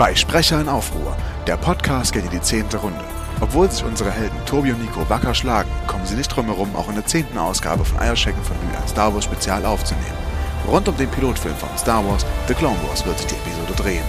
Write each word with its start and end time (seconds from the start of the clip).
Zwei 0.00 0.14
Sprecher 0.14 0.58
in 0.62 0.68
Aufruhr. 0.70 1.14
Der 1.46 1.58
Podcast 1.58 2.14
geht 2.14 2.24
in 2.24 2.30
die 2.30 2.40
zehnte 2.40 2.78
Runde. 2.78 3.04
Obwohl 3.42 3.70
sich 3.70 3.84
unsere 3.84 4.10
Helden 4.10 4.46
Tobi 4.46 4.72
und 4.72 4.80
Nico 4.80 5.06
wacker 5.10 5.34
schlagen, 5.34 5.68
kommen 5.86 6.06
sie 6.06 6.14
nicht 6.14 6.34
drum 6.34 6.46
herum, 6.46 6.74
auch 6.74 6.88
in 6.88 6.94
der 6.94 7.04
zehnten 7.04 7.36
Ausgabe 7.36 7.84
von 7.84 8.00
Eierschecken 8.00 8.42
von 8.42 8.56
Mühe 8.64 8.78
ein 8.78 8.88
Star 8.88 9.12
Wars 9.12 9.26
Spezial 9.26 9.66
aufzunehmen. 9.66 10.16
Rund 10.66 10.88
um 10.88 10.96
den 10.96 11.10
Pilotfilm 11.10 11.54
von 11.54 11.68
Star 11.76 12.02
Wars, 12.08 12.24
The 12.48 12.54
Clone 12.54 12.78
Wars, 12.88 13.04
wird 13.04 13.18
sich 13.18 13.26
die 13.26 13.34
Episode 13.34 13.74
drehen. 13.74 14.04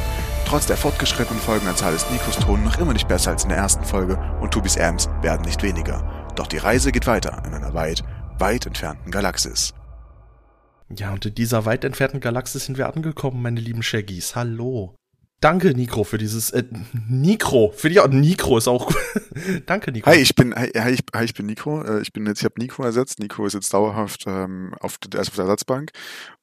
Trotz 0.47 0.65
der 0.65 0.77
fortgeschrittenen 0.77 1.41
Folgenanzahl 1.41 1.93
ist 1.93 2.09
Nikos 2.09 2.37
Ton 2.37 2.63
noch 2.63 2.77
immer 2.79 2.93
nicht 2.93 3.09
besser 3.09 3.31
als 3.31 3.43
in 3.43 3.49
der 3.49 3.57
ersten 3.57 3.83
Folge 3.83 4.17
und 4.39 4.51
Tobis 4.51 4.77
Amps 4.77 5.09
werden 5.21 5.41
nicht 5.41 5.61
weniger. 5.61 6.31
Doch 6.37 6.47
die 6.47 6.59
Reise 6.59 6.93
geht 6.93 7.05
weiter 7.05 7.43
in 7.45 7.53
einer 7.53 7.73
weit, 7.73 8.01
weit 8.39 8.65
entfernten 8.65 9.11
Galaxis. 9.11 9.73
Ja, 10.87 11.11
und 11.11 11.25
in 11.25 11.35
dieser 11.35 11.65
weit 11.65 11.83
entfernten 11.83 12.21
Galaxis 12.21 12.63
sind 12.63 12.77
wir 12.77 12.87
angekommen, 12.87 13.41
meine 13.41 13.59
lieben 13.59 13.83
Shaggies. 13.83 14.37
Hallo. 14.37 14.95
Danke, 15.41 15.73
Nikro, 15.73 16.03
für 16.03 16.19
dieses, 16.19 16.51
äh, 16.51 16.63
Nikro, 17.09 17.73
für 17.75 17.89
dich 17.89 17.99
auch, 17.99 18.07
Nikro 18.07 18.59
ist 18.59 18.67
auch 18.67 18.85
gut. 18.85 18.95
Danke, 19.65 19.91
Nikro. 19.91 20.11
Hi, 20.11 20.17
ich 20.17 20.35
bin, 20.35 20.53
hi, 20.53 20.69
hi, 20.77 20.91
ich, 20.91 20.99
hi, 21.15 21.25
ich 21.25 21.33
bin 21.33 21.47
Nico. 21.47 21.81
Äh, 21.81 22.01
Ich 22.01 22.13
bin 22.13 22.27
jetzt, 22.27 22.41
ich 22.41 22.45
habe 22.45 22.59
Nico 22.59 22.83
ersetzt. 22.83 23.17
Nico 23.19 23.43
ist 23.47 23.53
jetzt 23.53 23.73
dauerhaft 23.73 24.25
ähm, 24.27 24.75
auf, 24.79 24.99
der 24.99 25.19
ist 25.19 25.29
auf 25.29 25.35
der 25.35 25.45
Ersatzbank. 25.45 25.91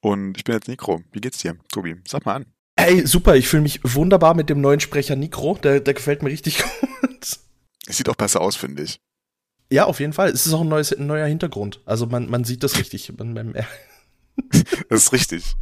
Und 0.00 0.36
ich 0.36 0.42
bin 0.42 0.56
jetzt 0.56 0.66
Nikro. 0.66 1.00
Wie 1.12 1.20
geht's 1.20 1.38
dir, 1.38 1.56
Tobi? 1.72 1.94
Sag 2.08 2.26
mal 2.26 2.34
an. 2.34 2.46
Ey, 2.74 3.06
super, 3.06 3.36
ich 3.36 3.46
fühle 3.46 3.62
mich 3.62 3.80
wunderbar 3.84 4.34
mit 4.34 4.50
dem 4.50 4.60
neuen 4.60 4.80
Sprecher 4.80 5.14
Nikro. 5.14 5.54
Der, 5.62 5.78
der 5.78 5.94
gefällt 5.94 6.24
mir 6.24 6.30
richtig 6.30 6.58
gut. 7.00 7.38
Es 7.86 7.96
sieht 7.96 8.08
auch 8.08 8.16
besser 8.16 8.40
aus, 8.40 8.56
finde 8.56 8.82
ich. 8.82 9.00
Ja, 9.70 9.84
auf 9.84 10.00
jeden 10.00 10.12
Fall. 10.12 10.30
Es 10.30 10.44
ist 10.44 10.52
auch 10.54 10.62
ein, 10.62 10.68
neues, 10.68 10.92
ein 10.92 11.06
neuer 11.06 11.26
Hintergrund. 11.26 11.82
Also 11.84 12.06
man, 12.06 12.28
man 12.28 12.42
sieht 12.42 12.64
das 12.64 12.76
richtig. 12.78 13.12
Man, 13.16 13.32
man, 13.32 13.54
Das 14.88 15.04
ist 15.04 15.12
richtig. 15.12 15.54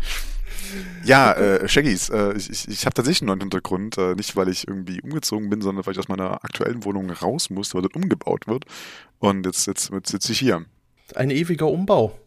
Ja, 1.04 1.32
äh, 1.32 1.68
Shaggies, 1.68 2.08
äh, 2.08 2.32
ich, 2.36 2.50
ich, 2.50 2.68
ich 2.68 2.86
habe 2.86 2.94
tatsächlich 2.94 3.22
einen 3.22 3.28
neuen 3.28 3.40
Hintergrund. 3.40 3.98
Äh, 3.98 4.14
nicht, 4.14 4.36
weil 4.36 4.48
ich 4.48 4.66
irgendwie 4.66 5.00
umgezogen 5.00 5.48
bin, 5.50 5.60
sondern 5.60 5.86
weil 5.86 5.92
ich 5.92 5.98
aus 5.98 6.08
meiner 6.08 6.44
aktuellen 6.44 6.84
Wohnung 6.84 7.10
raus 7.10 7.50
musste, 7.50 7.74
weil 7.74 7.82
dort 7.82 7.96
umgebaut 7.96 8.46
wird. 8.46 8.64
Und 9.18 9.46
jetzt, 9.46 9.66
jetzt, 9.66 9.90
jetzt 9.90 10.10
sitze 10.10 10.32
ich 10.32 10.38
hier. 10.38 10.64
ein 11.14 11.30
ewiger 11.30 11.68
Umbau. 11.68 12.18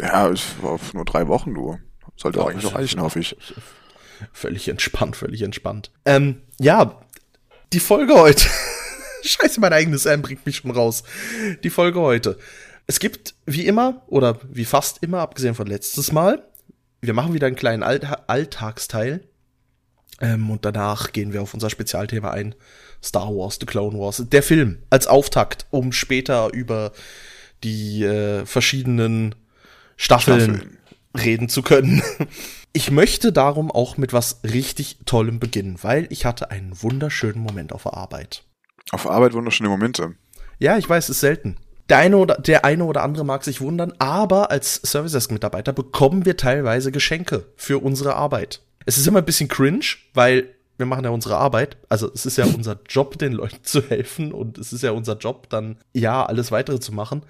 Ja, 0.00 0.30
ich 0.30 0.44
war 0.62 0.72
auf 0.72 0.94
nur 0.94 1.04
drei 1.04 1.28
Wochen, 1.28 1.54
du. 1.54 1.78
Sollte 2.16 2.38
Ja, 2.38 2.46
eigentlich 2.46 2.64
noch 2.64 2.74
reichen, 2.74 3.00
hoffe 3.00 3.20
ich. 3.20 3.36
Völlig 4.32 4.68
entspannt, 4.68 5.16
völlig 5.16 5.42
entspannt. 5.42 5.90
Ähm, 6.04 6.42
ja, 6.58 7.00
die 7.72 7.80
Folge 7.80 8.14
heute. 8.14 8.46
Scheiße, 9.22 9.60
mein 9.60 9.72
eigenes 9.72 10.06
M 10.06 10.22
bringt 10.22 10.44
mich 10.46 10.56
schon 10.56 10.70
raus. 10.70 11.02
Die 11.62 11.70
Folge 11.70 12.00
heute. 12.00 12.38
Es 12.86 12.98
gibt, 12.98 13.34
wie 13.46 13.66
immer, 13.66 14.02
oder 14.08 14.40
wie 14.50 14.64
fast 14.64 15.02
immer, 15.02 15.20
abgesehen 15.20 15.54
von 15.54 15.66
letztes 15.66 16.12
Mal, 16.12 16.42
wir 17.00 17.14
machen 17.14 17.34
wieder 17.34 17.46
einen 17.46 17.56
kleinen 17.56 17.82
Alt 17.82 18.06
Alltagsteil. 18.28 19.22
Ähm, 20.20 20.50
und 20.50 20.64
danach 20.64 21.12
gehen 21.12 21.32
wir 21.32 21.42
auf 21.42 21.54
unser 21.54 21.70
Spezialthema 21.70 22.30
ein. 22.30 22.54
Star 23.02 23.28
Wars, 23.28 23.56
The 23.58 23.66
Clone 23.66 23.98
Wars. 23.98 24.22
Der 24.30 24.42
Film 24.42 24.82
als 24.90 25.06
Auftakt, 25.06 25.66
um 25.70 25.92
später 25.92 26.52
über 26.52 26.92
die 27.64 28.04
äh, 28.04 28.44
verschiedenen 28.44 29.34
Staffeln, 29.96 30.56
Staffeln. 30.56 30.78
reden 31.16 31.48
zu 31.48 31.62
können. 31.62 32.02
Ich 32.72 32.92
möchte 32.92 33.32
darum 33.32 33.72
auch 33.72 33.96
mit 33.96 34.12
was 34.12 34.44
richtig 34.44 34.98
Tollem 35.04 35.40
beginnen, 35.40 35.78
weil 35.82 36.06
ich 36.10 36.24
hatte 36.24 36.52
einen 36.52 36.80
wunderschönen 36.80 37.42
Moment 37.42 37.72
auf 37.72 37.82
der 37.82 37.94
Arbeit. 37.94 38.44
Auf 38.92 39.10
Arbeit 39.10 39.32
wunderschöne 39.32 39.68
Momente. 39.68 40.14
Ja, 40.60 40.78
ich 40.78 40.88
weiß, 40.88 41.06
es 41.06 41.16
ist 41.16 41.20
selten. 41.20 41.56
Der 41.90 41.98
eine 41.98 42.18
oder 42.18 42.36
der 42.36 42.64
eine 42.64 42.84
oder 42.84 43.02
andere 43.02 43.24
mag 43.24 43.42
sich 43.42 43.60
wundern, 43.60 43.92
aber 43.98 44.52
als 44.52 44.76
Service 44.76 45.10
Desk 45.10 45.32
Mitarbeiter 45.32 45.72
bekommen 45.72 46.24
wir 46.24 46.36
teilweise 46.36 46.92
Geschenke 46.92 47.46
für 47.56 47.82
unsere 47.82 48.14
Arbeit. 48.14 48.62
Es 48.86 48.96
ist 48.96 49.08
immer 49.08 49.18
ein 49.18 49.24
bisschen 49.24 49.48
cringe, 49.48 49.84
weil 50.14 50.54
wir 50.78 50.86
machen 50.86 51.02
ja 51.02 51.10
unsere 51.10 51.36
Arbeit. 51.36 51.76
Also 51.88 52.08
es 52.14 52.26
ist 52.26 52.38
ja 52.38 52.44
unser 52.54 52.78
Job, 52.88 53.18
den 53.18 53.32
Leuten 53.32 53.64
zu 53.64 53.82
helfen 53.82 54.32
und 54.32 54.56
es 54.56 54.72
ist 54.72 54.82
ja 54.82 54.92
unser 54.92 55.16
Job, 55.18 55.50
dann 55.50 55.78
ja 55.92 56.24
alles 56.24 56.52
weitere 56.52 56.78
zu 56.78 56.94
machen. 56.94 57.22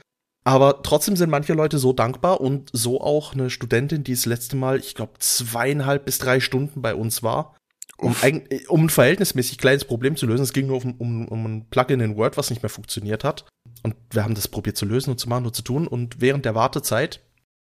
Aber 0.44 0.82
trotzdem 0.82 1.16
sind 1.16 1.30
manche 1.30 1.54
Leute 1.54 1.78
so 1.78 1.94
dankbar 1.94 2.42
und 2.42 2.68
so 2.74 3.00
auch 3.00 3.32
eine 3.32 3.48
Studentin, 3.48 4.04
die 4.04 4.12
das 4.12 4.26
letzte 4.26 4.56
Mal, 4.56 4.78
ich 4.78 4.94
glaube, 4.94 5.12
zweieinhalb 5.20 6.04
bis 6.04 6.18
drei 6.18 6.38
Stunden 6.38 6.82
bei 6.82 6.94
uns 6.94 7.22
war, 7.22 7.56
um, 7.98 8.14
ein, 8.22 8.48
um 8.68 8.84
ein 8.84 8.90
verhältnismäßig 8.90 9.58
kleines 9.58 9.84
Problem 9.84 10.16
zu 10.16 10.26
lösen. 10.26 10.42
Es 10.42 10.52
ging 10.52 10.66
nur 10.66 10.84
um, 10.84 10.94
um, 10.98 11.28
um 11.28 11.46
ein 11.46 11.66
Plugin 11.70 12.00
in 12.00 12.16
Word, 12.16 12.36
was 12.36 12.50
nicht 12.50 12.62
mehr 12.62 12.70
funktioniert 12.70 13.24
hat. 13.24 13.44
Und 13.82 13.94
wir 14.10 14.24
haben 14.24 14.34
das 14.34 14.48
probiert 14.48 14.76
zu 14.76 14.86
lösen 14.86 15.10
und 15.10 15.18
zu 15.18 15.28
machen 15.28 15.46
und 15.46 15.54
zu 15.54 15.62
tun. 15.62 15.86
Und 15.86 16.20
während 16.20 16.44
der 16.44 16.54
Wartezeit 16.54 17.20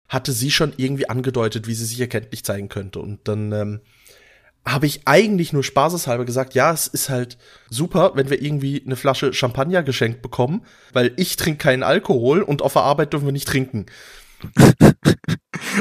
hatte 0.09 0.33
sie 0.33 0.51
schon 0.51 0.73
irgendwie 0.77 1.09
angedeutet, 1.09 1.67
wie 1.67 1.75
sie 1.75 1.85
sich 1.85 2.01
erkenntlich 2.01 2.45
zeigen 2.45 2.69
könnte. 2.69 2.99
Und 3.01 3.29
dann 3.29 3.53
ähm, 3.53 3.81
habe 4.65 4.87
ich 4.87 5.03
eigentlich 5.07 5.53
nur 5.53 5.65
spaßeshalber 5.65 6.25
gesagt, 6.25 6.55
ja, 6.55 6.73
es 6.73 6.87
ist 6.87 7.09
halt 7.09 7.39
super, 7.71 8.13
wenn 8.15 8.29
wir 8.29 8.43
irgendwie 8.43 8.83
eine 8.85 8.97
Flasche 8.97 9.33
Champagner 9.33 9.83
geschenkt 9.83 10.21
bekommen, 10.21 10.65
weil 10.93 11.13
ich 11.17 11.37
trinke 11.37 11.59
keinen 11.59 11.83
Alkohol 11.83 12.43
und 12.43 12.63
auf 12.63 12.75
der 12.75 12.83
Arbeit 12.83 13.13
dürfen 13.13 13.27
wir 13.27 13.33
nicht 13.33 13.49
trinken. 13.49 13.87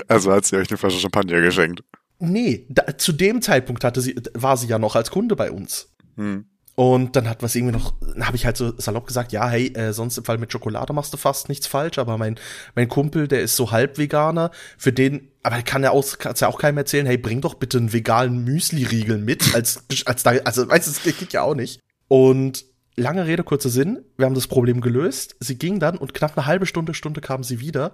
Also 0.08 0.32
hat 0.32 0.46
sie 0.46 0.58
euch 0.58 0.70
eine 0.70 0.78
Flasche 0.78 1.00
Champagner 1.00 1.42
geschenkt. 1.42 1.84
Nee, 2.20 2.66
da, 2.70 2.98
zu 2.98 3.14
dem 3.14 3.42
Zeitpunkt 3.42 3.84
hatte 3.84 4.02
sie, 4.02 4.16
war 4.34 4.58
sie 4.58 4.68
ja 4.68 4.78
noch 4.78 4.96
als 4.96 5.10
Kunde 5.10 5.36
bei 5.36 5.52
uns. 5.52 5.90
Hm. 6.16 6.46
Und 6.76 7.18
dann 7.18 7.28
hat 7.28 7.44
was 7.44 7.56
irgendwie 7.56 7.74
noch, 7.74 7.94
dann 8.00 8.26
habe 8.26 8.38
ich 8.38 8.46
halt 8.46 8.56
so 8.56 8.72
salopp 8.78 9.06
gesagt, 9.06 9.34
ja, 9.34 9.50
hey, 9.50 9.68
äh, 9.74 9.92
sonst 9.92 10.18
im 10.18 10.24
Fall 10.24 10.38
mit 10.38 10.50
Schokolade 10.50 10.94
machst 10.94 11.12
du 11.12 11.18
fast 11.18 11.50
nichts 11.50 11.68
falsch, 11.68 11.98
aber 11.98 12.18
mein, 12.18 12.40
mein 12.74 12.88
Kumpel, 12.88 13.28
der 13.28 13.42
ist 13.42 13.58
so 13.58 13.72
halb 13.72 13.98
Veganer, 13.98 14.52
für 14.78 14.94
den, 14.94 15.30
aber 15.44 15.62
kann 15.62 15.84
ja 15.84 15.92
auch, 15.92 16.06
kann's 16.20 16.40
ja 16.40 16.48
auch 16.48 16.58
keinem 16.58 16.78
erzählen, 16.78 17.06
hey, 17.06 17.18
bring 17.18 17.42
doch 17.42 17.56
bitte 17.56 17.80
einen 17.80 17.92
veganen 17.92 18.46
Müsli-Riegel 18.46 19.18
mit, 19.18 19.54
als, 19.56 19.84
als 20.06 20.24
da, 20.24 20.32
also, 20.46 20.70
weißt 20.70 20.88
du, 20.88 20.92
das 20.92 21.04
geht 21.20 21.34
ja 21.34 21.42
auch 21.42 21.56
nicht. 21.56 21.82
Und 22.08 22.64
lange 23.00 23.26
Rede, 23.26 23.44
kurzer 23.44 23.70
Sinn, 23.70 24.04
wir 24.18 24.26
haben 24.26 24.36
das 24.36 24.48
Problem 24.48 24.82
gelöst, 24.82 25.36
sie 25.40 25.58
ging 25.58 25.80
dann 25.80 25.98
und 25.98 26.14
knapp 26.14 26.38
eine 26.38 26.46
halbe 26.46 26.66
Stunde, 26.66 26.94
Stunde 26.94 27.22
kam 27.22 27.44
sie 27.44 27.60
wieder, 27.60 27.94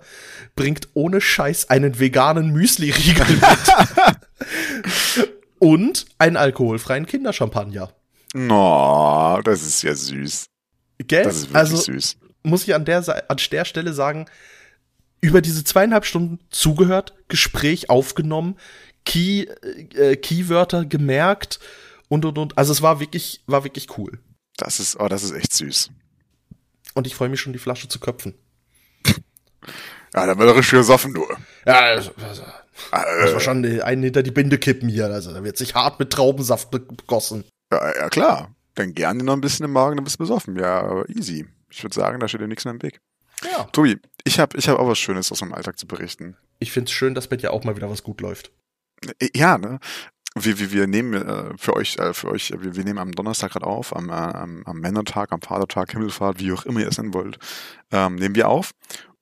bringt 0.56 0.90
ohne 0.94 1.22
Scheiß 1.22 1.70
einen 1.70 2.00
veganen 2.00 2.52
Müsli-Riegel 2.52 3.26
mit. 5.18 5.30
und 5.60 6.06
einen 6.18 6.38
alkoholfreien 6.38 7.06
Kinderchampagner. 7.06 7.92
No, 8.34 9.40
das 9.44 9.64
ist 9.64 9.84
ja 9.84 9.96
süß. 9.96 10.48
Gell? 11.08 11.24
Das 11.24 11.38
ist 11.38 11.44
wirklich 11.44 11.58
also 11.58 11.78
süß. 11.78 12.18
muss 12.44 12.64
ich 12.64 12.76
an 12.76 12.86
der, 12.86 13.30
an 13.30 13.38
der 13.52 13.66
Stelle 13.66 13.94
sagen, 13.94 14.26
über 15.22 15.42
diese 15.42 15.64
zweieinhalb 15.64 16.06
Stunden 16.06 16.40
zugehört, 16.50 17.16
Gespräch 17.30 17.90
aufgenommen, 17.90 18.58
Key, 19.06 19.46
äh, 19.96 20.16
Keywörter 20.16 20.86
gemerkt 20.86 21.60
und 22.10 22.26
und 22.26 22.38
und. 22.38 22.58
Also 22.58 22.72
es 22.72 22.82
war 22.82 23.00
wirklich, 23.00 23.42
war 23.46 23.64
wirklich 23.64 23.98
cool. 23.98 24.20
Das 24.58 24.80
ist, 24.80 25.00
oh, 25.00 25.08
das 25.08 25.24
ist 25.24 25.32
echt 25.32 25.54
süß. 25.54 25.92
Und 26.94 27.08
ich 27.08 27.16
freue 27.16 27.30
mich 27.30 27.42
schon, 27.42 27.54
die 27.54 27.60
Flasche 27.60 27.88
zu 27.90 28.00
köpfen. 28.00 28.36
Ja, 30.14 30.26
da 30.26 30.38
wird 30.38 30.48
er 30.50 30.56
richtig 30.56 30.80
gesoffen, 30.80 31.14
du. 31.14 31.26
Ja, 31.66 31.80
also, 31.82 32.12
also, 32.26 32.44
Äh, 32.92 33.34
war 33.34 33.40
schon 33.40 33.66
einen 33.66 34.04
hinter 34.04 34.24
die 34.24 34.32
Binde 34.32 34.58
kippen 34.58 34.88
hier. 34.88 35.08
Also 35.08 35.34
da 35.34 35.44
wird 35.44 35.58
sich 35.58 35.76
hart 35.76 36.00
mit 36.00 36.12
Traubensaft 36.12 36.72
begossen. 36.72 37.44
ja, 37.72 37.96
ja, 37.96 38.10
klar. 38.10 38.56
Dann 38.76 38.94
gerne 38.94 39.24
noch 39.24 39.34
ein 39.34 39.42
bisschen 39.42 39.66
im 39.66 39.72
Magen, 39.72 39.96
dann 39.98 40.04
bist 40.04 40.16
du 40.16 40.24
besoffen. 40.24 40.58
Ja, 40.58 40.82
aber 40.82 41.10
easy. 41.10 41.48
Ich 41.70 41.84
würde 41.84 41.96
sagen, 41.96 42.20
da 42.20 42.28
steht 42.28 42.42
dir 42.42 42.48
nichts 42.48 42.66
mehr 42.66 42.74
im 42.74 42.82
Weg. 42.82 43.00
Ja. 43.52 43.64
Tobi, 43.66 43.98
ich 44.24 44.40
habe 44.40 44.58
ich 44.58 44.68
hab 44.70 44.78
auch 44.80 44.88
was 44.88 45.00
Schönes 45.00 45.32
aus 45.32 45.42
meinem 45.42 45.54
Alltag 45.54 45.78
zu 45.78 45.88
berichten. 45.88 46.38
Ich 46.60 46.72
find's 46.72 46.92
schön, 46.92 47.14
dass 47.16 47.28
bei 47.28 47.36
dir 47.36 47.52
auch 47.52 47.64
mal 47.64 47.76
wieder 47.76 47.90
was 47.90 48.04
gut 48.04 48.22
läuft. 48.22 48.52
Äh, 49.20 49.30
Ja, 49.36 49.58
ne? 49.58 49.80
Wir, 50.38 50.60
wir, 50.60 50.72
wir 50.72 50.88
nehmen 50.88 51.14
äh, 51.14 51.58
für 51.58 51.76
euch, 51.76 51.98
äh, 51.98 52.14
für 52.14 52.30
euch, 52.30 52.52
wir, 52.52 52.76
wir 52.76 52.84
nehmen 52.84 53.00
am 53.00 53.14
Donnerstag 53.14 53.54
gerade 53.54 53.66
auf, 53.66 53.96
am, 53.96 54.10
äh, 54.10 54.14
am, 54.14 54.64
am 54.66 54.80
Männertag, 54.82 55.32
am 55.32 55.42
Vatertag, 55.42 55.92
Himmelfahrt, 55.92 56.40
wie 56.40 56.52
auch 56.52 56.66
immer 56.66 56.82
ihr 56.82 56.90
es 56.90 56.98
nennen 56.98 57.14
wollt, 57.14 57.40
ähm, 57.92 58.16
nehmen 58.16 58.36
wir 58.36 58.50
auf. 58.50 58.72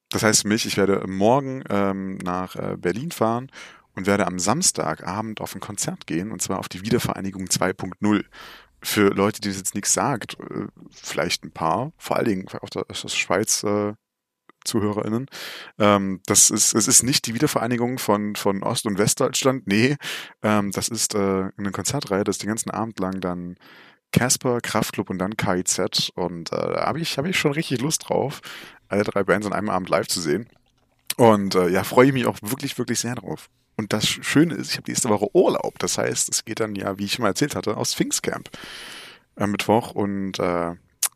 Das 0.09 0.23
heißt 0.23 0.41
für 0.41 0.47
mich, 0.47 0.65
ich 0.65 0.75
werde 0.75 1.05
morgen 1.07 1.63
ähm, 1.69 2.17
nach 2.17 2.55
äh, 2.55 2.77
Berlin 2.77 3.11
fahren 3.11 3.51
und 3.95 4.07
werde 4.07 4.25
am 4.25 4.39
Samstagabend 4.39 5.39
auf 5.39 5.53
ein 5.53 5.61
Konzert 5.61 6.07
gehen, 6.07 6.31
und 6.31 6.41
zwar 6.41 6.57
auf 6.57 6.67
die 6.67 6.81
Wiedervereinigung 6.81 7.45
2.0. 7.45 8.25
Für 8.81 9.09
Leute, 9.09 9.39
die 9.39 9.49
das 9.49 9.57
jetzt 9.57 9.75
nichts 9.75 9.93
sagt, 9.93 10.39
äh, 10.39 10.65
vielleicht 10.89 11.43
ein 11.43 11.51
paar, 11.51 11.93
vor 11.97 12.17
allen 12.17 12.25
Dingen 12.25 12.47
auch 12.61 12.69
der, 12.69 12.85
aus 12.89 13.03
der 13.03 13.09
Schweiz 13.09 13.63
äh, 13.63 13.93
ZuhörerInnen. 14.65 15.27
Ähm, 15.79 16.21
das 16.25 16.49
ist, 16.49 16.73
es 16.73 16.87
ist 16.87 17.03
nicht 17.03 17.27
die 17.27 17.33
Wiedervereinigung 17.33 17.99
von, 17.99 18.35
von 18.35 18.63
Ost- 18.63 18.85
und 18.85 18.97
Westdeutschland, 18.97 19.67
nee, 19.67 19.95
ähm, 20.41 20.71
das 20.71 20.89
ist 20.89 21.15
äh, 21.15 21.49
eine 21.57 21.71
Konzertreihe, 21.71 22.23
das 22.23 22.37
den 22.37 22.47
ganzen 22.49 22.71
Abend 22.71 22.99
lang 22.99 23.21
dann 23.21 23.55
Casper, 24.11 24.61
Kraftklub 24.61 25.09
und 25.09 25.17
dann 25.17 25.37
KIZ 25.37 26.11
und 26.15 26.51
äh, 26.51 26.55
da 26.55 26.85
habe 26.85 26.99
ich, 26.99 27.17
hab 27.17 27.25
ich 27.25 27.37
schon 27.37 27.51
richtig 27.51 27.81
Lust 27.81 28.09
drauf, 28.09 28.41
alle 28.87 29.03
drei 29.03 29.23
Bands 29.23 29.47
an 29.47 29.53
einem 29.53 29.69
Abend 29.69 29.89
live 29.89 30.07
zu 30.07 30.21
sehen. 30.21 30.47
Und 31.17 31.55
äh, 31.55 31.69
ja, 31.69 31.83
freue 31.83 32.07
ich 32.07 32.13
mich 32.13 32.25
auch 32.25 32.37
wirklich, 32.41 32.77
wirklich 32.77 32.99
sehr 32.99 33.15
drauf. 33.15 33.49
Und 33.75 33.93
das 33.93 34.07
Schöne 34.07 34.55
ist, 34.55 34.71
ich 34.71 34.77
habe 34.77 34.89
nächste 34.89 35.09
Woche 35.09 35.27
Urlaub. 35.33 35.79
Das 35.79 35.97
heißt, 35.97 36.29
es 36.29 36.45
geht 36.45 36.59
dann 36.59 36.75
ja, 36.75 36.97
wie 36.97 37.05
ich 37.05 37.13
schon 37.13 37.23
mal 37.23 37.29
erzählt 37.29 37.55
hatte, 37.55 37.77
aus 37.77 37.93
Pfingstcamp 37.93 38.49
am 39.35 39.51
Mittwoch. 39.51 39.91
Und 39.91 40.39
äh, 40.39 40.75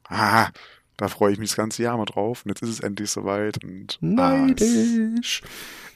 ah, 0.09 0.49
da 0.97 1.07
freue 1.07 1.31
ich 1.31 1.39
mich 1.39 1.49
das 1.49 1.57
ganze 1.57 1.83
Jahr 1.83 1.97
mal 1.97 2.05
drauf. 2.05 2.43
Und 2.43 2.49
jetzt 2.49 2.61
ist 2.61 2.69
es 2.69 2.79
endlich 2.79 3.09
soweit. 3.09 3.63
Und 3.63 3.99
ah, 4.17 4.47
es, 4.57 4.61
Neidisch. 4.61 5.41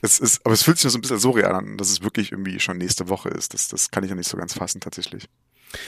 es 0.00 0.20
ist, 0.20 0.46
aber 0.46 0.54
es 0.54 0.62
fühlt 0.62 0.78
sich 0.78 0.90
so 0.90 0.98
ein 0.98 1.02
bisschen 1.02 1.18
so 1.18 1.30
real 1.30 1.54
an, 1.54 1.76
dass 1.76 1.90
es 1.90 2.02
wirklich 2.02 2.32
irgendwie 2.32 2.60
schon 2.60 2.78
nächste 2.78 3.08
Woche 3.08 3.28
ist. 3.28 3.54
Das, 3.54 3.68
das 3.68 3.90
kann 3.90 4.04
ich 4.04 4.10
ja 4.10 4.16
nicht 4.16 4.28
so 4.28 4.36
ganz 4.36 4.54
fassen 4.54 4.80
tatsächlich. 4.80 5.28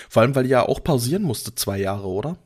Vor 0.08 0.22
allem, 0.22 0.34
weil 0.34 0.44
ihr 0.44 0.50
ja 0.50 0.62
auch 0.62 0.82
pausieren 0.82 1.22
musste, 1.22 1.55
zwei 1.55 1.78
Jahre, 1.78 2.06
oder? 2.06 2.37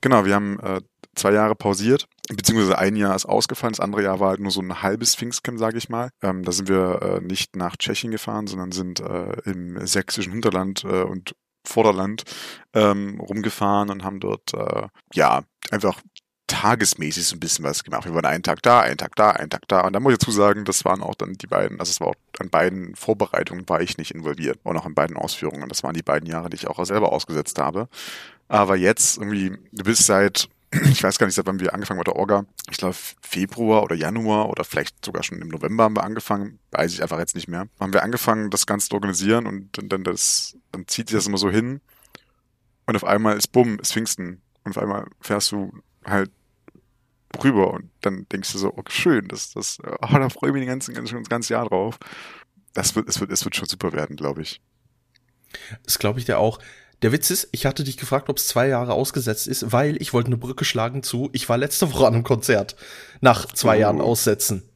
Genau, 0.00 0.24
wir 0.24 0.34
haben 0.34 0.60
äh, 0.60 0.80
zwei 1.14 1.32
Jahre 1.32 1.54
pausiert, 1.54 2.06
beziehungsweise 2.28 2.78
ein 2.78 2.96
Jahr 2.96 3.14
ist 3.16 3.26
ausgefallen, 3.26 3.72
das 3.72 3.80
andere 3.80 4.02
Jahr 4.02 4.20
war 4.20 4.30
halt 4.30 4.40
nur 4.40 4.52
so 4.52 4.60
ein 4.60 4.82
halbes 4.82 5.14
Pfingstcamp, 5.14 5.58
sage 5.58 5.78
ich 5.78 5.88
mal. 5.88 6.10
Ähm, 6.22 6.44
da 6.44 6.52
sind 6.52 6.68
wir 6.68 7.00
äh, 7.02 7.20
nicht 7.20 7.56
nach 7.56 7.76
Tschechien 7.76 8.10
gefahren, 8.10 8.46
sondern 8.46 8.72
sind 8.72 9.00
äh, 9.00 9.40
im 9.44 9.84
sächsischen 9.86 10.32
Hinterland 10.32 10.84
äh, 10.84 11.02
und 11.02 11.34
Vorderland 11.66 12.24
ähm, 12.74 13.18
rumgefahren 13.20 13.90
und 13.90 14.04
haben 14.04 14.20
dort 14.20 14.52
äh, 14.52 14.88
ja 15.14 15.42
einfach 15.70 16.00
tagesmäßig 16.46 17.26
so 17.26 17.36
ein 17.36 17.40
bisschen 17.40 17.64
was 17.64 17.84
gemacht. 17.84 18.04
Wir 18.04 18.14
waren 18.14 18.26
einen 18.26 18.42
Tag 18.42 18.62
da, 18.62 18.80
einen 18.80 18.98
Tag 18.98 19.16
da, 19.16 19.30
einen 19.30 19.50
Tag 19.50 19.66
da. 19.68 19.80
Und 19.80 19.94
da 19.94 20.00
muss 20.00 20.12
ich 20.12 20.18
dazu 20.18 20.30
sagen, 20.30 20.64
das 20.64 20.84
waren 20.84 21.02
auch 21.02 21.14
dann 21.14 21.34
die 21.34 21.46
beiden, 21.46 21.80
also 21.80 21.90
es 21.90 22.00
war 22.00 22.08
auch 22.08 22.14
an 22.38 22.50
beiden 22.50 22.94
Vorbereitungen 22.96 23.68
war 23.68 23.80
ich 23.80 23.96
nicht 23.96 24.14
involviert. 24.14 24.58
Und 24.62 24.76
auch 24.76 24.86
an 24.86 24.94
beiden 24.94 25.16
Ausführungen. 25.16 25.68
Das 25.68 25.82
waren 25.82 25.94
die 25.94 26.02
beiden 26.02 26.28
Jahre, 26.28 26.50
die 26.50 26.56
ich 26.56 26.66
auch 26.66 26.84
selber 26.84 27.12
ausgesetzt 27.12 27.58
habe. 27.58 27.88
Aber 28.48 28.76
jetzt 28.76 29.16
irgendwie, 29.16 29.56
du 29.72 29.84
bist 29.84 30.04
seit 30.06 30.48
ich 30.90 31.02
weiß 31.02 31.18
gar 31.18 31.26
nicht, 31.26 31.36
seit 31.36 31.46
wann 31.46 31.60
wir 31.60 31.74
angefangen 31.74 31.98
mit 31.98 32.06
der 32.06 32.16
Orga. 32.16 32.44
Ich 32.70 32.78
glaube, 32.78 32.96
Februar 33.20 33.82
oder 33.82 33.94
Januar 33.94 34.48
oder 34.48 34.64
vielleicht 34.64 35.04
sogar 35.04 35.22
schon 35.22 35.40
im 35.40 35.48
November 35.48 35.84
haben 35.84 35.96
wir 35.96 36.04
angefangen. 36.04 36.58
Weiß 36.70 36.92
ich 36.92 37.02
einfach 37.02 37.18
jetzt 37.18 37.34
nicht 37.34 37.48
mehr. 37.48 37.68
Haben 37.78 37.92
wir 37.92 38.02
angefangen, 38.02 38.50
das 38.50 38.66
Ganze 38.66 38.88
zu 38.88 38.94
organisieren 38.94 39.46
und 39.46 39.70
dann, 39.92 40.04
das, 40.04 40.56
dann 40.72 40.86
zieht 40.88 41.08
sich 41.08 41.16
das 41.16 41.26
immer 41.26 41.38
so 41.38 41.50
hin. 41.50 41.80
Und 42.86 42.96
auf 42.96 43.04
einmal 43.04 43.36
ist 43.36 43.48
bumm, 43.48 43.78
ist 43.78 43.92
Pfingsten. 43.92 44.42
Und 44.64 44.76
auf 44.76 44.82
einmal 44.82 45.06
fährst 45.20 45.52
du 45.52 45.72
halt 46.04 46.30
rüber 47.42 47.72
und 47.72 47.90
dann 48.00 48.26
denkst 48.30 48.52
du 48.52 48.58
so, 48.58 48.68
okay, 48.76 48.92
schön, 48.92 49.28
das, 49.28 49.52
das, 49.52 49.78
oh, 49.84 50.06
da 50.18 50.28
freue 50.28 50.50
ich 50.50 50.54
mich 50.54 50.62
den 50.62 50.68
ganzen, 50.68 50.94
das 50.94 51.28
ganze 51.28 51.54
Jahr 51.54 51.68
drauf. 51.68 51.98
Das 52.74 52.94
wird, 52.96 53.08
es 53.08 53.20
wird, 53.20 53.30
es 53.30 53.44
wird 53.44 53.56
schon 53.56 53.68
super 53.68 53.92
werden, 53.92 54.16
glaube 54.16 54.42
ich. 54.42 54.60
Das 55.84 55.98
glaube 55.98 56.18
ich 56.18 56.24
dir 56.24 56.38
auch. 56.38 56.58
Der 57.02 57.12
Witz 57.12 57.30
ist, 57.30 57.48
ich 57.52 57.66
hatte 57.66 57.84
dich 57.84 57.96
gefragt, 57.96 58.28
ob 58.28 58.38
es 58.38 58.48
zwei 58.48 58.68
Jahre 58.68 58.94
ausgesetzt 58.94 59.46
ist, 59.46 59.72
weil 59.72 60.00
ich 60.00 60.12
wollte 60.12 60.28
eine 60.28 60.36
Brücke 60.36 60.64
schlagen 60.64 61.02
zu, 61.02 61.28
ich 61.32 61.48
war 61.48 61.58
letzte 61.58 61.92
Woche 61.92 62.06
an 62.06 62.14
einem 62.14 62.24
Konzert 62.24 62.76
nach 63.20 63.46
zwei 63.46 63.76
oh. 63.76 63.80
Jahren 63.80 64.00
aussetzen. 64.00 64.68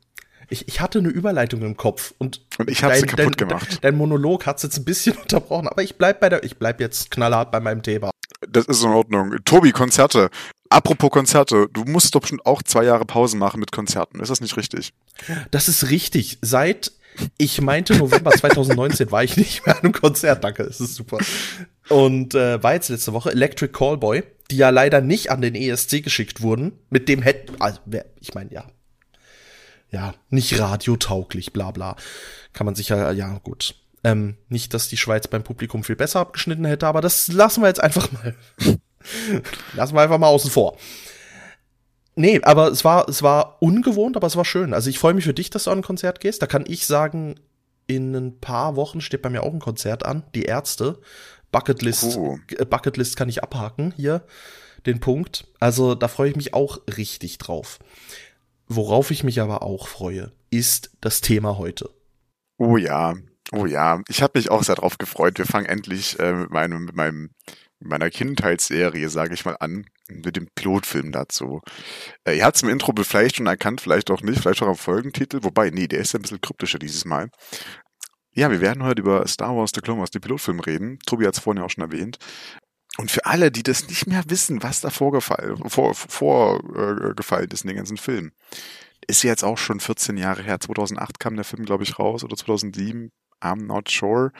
Ich, 0.51 0.67
ich 0.67 0.81
hatte 0.81 0.99
eine 0.99 1.09
Überleitung 1.09 1.63
im 1.63 1.77
Kopf 1.77 2.15
und, 2.19 2.41
und 2.59 2.71
ich 2.71 2.83
habe 2.83 2.97
sie 2.97 3.07
kaputt 3.07 3.41
dein, 3.41 3.49
gemacht. 3.49 3.79
Dein, 3.83 3.97
Monolog 3.97 4.47
hat's 4.47 4.63
jetzt 4.63 4.79
ein 4.79 4.85
bisschen 4.85 5.17
unterbrochen, 5.23 5.69
aber 5.69 5.83
ich 5.83 5.97
bleib 5.97 6.21
bei 6.21 6.29
der, 6.29 6.43
ich 6.45 6.59
bleib 6.59 6.81
jetzt 6.81 7.11
knallhart 7.11 7.51
bei 7.53 7.61
meinem 7.61 7.83
Thema. 7.83 8.11
Das 8.41 8.67
ist 8.67 8.83
in 8.83 8.91
Ordnung. 8.91 9.37
Tobi, 9.45 9.73
Konzerte. 9.73 10.31
Apropos 10.71 11.11
Konzerte, 11.11 11.69
du 11.73 11.85
musst 11.85 12.15
doch 12.15 12.21
bestimmt 12.21 12.45
auch 12.45 12.63
zwei 12.63 12.85
Jahre 12.85 13.05
Pause 13.05 13.37
machen 13.37 13.59
mit 13.59 13.73
Konzerten. 13.73 14.21
Ist 14.21 14.29
das 14.29 14.41
nicht 14.41 14.57
richtig? 14.57 14.93
Das 15.51 15.69
ist 15.69 15.91
richtig. 15.91 16.39
Seit 16.43 16.93
ich 17.37 17.61
meinte 17.61 17.97
November 17.97 18.31
2019 18.31 19.11
war 19.11 19.25
ich 19.25 19.37
nicht 19.37 19.67
mehr 19.67 19.77
an 19.77 19.85
einem 19.85 19.93
Konzert. 19.93 20.45
Danke, 20.45 20.65
das 20.65 20.81
ist 20.81 20.95
super. 20.95 21.19
Und 21.89 22.35
äh, 22.35 22.63
war 22.63 22.75
jetzt 22.75 22.89
letzte 22.91 23.13
Woche 23.13 23.33
Electric 23.33 23.73
Callboy, 23.73 24.23
die 24.51 24.57
ja 24.57 24.71
leider 24.71 25.01
nicht 25.01 25.31
an 25.31 25.41
den 25.41 25.55
ESC 25.55 26.03
geschickt 26.03 26.43
wurden. 26.43 26.73
Mit 26.91 27.09
dem 27.09 27.23
hätten, 27.23 27.61
also, 27.61 27.81
ich 28.21 28.35
meine, 28.35 28.53
ja, 28.53 28.65
ja, 29.91 30.15
nicht 30.29 30.59
radiotauglich, 30.59 31.53
bla 31.53 31.71
bla. 31.71 31.97
Kann 32.53 32.67
man 32.67 32.75
sich 32.75 32.91
ja, 32.91 33.11
ja, 33.13 33.39
gut. 33.39 33.75
Ähm, 34.05 34.37
nicht, 34.49 34.75
dass 34.75 34.89
die 34.89 34.97
Schweiz 34.97 35.27
beim 35.27 35.43
Publikum 35.43 35.85
viel 35.85 35.97
besser 35.97 36.21
abgeschnitten 36.21 36.65
hätte, 36.65 36.87
aber 36.87 37.01
das 37.01 37.29
lassen 37.29 37.63
wir 37.63 37.69
jetzt 37.69 37.83
einfach 37.83 38.11
mal. 38.13 38.35
lassen 39.75 39.95
wir 39.95 40.03
einfach 40.03 40.19
mal 40.19 40.29
außen 40.29 40.51
vor. 40.51 40.77
Nee, 42.15 42.41
aber 42.43 42.69
es 42.69 42.85
war, 42.85 43.09
es 43.09 43.23
war 43.23 43.63
ungewohnt, 43.63 44.17
aber 44.17 44.27
es 44.27 44.37
war 44.37 44.45
schön. 44.45 44.75
Also 44.75 44.91
ich 44.91 44.99
freue 44.99 45.15
mich 45.15 45.25
für 45.25 45.35
dich, 45.35 45.51
dass 45.51 45.65
du 45.65 45.71
an 45.71 45.79
ein 45.79 45.85
Konzert 45.85 46.21
gehst. 46.21 46.43
Da 46.43 46.47
kann 46.47 46.65
ich 46.67 46.87
sagen, 46.87 47.37
in 47.87 48.15
ein 48.15 48.41
paar 48.41 48.75
Wochen 48.77 49.01
steht 49.01 49.23
bei 49.23 49.31
mir 49.31 49.45
auch 49.45 49.53
ein 49.53 49.61
Konzert 49.61 50.05
an. 50.05 50.25
Die 50.35 50.43
Ärzte. 50.43 51.01
Bucketlist, 51.53 52.17
oh. 52.17 52.39
Äh, 52.51 52.65
Bucketlist 52.65 53.17
kann 53.17 53.29
ich 53.29 53.43
abhaken 53.43 53.95
hier. 53.97 54.25
Den 54.85 55.01
Punkt. 55.01 55.47
Also 55.61 55.95
da 55.95 56.09
freue 56.09 56.31
ich 56.31 56.37
mich 56.37 56.55
auch 56.55 56.81
richtig 56.97 57.39
drauf. 57.39 57.79
Worauf 58.67 59.11
ich 59.11 59.25
mich 59.25 59.41
aber 59.41 59.63
auch 59.63 59.89
freue, 59.89 60.33
ist 60.51 60.91
das 61.01 61.21
Thema 61.21 61.57
heute. 61.57 61.89
Oh 62.59 62.77
ja, 62.77 63.15
oh 63.53 63.67
ja. 63.67 64.03
Ich 64.09 64.23
habe 64.23 64.39
mich 64.39 64.51
auch 64.51 64.63
sehr 64.63 64.77
drauf 64.77 64.99
gefreut. 64.99 65.39
Wir 65.39 65.47
fangen 65.47 65.67
endlich 65.67 66.19
äh, 66.19 66.33
mit 66.33 66.51
meinem, 66.51 66.85
mit 66.85 66.97
meinem 66.97 67.31
meiner 67.81 68.11
Kindheitsserie, 68.11 69.09
sage 69.09 69.35
ich 69.35 69.45
mal, 69.45 69.57
an, 69.61 69.87
mit 70.09 70.37
dem 70.37 70.49
Pilotfilm 70.55 71.13
dazu. 71.13 71.61
Äh, 72.25 72.39
ihr 72.39 72.45
habt 72.45 72.57
es 72.57 72.63
im 72.63 72.69
Intro 72.69 72.93
vielleicht 73.03 73.37
schon 73.37 73.47
erkannt, 73.47 73.81
vielleicht 73.81 74.11
auch 74.11 74.23
nicht, 74.23 74.41
vielleicht 74.41 74.63
auch 74.63 74.69
am 74.69 74.77
Folgentitel, 74.77 75.43
wobei, 75.43 75.71
nee, 75.71 75.87
der 75.87 76.01
ist 76.01 76.15
ein 76.15 76.23
bisschen 76.23 76.41
kryptischer 76.41 76.79
dieses 76.79 77.05
Mal. 77.05 77.31
Ja, 78.33 78.51
wir 78.51 78.61
werden 78.61 78.83
heute 78.83 79.03
über 79.03 79.27
Star 79.27 79.57
Wars 79.57 79.73
The 79.75 79.81
Clone 79.81 80.01
Wars, 80.01 80.11
den 80.11 80.21
Pilotfilm 80.21 80.61
reden. 80.61 80.99
Tobi 81.07 81.27
hat 81.27 81.35
es 81.35 81.41
vorhin 81.41 81.61
ja 81.61 81.67
auch 81.67 81.71
schon 81.71 81.85
erwähnt. 81.85 82.19
Und 82.97 83.11
für 83.11 83.27
alle, 83.27 83.51
die 83.51 83.63
das 83.63 83.87
nicht 83.89 84.07
mehr 84.07 84.25
wissen, 84.29 84.63
was 84.63 84.81
da 84.81 84.91
vorgefallen, 84.91 85.69
vor, 85.69 85.95
vorgefallen 85.95 87.51
äh, 87.51 87.55
ist 87.55 87.63
in 87.63 87.69
den 87.69 87.77
ganzen 87.77 87.97
Film, 87.97 88.33
ist 89.07 89.23
jetzt 89.23 89.45
auch 89.45 89.59
schon 89.59 89.81
14 89.81 90.17
Jahre 90.17 90.43
her. 90.43 90.61
2008 90.61 91.21
kam 91.21 91.37
der 91.37 91.45
Film, 91.45 91.65
glaube 91.65 91.85
ich, 91.85 91.99
raus 91.99 92.25
oder 92.25 92.37
2007. 92.37 93.11
I'm 93.41 93.67
not 93.67 93.91
sure 93.91 94.33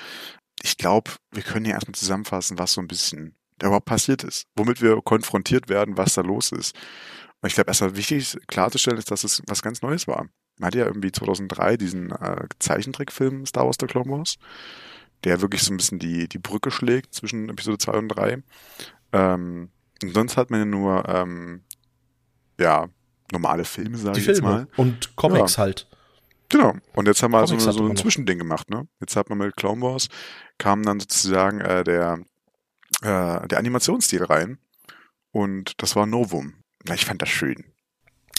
ich 0.63 0.77
glaube, 0.77 1.13
wir 1.31 1.43
können 1.43 1.67
ja 1.67 1.75
erstmal 1.75 1.95
zusammenfassen, 1.95 2.59
was 2.59 2.73
so 2.73 2.81
ein 2.81 2.89
bisschen 2.89 3.35
da 3.59 3.69
überhaupt 3.69 3.87
passiert 3.87 4.25
ist, 4.25 4.47
womit 4.57 4.81
wir 4.81 5.01
konfrontiert 5.03 5.69
werden, 5.69 5.97
was 5.97 6.15
da 6.15 6.23
los 6.23 6.53
ist. 6.53 6.75
Und 7.41 7.49
ich 7.49 7.55
glaube, 7.55 7.71
erstmal 7.71 7.97
wichtig 7.97 8.37
klarzustellen 8.47 8.99
ist, 8.99 9.11
dass 9.11 9.25
es 9.25 9.43
was 9.47 9.63
ganz 9.63 9.83
Neues 9.83 10.09
war. 10.09 10.29
Man 10.59 10.67
hatte 10.67 10.79
ja 10.79 10.87
irgendwie 10.87 11.13
2003 11.13 11.77
diesen 11.77 12.11
äh, 12.11 12.47
Zeichentrickfilm 12.59 13.47
Star 13.47 13.67
Wars 13.67 13.77
The 13.81 13.87
Clone 13.87 14.11
Wars, 14.11 14.37
der 15.25 15.41
wirklich 15.41 15.63
so 15.63 15.73
ein 15.73 15.77
bisschen 15.77 15.99
die, 15.99 16.29
die 16.29 16.39
Brücke 16.39 16.71
schlägt 16.71 17.15
zwischen 17.15 17.49
Episode 17.49 17.79
2 17.79 17.93
und 17.93 18.09
3. 18.09 18.43
Ähm, 19.13 19.71
und 20.03 20.15
sonst 20.15 20.37
hat 20.37 20.51
man 20.51 20.61
ja 20.61 20.67
nur, 20.67 21.09
ähm, 21.09 21.63
ja, 22.59 22.89
normale 23.31 23.65
Filme, 23.65 23.99
sage 23.99 24.19
ich 24.19 24.25
Filme. 24.25 24.37
jetzt 24.37 24.43
mal. 24.43 24.69
Und 24.77 25.15
Comics 25.17 25.57
ja. 25.57 25.63
halt. 25.63 25.88
Genau. 26.49 26.75
Und 26.95 27.07
jetzt 27.07 27.23
haben 27.23 27.33
wir 27.33 27.45
Comics 27.45 27.65
so, 27.65 27.73
so 27.73 27.87
ein 27.87 27.97
Zwischending 27.97 28.39
gemacht, 28.39 28.71
ne? 28.71 28.89
Jetzt 29.01 29.17
hat 29.17 29.29
man 29.29 29.39
mit 29.39 29.57
Clone 29.57 29.83
Wars, 29.83 30.09
kam 30.57 30.83
dann 30.83 31.01
sozusagen 31.01 31.61
äh, 31.61 31.85
der, 31.85 32.21
äh, 33.03 33.47
der 33.47 33.59
Animationsstil 33.59 34.25
rein. 34.25 34.59
Und 35.31 35.83
das 35.83 35.95
war 35.95 36.07
Novum. 36.07 36.55
Na, 36.85 36.95
ich 36.95 37.05
fand 37.05 37.21
das 37.21 37.29
schön. 37.29 37.65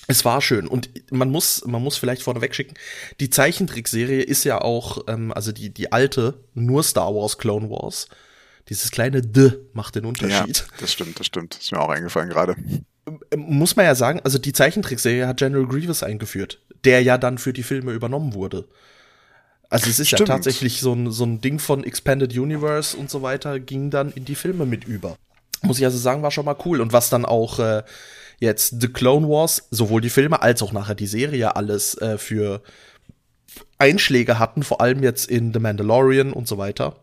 Es 0.07 0.25
war 0.25 0.41
schön 0.41 0.67
und 0.67 0.89
man 1.11 1.29
muss, 1.29 1.63
man 1.67 1.83
muss 1.83 1.97
vielleicht 1.97 2.23
vorneweg 2.23 2.55
schicken, 2.55 2.73
die 3.19 3.29
Zeichentrickserie 3.29 4.23
ist 4.23 4.43
ja 4.43 4.59
auch, 4.59 5.03
ähm, 5.07 5.31
also 5.31 5.51
die, 5.51 5.71
die 5.71 5.91
alte, 5.91 6.43
nur 6.55 6.81
Star 6.81 7.13
Wars, 7.13 7.37
Clone 7.37 7.69
Wars. 7.69 8.07
Dieses 8.69 8.89
kleine 8.89 9.21
D 9.21 9.51
macht 9.73 9.95
den 9.95 10.05
Unterschied. 10.05 10.57
Ja, 10.57 10.77
das 10.79 10.93
stimmt, 10.93 11.19
das 11.19 11.27
stimmt. 11.27 11.57
Ist 11.57 11.71
mir 11.71 11.79
auch 11.79 11.89
eingefallen 11.89 12.29
gerade. 12.29 12.55
Ähm, 13.05 13.19
muss 13.31 13.75
man 13.75 13.85
ja 13.85 13.93
sagen, 13.93 14.19
also 14.23 14.39
die 14.39 14.53
Zeichentrickserie 14.53 15.27
hat 15.27 15.37
General 15.37 15.67
Grievous 15.67 16.01
eingeführt 16.01 16.59
der 16.85 17.01
ja 17.01 17.17
dann 17.17 17.37
für 17.37 17.53
die 17.53 17.63
Filme 17.63 17.91
übernommen 17.91 18.33
wurde. 18.33 18.65
Also 19.69 19.89
es 19.89 19.99
ist 19.99 20.07
Stimmt. 20.07 20.21
ja 20.21 20.35
tatsächlich 20.35 20.81
so 20.81 20.93
ein, 20.93 21.11
so 21.11 21.25
ein 21.25 21.41
Ding 21.41 21.59
von 21.59 21.83
Expanded 21.83 22.35
Universe 22.35 22.97
und 22.97 23.09
so 23.09 23.21
weiter, 23.21 23.59
ging 23.59 23.91
dann 23.91 24.11
in 24.11 24.25
die 24.25 24.35
Filme 24.35 24.65
mit 24.65 24.83
über. 24.83 25.15
Muss 25.61 25.77
ich 25.77 25.85
also 25.85 25.97
sagen, 25.97 26.23
war 26.23 26.31
schon 26.31 26.45
mal 26.45 26.55
cool. 26.65 26.81
Und 26.81 26.91
was 26.91 27.09
dann 27.09 27.25
auch 27.25 27.59
äh, 27.59 27.83
jetzt 28.39 28.81
The 28.81 28.87
Clone 28.87 29.27
Wars, 29.27 29.67
sowohl 29.69 30.01
die 30.01 30.09
Filme 30.09 30.41
als 30.41 30.63
auch 30.63 30.71
nachher 30.71 30.95
die 30.95 31.07
Serie 31.07 31.55
alles 31.55 31.95
äh, 31.95 32.17
für 32.17 32.63
Einschläge 33.77 34.39
hatten, 34.39 34.63
vor 34.63 34.81
allem 34.81 35.03
jetzt 35.03 35.29
in 35.29 35.53
The 35.53 35.59
Mandalorian 35.59 36.33
und 36.33 36.47
so 36.47 36.57
weiter. 36.57 36.95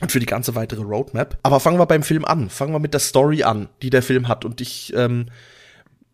Und 0.00 0.12
für 0.12 0.20
die 0.20 0.26
ganze 0.26 0.54
weitere 0.54 0.82
Roadmap. 0.82 1.38
Aber 1.42 1.60
fangen 1.60 1.78
wir 1.78 1.86
beim 1.86 2.02
Film 2.02 2.24
an. 2.24 2.50
Fangen 2.50 2.72
wir 2.72 2.80
mit 2.80 2.94
der 2.94 3.00
Story 3.00 3.44
an, 3.44 3.68
die 3.82 3.90
der 3.90 4.02
Film 4.02 4.28
hat. 4.28 4.44
Und 4.44 4.60
ich 4.60 4.92
ähm, 4.94 5.26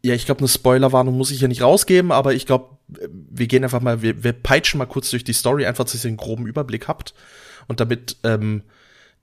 ja, 0.03 0.15
ich 0.15 0.25
glaube, 0.25 0.41
eine 0.41 0.49
Spoilerwarnung 0.49 1.17
muss 1.17 1.31
ich 1.31 1.41
hier 1.41 1.49
nicht 1.49 1.63
rausgeben, 1.63 2.11
aber 2.13 2.33
ich 2.35 2.47
glaube, 2.47 2.77
wir 2.89 3.47
gehen 3.47 3.65
einfach 3.65 3.81
mal, 3.81 4.03
wir, 4.03 4.25
wir 4.25 4.33
peitschen 4.33 4.79
mal 4.79 4.87
kurz 4.87 5.11
durch 5.11 5.25
die 5.25 5.33
Story, 5.33 5.67
einfach, 5.67 5.85
dass 5.85 6.05
ihr 6.05 6.09
einen 6.09 6.17
groben 6.17 6.47
Überblick 6.47 6.89
habt. 6.89 7.15
Und 7.69 7.81
damit 7.81 8.17
ähm, 8.25 8.63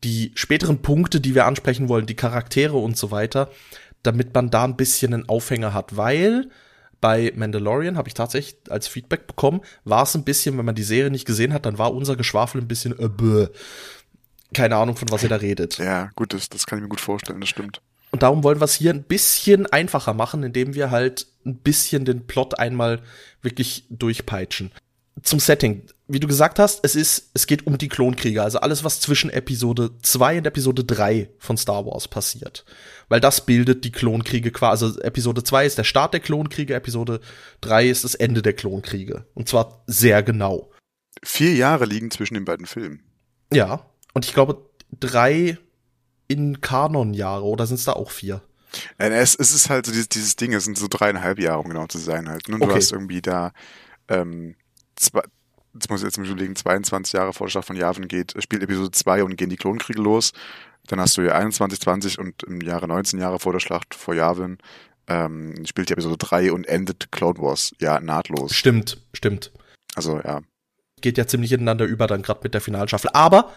die 0.03 0.31
späteren 0.35 0.81
Punkte, 0.81 1.19
die 1.19 1.35
wir 1.35 1.45
ansprechen 1.45 1.89
wollen, 1.89 2.05
die 2.05 2.15
Charaktere 2.15 2.77
und 2.77 2.95
so 2.95 3.11
weiter, 3.11 3.49
damit 4.03 4.33
man 4.33 4.49
da 4.51 4.63
ein 4.63 4.77
bisschen 4.77 5.13
einen 5.13 5.27
Aufhänger 5.27 5.73
hat, 5.73 5.97
weil 5.97 6.49
bei 7.01 7.31
Mandalorian 7.35 7.97
habe 7.97 8.07
ich 8.07 8.13
tatsächlich 8.13 8.57
als 8.69 8.87
Feedback 8.87 9.27
bekommen, 9.27 9.61
war 9.83 10.03
es 10.03 10.15
ein 10.15 10.23
bisschen, 10.23 10.57
wenn 10.57 10.65
man 10.65 10.75
die 10.75 10.83
Serie 10.83 11.11
nicht 11.11 11.25
gesehen 11.25 11.53
hat, 11.53 11.65
dann 11.65 11.77
war 11.77 11.93
unser 11.93 12.15
Geschwafel 12.15 12.61
ein 12.61 12.67
bisschen 12.67 12.97
äh, 12.99 13.09
bäh. 13.09 13.47
keine 14.53 14.77
Ahnung, 14.77 14.95
von 14.95 15.09
was 15.11 15.23
ihr 15.23 15.29
da 15.29 15.35
redet. 15.35 15.77
Ja, 15.77 16.09
gut, 16.15 16.33
das, 16.33 16.49
das 16.49 16.65
kann 16.65 16.79
ich 16.79 16.83
mir 16.83 16.89
gut 16.89 17.01
vorstellen, 17.01 17.39
das 17.39 17.49
stimmt. 17.49 17.81
Und 18.17 18.23
darum 18.23 18.43
wollen 18.43 18.59
wir 18.59 18.65
es 18.65 18.73
hier 18.73 18.91
ein 18.91 19.03
bisschen 19.03 19.67
einfacher 19.67 20.15
machen, 20.15 20.41
indem 20.41 20.73
wir 20.73 20.89
halt 20.89 21.27
ein 21.45 21.57
bisschen 21.57 22.03
den 22.03 22.25
Plot 22.25 22.57
einmal 22.57 23.03
wirklich 23.43 23.85
durchpeitschen. 23.91 24.71
Zum 25.21 25.39
Setting. 25.39 25.83
Wie 26.07 26.19
du 26.19 26.27
gesagt 26.27 26.57
hast, 26.57 26.79
es 26.83 26.95
ist, 26.95 27.29
es 27.35 27.45
geht 27.45 27.67
um 27.67 27.77
die 27.77 27.89
Klonkrieger, 27.89 28.41
also 28.41 28.57
alles, 28.57 28.83
was 28.83 29.01
zwischen 29.01 29.29
Episode 29.29 29.91
2 30.01 30.39
und 30.39 30.47
Episode 30.47 30.83
3 30.83 31.29
von 31.37 31.57
Star 31.57 31.85
Wars 31.85 32.07
passiert. 32.07 32.65
Weil 33.07 33.19
das 33.19 33.45
bildet 33.45 33.83
die 33.83 33.91
Klonkriege 33.91 34.49
quasi. 34.49 34.85
Also 34.85 34.99
Episode 35.01 35.43
2 35.43 35.67
ist 35.67 35.77
der 35.77 35.83
Start 35.83 36.13
der 36.13 36.19
Klonkriege, 36.19 36.73
Episode 36.73 37.21
3 37.61 37.87
ist 37.87 38.03
das 38.03 38.15
Ende 38.15 38.41
der 38.41 38.53
Klonkriege. 38.53 39.27
Und 39.35 39.47
zwar 39.47 39.83
sehr 39.85 40.23
genau. 40.23 40.71
Vier 41.21 41.53
Jahre 41.53 41.85
liegen 41.85 42.09
zwischen 42.09 42.33
den 42.33 42.45
beiden 42.45 42.65
Filmen. 42.65 43.03
Ja. 43.53 43.85
Und 44.15 44.25
ich 44.25 44.33
glaube, 44.33 44.65
drei 44.99 45.59
in 46.27 46.61
Kanonjahre 46.61 47.43
oder 47.45 47.65
sind 47.67 47.75
es 47.75 47.85
da 47.85 47.93
auch 47.93 48.11
vier? 48.11 48.41
Es, 48.97 49.35
es 49.35 49.53
ist 49.53 49.69
halt 49.69 49.85
so 49.85 49.91
dieses, 49.91 50.09
dieses 50.09 50.35
Ding, 50.35 50.53
es 50.53 50.65
sind 50.65 50.77
so 50.77 50.87
dreieinhalb 50.89 51.39
Jahre, 51.39 51.59
um 51.59 51.69
genau 51.69 51.87
zu 51.87 51.97
sein 51.97 52.29
halt. 52.29 52.47
Ne? 52.49 52.55
Und 52.55 52.61
Du 52.61 52.65
Okay. 52.69 52.75
hast 52.75 52.91
irgendwie 52.91 53.21
da, 53.21 53.51
ähm, 54.09 54.55
zwei, 54.95 55.21
jetzt 55.73 55.89
muss 55.89 56.01
ich 56.01 56.05
jetzt 56.05 56.17
mal 56.17 56.27
überlegen, 56.27 56.55
22 56.55 57.13
Jahre 57.13 57.33
vor 57.33 57.47
der 57.47 57.51
Schlacht 57.51 57.67
von 57.67 57.75
Yavin 57.75 58.07
geht, 58.07 58.33
spielt 58.43 58.63
Episode 58.63 58.91
2 58.91 59.23
und 59.23 59.37
gehen 59.37 59.49
die 59.49 59.55
Klonkriege 59.57 60.01
los. 60.01 60.33
Dann 60.87 60.99
hast 60.99 61.17
du 61.17 61.21
ja 61.21 61.33
21, 61.33 61.79
20 61.79 62.19
und 62.19 62.43
im 62.43 62.61
Jahre 62.61 62.87
19 62.87 63.19
Jahre 63.19 63.39
vor 63.39 63.53
der 63.53 63.59
Schlacht 63.59 63.93
vor 63.95 64.13
Yavin 64.15 64.57
ähm, 65.07 65.65
spielt 65.65 65.89
die 65.89 65.93
Episode 65.93 66.17
3 66.17 66.51
und 66.51 66.67
endet 66.67 67.11
Clone 67.11 67.39
Wars 67.39 67.73
ja 67.79 67.99
nahtlos. 68.01 68.53
Stimmt, 68.53 69.01
stimmt. 69.13 69.51
Also 69.95 70.19
ja, 70.19 70.41
Geht 71.01 71.17
ja 71.17 71.27
ziemlich 71.27 71.51
ineinander 71.51 71.85
über, 71.85 72.07
dann 72.07 72.21
gerade 72.21 72.39
mit 72.43 72.53
der 72.53 72.61
Finalstaffel. 72.61 73.09
Aber 73.13 73.53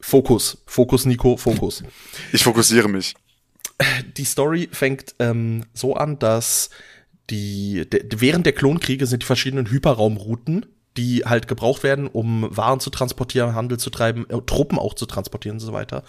Fokus, 0.00 0.62
Fokus, 0.66 1.04
Nico, 1.04 1.36
Fokus. 1.36 1.82
ich 2.32 2.44
fokussiere 2.44 2.88
mich. 2.88 3.14
Die 4.16 4.24
Story 4.24 4.68
fängt 4.72 5.14
ähm, 5.18 5.64
so 5.74 5.94
an, 5.94 6.18
dass 6.18 6.70
die 7.30 7.88
de, 7.90 8.06
während 8.16 8.46
der 8.46 8.52
Klonkriege 8.52 9.06
sind 9.06 9.22
die 9.22 9.26
verschiedenen 9.26 9.70
Hyperraumrouten, 9.70 10.66
die 10.96 11.24
halt 11.24 11.48
gebraucht 11.48 11.82
werden, 11.82 12.06
um 12.06 12.48
Waren 12.50 12.80
zu 12.80 12.90
transportieren, 12.90 13.54
Handel 13.54 13.78
zu 13.78 13.90
treiben, 13.90 14.26
äh, 14.28 14.40
Truppen 14.46 14.78
auch 14.78 14.94
zu 14.94 15.06
transportieren 15.06 15.56
und 15.56 15.60
so 15.60 15.72
weiter. 15.72 16.02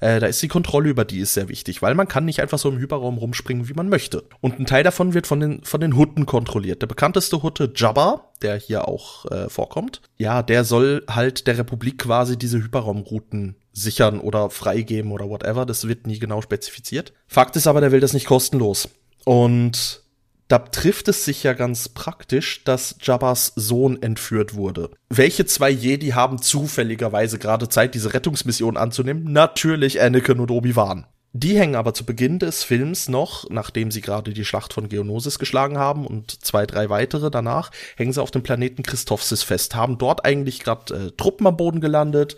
Äh, 0.00 0.20
da 0.20 0.26
ist 0.26 0.42
die 0.42 0.48
Kontrolle 0.48 0.88
über 0.88 1.04
die 1.04 1.20
ist 1.20 1.34
sehr 1.34 1.48
wichtig, 1.48 1.82
weil 1.82 1.94
man 1.94 2.08
kann 2.08 2.24
nicht 2.24 2.40
einfach 2.40 2.58
so 2.58 2.68
im 2.68 2.78
Hyperraum 2.78 3.18
rumspringen, 3.18 3.68
wie 3.68 3.74
man 3.74 3.88
möchte. 3.88 4.24
Und 4.40 4.58
ein 4.58 4.66
Teil 4.66 4.84
davon 4.84 5.14
wird 5.14 5.26
von 5.26 5.40
den 5.40 5.64
von 5.64 5.80
den 5.80 5.96
Hutten 5.96 6.26
kontrolliert. 6.26 6.82
Der 6.82 6.86
bekannteste 6.86 7.42
Hutte 7.42 7.72
Jabba, 7.74 8.32
der 8.42 8.56
hier 8.56 8.88
auch 8.88 9.26
äh, 9.26 9.48
vorkommt, 9.48 10.00
ja, 10.16 10.42
der 10.42 10.64
soll 10.64 11.04
halt 11.08 11.46
der 11.46 11.58
Republik 11.58 11.98
quasi 11.98 12.38
diese 12.38 12.58
Hyperraumrouten 12.58 13.56
sichern 13.72 14.20
oder 14.20 14.50
freigeben 14.50 15.12
oder 15.12 15.28
whatever. 15.28 15.66
Das 15.66 15.86
wird 15.86 16.06
nie 16.06 16.18
genau 16.18 16.42
spezifiziert. 16.42 17.12
Fakt 17.26 17.56
ist 17.56 17.66
aber, 17.66 17.80
der 17.80 17.92
will 17.92 18.00
das 18.00 18.12
nicht 18.12 18.26
kostenlos. 18.26 18.88
Und 19.24 20.02
da 20.48 20.58
trifft 20.58 21.08
es 21.08 21.24
sich 21.24 21.42
ja 21.42 21.52
ganz 21.52 21.90
praktisch, 21.90 22.64
dass 22.64 22.96
Jabbas 23.00 23.52
Sohn 23.54 24.02
entführt 24.02 24.54
wurde. 24.54 24.90
Welche 25.10 25.44
zwei 25.44 25.70
Jedi 25.70 26.08
haben 26.08 26.40
zufälligerweise 26.40 27.38
gerade 27.38 27.68
Zeit, 27.68 27.94
diese 27.94 28.14
Rettungsmission 28.14 28.78
anzunehmen? 28.78 29.30
Natürlich 29.32 30.00
Anakin 30.00 30.40
und 30.40 30.50
Obi-Wan. 30.50 31.06
Die 31.34 31.58
hängen 31.58 31.76
aber 31.76 31.92
zu 31.92 32.04
Beginn 32.06 32.38
des 32.38 32.64
Films 32.64 33.08
noch, 33.08 33.48
nachdem 33.50 33.90
sie 33.90 34.00
gerade 34.00 34.32
die 34.32 34.44
Schlacht 34.46 34.72
von 34.72 34.88
Geonosis 34.88 35.38
geschlagen 35.38 35.76
haben 35.76 36.06
und 36.06 36.44
zwei, 36.44 36.64
drei 36.64 36.88
weitere 36.88 37.30
danach, 37.30 37.70
hängen 37.96 38.14
sie 38.14 38.22
auf 38.22 38.30
dem 38.30 38.42
Planeten 38.42 38.82
Christophsis 38.82 39.42
fest, 39.42 39.74
haben 39.74 39.98
dort 39.98 40.24
eigentlich 40.24 40.60
gerade 40.60 40.94
äh, 40.94 41.10
Truppen 41.16 41.46
am 41.46 41.58
Boden 41.58 41.82
gelandet 41.82 42.36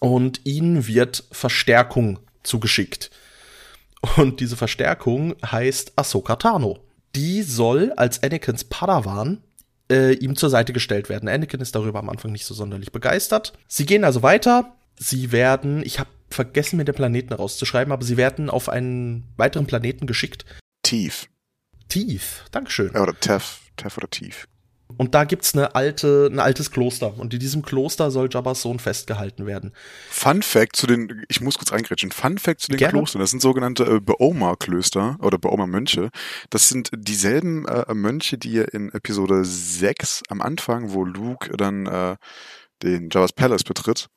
und 0.00 0.42
ihnen 0.44 0.86
wird 0.86 1.24
Verstärkung 1.32 2.18
zugeschickt. 2.42 3.10
Und 4.16 4.40
diese 4.40 4.56
Verstärkung 4.56 5.34
heißt 5.44 5.94
Ahsoka 5.96 6.36
Tano. 6.36 6.78
Die 7.14 7.42
soll 7.42 7.92
als 7.96 8.22
Anakins 8.22 8.64
Padawan 8.64 9.42
äh, 9.90 10.14
ihm 10.14 10.36
zur 10.36 10.50
Seite 10.50 10.72
gestellt 10.72 11.08
werden. 11.08 11.28
Anakin 11.28 11.60
ist 11.60 11.74
darüber 11.74 11.98
am 11.98 12.08
Anfang 12.08 12.32
nicht 12.32 12.46
so 12.46 12.54
sonderlich 12.54 12.92
begeistert. 12.92 13.52
Sie 13.66 13.86
gehen 13.86 14.04
also 14.04 14.22
weiter. 14.22 14.76
Sie 14.98 15.32
werden, 15.32 15.82
ich 15.84 15.98
habe 15.98 16.10
vergessen, 16.30 16.76
mir 16.76 16.84
den 16.84 16.94
Planeten 16.94 17.32
rauszuschreiben, 17.32 17.92
aber 17.92 18.04
sie 18.04 18.16
werden 18.16 18.50
auf 18.50 18.68
einen 18.68 19.24
weiteren 19.36 19.66
Planeten 19.66 20.06
geschickt. 20.06 20.44
Tief. 20.82 21.28
Tief, 21.88 22.44
Dankeschön. 22.52 22.92
Ja, 22.94 23.02
oder 23.02 23.18
Tef. 23.18 23.62
Tef 23.76 23.96
oder 23.96 24.08
Tief. 24.08 24.46
Und 25.00 25.14
da 25.14 25.24
gibt's 25.24 25.54
eine 25.54 25.74
alte, 25.74 26.28
ein 26.30 26.38
altes 26.38 26.70
Kloster. 26.70 27.18
Und 27.18 27.32
in 27.32 27.40
diesem 27.40 27.62
Kloster 27.62 28.10
soll 28.10 28.28
Jabbas 28.30 28.60
Sohn 28.60 28.78
festgehalten 28.78 29.46
werden. 29.46 29.72
Fun 30.10 30.42
Fact 30.42 30.76
zu 30.76 30.86
den, 30.86 31.24
ich 31.30 31.40
muss 31.40 31.56
kurz 31.56 31.72
reingrätschen, 31.72 32.12
Fun 32.12 32.36
Fact 32.36 32.60
zu 32.60 32.68
den 32.68 32.76
Gerne. 32.76 32.92
Klostern, 32.92 33.20
das 33.20 33.30
sind 33.30 33.40
sogenannte 33.40 33.84
äh, 33.84 33.98
Beoma-Klöster 33.98 35.16
oder 35.22 35.38
Beoma-Mönche. 35.38 36.10
Das 36.50 36.68
sind 36.68 36.90
dieselben 36.94 37.66
äh, 37.66 37.94
Mönche, 37.94 38.36
die 38.36 38.50
ihr 38.50 38.74
in 38.74 38.92
Episode 38.92 39.42
6 39.42 40.24
am 40.28 40.42
Anfang, 40.42 40.92
wo 40.92 41.06
Luke 41.06 41.56
dann 41.56 41.86
äh, 41.86 42.16
den 42.82 43.08
Jabba's 43.08 43.32
Palace 43.32 43.64
betritt, 43.64 44.10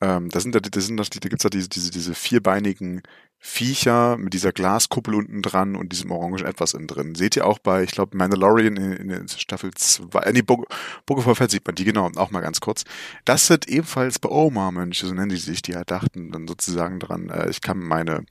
ähm, 0.00 0.28
da 0.28 0.40
sind 0.40 0.54
da, 0.54 0.60
da 0.60 0.80
sind 0.80 0.96
da, 0.96 1.02
da 1.02 1.28
gibt's 1.28 1.42
da 1.42 1.48
diese, 1.48 1.68
diese, 1.68 1.90
diese 1.90 2.14
vierbeinigen 2.14 3.02
Viecher 3.40 4.16
mit 4.16 4.34
dieser 4.34 4.50
Glaskuppel 4.52 5.14
unten 5.14 5.42
dran 5.42 5.76
und 5.76 5.92
diesem 5.92 6.10
orangen 6.10 6.44
Etwas 6.44 6.74
innen 6.74 6.88
drin. 6.88 7.14
Seht 7.14 7.36
ihr 7.36 7.46
auch 7.46 7.60
bei, 7.60 7.84
ich 7.84 7.92
glaube, 7.92 8.16
Mandalorian 8.16 8.76
in, 8.76 9.10
in, 9.10 9.28
Staffel 9.28 9.70
2, 9.72 10.18
äh, 10.20 10.32
nee, 10.32 10.42
Book 10.42 10.66
Book 11.06 11.24
of 11.24 11.38
Fett 11.38 11.50
sieht 11.50 11.64
man 11.64 11.76
die, 11.76 11.84
genau, 11.84 12.10
auch 12.16 12.30
mal 12.30 12.40
ganz 12.40 12.60
kurz. 12.60 12.84
Das 13.24 13.46
sind 13.46 13.68
ebenfalls 13.68 14.18
Beoma-Mönche, 14.18 15.06
so 15.06 15.14
nennen 15.14 15.28
die 15.28 15.36
sich, 15.36 15.62
die 15.62 15.76
halt 15.76 15.90
dachten 15.90 16.32
dann 16.32 16.48
sozusagen 16.48 16.98
dran, 16.98 17.28
äh, 17.30 17.48
ich 17.48 17.60
kann 17.60 17.78
meine, 17.78 18.24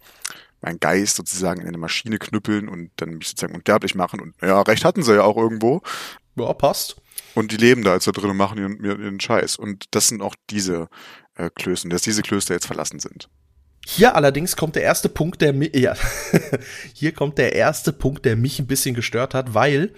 meinen 0.62 0.80
Geist 0.80 1.16
sozusagen 1.16 1.62
in 1.62 1.68
eine 1.68 1.78
Maschine 1.78 2.18
knüppeln 2.18 2.68
und 2.68 2.92
dann 2.98 3.16
mich 3.16 3.30
sozusagen 3.30 3.56
unsterblich 3.56 3.96
machen 3.96 4.20
und 4.20 4.36
ja, 4.42 4.62
recht 4.62 4.84
hatten 4.84 5.04
sie 5.04 5.16
ja 5.16 5.24
auch 5.24 5.38
irgendwo. 5.38 5.82
Ja, 6.36 6.52
passt. 6.54 6.98
Und 7.34 7.52
die 7.52 7.58
leben 7.58 7.84
da 7.84 7.94
jetzt 7.94 8.08
da 8.08 8.12
drin 8.12 8.30
und 8.30 8.38
machen 8.38 8.58
ihren, 8.58 8.84
ihren 8.84 9.20
Scheiß. 9.20 9.58
Und 9.58 9.86
das 9.92 10.08
sind 10.08 10.22
auch 10.22 10.36
diese 10.50 10.88
äh, 11.38 11.50
Klöster, 11.56 11.90
dass 11.90 12.02
diese 12.02 12.22
Klöster 12.22 12.54
jetzt 12.54 12.68
verlassen 12.68 13.00
sind. 13.00 13.30
Hier 13.86 14.16
allerdings 14.16 14.58
kommt 14.58 14.76
der 14.76 14.84
erste 14.84 15.08
Punkt, 15.08 15.42
der 15.42 15.54
mich, 15.54 15.74
ja, 15.76 15.96
hier 16.94 17.14
kommt 17.14 17.38
der 17.38 17.54
erste 17.54 17.94
Punkt, 17.94 18.26
der 18.26 18.36
mich 18.36 18.60
ein 18.60 18.68
bisschen 18.68 18.96
gestört 18.96 19.34
hat, 19.34 19.54
weil 19.54 19.94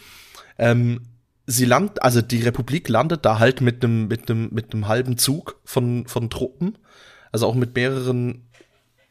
ähm, 0.58 1.02
sie 1.48 1.66
landet, 1.66 2.02
also 2.04 2.22
die 2.22 2.44
Republik 2.44 2.88
landet 2.88 3.26
da 3.26 3.40
halt 3.40 3.62
mit 3.62 3.84
einem 3.84 4.08
mit 4.08 4.30
einem 4.30 4.50
mit 4.52 4.74
einem 4.74 4.88
halben 4.88 5.18
Zug 5.18 5.60
von 5.64 6.06
von 6.06 6.30
Truppen, 6.30 6.78
also 7.32 7.48
auch 7.48 7.56
mit 7.56 7.76
mehreren 7.76 8.48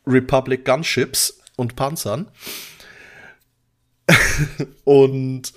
Republic 0.06 0.64
Gunships 0.64 1.40
und 1.56 1.74
Panzern. 1.74 2.30
und 4.84 5.52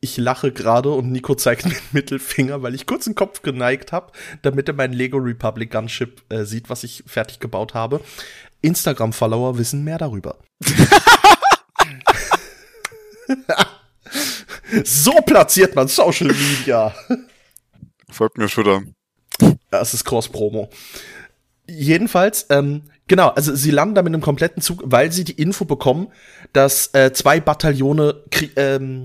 ich 0.00 0.16
lache 0.16 0.52
gerade 0.52 0.90
und 0.90 1.10
Nico 1.10 1.34
zeigt 1.34 1.64
mir 1.66 1.74
den 1.74 1.82
Mittelfinger, 1.92 2.62
weil 2.62 2.74
ich 2.74 2.86
kurz 2.86 3.04
den 3.04 3.14
Kopf 3.14 3.42
geneigt 3.42 3.92
habe, 3.92 4.12
damit 4.42 4.68
er 4.68 4.74
mein 4.74 4.92
Lego 4.92 5.18
Republic 5.18 5.70
Gunship 5.70 6.22
äh, 6.28 6.44
sieht, 6.44 6.70
was 6.70 6.84
ich 6.84 7.04
fertig 7.06 7.40
gebaut 7.40 7.74
habe. 7.74 8.00
Instagram-Follower 8.62 9.58
wissen 9.58 9.84
mehr 9.84 9.98
darüber. 9.98 10.38
so 14.84 15.12
platziert 15.26 15.76
man 15.76 15.88
Social 15.88 16.28
Media. 16.28 16.94
Folgt 18.10 18.38
mir 18.38 18.48
Twitter. 18.48 18.82
Das 19.70 19.94
ist 19.94 20.04
Cross-Promo. 20.04 20.68
Jedenfalls, 21.68 22.46
ähm, 22.48 22.84
genau, 23.06 23.28
also 23.28 23.54
sie 23.54 23.70
landen 23.70 23.94
da 23.94 24.02
mit 24.02 24.12
einem 24.14 24.22
kompletten 24.22 24.62
Zug, 24.62 24.82
weil 24.84 25.12
sie 25.12 25.22
die 25.24 25.40
Info 25.40 25.66
bekommen, 25.66 26.08
dass 26.52 26.92
äh, 26.94 27.12
zwei 27.12 27.40
Bataillone 27.40 28.24
ähm, 28.56 29.04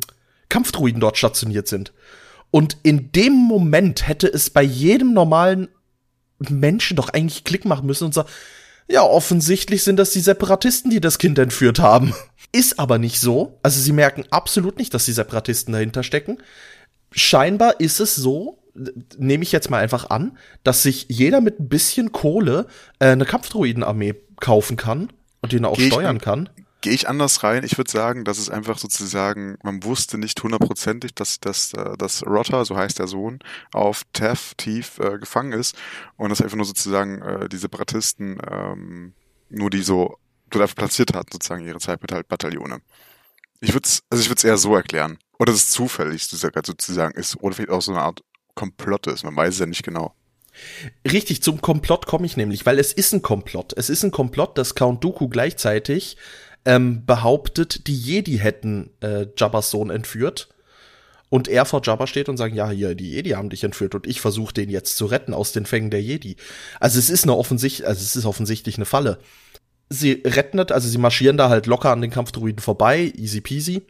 Kampfdruiden 0.49 0.99
dort 1.01 1.17
stationiert 1.17 1.67
sind. 1.67 1.93
Und 2.51 2.77
in 2.83 3.11
dem 3.11 3.33
Moment 3.33 4.07
hätte 4.07 4.27
es 4.27 4.49
bei 4.49 4.61
jedem 4.63 5.13
normalen 5.13 5.69
Menschen 6.37 6.95
doch 6.97 7.09
eigentlich 7.09 7.43
Klick 7.43 7.65
machen 7.65 7.87
müssen 7.87 8.05
und 8.05 8.13
sagen, 8.13 8.29
ja, 8.89 9.01
offensichtlich 9.01 9.83
sind 9.83 9.97
das 9.97 10.11
die 10.11 10.19
Separatisten, 10.19 10.91
die 10.91 10.99
das 11.01 11.17
Kind 11.17 11.39
entführt 11.39 11.79
haben. 11.79 12.13
Ist 12.51 12.77
aber 12.79 12.99
nicht 12.99 13.19
so. 13.19 13.57
Also 13.63 13.79
sie 13.79 13.93
merken 13.93 14.25
absolut 14.29 14.77
nicht, 14.77 14.93
dass 14.93 15.05
die 15.05 15.13
Separatisten 15.13 15.73
dahinter 15.73 16.03
stecken. 16.03 16.37
Scheinbar 17.11 17.79
ist 17.79 17.99
es 17.99 18.15
so, 18.15 18.59
nehme 19.17 19.43
ich 19.43 19.51
jetzt 19.51 19.69
mal 19.71 19.79
einfach 19.79 20.09
an, 20.09 20.37
dass 20.63 20.83
sich 20.83 21.05
jeder 21.09 21.41
mit 21.41 21.59
ein 21.59 21.69
bisschen 21.69 22.11
Kohle 22.11 22.67
äh, 22.99 23.07
eine 23.07 23.25
Kampfdruidenarmee 23.25 24.15
kaufen 24.39 24.77
kann 24.77 25.09
und 25.41 25.51
den 25.51 25.65
auch 25.65 25.77
Geh 25.77 25.87
steuern 25.87 26.17
an- 26.17 26.21
kann. 26.21 26.49
Gehe 26.83 26.91
ich 26.91 27.07
anders 27.07 27.43
rein? 27.43 27.63
Ich 27.63 27.77
würde 27.77 27.89
sagen, 27.89 28.25
dass 28.25 28.37
es 28.37 28.49
einfach 28.49 28.77
sozusagen, 28.77 29.57
man 29.63 29.85
wusste 29.85 30.17
nicht 30.17 30.43
hundertprozentig, 30.43 31.15
dass, 31.15 31.39
dass, 31.39 31.73
äh, 31.73 31.95
dass 31.95 32.25
Rotter, 32.25 32.65
so 32.65 32.75
heißt 32.75 32.99
der 32.99 33.07
Sohn, 33.07 33.39
auf 33.71 34.01
Tef 34.11 34.53
tief 34.55 34.99
äh, 34.99 35.17
gefangen 35.17 35.53
ist 35.53 35.77
und 36.17 36.29
dass 36.29 36.41
einfach 36.41 36.57
nur 36.57 36.65
sozusagen 36.65 37.21
äh, 37.21 37.47
die 37.47 37.55
Separatisten 37.55 38.37
ähm, 38.51 39.13
nur 39.49 39.69
die 39.69 39.81
so 39.81 40.17
platziert 40.49 41.13
hatten, 41.15 41.31
sozusagen 41.31 41.65
ihre 41.65 41.79
Zeitmetall-Bataillone. 41.79 42.81
Ich 43.61 43.73
würde 43.73 43.87
es, 43.87 44.03
also 44.09 44.21
ich 44.21 44.27
würde 44.27 44.39
es 44.39 44.43
eher 44.43 44.57
so 44.57 44.75
erklären. 44.75 45.19
Oder 45.39 45.53
dass 45.53 45.61
es 45.61 45.69
zufällig 45.69 46.25
sozusagen 46.25 46.61
sozusagen 46.65 47.17
ist. 47.17 47.37
Oder 47.37 47.55
vielleicht 47.55 47.71
auch 47.71 47.81
so 47.81 47.93
eine 47.93 48.01
Art 48.01 48.19
Komplott 48.55 49.07
ist. 49.07 49.23
Man 49.23 49.37
weiß 49.37 49.53
es 49.53 49.59
ja 49.61 49.67
nicht 49.67 49.83
genau. 49.83 50.13
Richtig, 51.09 51.41
zum 51.41 51.61
Komplott 51.61 52.07
komme 52.07 52.25
ich 52.25 52.35
nämlich, 52.35 52.65
weil 52.65 52.77
es 52.77 52.91
ist 52.91 53.13
ein 53.13 53.21
Komplott. 53.21 53.73
Es 53.77 53.89
ist 53.89 54.03
ein 54.03 54.11
Komplott, 54.11 54.57
dass 54.57 54.75
Count 54.75 55.01
Dooku 55.03 55.29
gleichzeitig 55.29 56.17
ähm, 56.65 57.05
behauptet, 57.05 57.87
die 57.87 57.97
Jedi 57.97 58.37
hätten 58.37 58.91
äh, 59.01 59.27
Jabbas 59.37 59.69
Sohn 59.69 59.89
entführt. 59.89 60.49
Und 61.29 61.47
er 61.47 61.65
vor 61.65 61.81
Jabba 61.83 62.05
steht 62.05 62.29
und 62.29 62.37
sagt, 62.37 62.53
ja, 62.53 62.69
hier, 62.69 62.93
die 62.93 63.09
Jedi 63.09 63.31
haben 63.31 63.49
dich 63.49 63.63
entführt 63.63 63.95
und 63.95 64.05
ich 64.05 64.21
versuche 64.21 64.53
den 64.53 64.69
jetzt 64.69 64.97
zu 64.97 65.07
retten 65.07 65.33
aus 65.33 65.51
den 65.51 65.65
Fängen 65.65 65.89
der 65.89 66.01
Jedi. 66.01 66.35
Also 66.79 66.99
es 66.99 67.09
ist 67.09 67.23
eine 67.23 67.35
offensichtlich, 67.35 67.87
also 67.87 67.99
es 67.99 68.15
ist 68.15 68.25
offensichtlich 68.25 68.75
eine 68.77 68.85
Falle. 68.85 69.17
Sie 69.89 70.21
retten 70.25 70.57
das, 70.57 70.71
also 70.71 70.87
sie 70.87 70.99
marschieren 70.99 71.37
da 71.37 71.49
halt 71.49 71.65
locker 71.65 71.91
an 71.91 72.01
den 72.01 72.11
Kampfdruiden 72.11 72.59
vorbei, 72.59 73.11
easy 73.15 73.41
peasy. 73.41 73.81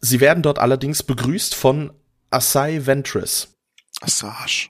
Sie 0.00 0.20
werden 0.20 0.42
dort 0.42 0.58
allerdings 0.58 1.02
begrüßt 1.02 1.54
von 1.54 1.92
Asai 2.30 2.84
Ventress. 2.84 3.48
Assage. 4.02 4.68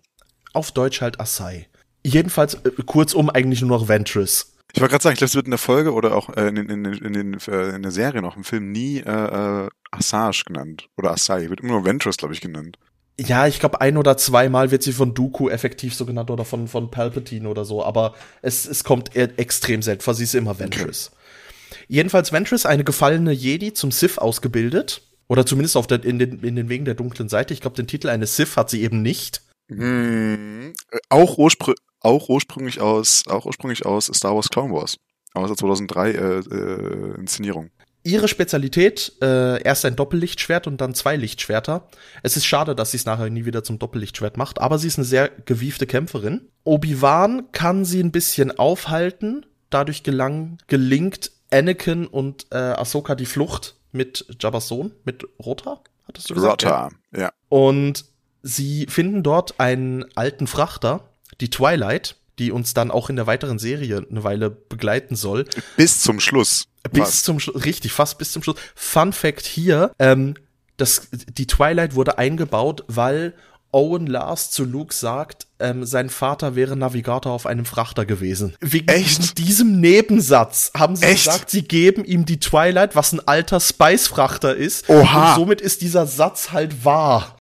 Auf 0.53 0.71
Deutsch 0.71 1.01
halt 1.01 1.21
Asai. 1.21 1.67
Jedenfalls, 2.05 2.55
äh, 2.55 2.71
kurzum 2.87 3.31
eigentlich 3.31 3.63
nur 3.63 3.71
noch 3.71 3.89
Ventress. 3.89 4.52
Ich 4.75 4.81
wollte 4.81 4.93
gerade 4.93 5.03
sagen, 5.03 5.15
ich 5.15 5.19
glaube, 5.19 5.29
es 5.29 5.35
wird 5.35 5.47
in 5.47 5.51
der 5.51 5.59
Folge 5.59 5.93
oder 5.93 6.17
auch 6.17 6.35
äh, 6.37 6.49
in, 6.49 6.57
in, 6.57 6.85
in, 6.85 6.85
in, 6.85 7.13
den, 7.13 7.39
äh, 7.47 7.75
in 7.75 7.83
der 7.83 7.93
Serie 7.93 8.23
noch 8.23 8.37
im 8.37 8.45
Film 8.45 8.73
nie 8.73 8.99
äh, 8.99 9.65
äh, 9.65 9.69
Assage 9.91 10.45
genannt. 10.47 10.89
Oder 10.97 11.13
Asai. 11.13 11.51
Wird 11.51 11.61
immer 11.61 11.73
nur 11.73 11.85
Ventress, 11.85 12.17
glaube 12.17 12.35
ich, 12.35 12.41
genannt. 12.41 12.79
Ja, 13.21 13.47
ich 13.47 13.61
glaube, 13.61 13.81
ein 13.83 13.99
oder 13.99 14.17
zweimal 14.17 14.71
wird 14.71 14.83
sie 14.83 14.93
von 14.93 15.13
Dooku 15.13 15.51
effektiv 15.51 15.95
so 15.95 16.07
genannt 16.07 16.31
oder 16.31 16.47
von, 16.47 16.67
von 16.67 16.91
Palpatine 16.91 17.47
oder 17.49 17.67
so, 17.67 17.85
aber 17.85 18.15
es, 18.41 18.67
es 18.67 18.85
kommt 18.85 19.15
extrem 19.15 19.83
selten 19.83 20.03
vor. 20.03 20.15
Sie 20.15 20.25
ist 20.25 20.35
immer 20.35 20.59
Ventress. 20.59 21.11
Okay. 21.13 21.85
Jedenfalls 21.89 22.33
Ventress, 22.33 22.65
eine 22.65 22.85
gefallene 22.85 23.33
Jedi 23.33 23.75
zum 23.75 23.91
Sith 23.91 24.17
ausgebildet. 24.17 25.03
Oder 25.29 25.47
zumindest 25.47 25.77
auf 25.77 25.87
der, 25.87 26.05
in, 26.05 26.19
den, 26.19 26.41
in 26.41 26.57
den 26.57 26.69
Wegen 26.69 26.85
der 26.85 26.95
dunklen 26.95 27.29
Seite. 27.29 27.55
Ich 27.55 27.61
glaube, 27.61 27.77
den 27.77 27.87
Titel 27.87 28.09
eines 28.09 28.37
Sith 28.37 28.57
hat 28.57 28.71
sie 28.71 28.83
eben 28.83 29.03
nicht. 29.03 29.43
Hm, 29.69 30.73
auch, 31.09 31.39
urspr 31.39 31.75
auch 32.03 32.29
ursprünglich 32.29 32.81
aus, 32.81 33.25
auch 33.29 33.47
ursprünglich 33.47 33.87
aus 33.87 34.07
Star 34.07 34.35
Wars 34.35 34.49
Clone 34.49 34.73
Wars. 34.73 34.97
Aus 35.35 35.49
der 35.49 35.57
2003 35.57 36.11
äh, 36.11 36.15
äh, 36.15 37.15
Inszenierung. 37.19 37.71
Ihre 38.05 38.27
Spezialität, 38.27 39.13
äh, 39.23 39.63
erst 39.63 39.85
ein 39.85 39.95
Doppellichtschwert 39.95 40.67
und 40.67 40.81
dann 40.81 40.95
zwei 40.95 41.17
Lichtschwerter. 41.17 41.89
Es 42.23 42.37
ist 42.37 42.45
schade, 42.45 42.75
dass 42.75 42.91
sie 42.91 42.97
es 42.97 43.07
nachher 43.07 43.31
nie 43.31 43.45
wieder 43.45 43.63
zum 43.63 43.79
Doppellichtschwert 43.79 44.37
macht, 44.37 44.61
aber 44.61 44.79
sie 44.79 44.89
ist 44.89 44.99
eine 44.99 45.05
sehr 45.05 45.29
gewiefte 45.29 45.87
Kämpferin. 45.87 46.49
Obi-Wan 46.65 47.53
kann 47.53 47.85
sie 47.85 48.03
ein 48.03 48.11
bisschen 48.11 48.59
aufhalten. 48.59 49.47
Dadurch 49.71 50.03
gelang, 50.03 50.59
gelingt 50.67 51.31
Anakin 51.53 52.07
und 52.07 52.47
äh, 52.51 52.57
Ahsoka 52.57 53.15
die 53.15 53.27
Flucht 53.27 53.77
mit 53.93 54.27
Jabba's 54.41 54.69
Sohn, 54.69 54.93
mit 55.05 55.25
Rota, 55.39 55.81
hattest 56.09 56.29
du 56.29 56.35
gesagt? 56.35 56.65
Rota, 56.65 56.89
ja. 57.13 57.21
ja. 57.21 57.33
Und 57.49 58.05
sie 58.43 58.87
finden 58.89 59.23
dort 59.23 59.61
einen 59.61 60.05
alten 60.17 60.47
Frachter, 60.47 61.09
die 61.41 61.51
Twilight, 61.51 62.17
die 62.39 62.51
uns 62.51 62.75
dann 62.75 62.91
auch 62.91 63.11
in 63.11 63.17
der 63.17 63.27
weiteren 63.27 63.59
Serie 63.59 64.07
eine 64.09 64.25
Weile 64.25 64.51
begleiten 64.51 65.17
soll. 65.17 65.45
Bis 65.77 66.01
zum 66.01 66.21
Schluss. 66.21 66.67
Bis 66.91 67.05
fast. 67.05 67.25
zum 67.25 67.41
Schluss, 67.41 67.65
richtig, 67.65 67.93
fast 67.93 68.19
bis 68.19 68.33
zum 68.33 68.43
Schluss. 68.43 68.57
Fun 68.75 69.13
Fact 69.13 69.47
hier, 69.47 69.93
ähm, 69.99 70.35
das, 70.77 71.09
die 71.13 71.47
Twilight 71.47 71.95
wurde 71.95 72.19
eingebaut, 72.19 72.85
weil 72.89 73.35
Owen 73.73 74.07
Lars 74.07 74.51
zu 74.51 74.65
Luke 74.65 74.93
sagt, 74.93 75.47
ähm, 75.59 75.87
sein 75.87 76.11
Vater 76.11 76.55
wäre 76.55 76.77
Navigator 76.77 77.33
auf 77.33 77.47
einem 77.47 77.65
Frachter 77.65 78.05
gewesen. 78.05 78.55
Wegen 78.61 78.89
Echt? 78.89 79.39
diesem 79.39 79.81
Nebensatz 79.81 80.73
haben 80.77 80.95
sie 80.95 81.07
Echt? 81.07 81.25
gesagt, 81.25 81.51
sie 81.51 81.63
geben 81.63 82.05
ihm 82.05 82.27
die 82.27 82.39
Twilight, 82.39 82.95
was 82.97 83.13
ein 83.13 83.27
alter 83.27 83.61
Spice-Frachter 83.61 84.55
ist. 84.55 84.89
Oha. 84.91 85.31
Und 85.31 85.37
somit 85.37 85.61
ist 85.63 85.81
dieser 85.81 86.07
Satz 86.07 86.53
halt 86.53 86.85
wahr. 86.85 87.39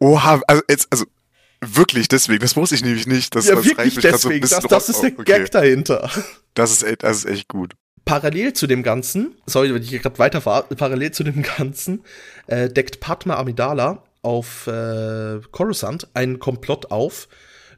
Oha, 0.00 0.40
also 0.46 0.62
jetzt, 0.68 0.88
also 0.90 1.04
wirklich 1.66 2.08
deswegen, 2.08 2.40
das 2.40 2.56
wusste 2.56 2.74
ich 2.74 2.84
nämlich 2.84 3.06
nicht. 3.06 3.34
Das, 3.34 3.46
ja, 3.46 3.54
das 3.54 3.64
wirklich 3.64 3.94
deswegen, 3.96 4.46
so 4.46 4.56
das, 4.60 4.68
das 4.68 4.88
ist 4.88 5.02
der 5.02 5.12
okay. 5.12 5.24
Gag 5.24 5.50
dahinter. 5.50 6.10
Das 6.54 6.70
ist, 6.70 7.02
das 7.02 7.18
ist 7.18 7.24
echt 7.26 7.48
gut 7.48 7.74
parallel 8.04 8.52
zu 8.52 8.66
dem 8.66 8.82
Ganzen, 8.82 9.34
sorry, 9.46 9.74
wenn 9.74 9.82
ich 9.82 9.88
hier 9.88 9.98
gerade 9.98 10.18
weiterfahre, 10.18 10.74
parallel 10.74 11.12
zu 11.12 11.24
dem 11.24 11.42
Ganzen, 11.42 12.02
äh, 12.46 12.68
deckt 12.68 13.00
Padma 13.00 13.36
Amidala 13.36 14.02
auf 14.22 14.66
äh, 14.66 15.40
Coruscant 15.50 16.08
einen 16.14 16.38
Komplott 16.38 16.90
auf 16.90 17.28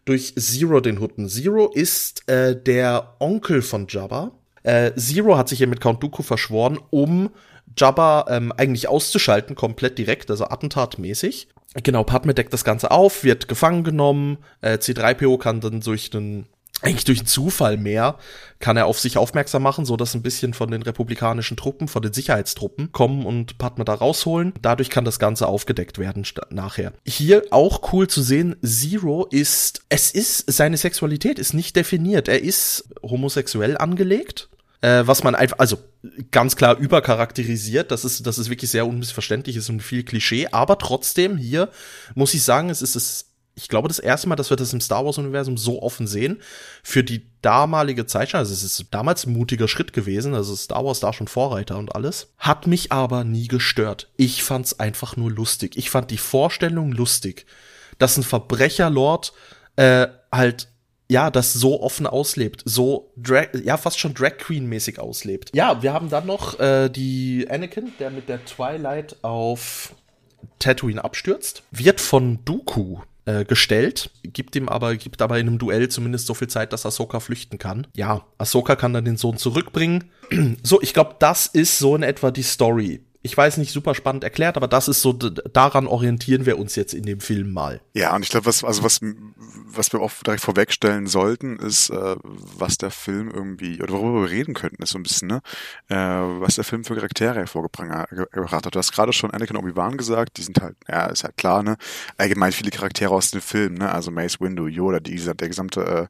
durch 0.05 0.35
Zero 0.37 0.81
den 0.81 1.01
Hutten. 1.01 1.29
Zero 1.29 1.71
ist 1.73 2.29
äh, 2.29 2.61
der 2.61 3.15
Onkel 3.19 3.63
von 3.63 3.87
Jabba. 3.89 4.33
Äh, 4.63 4.93
Zero 4.95 5.37
hat 5.37 5.49
sich 5.49 5.59
hier 5.59 5.67
mit 5.67 5.81
Count 5.81 6.03
Dooku 6.03 6.23
verschworen, 6.23 6.79
um 6.91 7.31
Jabba 7.77 8.27
ähm, 8.29 8.53
eigentlich 8.53 8.89
auszuschalten, 8.89 9.57
komplett 9.57 9.99
direkt, 9.99 10.31
also 10.31 10.45
attentatmäßig. 10.45 11.49
Genau, 11.75 12.05
Padme 12.05 12.35
deckt 12.35 12.53
das 12.53 12.65
Ganze 12.65 12.91
auf, 12.91 13.23
wird 13.23 13.49
gefangen 13.49 13.85
genommen. 13.85 14.39
Äh, 14.61 14.75
C3PO 14.75 15.39
kann 15.39 15.61
dann 15.61 15.81
durch 15.81 16.11
den 16.11 16.47
eigentlich 16.83 17.05
durch 17.05 17.21
einen 17.21 17.27
Zufall 17.27 17.79
mehr 17.79 18.19
kann 18.59 18.77
er 18.77 18.87
auf 18.87 18.99
sich 18.99 19.19
aufmerksam 19.19 19.63
machen, 19.63 19.85
so 19.85 19.97
dass 19.97 20.15
ein 20.15 20.23
bisschen 20.23 20.55
von 20.55 20.71
den 20.71 20.83
republikanischen 20.83 21.57
Truppen, 21.57 21.89
von 21.89 22.03
den 22.03 22.13
Sicherheitstruppen 22.13 22.93
kommen 22.93 23.27
und 23.27 23.59
Padme 23.59 23.85
da 23.85 23.95
rausholen. 23.95 24.55
Dadurch 24.63 24.91
kann 24.91 25.05
das 25.05 25.19
Ganze 25.19 25.47
aufgedeckt 25.47 25.99
werden 25.99 26.27
nachher. 26.51 26.93
Hier 27.07 27.45
auch 27.51 27.93
cool 27.93 28.09
zu 28.09 28.23
sehen, 28.23 28.57
Zero 28.63 29.27
ist, 29.31 29.83
es 29.89 30.11
ist, 30.11 30.51
seine 30.51 30.77
Sexualität 30.77 31.39
ist 31.39 31.55
nicht 31.55 31.77
definiert. 31.77 32.29
Er 32.29 32.43
ist 32.43 32.89
homosexuell 33.03 33.77
angelegt. 33.77 34.49
Äh, 34.87 35.05
was 35.05 35.25
man 35.25 35.35
einfach, 35.35 35.59
also 35.59 35.79
ganz 36.31 36.55
klar 36.55 36.77
übercharakterisiert, 36.79 37.91
das 37.91 38.05
ist, 38.05 38.25
das 38.25 38.39
ist 38.39 38.51
wirklich 38.51 38.71
sehr 38.71 38.87
unmissverständlich, 38.87 39.57
ist 39.57 39.69
und 39.69 39.83
viel 39.83 40.05
Klischee, 40.05 40.47
aber 40.53 40.79
trotzdem 40.79 41.37
hier 41.37 41.71
muss 42.15 42.35
ich 42.35 42.45
sagen, 42.45 42.71
es 42.71 42.83
ist 42.83 42.95
es 42.95 43.33
ich 43.59 43.69
glaube, 43.69 43.89
das 43.89 43.99
erste 43.99 44.29
Mal, 44.29 44.37
dass 44.37 44.51
wir 44.51 44.57
das 44.59 44.75
im 44.75 44.83
Star 44.83 45.05
Wars-Universum 45.07 45.57
so 45.57 45.83
offen 45.83 46.07
sehen, 46.07 46.43
für 46.83 47.03
die 47.03 47.27
damalige 47.41 48.05
Zeit, 48.05 48.35
also 48.35 48.53
es 48.53 48.63
ist 48.63 48.85
damals 48.91 49.25
ein 49.27 49.33
mutiger 49.33 49.67
Schritt 49.67 49.95
gewesen, 49.95 50.35
also 50.35 50.55
Star 50.55 50.85
Wars 50.85 51.01
da 51.01 51.15
schon 51.15 51.27
Vorreiter 51.27 51.79
und 51.79 51.95
alles, 51.95 52.29
hat 52.37 52.67
mich 52.67 52.93
aber 52.93 53.25
nie 53.25 53.49
gestört. 53.49 54.11
Ich 54.19 54.45
fand's 54.45 54.79
einfach 54.79 55.17
nur 55.17 55.31
lustig. 55.31 55.77
Ich 55.77 55.89
fand 55.89 56.11
die 56.11 56.19
Vorstellung 56.19 56.93
lustig, 56.93 57.47
dass 57.99 58.19
ein 58.19 58.25
Verbrecherlord 58.25 59.33
äh, 59.77 60.09
halt 60.31 60.69
ja, 61.09 61.31
das 61.31 61.53
so 61.53 61.81
offen 61.83 62.07
auslebt, 62.07 62.63
so 62.65 63.13
Drag, 63.17 63.49
ja, 63.65 63.77
fast 63.77 63.99
schon 63.99 64.15
Drag 64.15 64.39
Queen 64.39 64.67
mäßig 64.67 64.99
auslebt. 64.99 65.51
Ja, 65.55 65.83
wir 65.83 65.93
haben 65.93 66.11
dann 66.11 66.27
noch 66.27 66.59
äh, 66.59 66.89
die 66.89 67.47
Anakin, 67.49 67.93
der 67.99 68.11
mit 68.11 68.29
der 68.29 68.45
Twilight 68.45 69.17
auf 69.23 69.95
Tatooine 70.59 71.03
abstürzt, 71.03 71.63
wird 71.71 72.01
von 72.01 72.45
Dooku 72.45 72.99
äh, 73.27 73.45
gestellt, 73.45 74.11
gibt 74.23 74.57
ihm 74.57 74.69
aber, 74.69 74.97
gibt 74.97 75.23
aber 75.23 75.39
in 75.39 75.49
einem 75.49 75.59
Duell 75.59 75.89
zumindest 75.89 76.27
so 76.27 76.35
viel 76.35 76.49
Zeit, 76.49 76.73
dass 76.73 76.87
Ahsoka 76.87 77.21
flüchten 77.21 77.59
kann. 77.59 77.87
Ja, 77.95 78.25
Ahsoka 78.39 78.77
kann 78.77 78.93
dann 78.93 79.05
den 79.05 79.17
Sohn 79.17 79.37
zurückbringen. 79.37 80.11
so, 80.63 80.81
ich 80.81 80.95
glaube, 80.95 81.17
das 81.19 81.47
ist 81.47 81.79
so 81.79 81.95
in 81.95 82.03
etwa 82.03 82.31
die 82.31 82.43
Story 82.43 83.01
ich 83.27 83.37
weiß 83.37 83.57
nicht, 83.59 83.73
super 83.73 83.95
spannend 83.95 84.25
erklärt, 84.25 84.57
aber 84.57 84.69
das 84.69 84.87
ist 84.89 85.03
so, 85.03 85.13
daran 85.13 85.87
orientieren 85.87 86.47
wir 86.47 86.59
uns 86.59 86.77
jetzt 86.77 86.95
in 86.95 87.03
dem 87.03 87.21
Film 87.21 87.53
mal. 87.53 87.81
Ja, 87.93 88.15
und 88.15 88.23
ich 88.23 88.31
glaube, 88.31 88.47
was, 88.47 88.63
also 88.63 88.85
was, 88.85 89.01
was 89.67 89.93
wir 89.93 90.01
auch 90.01 90.13
direkt 90.25 90.43
vorwegstellen 90.43 91.09
sollten, 91.09 91.59
ist, 91.59 91.91
äh, 91.91 92.17
was 92.23 92.79
der 92.79 92.93
Film 92.93 93.31
irgendwie, 93.31 93.83
oder 93.83 93.95
worüber 93.95 94.23
wir 94.23 94.31
reden 94.31 94.55
könnten, 94.55 94.83
ist 94.83 94.91
so 94.91 94.99
ein 94.99 95.03
bisschen, 95.03 95.29
ne, 95.29 95.43
äh, 95.89 95.97
was 95.97 96.55
der 96.55 96.65
Film 96.65 96.85
für 96.85 96.95
Charaktere 96.95 97.35
hervorgebracht 97.35 98.65
hat. 98.67 98.75
Du 98.75 98.79
hast 98.79 98.93
gerade 98.93 99.13
schon 99.13 99.33
Anakin 99.33 99.57
Obi-Wan 99.57 99.97
gesagt, 99.97 100.39
die 100.39 100.43
sind 100.43 100.61
halt, 100.63 100.77
ja, 100.89 101.07
ist 101.07 101.25
halt 101.25 101.37
klar, 101.37 101.65
ne, 101.65 101.77
allgemein 102.17 102.53
viele 102.53 102.71
Charaktere 102.71 103.11
aus 103.11 103.33
dem 103.33 103.41
Film, 103.41 103.75
ne, 103.75 103.93
also 103.93 104.13
Mace 104.13 104.41
Windu, 104.41 104.69
Yoda, 104.69 105.01
die, 105.01 105.17
der 105.17 105.49
gesamte 105.49 106.09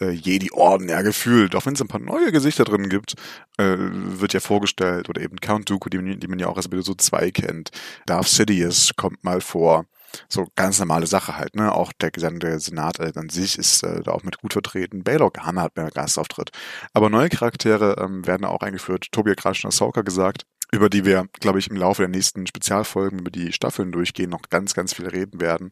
äh, 0.00 0.04
äh, 0.04 0.10
Jedi-Orden, 0.10 0.88
ja, 0.88 1.02
gefühlt, 1.02 1.54
auch 1.54 1.64
wenn 1.64 1.74
es 1.74 1.80
ein 1.80 1.88
paar 1.88 2.00
neue 2.00 2.32
Gesichter 2.32 2.64
drin 2.64 2.88
gibt, 2.88 3.14
äh, 3.56 3.76
wird 3.78 4.32
ja 4.32 4.40
vorgestellt, 4.40 5.08
oder 5.08 5.22
eben 5.22 5.36
Count 5.40 5.70
Dooku, 5.70 5.88
die, 5.88 6.18
die 6.18 6.28
man 6.28 6.38
ja 6.38 6.48
auch 6.48 6.55
Episode 6.64 6.96
2 6.96 7.30
kennt. 7.30 7.70
Darth 8.06 8.28
Sidious 8.28 8.92
kommt 8.96 9.22
mal 9.22 9.42
vor. 9.42 9.84
So 10.28 10.46
ganz 10.56 10.78
normale 10.78 11.06
Sache 11.06 11.36
halt, 11.36 11.56
ne? 11.56 11.72
Auch 11.72 11.92
der 11.92 12.10
gesamte 12.10 12.58
Senat 12.58 13.00
äh, 13.00 13.12
an 13.16 13.28
sich 13.28 13.58
ist 13.58 13.82
äh, 13.82 14.02
da 14.02 14.12
auch 14.12 14.22
mit 14.22 14.38
gut 14.38 14.54
vertreten. 14.54 15.04
Bail 15.04 15.20
Organa 15.20 15.62
hat 15.62 15.76
mehr 15.76 15.90
Gastauftritt. 15.90 16.52
Aber 16.94 17.10
neue 17.10 17.28
Charaktere 17.28 17.96
ähm, 17.98 18.26
werden 18.26 18.46
auch 18.46 18.60
eingeführt. 18.60 19.08
Tobi 19.12 19.32
hat 19.32 19.38
gerade 19.38 19.56
schon 19.56 19.68
Ahsoka 19.68 20.00
gesagt, 20.00 20.46
über 20.72 20.88
die 20.88 21.04
wir, 21.04 21.26
glaube 21.40 21.58
ich, 21.58 21.68
im 21.68 21.76
Laufe 21.76 22.02
der 22.02 22.08
nächsten 22.08 22.46
Spezialfolgen 22.46 23.18
über 23.18 23.30
die 23.30 23.52
Staffeln 23.52 23.92
durchgehen, 23.92 24.30
noch 24.30 24.42
ganz, 24.48 24.74
ganz 24.74 24.94
viel 24.94 25.08
reden 25.08 25.40
werden. 25.40 25.70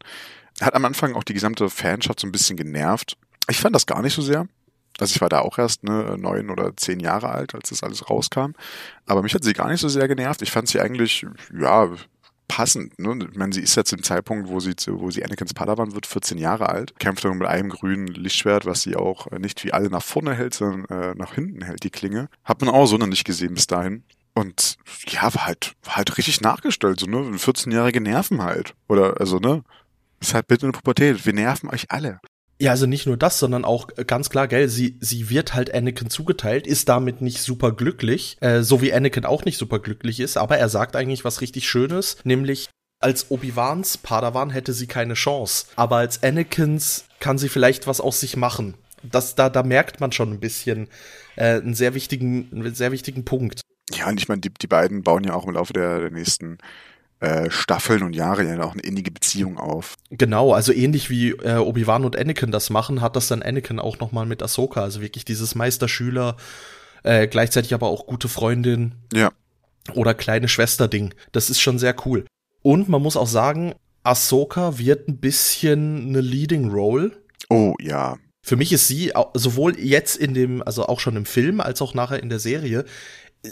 Hat 0.60 0.74
am 0.74 0.84
Anfang 0.84 1.14
auch 1.14 1.24
die 1.24 1.34
gesamte 1.34 1.70
Fanschaft 1.70 2.20
so 2.20 2.26
ein 2.26 2.32
bisschen 2.32 2.56
genervt. 2.56 3.16
Ich 3.48 3.58
fand 3.58 3.74
das 3.74 3.86
gar 3.86 4.02
nicht 4.02 4.14
so 4.14 4.22
sehr. 4.22 4.46
Also 4.98 5.14
ich 5.14 5.20
war 5.20 5.28
da 5.28 5.40
auch 5.40 5.58
erst 5.58 5.84
ne, 5.84 6.16
neun 6.18 6.50
oder 6.50 6.76
zehn 6.76 7.00
Jahre 7.00 7.30
alt, 7.30 7.54
als 7.54 7.70
das 7.70 7.82
alles 7.82 8.08
rauskam. 8.08 8.52
Aber 9.06 9.22
mich 9.22 9.34
hat 9.34 9.44
sie 9.44 9.52
gar 9.52 9.68
nicht 9.68 9.80
so 9.80 9.88
sehr 9.88 10.08
genervt. 10.08 10.42
Ich 10.42 10.52
fand 10.52 10.68
sie 10.68 10.80
eigentlich, 10.80 11.26
ja, 11.52 11.90
passend. 12.48 12.98
Ne? 12.98 13.26
Ich 13.30 13.36
meine, 13.36 13.52
sie 13.52 13.62
ist 13.62 13.74
jetzt 13.76 13.92
im 13.92 14.02
Zeitpunkt, 14.02 14.48
wo 14.48 14.60
sie, 14.60 14.74
wo 14.88 15.10
sie 15.10 15.24
Anakins 15.24 15.54
Padawan 15.54 15.94
wird, 15.94 16.06
14 16.06 16.38
Jahre 16.38 16.68
alt, 16.68 16.98
kämpft 16.98 17.24
dann 17.24 17.38
mit 17.38 17.48
einem 17.48 17.70
grünen 17.70 18.06
Lichtschwert, 18.06 18.66
was 18.66 18.82
sie 18.82 18.96
auch 18.96 19.30
nicht 19.32 19.64
wie 19.64 19.72
alle 19.72 19.90
nach 19.90 20.02
vorne 20.02 20.34
hält, 20.34 20.54
sondern 20.54 20.84
äh, 20.86 21.14
nach 21.14 21.34
hinten 21.34 21.62
hält, 21.62 21.82
die 21.82 21.90
Klinge. 21.90 22.28
Hat 22.44 22.60
man 22.60 22.70
auch 22.70 22.86
so 22.86 22.96
noch 22.96 23.06
nicht 23.06 23.24
gesehen 23.24 23.54
bis 23.54 23.66
dahin. 23.66 24.04
Und 24.34 24.76
ja, 25.06 25.22
war 25.34 25.46
halt, 25.46 25.74
war 25.84 25.96
halt 25.96 26.16
richtig 26.18 26.40
nachgestellt, 26.40 27.00
so, 27.00 27.06
ne? 27.06 27.18
14-jährige 27.18 28.00
Nerven 28.00 28.42
halt. 28.42 28.74
Oder, 28.88 29.20
also, 29.20 29.38
ne? 29.38 29.62
Ist 30.20 30.34
halt 30.34 30.48
bitte 30.48 30.66
eine 30.66 30.72
Pubertät. 30.72 31.24
Wir 31.26 31.32
nerven 31.32 31.68
euch 31.70 31.90
alle. 31.90 32.20
Ja, 32.60 32.70
also 32.70 32.86
nicht 32.86 33.06
nur 33.06 33.16
das, 33.16 33.38
sondern 33.38 33.64
auch 33.64 33.88
äh, 33.96 34.04
ganz 34.04 34.30
klar, 34.30 34.46
gell, 34.46 34.68
sie, 34.68 34.96
sie 35.00 35.28
wird 35.28 35.54
halt 35.54 35.74
Anakin 35.74 36.08
zugeteilt, 36.08 36.66
ist 36.66 36.88
damit 36.88 37.20
nicht 37.20 37.40
super 37.40 37.72
glücklich, 37.72 38.36
äh, 38.40 38.62
so 38.62 38.80
wie 38.80 38.92
Anakin 38.92 39.24
auch 39.24 39.44
nicht 39.44 39.58
super 39.58 39.80
glücklich 39.80 40.20
ist, 40.20 40.36
aber 40.36 40.58
er 40.58 40.68
sagt 40.68 40.94
eigentlich 40.94 41.24
was 41.24 41.40
richtig 41.40 41.68
Schönes, 41.68 42.18
nämlich 42.24 42.68
als 43.00 43.30
Obi-Wans 43.30 43.98
Padawan 43.98 44.50
hätte 44.50 44.72
sie 44.72 44.86
keine 44.86 45.14
Chance, 45.14 45.66
aber 45.76 45.96
als 45.96 46.22
Anakins 46.22 47.04
kann 47.20 47.38
sie 47.38 47.48
vielleicht 47.48 47.86
was 47.86 48.00
aus 48.00 48.20
sich 48.20 48.36
machen. 48.36 48.74
Das, 49.02 49.34
da, 49.34 49.50
da 49.50 49.62
merkt 49.62 50.00
man 50.00 50.12
schon 50.12 50.32
ein 50.32 50.40
bisschen 50.40 50.88
äh, 51.36 51.56
einen 51.56 51.74
sehr 51.74 51.94
wichtigen, 51.94 52.48
einen 52.52 52.74
sehr 52.74 52.92
wichtigen 52.92 53.24
Punkt. 53.24 53.60
Ja, 53.92 54.08
und 54.08 54.18
ich 54.18 54.28
meine, 54.28 54.40
die, 54.40 54.50
die 54.50 54.66
beiden 54.66 55.02
bauen 55.02 55.24
ja 55.24 55.34
auch 55.34 55.46
im 55.46 55.52
Laufe 55.52 55.74
der, 55.74 56.00
der 56.00 56.10
nächsten 56.10 56.56
Staffeln 57.48 58.02
und 58.02 58.14
Jahre 58.14 58.44
ja 58.44 58.60
auch 58.62 58.72
eine 58.72 58.82
innige 58.82 59.10
Beziehung 59.10 59.58
auf. 59.58 59.94
Genau, 60.10 60.52
also 60.52 60.72
ähnlich 60.72 61.08
wie 61.08 61.30
äh, 61.30 61.56
Obi-Wan 61.56 62.04
und 62.04 62.18
Anakin 62.18 62.50
das 62.50 62.70
machen, 62.70 63.00
hat 63.00 63.16
das 63.16 63.28
dann 63.28 63.42
Anakin 63.42 63.78
auch 63.78 63.98
nochmal 63.98 64.26
mit 64.26 64.42
Ahsoka. 64.42 64.82
Also 64.82 65.00
wirklich 65.00 65.24
dieses 65.24 65.54
Meisterschüler, 65.54 66.36
äh, 67.02 67.26
gleichzeitig 67.26 67.72
aber 67.72 67.88
auch 67.88 68.06
gute 68.06 68.28
Freundin. 68.28 68.96
Ja. 69.12 69.32
Oder 69.94 70.14
kleine 70.14 70.48
Schwester-Ding. 70.48 71.14
Das 71.32 71.50
ist 71.50 71.60
schon 71.60 71.78
sehr 71.78 71.94
cool. 72.06 72.26
Und 72.62 72.88
man 72.88 73.02
muss 73.02 73.16
auch 73.16 73.26
sagen, 73.26 73.74
Ahsoka 74.02 74.78
wird 74.78 75.08
ein 75.08 75.18
bisschen 75.18 76.08
eine 76.08 76.20
Leading 76.20 76.70
Role. 76.70 77.12
Oh, 77.48 77.74
ja. 77.80 78.16
Für 78.42 78.56
mich 78.56 78.72
ist 78.72 78.88
sie 78.88 79.12
sowohl 79.32 79.78
jetzt 79.78 80.16
in 80.16 80.34
dem, 80.34 80.62
also 80.62 80.86
auch 80.86 81.00
schon 81.00 81.16
im 81.16 81.24
Film, 81.24 81.60
als 81.60 81.80
auch 81.80 81.94
nachher 81.94 82.22
in 82.22 82.28
der 82.28 82.38
Serie, 82.38 82.84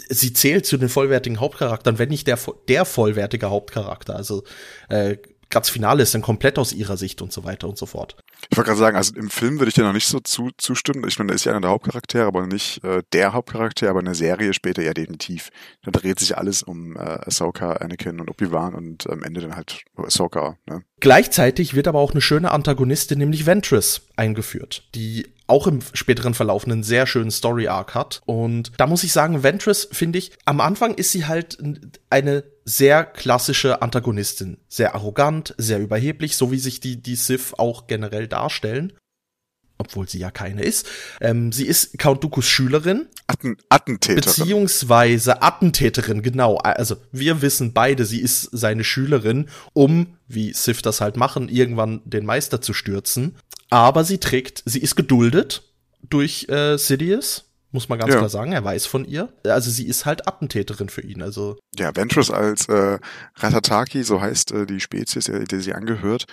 sie 0.09 0.33
zählt 0.33 0.65
zu 0.65 0.77
den 0.77 0.89
vollwertigen 0.89 1.39
Hauptcharakteren, 1.39 1.99
wenn 1.99 2.09
nicht 2.09 2.27
der, 2.27 2.39
der 2.67 2.85
vollwertige 2.85 3.49
Hauptcharakter. 3.49 4.15
Also 4.15 4.43
äh, 4.89 5.17
das 5.49 5.69
Finale 5.69 6.03
ist 6.03 6.15
dann 6.15 6.21
komplett 6.21 6.57
aus 6.57 6.73
ihrer 6.73 6.97
Sicht 6.97 7.21
und 7.21 7.31
so 7.31 7.43
weiter 7.43 7.67
und 7.67 7.77
so 7.77 7.85
fort. 7.85 8.15
Ich 8.49 8.57
wollte 8.57 8.69
gerade 8.69 8.79
sagen, 8.79 8.97
also 8.97 9.15
im 9.15 9.29
Film 9.29 9.59
würde 9.59 9.69
ich 9.69 9.75
dir 9.75 9.83
noch 9.83 9.93
nicht 9.93 10.07
so 10.07 10.19
zu, 10.19 10.49
zustimmen. 10.57 11.07
Ich 11.07 11.17
meine, 11.17 11.29
da 11.29 11.35
ist 11.35 11.45
ja 11.45 11.51
einer 11.51 11.61
der 11.61 11.69
Hauptcharaktere, 11.69 12.25
aber 12.25 12.45
nicht 12.47 12.83
äh, 12.83 13.03
der 13.13 13.33
Hauptcharakter, 13.33 13.89
aber 13.89 13.99
in 13.99 14.05
der 14.05 14.15
Serie 14.15 14.53
später 14.53 14.81
ja 14.81 14.93
definitiv. 14.93 15.49
Da 15.83 15.91
dreht 15.91 16.19
sich 16.19 16.37
alles 16.37 16.63
um 16.63 16.95
äh, 16.95 16.99
Ahsoka, 16.99 17.73
Anakin 17.73 18.19
und 18.19 18.29
Obi-Wan 18.29 18.73
und 18.73 19.09
am 19.09 19.23
Ende 19.23 19.41
dann 19.41 19.55
halt 19.55 19.83
Ahsoka. 19.95 20.57
Ne? 20.65 20.83
Gleichzeitig 21.03 21.73
wird 21.73 21.89
aber 21.89 21.99
auch 21.99 22.11
eine 22.11 22.21
schöne 22.21 22.51
Antagonistin, 22.51 23.17
nämlich 23.17 23.45
Ventress, 23.45 24.03
eingeführt, 24.15 24.83
die 24.95 25.27
auch 25.47 25.67
im 25.67 25.81
späteren 25.91 26.33
Verlauf 26.33 26.63
einen 26.63 26.81
sehr 26.81 27.07
schönen 27.07 27.29
Story-Arc 27.29 27.93
hat. 27.93 28.21
Und 28.25 28.71
da 28.77 28.87
muss 28.87 29.03
ich 29.03 29.11
sagen, 29.11 29.43
Ventress, 29.43 29.89
finde 29.91 30.19
ich, 30.19 30.31
am 30.45 30.61
Anfang 30.61 30.93
ist 30.93 31.11
sie 31.11 31.25
halt 31.25 31.57
eine 32.09 32.45
sehr 32.63 33.03
klassische 33.03 33.81
Antagonistin. 33.81 34.59
Sehr 34.69 34.95
arrogant, 34.95 35.53
sehr 35.57 35.79
überheblich, 35.79 36.37
so 36.37 36.53
wie 36.53 36.57
sich 36.57 36.79
die, 36.79 37.03
die 37.03 37.17
Sith 37.17 37.53
auch 37.57 37.87
generell 37.87 38.29
darstellen. 38.29 38.93
Obwohl 39.83 40.07
sie 40.07 40.19
ja 40.19 40.31
keine 40.31 40.63
ist. 40.63 40.87
Ähm, 41.19 41.51
sie 41.51 41.67
ist 41.67 41.99
Count 41.99 42.23
Dookus 42.23 42.47
Schülerin. 42.47 43.07
Atten 43.27 43.57
Attentäterin. 43.67 44.23
Beziehungsweise 44.23 45.41
Attentäterin, 45.41 46.21
genau. 46.21 46.57
Also 46.57 46.95
wir 47.11 47.41
wissen 47.41 47.73
beide, 47.73 48.05
sie 48.05 48.21
ist 48.21 48.49
seine 48.53 48.85
Schülerin, 48.85 49.49
um, 49.73 50.17
wie 50.27 50.53
Sith 50.53 50.81
das 50.81 51.01
halt 51.01 51.17
machen, 51.17 51.49
irgendwann 51.49 52.01
den 52.05 52.25
Meister 52.25 52.61
zu 52.61 52.73
stürzen. 52.73 53.35
Aber 53.69 54.05
sie 54.05 54.19
trägt, 54.19 54.63
sie 54.65 54.79
ist 54.79 54.95
geduldet 54.95 55.63
durch 56.09 56.47
äh, 56.47 56.77
Sidious 56.77 57.45
muss 57.73 57.89
man 57.89 57.99
ganz 57.99 58.11
ja. 58.13 58.17
klar 58.17 58.29
sagen. 58.29 58.53
Er 58.53 58.63
weiß 58.63 58.85
von 58.85 59.03
ihr. 59.03 59.29
Also 59.45 59.71
sie 59.71 59.87
ist 59.87 60.05
halt 60.05 60.27
Attentäterin 60.27 60.89
für 60.89 61.01
ihn. 61.01 61.21
Also 61.21 61.57
ja, 61.77 61.95
Ventress 61.95 62.29
als 62.29 62.69
äh, 62.69 62.99
Ratataki, 63.35 64.03
so 64.03 64.21
heißt 64.21 64.51
äh, 64.51 64.65
die 64.65 64.79
Spezies, 64.79 65.25
der, 65.25 65.39
der 65.39 65.59
sie 65.59 65.73
angehört. 65.73 66.25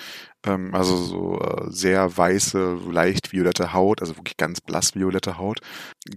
Ähm, 0.47 0.75
also 0.75 0.97
so 0.97 1.41
äh, 1.41 1.71
sehr 1.71 2.17
weiße, 2.17 2.79
leicht 2.91 3.33
violette 3.33 3.73
Haut, 3.73 4.01
also 4.01 4.17
wirklich 4.17 4.37
ganz 4.37 4.61
blass 4.61 4.95
violette 4.95 5.39
Haut, 5.39 5.61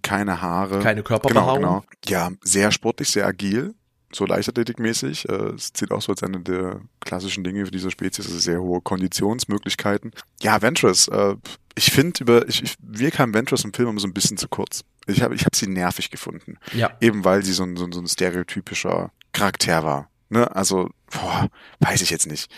keine 0.02 0.42
Haare, 0.42 0.80
keine 0.80 1.04
Körperbehaarung. 1.04 1.60
Genau, 1.60 1.80
genau. 1.80 1.86
Ja, 2.06 2.32
sehr 2.44 2.72
sportlich, 2.72 3.10
sehr 3.10 3.26
agil 3.26 3.74
so 4.16 4.26
leichtathletikmäßig. 4.26 5.28
Äh, 5.30 5.54
es 5.56 5.74
zählt 5.74 5.92
auch 5.92 6.02
so 6.02 6.12
als 6.12 6.24
eine 6.24 6.40
der 6.40 6.82
klassischen 7.00 7.44
Dinge 7.44 7.66
für 7.66 7.72
diese 7.72 7.92
Spezies, 7.92 8.28
also 8.28 8.40
sehr 8.40 8.62
hohe 8.62 8.82
Konditionsmöglichkeiten. 8.82 10.12
Ja, 10.42 10.62
Ventress, 10.62 11.08
äh, 11.08 11.36
ich 11.76 11.92
finde 11.92 12.22
über, 12.22 12.48
ich, 12.48 12.64
ich, 12.64 12.76
wir 12.80 13.12
kamen 13.12 13.34
Ventress 13.34 13.64
im 13.64 13.74
Film 13.74 13.90
immer 13.90 14.00
so 14.00 14.08
ein 14.08 14.14
bisschen 14.14 14.38
zu 14.38 14.48
kurz. 14.48 14.84
Ich 15.08 15.22
habe 15.22 15.36
ich 15.36 15.46
hab 15.46 15.56
sie 15.56 15.68
nervig 15.68 16.10
gefunden. 16.10 16.58
Ja. 16.74 16.96
Eben 17.02 17.26
weil 17.26 17.44
sie 17.44 17.54
so 17.54 17.64
ein, 17.64 17.76
so, 17.76 17.92
so 17.92 18.00
ein 18.00 18.08
stereotypischer 18.08 19.12
Charakter 19.32 19.84
war. 19.84 20.10
Ne? 20.30 20.54
Also, 20.56 20.90
boah, 21.12 21.50
weiß 21.80 22.02
ich 22.02 22.10
jetzt 22.10 22.28
nicht. 22.28 22.50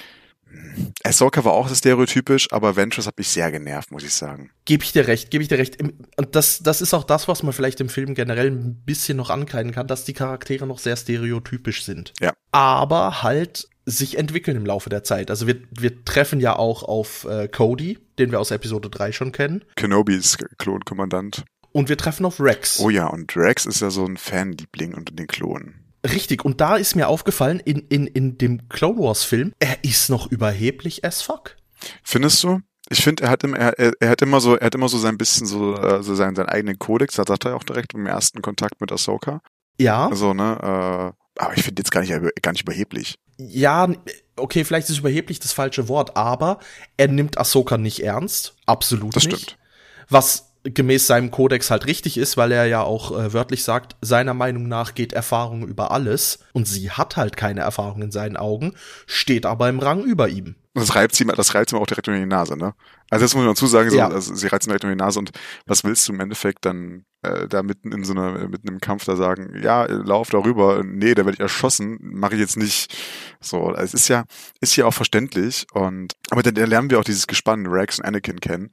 Ahsoka 1.04 1.44
war 1.44 1.54
auch 1.54 1.74
stereotypisch, 1.74 2.52
aber 2.52 2.76
Ventress 2.76 3.08
hat 3.08 3.18
mich 3.18 3.28
sehr 3.28 3.52
genervt, 3.52 3.92
muss 3.92 4.04
ich 4.04 4.14
sagen. 4.14 4.52
Gebe 4.66 4.84
ich 4.84 4.92
dir 4.92 5.08
recht, 5.08 5.32
gebe 5.32 5.44
ich 5.44 5.50
dir 5.50 5.58
recht. 5.58 5.78
Und 5.82 6.36
das, 6.36 6.60
das 6.60 6.82
ist 6.82 6.94
auch 6.94 7.04
das, 7.04 7.28
was 7.28 7.44
man 7.44 7.54
vielleicht 7.54 7.82
im 7.82 7.90
Film 7.90 8.16
generell 8.16 8.52
ein 8.52 8.76
bisschen 8.86 9.18
noch 9.18 9.30
ankleiden 9.30 9.72
kann, 9.72 9.88
dass 9.88 10.06
die 10.06 10.14
Charaktere 10.14 10.66
noch 10.66 10.80
sehr 10.80 10.96
stereotypisch 10.96 11.84
sind. 11.84 12.14
Ja. 12.20 12.34
Aber 12.52 13.24
halt 13.24 13.68
sich 13.86 14.18
entwickeln 14.18 14.58
im 14.58 14.66
Laufe 14.66 14.90
der 14.90 15.04
Zeit. 15.04 15.30
Also 15.30 15.46
wir, 15.46 15.58
wir 15.70 16.04
treffen 16.06 16.40
ja 16.40 16.56
auch 16.56 16.84
auf 16.84 17.26
äh, 17.26 17.48
Cody, 17.48 18.00
den 18.18 18.32
wir 18.32 18.40
aus 18.40 18.50
Episode 18.50 18.90
3 18.90 19.12
schon 19.12 19.32
kennen. 19.32 19.64
Kenobis 19.76 20.38
Klonkommandant. 20.58 21.44
Und 21.76 21.90
wir 21.90 21.98
treffen 21.98 22.26
auf 22.26 22.40
Rex. 22.40 22.80
Oh 22.80 22.90
ja, 22.90 23.08
und 23.08 23.36
Rex 23.36 23.66
ist 23.66 23.82
ja 23.82 23.90
so 23.90 24.06
ein 24.06 24.16
Fanliebling 24.16 24.94
unter 24.94 25.14
den 25.14 25.28
Klonen. 25.28 25.84
Richtig, 26.06 26.46
und 26.46 26.62
da 26.62 26.78
ist 26.78 26.96
mir 26.96 27.10
aufgefallen, 27.10 27.60
in, 27.60 27.80
in, 27.90 28.08
in 28.08 28.38
dem 28.38 28.70
Clone 28.70 28.98
Wars 28.98 29.26
Film, 29.26 29.52
er 29.60 29.84
ist 29.84 30.10
noch 30.10 30.32
überheblich 30.32 31.04
as 31.04 31.22
fuck. 31.22 31.58
Findest 32.02 32.42
du? 32.46 32.62
Ich 32.88 33.04
finde, 33.04 33.24
er 33.24 33.30
hat 33.30 33.44
immer, 33.44 33.58
er, 33.58 33.92
er 34.00 34.10
hat 34.10 34.22
immer 34.22 34.40
so, 34.40 34.56
er 34.56 34.68
hat 34.68 34.76
immer 34.76 34.88
so 34.88 34.98
sein 34.98 35.18
bisschen 35.18 35.48
so, 35.48 35.76
äh, 35.76 36.02
so 36.02 36.16
seinen, 36.16 36.38
seinen 36.38 36.48
eigenen 36.48 36.80
Kodex, 36.80 37.16
das 37.16 37.26
sagt 37.28 37.44
er 37.44 37.58
auch 37.58 37.64
direkt 37.64 37.94
im 37.94 38.06
ersten 38.06 38.42
Kontakt 38.42 38.80
mit 38.80 38.94
Ahsoka. 38.94 39.42
Ja. 39.78 40.08
Also, 40.08 40.34
ne, 40.34 40.58
äh, 40.62 41.42
aber 41.42 41.58
ich 41.58 41.64
finde 41.64 41.82
jetzt 41.82 41.92
gar 41.92 42.00
nicht, 42.00 42.14
gar 42.42 42.54
nicht 42.54 42.62
überheblich. 42.62 43.16
Ja, 43.36 43.90
okay, 44.38 44.64
vielleicht 44.64 44.90
ist 44.90 45.00
überheblich 45.00 45.42
das 45.42 45.52
falsche 45.52 45.90
Wort, 45.90 46.16
aber 46.16 46.60
er 46.96 47.10
nimmt 47.10 47.38
Ahsoka 47.38 47.78
nicht 47.78 48.02
ernst. 48.02 48.56
Absolut 48.66 49.14
das 49.14 49.26
nicht. 49.26 49.34
Das 49.34 49.42
stimmt. 49.42 49.60
Was 50.08 50.45
gemäß 50.66 51.08
seinem 51.08 51.32
Kodex 51.32 51.70
halt 51.72 51.86
richtig 51.86 52.18
ist, 52.18 52.38
weil 52.38 52.52
er 52.52 52.66
ja 52.66 52.82
auch 52.82 53.12
äh, 53.18 53.34
wörtlich 53.34 53.64
sagt, 53.64 53.96
seiner 54.02 54.34
Meinung 54.34 54.68
nach 54.68 54.96
geht 54.96 55.14
Erfahrung 55.14 55.68
über 55.68 55.92
alles 55.92 56.40
und 56.54 56.68
sie 56.68 56.92
hat 56.92 57.18
halt 57.18 57.38
keine 57.38 57.62
Erfahrung 57.62 58.02
in 58.02 58.12
seinen 58.12 58.36
Augen, 58.38 58.74
steht 59.06 59.46
aber 59.46 59.70
im 59.70 59.80
Rang 59.80 60.04
über 60.04 60.28
ihm. 60.28 60.56
Das 60.74 60.94
reibt 60.96 61.16
sie, 61.16 61.24
das 61.26 61.56
reibt 61.56 61.70
sie 61.70 61.78
auch 61.78 61.86
direkt 61.88 62.08
in 62.10 62.16
die 62.16 62.26
Nase, 62.26 62.58
ne? 62.58 62.74
Also 63.10 63.24
das 63.24 63.34
muss 63.34 63.46
man 63.46 63.54
dazu 63.54 63.68
sagen, 63.68 63.90
so, 63.92 63.96
Ja. 63.98 64.10
also 64.10 64.34
sie 64.36 64.48
reizt 64.48 64.66
ihn 64.66 64.72
direkt 64.72 64.84
in 64.84 64.90
die 64.90 64.96
Nase 64.98 65.20
und 65.20 65.32
was 65.66 65.84
willst 65.86 66.08
du 66.08 66.14
im 66.14 66.20
Endeffekt 66.20 66.66
dann 66.66 67.06
äh, 67.22 67.48
da 67.48 67.64
mitten 67.64 67.94
in 67.94 68.04
so 68.04 68.12
einer, 68.14 68.50
mitten 68.50 68.68
im 68.68 68.80
Kampf 68.82 69.06
da 69.06 69.16
sagen, 69.16 69.58
ja, 69.64 69.86
lauf 69.86 70.32
darüber, 70.32 70.84
nee, 70.84 71.14
da 71.14 71.24
werde 71.24 71.36
ich 71.36 71.40
erschossen, 71.40 71.98
mache 72.02 72.34
ich 72.34 72.42
jetzt 72.42 72.58
nicht. 72.58 72.94
So, 73.40 73.74
es 73.76 73.94
ist 73.94 74.10
ja, 74.10 74.26
ist 74.60 74.76
ja 74.76 74.86
auch 74.86 74.94
verständlich 74.94 75.66
und 75.74 76.14
aber 76.32 76.44
dann 76.44 76.56
lernen 76.56 76.90
wir 76.90 77.00
auch 77.00 77.04
dieses 77.06 77.28
Gespann 77.28 77.68
Rex 77.68 78.00
und 78.00 78.06
Anakin 78.06 78.40
kennen, 78.42 78.72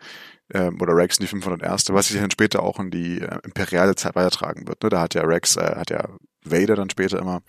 ähm, 0.52 0.80
oder 0.80 0.94
Rex 0.96 1.18
in 1.18 1.22
die 1.24 1.28
501. 1.28 1.86
was 1.90 2.08
sich 2.08 2.20
dann 2.20 2.30
später 2.30 2.62
auch 2.62 2.78
in 2.80 2.90
die 2.90 3.20
äh, 3.20 3.38
imperiale 3.44 3.94
Zeit 3.94 4.14
weitertragen 4.14 4.66
wird. 4.68 4.82
Ne? 4.82 4.90
Da 4.90 5.00
hat 5.00 5.14
ja 5.14 5.22
Rex, 5.22 5.56
äh, 5.56 5.76
hat 5.76 5.90
ja 5.90 6.08
Vader 6.44 6.76
dann 6.76 6.90
später 6.90 7.18
immer 7.18 7.42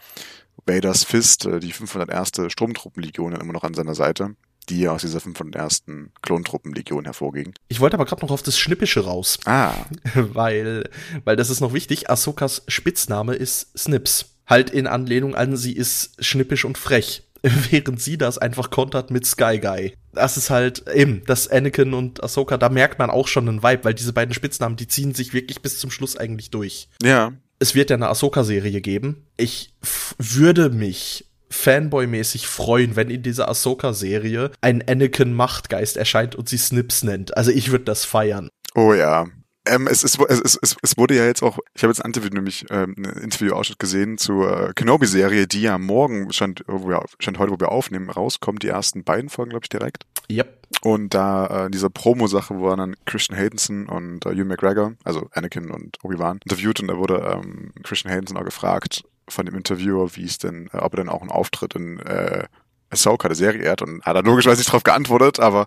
Vaders 0.65 1.03
Fist, 1.03 1.45
äh, 1.45 1.59
die 1.59 1.71
501. 1.71 2.31
Sturmtruppenlegion 2.51 3.31
dann 3.31 3.41
immer 3.41 3.53
noch 3.53 3.63
an 3.63 3.73
seiner 3.73 3.95
Seite, 3.95 4.35
die 4.69 4.81
ja 4.81 4.91
aus 4.91 5.01
dieser 5.01 5.19
501. 5.19 5.83
Klontruppenlegion 6.21 7.05
hervorging. 7.05 7.53
Ich 7.67 7.79
wollte 7.79 7.95
aber 7.95 8.05
gerade 8.05 8.21
noch 8.21 8.31
auf 8.31 8.43
das 8.43 8.57
Schnippische 8.57 9.03
raus, 9.03 9.39
Ah, 9.45 9.73
weil, 10.15 10.89
weil 11.25 11.35
das 11.35 11.49
ist 11.49 11.59
noch 11.59 11.73
wichtig. 11.73 12.09
Ahsokas 12.09 12.63
Spitzname 12.67 13.35
ist 13.35 13.77
Snips. 13.77 14.25
Halt 14.45 14.69
in 14.69 14.87
Anlehnung 14.87 15.35
an, 15.35 15.55
sie 15.55 15.73
ist 15.73 16.23
schnippisch 16.23 16.65
und 16.65 16.77
frech. 16.77 17.23
Während 17.69 18.01
sie 18.01 18.17
das 18.17 18.37
einfach 18.37 18.69
kontert 18.69 19.11
mit 19.11 19.25
Sky 19.25 19.59
Guy. 19.59 19.93
Das 20.13 20.37
ist 20.37 20.49
halt 20.49 20.87
eben, 20.87 21.23
das 21.25 21.47
Anakin 21.47 21.93
und 21.93 22.23
Ahsoka, 22.23 22.57
da 22.57 22.69
merkt 22.69 22.99
man 22.99 23.09
auch 23.09 23.27
schon 23.27 23.49
einen 23.49 23.63
Vibe, 23.63 23.83
weil 23.83 23.93
diese 23.93 24.13
beiden 24.13 24.33
Spitznamen, 24.33 24.77
die 24.77 24.87
ziehen 24.87 25.13
sich 25.13 25.33
wirklich 25.33 25.61
bis 25.61 25.79
zum 25.79 25.91
Schluss 25.91 26.15
eigentlich 26.17 26.51
durch. 26.51 26.87
ja, 27.03 27.33
Es 27.59 27.75
wird 27.75 27.89
ja 27.89 27.97
eine 27.97 28.09
Ahsoka-Serie 28.09 28.81
geben. 28.81 29.27
Ich 29.37 29.73
würde 30.17 30.69
mich 30.69 31.25
Fanboy-mäßig 31.49 32.47
freuen, 32.47 32.95
wenn 32.95 33.09
in 33.09 33.21
dieser 33.21 33.47
Ahsoka-Serie 33.49 34.51
ein 34.61 34.83
Anakin-Machtgeist 34.87 35.97
erscheint 35.97 36.35
und 36.35 36.49
sie 36.49 36.57
Snips 36.57 37.03
nennt. 37.03 37.37
Also 37.37 37.51
ich 37.51 37.71
würde 37.71 37.85
das 37.85 38.05
feiern. 38.05 38.49
Oh 38.75 38.93
ja. 38.93 39.27
Ähm, 39.65 39.87
es, 39.87 40.03
es, 40.03 40.17
es, 40.19 40.59
es, 40.61 40.75
es 40.81 40.97
wurde 40.97 41.15
ja 41.15 41.25
jetzt 41.25 41.41
auch, 41.41 41.57
ich 41.73 41.83
habe 41.83 41.91
jetzt 41.91 42.01
ein 42.01 42.07
Interview, 42.07 42.29
nämlich 42.29 42.65
ähm, 42.69 42.95
ein 42.97 43.23
Interview-Ausschnitt 43.23 43.79
gesehen 43.79 44.17
zur 44.17 44.69
äh, 44.69 44.73
Kenobi-Serie, 44.73 45.47
die 45.47 45.61
ja 45.61 45.77
morgen, 45.77 46.33
stand, 46.33 46.63
wo 46.67 46.89
wir, 46.89 47.03
stand 47.19 47.39
heute, 47.39 47.51
wo 47.51 47.59
wir 47.59 47.71
aufnehmen, 47.71 48.09
rauskommt, 48.09 48.63
die 48.63 48.67
ersten 48.67 49.03
beiden 49.03 49.29
Folgen, 49.29 49.51
glaube 49.51 49.63
ich, 49.63 49.69
direkt. 49.69 50.05
Yep. 50.29 50.67
Und 50.81 51.13
da 51.13 51.65
äh, 51.65 51.71
diese 51.71 51.89
Promo-Sache, 51.89 52.57
wo 52.57 52.75
dann 52.75 52.95
Christian 53.05 53.37
Haydenson 53.37 53.87
und 53.87 54.25
äh, 54.25 54.31
Ewan 54.31 54.47
McGregor, 54.47 54.93
also 55.03 55.29
Anakin 55.31 55.71
und 55.71 55.97
Obi-Wan, 56.03 56.39
interviewt 56.43 56.81
und 56.81 56.87
da 56.87 56.97
wurde 56.97 57.19
ähm, 57.19 57.71
Christian 57.83 58.11
Haydenson 58.11 58.37
auch 58.37 58.45
gefragt 58.45 59.03
von 59.29 59.45
dem 59.45 59.55
Interviewer, 59.55 60.15
wie 60.15 60.25
es 60.25 60.39
denn, 60.39 60.69
äh, 60.73 60.77
ob 60.77 60.93
er 60.93 60.97
denn 60.97 61.09
auch 61.09 61.21
einen 61.21 61.31
Auftritt 61.31 61.75
in 61.75 61.99
äh, 61.99 62.45
Ahsoka, 62.89 63.29
der 63.29 63.35
Serie 63.35 63.71
hat 63.71 63.81
und 63.81 64.03
hat 64.03 64.15
er 64.15 64.23
logischerweise 64.23 64.59
nicht 64.59 64.71
drauf 64.71 64.83
geantwortet, 64.83 65.39
aber 65.39 65.65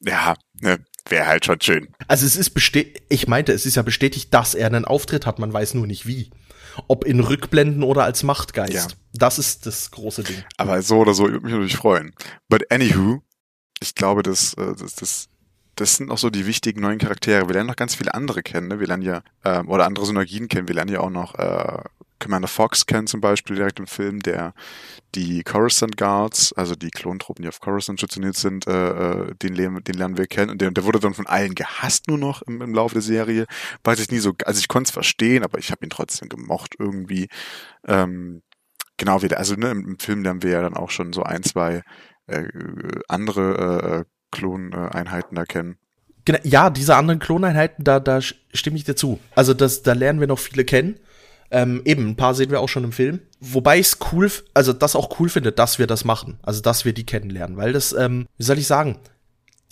ja, 0.00 0.34
ne, 0.60 0.78
wäre 1.08 1.26
halt 1.26 1.44
schon 1.44 1.60
schön. 1.60 1.88
Also 2.08 2.26
es 2.26 2.36
ist 2.36 2.50
bestätigt, 2.50 3.02
ich 3.08 3.28
meinte, 3.28 3.52
es 3.52 3.66
ist 3.66 3.76
ja 3.76 3.82
bestätigt, 3.82 4.32
dass 4.34 4.54
er 4.54 4.66
einen 4.66 4.84
Auftritt 4.84 5.26
hat, 5.26 5.38
man 5.38 5.52
weiß 5.52 5.74
nur 5.74 5.86
nicht 5.86 6.06
wie. 6.06 6.30
Ob 6.88 7.04
in 7.04 7.20
Rückblenden 7.20 7.82
oder 7.82 8.04
als 8.04 8.22
Machtgeist. 8.22 8.72
Ja. 8.72 8.86
Das 9.12 9.38
ist 9.38 9.66
das 9.66 9.90
große 9.90 10.22
Ding. 10.22 10.44
Aber 10.56 10.80
so 10.82 10.98
oder 10.98 11.14
so, 11.14 11.26
ich 11.26 11.32
würde 11.32 11.44
mich 11.44 11.52
natürlich 11.52 11.76
freuen. 11.76 12.14
But 12.48 12.70
anywho, 12.70 13.22
ich 13.82 13.94
glaube, 13.94 14.22
das, 14.22 14.54
äh, 14.54 14.74
das, 14.78 14.94
das, 14.94 15.28
das 15.74 15.96
sind 15.96 16.10
auch 16.10 16.18
so 16.18 16.30
die 16.30 16.46
wichtigen 16.46 16.80
neuen 16.80 16.98
Charaktere. 16.98 17.48
Wir 17.48 17.54
lernen 17.54 17.68
noch 17.68 17.76
ganz 17.76 17.94
viele 17.94 18.14
andere 18.14 18.42
kennen. 18.42 18.68
Ne? 18.68 18.80
Wir 18.80 18.86
lernen 18.86 19.02
ja, 19.02 19.22
ähm, 19.44 19.68
oder 19.68 19.86
andere 19.86 20.06
Synergien 20.06 20.48
kennen. 20.48 20.68
Wir 20.68 20.74
lernen 20.74 20.92
ja 20.92 21.00
auch 21.00 21.10
noch 21.10 21.34
äh, 21.34 21.82
Commander 22.20 22.48
Fox 22.48 22.86
kennen 22.86 23.06
zum 23.06 23.20
Beispiel 23.20 23.56
direkt 23.56 23.80
im 23.80 23.86
Film, 23.86 24.20
der 24.20 24.54
die 25.14 25.42
Coruscant 25.42 25.96
Guards, 25.96 26.52
also 26.52 26.76
die 26.76 26.90
Klontruppen, 26.90 27.42
die 27.42 27.48
auf 27.48 27.60
Coruscant 27.60 27.98
stationiert 27.98 28.36
sind, 28.36 28.66
äh, 28.66 28.90
äh 28.90 29.34
den, 29.42 29.54
den 29.82 29.94
lernen 29.94 30.16
wir 30.16 30.26
kennen. 30.26 30.50
Und 30.50 30.60
der, 30.60 30.70
der 30.70 30.84
wurde 30.84 31.00
dann 31.00 31.14
von 31.14 31.26
allen 31.26 31.54
gehasst 31.54 32.06
nur 32.06 32.18
noch 32.18 32.42
im, 32.42 32.62
im 32.62 32.74
Laufe 32.74 32.94
der 32.94 33.02
Serie. 33.02 33.46
Weiß 33.82 33.98
ich 33.98 34.10
nie 34.10 34.20
so, 34.20 34.34
also 34.44 34.58
ich 34.60 34.68
konnte 34.68 34.88
es 34.88 34.92
verstehen, 34.92 35.42
aber 35.42 35.58
ich 35.58 35.72
habe 35.72 35.84
ihn 35.84 35.90
trotzdem 35.90 36.28
gemocht 36.28 36.76
irgendwie. 36.78 37.28
Ähm, 37.86 38.42
genau 38.96 39.22
wieder, 39.22 39.38
also 39.38 39.54
ne, 39.54 39.70
im, 39.70 39.98
Film 39.98 40.22
lernen 40.22 40.42
wir 40.42 40.50
ja 40.50 40.62
dann 40.62 40.74
auch 40.74 40.90
schon 40.90 41.12
so 41.12 41.22
ein, 41.24 41.42
zwei 41.42 41.82
äh, 42.26 42.44
andere 43.08 44.04
äh, 44.06 44.10
Kloneinheiten 44.30 45.36
erkennen. 45.36 45.78
Genau, 46.24 46.38
ja, 46.44 46.70
diese 46.70 46.94
anderen 46.96 47.18
Kloneinheiten, 47.18 47.82
da, 47.82 47.98
da 47.98 48.20
stimme 48.20 48.76
ich 48.76 48.84
dir 48.84 48.94
zu. 48.94 49.18
Also 49.34 49.54
das, 49.54 49.82
da 49.82 49.94
lernen 49.94 50.20
wir 50.20 50.26
noch 50.26 50.38
viele 50.38 50.64
kennen. 50.64 51.00
Ähm, 51.50 51.82
eben, 51.84 52.08
ein 52.08 52.16
paar 52.16 52.34
sehen 52.34 52.50
wir 52.50 52.60
auch 52.60 52.68
schon 52.68 52.84
im 52.84 52.92
Film. 52.92 53.20
Wobei 53.40 53.78
ich 53.78 53.86
es 53.86 53.98
cool, 54.12 54.30
also 54.54 54.72
das 54.72 54.96
auch 54.96 55.18
cool 55.18 55.28
finde, 55.28 55.52
dass 55.52 55.78
wir 55.78 55.86
das 55.86 56.04
machen. 56.04 56.38
Also 56.42 56.60
dass 56.60 56.84
wir 56.84 56.92
die 56.92 57.06
kennenlernen. 57.06 57.56
Weil 57.56 57.72
das, 57.72 57.92
ähm, 57.92 58.26
wie 58.36 58.44
soll 58.44 58.58
ich 58.58 58.66
sagen, 58.66 58.98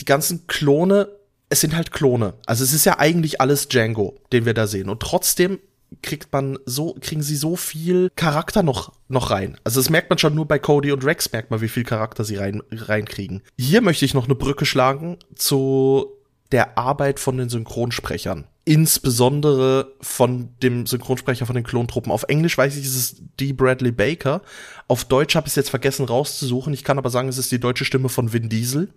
die 0.00 0.04
ganzen 0.04 0.46
Klone, 0.46 1.08
es 1.48 1.60
sind 1.60 1.76
halt 1.76 1.92
Klone. 1.92 2.34
Also 2.46 2.64
es 2.64 2.72
ist 2.72 2.84
ja 2.84 2.98
eigentlich 2.98 3.40
alles 3.40 3.68
Django, 3.68 4.16
den 4.32 4.44
wir 4.44 4.54
da 4.54 4.66
sehen. 4.66 4.88
Und 4.88 5.00
trotzdem 5.00 5.58
kriegt 6.02 6.32
man 6.32 6.58
so, 6.66 6.96
kriegen 7.00 7.22
sie 7.22 7.36
so 7.36 7.56
viel 7.56 8.10
Charakter 8.14 8.62
noch, 8.62 8.92
noch 9.08 9.30
rein. 9.30 9.56
Also 9.64 9.80
das 9.80 9.90
merkt 9.90 10.10
man 10.10 10.18
schon 10.18 10.34
nur 10.34 10.46
bei 10.46 10.58
Cody 10.58 10.92
und 10.92 11.04
Rex, 11.04 11.32
merkt 11.32 11.50
man, 11.50 11.60
wie 11.60 11.68
viel 11.68 11.84
Charakter 11.84 12.24
sie 12.24 12.36
rein, 12.36 12.62
reinkriegen. 12.70 13.42
Hier 13.58 13.80
möchte 13.80 14.04
ich 14.04 14.14
noch 14.14 14.26
eine 14.26 14.34
Brücke 14.34 14.66
schlagen 14.66 15.18
zu 15.34 16.12
der 16.52 16.78
Arbeit 16.78 17.20
von 17.20 17.36
den 17.36 17.48
Synchronsprechern. 17.48 18.46
Insbesondere 18.68 19.94
von 20.02 20.50
dem 20.62 20.84
Synchronsprecher 20.84 21.46
von 21.46 21.54
den 21.54 21.64
Klontruppen. 21.64 22.12
Auf 22.12 22.24
Englisch 22.24 22.58
weiß 22.58 22.76
ich, 22.76 22.84
es 22.84 22.94
ist 22.94 23.22
D. 23.40 23.54
Bradley 23.54 23.92
Baker. 23.92 24.42
Auf 24.88 25.06
Deutsch 25.06 25.36
habe 25.36 25.46
ich 25.46 25.52
es 25.52 25.56
jetzt 25.56 25.70
vergessen 25.70 26.04
rauszusuchen. 26.04 26.74
Ich 26.74 26.84
kann 26.84 26.98
aber 26.98 27.08
sagen, 27.08 27.30
es 27.30 27.38
ist 27.38 27.50
die 27.50 27.60
deutsche 27.60 27.86
Stimme 27.86 28.10
von 28.10 28.34
Vin 28.34 28.50
Diesel. 28.50 28.92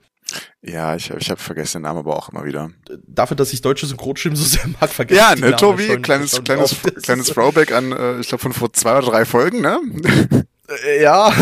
Ja, 0.61 0.97
ich, 0.97 1.09
ich 1.11 1.29
habe 1.29 1.39
vergessen 1.39 1.77
den 1.77 1.83
Namen 1.83 1.99
aber 1.99 2.17
auch 2.17 2.27
immer 2.27 2.43
wieder. 2.43 2.71
Dafür, 3.07 3.37
dass 3.37 3.53
ich 3.53 3.61
deutsche 3.61 3.85
Synchronstimmen 3.85 4.35
so 4.35 4.43
sehr 4.43 4.67
mag, 4.67 4.89
vergesse 4.89 5.21
ja, 5.21 5.33
ich 5.35 5.39
Ja, 5.39 5.51
ne, 5.51 5.55
Tobi, 5.55 5.87
schon, 5.87 6.01
kleines, 6.01 6.31
schon 6.31 6.43
kleines, 6.43 6.75
kleines 7.03 7.27
Throwback 7.27 7.71
an, 7.71 7.93
äh, 7.93 8.19
ich 8.19 8.27
glaube, 8.27 8.41
von 8.41 8.51
vor 8.51 8.73
zwei 8.73 8.97
oder 8.97 9.07
drei 9.07 9.23
Folgen, 9.23 9.61
ne? 9.61 9.79
Äh, 10.85 11.01
ja. 11.01 11.33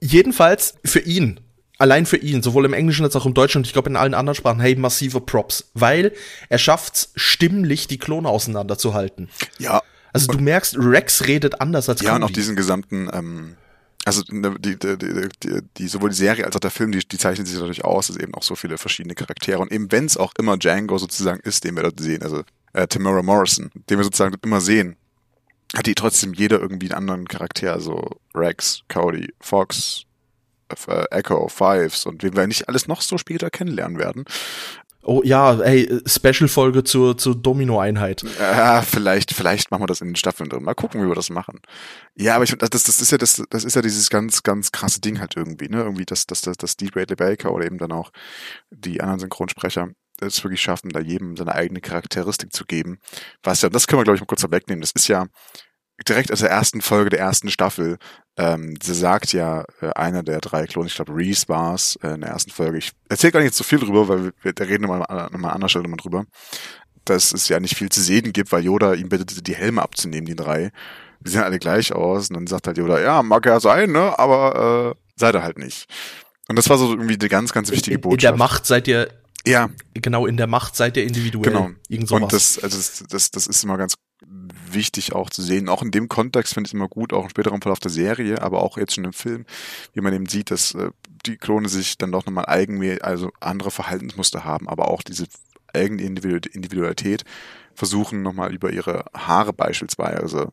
Jedenfalls 0.00 0.74
für 0.84 1.00
ihn, 1.00 1.38
allein 1.78 2.06
für 2.06 2.16
ihn, 2.16 2.42
sowohl 2.42 2.64
im 2.64 2.72
Englischen 2.72 3.04
als 3.04 3.16
auch 3.16 3.26
im 3.26 3.34
Deutschen 3.34 3.58
und 3.58 3.66
ich 3.66 3.72
glaube 3.72 3.90
in 3.90 3.96
allen 3.96 4.14
anderen 4.14 4.34
Sprachen, 4.34 4.60
hey, 4.60 4.76
massive 4.76 5.20
Props, 5.20 5.70
weil 5.74 6.12
er 6.48 6.58
schafft's 6.58 7.12
stimmlich 7.16 7.86
die 7.88 7.98
Klone 7.98 8.28
auseinanderzuhalten. 8.28 9.28
Ja. 9.58 9.82
Also 10.12 10.30
du 10.30 10.38
merkst, 10.38 10.76
Rex 10.78 11.26
redet 11.26 11.60
anders 11.60 11.88
als 11.88 12.02
Ja, 12.02 12.10
Cody. 12.10 12.22
und 12.22 12.30
auch 12.30 12.34
diesen 12.34 12.56
gesamten 12.56 13.08
ähm 13.12 13.56
also 14.04 14.22
ne, 14.30 14.56
die, 14.58 14.76
die, 14.78 14.98
die, 14.98 15.60
die, 15.76 15.88
sowohl 15.88 16.10
die 16.10 16.16
Serie 16.16 16.44
als 16.44 16.56
auch 16.56 16.60
der 16.60 16.72
Film, 16.72 16.90
die, 16.90 16.98
die 16.98 17.18
zeichnen 17.18 17.46
sich 17.46 17.58
dadurch 17.58 17.84
aus, 17.84 18.08
dass 18.08 18.16
eben 18.16 18.34
auch 18.34 18.42
so 18.42 18.56
viele 18.56 18.78
verschiedene 18.78 19.14
Charaktere 19.14 19.60
und 19.60 19.70
eben 19.70 19.92
wenn 19.92 20.06
es 20.06 20.16
auch 20.16 20.32
immer 20.38 20.56
Django 20.56 20.98
sozusagen 20.98 21.40
ist, 21.40 21.64
den 21.64 21.76
wir 21.76 21.84
dort 21.84 22.00
sehen, 22.00 22.22
also 22.22 22.42
äh, 22.72 22.86
Tamara 22.88 23.22
Morrison, 23.22 23.70
den 23.88 23.98
wir 23.98 24.04
sozusagen 24.04 24.34
immer 24.42 24.60
sehen, 24.60 24.96
hat 25.74 25.86
die 25.86 25.94
trotzdem 25.94 26.34
jeder 26.34 26.60
irgendwie 26.60 26.90
einen 26.90 26.98
anderen 26.98 27.28
Charakter, 27.28 27.72
also 27.72 28.10
Rex, 28.34 28.82
Cody, 28.88 29.32
Fox, 29.40 30.02
Echo, 31.10 31.48
Fives 31.48 32.06
und 32.06 32.22
wen 32.22 32.36
wir 32.36 32.46
nicht 32.46 32.68
alles 32.68 32.86
noch 32.86 33.02
so 33.02 33.18
später 33.18 33.50
kennenlernen 33.50 33.98
werden. 33.98 34.24
Oh 35.04 35.20
ja, 35.24 35.58
ey, 35.60 36.00
Special-Folge 36.06 36.84
zur, 36.84 37.18
zur 37.18 37.34
Domino-Einheit. 37.34 38.22
Ja, 38.38 38.82
vielleicht, 38.82 39.34
vielleicht 39.34 39.72
machen 39.72 39.82
wir 39.82 39.88
das 39.88 40.00
in 40.00 40.10
den 40.10 40.16
Staffeln 40.16 40.48
drin. 40.48 40.62
Mal 40.62 40.74
gucken, 40.74 41.02
wie 41.02 41.08
wir 41.08 41.16
das 41.16 41.28
machen. 41.28 41.58
Ja, 42.14 42.36
aber 42.36 42.44
ich 42.44 42.56
das, 42.56 42.70
das 42.70 43.00
ist 43.00 43.10
ja 43.10 43.18
das, 43.18 43.42
das 43.50 43.64
ist 43.64 43.74
ja 43.74 43.82
dieses 43.82 44.10
ganz, 44.10 44.44
ganz 44.44 44.70
krasse 44.70 45.00
Ding 45.00 45.18
halt 45.18 45.36
irgendwie, 45.36 45.68
ne? 45.68 45.78
Irgendwie, 45.78 46.04
dass, 46.04 46.26
dass, 46.28 46.40
dass, 46.42 46.56
dass 46.56 46.72
Steve 46.72 46.92
Bradley 46.92 47.16
Baker 47.16 47.52
oder 47.52 47.66
eben 47.66 47.78
dann 47.78 47.90
auch 47.90 48.12
die 48.70 49.00
anderen 49.00 49.18
Synchronsprecher 49.18 49.88
es 50.20 50.44
wirklich 50.44 50.62
schaffen, 50.62 50.90
da 50.90 51.00
jedem 51.00 51.36
seine 51.36 51.52
eigene 51.52 51.80
Charakteristik 51.80 52.52
zu 52.52 52.64
geben. 52.64 52.98
Was 53.42 53.62
ja, 53.62 53.70
das 53.70 53.88
können 53.88 54.00
wir, 54.00 54.04
glaube 54.04 54.16
ich, 54.16 54.20
mal 54.20 54.26
kurz 54.26 54.44
wegnehmen. 54.48 54.82
Das 54.82 54.92
ist 54.92 55.08
ja, 55.08 55.26
direkt 56.04 56.32
aus 56.32 56.40
der 56.40 56.50
ersten 56.50 56.80
Folge 56.80 57.10
der 57.10 57.20
ersten 57.20 57.50
Staffel, 57.50 57.98
ähm, 58.36 58.76
sie 58.82 58.94
sagt 58.94 59.32
ja 59.32 59.64
äh, 59.80 59.90
einer 59.94 60.22
der 60.22 60.40
drei 60.40 60.66
Klone, 60.66 60.88
ich 60.88 60.94
glaube 60.94 61.14
Reese 61.14 61.48
war 61.48 61.74
es 61.74 61.96
äh, 62.02 62.14
in 62.14 62.22
der 62.22 62.30
ersten 62.30 62.50
Folge. 62.50 62.78
Ich 62.78 62.92
erzähle 63.08 63.32
gar 63.32 63.40
nicht 63.40 63.54
so 63.54 63.64
viel 63.64 63.78
drüber, 63.78 64.08
weil 64.08 64.32
wir, 64.42 64.52
da 64.52 64.64
reden 64.64 64.84
wir 64.84 64.88
mal 64.88 65.02
an 65.02 65.34
einer 65.34 65.52
anderen 65.52 65.68
Stelle 65.68 65.88
mal 65.88 65.96
drüber, 65.96 66.24
dass 67.04 67.32
es 67.32 67.48
ja 67.48 67.60
nicht 67.60 67.76
viel 67.76 67.88
zu 67.88 68.00
sehen 68.00 68.32
gibt, 68.32 68.52
weil 68.52 68.64
Yoda 68.64 68.94
ihm 68.94 69.08
bittet, 69.08 69.46
die 69.46 69.54
Helme 69.54 69.82
abzunehmen, 69.82 70.26
die 70.26 70.36
drei. 70.36 70.70
Die 71.20 71.30
sehen 71.30 71.42
alle 71.42 71.58
gleich 71.58 71.92
aus 71.92 72.30
und 72.30 72.34
dann 72.34 72.46
sagt 72.46 72.66
halt 72.66 72.78
Yoda, 72.78 73.00
ja, 73.00 73.22
mag 73.22 73.46
ja 73.46 73.60
sein, 73.60 73.92
ne, 73.92 74.18
aber 74.18 74.94
äh, 74.96 75.00
seid 75.16 75.34
ihr 75.34 75.42
halt 75.42 75.58
nicht. 75.58 75.86
Und 76.48 76.56
das 76.56 76.68
war 76.68 76.78
so 76.78 76.90
irgendwie 76.90 77.18
eine 77.18 77.28
ganz, 77.28 77.52
ganz 77.52 77.70
wichtige 77.70 77.98
Botschaft. 77.98 78.22
In 78.22 78.28
der 78.28 78.36
Macht 78.36 78.66
seid 78.66 78.88
ihr 78.88 79.08
ja. 79.46 79.70
Genau, 79.94 80.26
in 80.26 80.36
der 80.36 80.46
Macht 80.46 80.76
seid 80.76 80.96
ihr 80.96 81.04
individuell. 81.04 81.52
Genau. 81.52 81.70
Irgend 81.88 82.08
sowas. 82.08 82.22
Und 82.22 82.32
das, 82.32 82.58
also 82.62 82.76
das, 82.76 83.04
das, 83.08 83.30
das 83.30 83.46
ist 83.46 83.64
immer 83.64 83.76
ganz 83.76 83.94
wichtig 84.26 85.12
auch 85.12 85.30
zu 85.30 85.42
sehen. 85.42 85.68
Auch 85.68 85.82
in 85.82 85.90
dem 85.90 86.08
Kontext 86.08 86.54
finde 86.54 86.68
ich 86.68 86.70
es 86.70 86.74
immer 86.74 86.88
gut, 86.88 87.12
auch 87.12 87.24
im 87.24 87.30
späteren 87.30 87.60
Verlauf 87.60 87.80
der 87.80 87.90
Serie, 87.90 88.40
aber 88.42 88.62
auch 88.62 88.76
jetzt 88.78 88.94
schon 88.94 89.04
im 89.04 89.12
Film, 89.12 89.44
wie 89.92 90.00
man 90.00 90.14
eben 90.14 90.26
sieht, 90.26 90.50
dass 90.50 90.74
äh, 90.74 90.90
die 91.26 91.36
Klone 91.36 91.68
sich 91.68 91.98
dann 91.98 92.12
doch 92.12 92.26
nochmal 92.26 92.46
eigen, 92.46 93.00
also 93.02 93.30
andere 93.40 93.70
Verhaltensmuster 93.70 94.44
haben, 94.44 94.68
aber 94.68 94.88
auch 94.88 95.02
diese 95.02 95.26
eigene 95.72 96.02
Individualität 96.02 97.24
versuchen 97.74 98.22
nochmal 98.22 98.52
über 98.52 98.70
ihre 98.70 99.04
Haare 99.14 99.52
beispielsweise 99.52 100.52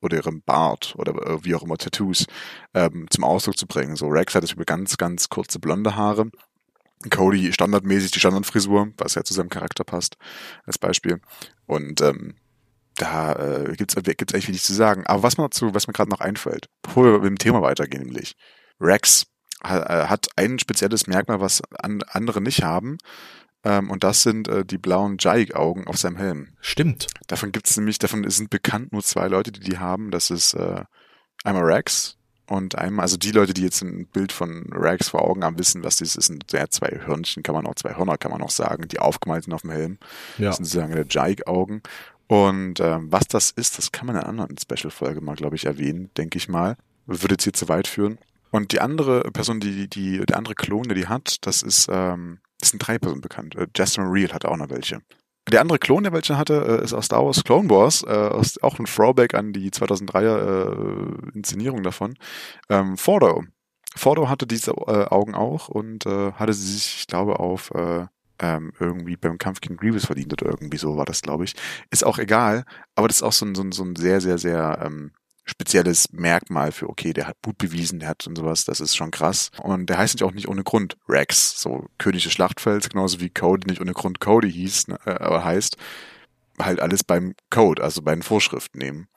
oder 0.00 0.16
ihrem 0.16 0.42
Bart 0.42 0.94
oder 0.96 1.14
äh, 1.26 1.44
wie 1.44 1.54
auch 1.54 1.62
immer 1.62 1.76
Tattoos 1.76 2.26
ähm, 2.74 3.06
zum 3.10 3.24
Ausdruck 3.24 3.58
zu 3.58 3.66
bringen. 3.66 3.96
So 3.96 4.08
Rex 4.08 4.34
hat 4.34 4.50
über 4.50 4.64
ganz, 4.64 4.96
ganz 4.96 5.28
kurze 5.28 5.58
blonde 5.58 5.96
Haare. 5.96 6.30
Cody 7.08 7.52
standardmäßig 7.52 8.10
die 8.10 8.20
Standardfrisur, 8.20 8.92
was 8.98 9.14
ja 9.14 9.24
zu 9.24 9.32
seinem 9.32 9.48
Charakter 9.48 9.84
passt, 9.84 10.16
als 10.66 10.76
Beispiel. 10.78 11.20
Und 11.66 12.02
ähm, 12.02 12.34
da 12.96 13.32
äh, 13.32 13.74
gibt's 13.76 13.94
gibt's 13.94 14.34
eigentlich 14.34 14.48
wenig 14.48 14.62
zu 14.62 14.74
sagen. 14.74 15.06
Aber 15.06 15.22
was 15.22 15.38
mir 15.38 15.50
zu, 15.50 15.74
was 15.74 15.86
mir 15.86 15.92
gerade 15.92 16.10
noch 16.10 16.20
einfällt, 16.20 16.68
bevor 16.82 17.04
wir 17.04 17.12
mit 17.18 17.24
dem 17.24 17.38
Thema 17.38 17.62
weitergehen, 17.62 18.04
nämlich 18.04 18.36
Rex 18.80 19.26
äh, 19.62 19.68
hat 19.68 20.28
ein 20.36 20.58
spezielles 20.58 21.06
Merkmal, 21.06 21.40
was 21.40 21.62
an, 21.78 22.02
andere 22.08 22.40
nicht 22.40 22.62
haben. 22.62 22.98
Ähm, 23.62 23.90
und 23.90 24.04
das 24.04 24.22
sind 24.22 24.48
äh, 24.48 24.64
die 24.64 24.78
blauen 24.78 25.16
Jaik-Augen 25.18 25.86
auf 25.86 25.98
seinem 25.98 26.16
Helm. 26.16 26.56
Stimmt. 26.60 27.08
Davon 27.26 27.52
gibt's 27.52 27.76
nämlich, 27.76 27.98
davon 27.98 28.28
sind 28.30 28.50
bekannt 28.50 28.92
nur 28.92 29.02
zwei 29.02 29.28
Leute, 29.28 29.52
die 29.52 29.60
die 29.60 29.78
haben. 29.78 30.10
Das 30.10 30.30
ist 30.30 30.54
äh, 30.54 30.84
einmal 31.44 31.64
Rex 31.64 32.16
und 32.46 32.76
einmal, 32.76 33.04
also 33.04 33.16
die 33.16 33.32
Leute, 33.32 33.54
die 33.54 33.62
jetzt 33.62 33.82
ein 33.82 34.06
Bild 34.06 34.32
von 34.32 34.72
Rex 34.72 35.10
vor 35.10 35.22
Augen 35.22 35.44
haben, 35.44 35.58
wissen, 35.58 35.84
was 35.84 35.96
das 35.96 36.16
ist. 36.16 36.26
Sind 36.26 36.50
ja 36.52 36.68
zwei 36.68 37.00
Hörnchen, 37.04 37.42
kann 37.42 37.54
man 37.54 37.66
auch, 37.66 37.74
zwei 37.74 37.94
Hörner 37.96 38.16
kann 38.16 38.32
man 38.32 38.42
auch 38.42 38.50
sagen, 38.50 38.88
die 38.88 38.98
aufgemalt 38.98 39.44
sind 39.44 39.52
auf 39.52 39.60
dem 39.60 39.70
Helm. 39.70 39.98
Ja. 40.38 40.46
Das 40.46 40.56
sind 40.56 40.64
sozusagen 40.64 40.94
der 40.94 41.06
Jaik-Augen. 41.08 41.82
Und 42.30 42.78
ähm, 42.78 43.10
was 43.10 43.26
das 43.26 43.50
ist, 43.50 43.76
das 43.76 43.90
kann 43.90 44.06
man 44.06 44.14
in 44.14 44.22
einer 44.22 44.28
anderen 44.28 44.56
Special-Folge 44.56 45.20
mal, 45.20 45.34
glaube 45.34 45.56
ich, 45.56 45.66
erwähnen, 45.66 46.10
denke 46.16 46.38
ich 46.38 46.48
mal. 46.48 46.76
Würde 47.06 47.34
jetzt 47.34 47.42
hier 47.42 47.52
zu 47.52 47.68
weit 47.68 47.88
führen. 47.88 48.18
Und 48.52 48.70
die 48.70 48.80
andere 48.80 49.22
Person, 49.32 49.58
die, 49.58 49.88
die, 49.88 50.24
der 50.24 50.36
andere 50.36 50.54
Klon, 50.54 50.84
der 50.84 50.94
die 50.94 51.08
hat, 51.08 51.44
das 51.44 51.64
ist, 51.64 51.88
ähm, 51.90 52.38
das 52.60 52.70
sind 52.70 52.86
drei 52.86 53.00
Personen 53.00 53.20
bekannt. 53.20 53.56
Äh, 53.56 53.66
Justin 53.76 54.04
Real 54.04 54.32
hat 54.32 54.44
auch 54.44 54.56
noch 54.56 54.70
welche. 54.70 55.00
Der 55.50 55.60
andere 55.60 55.80
Klon, 55.80 56.04
der 56.04 56.12
welche 56.12 56.38
hatte, 56.38 56.78
äh, 56.80 56.84
ist 56.84 56.92
aus 56.92 57.06
Star 57.06 57.26
Wars 57.26 57.42
Clone 57.42 57.68
Wars, 57.68 58.04
äh, 58.04 58.10
aus, 58.10 58.62
auch 58.62 58.78
ein 58.78 58.84
Throwback 58.84 59.34
an 59.34 59.52
die 59.52 59.72
2003er 59.72 61.32
äh, 61.32 61.36
Inszenierung 61.36 61.82
davon. 61.82 62.14
Ähm, 62.68 62.96
Fordo. 62.96 63.42
Fordo 63.96 64.28
hatte 64.28 64.46
diese 64.46 64.70
äh, 64.70 65.06
Augen 65.06 65.34
auch 65.34 65.68
und 65.68 66.06
äh, 66.06 66.30
hatte 66.34 66.52
sie 66.52 66.74
sich, 66.74 66.98
ich 67.00 67.06
glaube, 67.08 67.40
auf 67.40 67.72
äh, 67.72 68.06
ähm, 68.40 68.72
irgendwie 68.80 69.16
beim 69.16 69.38
Kampf 69.38 69.60
gegen 69.60 69.76
Grievous 69.76 70.06
verdient 70.06 70.32
oder 70.32 70.50
irgendwie 70.50 70.78
so 70.78 70.96
war 70.96 71.04
das, 71.04 71.22
glaube 71.22 71.44
ich. 71.44 71.54
Ist 71.90 72.04
auch 72.04 72.18
egal, 72.18 72.64
aber 72.94 73.08
das 73.08 73.18
ist 73.18 73.22
auch 73.22 73.32
so 73.32 73.46
ein, 73.46 73.54
so 73.54 73.62
ein, 73.62 73.72
so 73.72 73.84
ein 73.84 73.96
sehr, 73.96 74.20
sehr, 74.20 74.38
sehr 74.38 74.80
ähm, 74.84 75.12
spezielles 75.44 76.12
Merkmal 76.12 76.72
für, 76.72 76.88
okay, 76.88 77.12
der 77.12 77.26
hat 77.26 77.40
Blut 77.42 77.58
bewiesen, 77.58 78.00
der 78.00 78.08
hat 78.08 78.26
und 78.26 78.36
sowas, 78.36 78.64
das 78.64 78.80
ist 78.80 78.96
schon 78.96 79.10
krass. 79.10 79.50
Und 79.62 79.86
der 79.86 79.98
heißt 79.98 80.14
natürlich 80.14 80.30
auch 80.30 80.34
nicht 80.34 80.48
ohne 80.48 80.62
Grund 80.62 80.96
Rex, 81.08 81.60
so 81.60 81.86
König 81.98 82.24
des 82.24 82.32
Schlachtfelds, 82.32 82.88
genauso 82.88 83.20
wie 83.20 83.30
Cody 83.30 83.68
nicht 83.68 83.80
ohne 83.80 83.92
Grund 83.92 84.20
Cody 84.20 84.50
hieß, 84.50 84.88
ne, 84.88 84.98
äh, 85.04 85.10
aber 85.10 85.44
heißt, 85.44 85.76
halt 86.58 86.80
alles 86.80 87.04
beim 87.04 87.34
Code, 87.50 87.82
also 87.82 88.02
bei 88.02 88.14
den 88.14 88.22
Vorschriften 88.22 88.78
nehmen. 88.78 89.08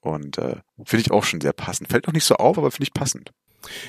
Und 0.00 0.38
äh, 0.38 0.56
finde 0.84 1.02
ich 1.02 1.10
auch 1.10 1.24
schon 1.24 1.40
sehr 1.40 1.52
passend. 1.52 1.88
Fällt 1.88 2.06
noch 2.06 2.14
nicht 2.14 2.24
so 2.24 2.36
auf, 2.36 2.58
aber 2.58 2.70
finde 2.70 2.84
ich 2.84 2.92
passend. 2.94 3.32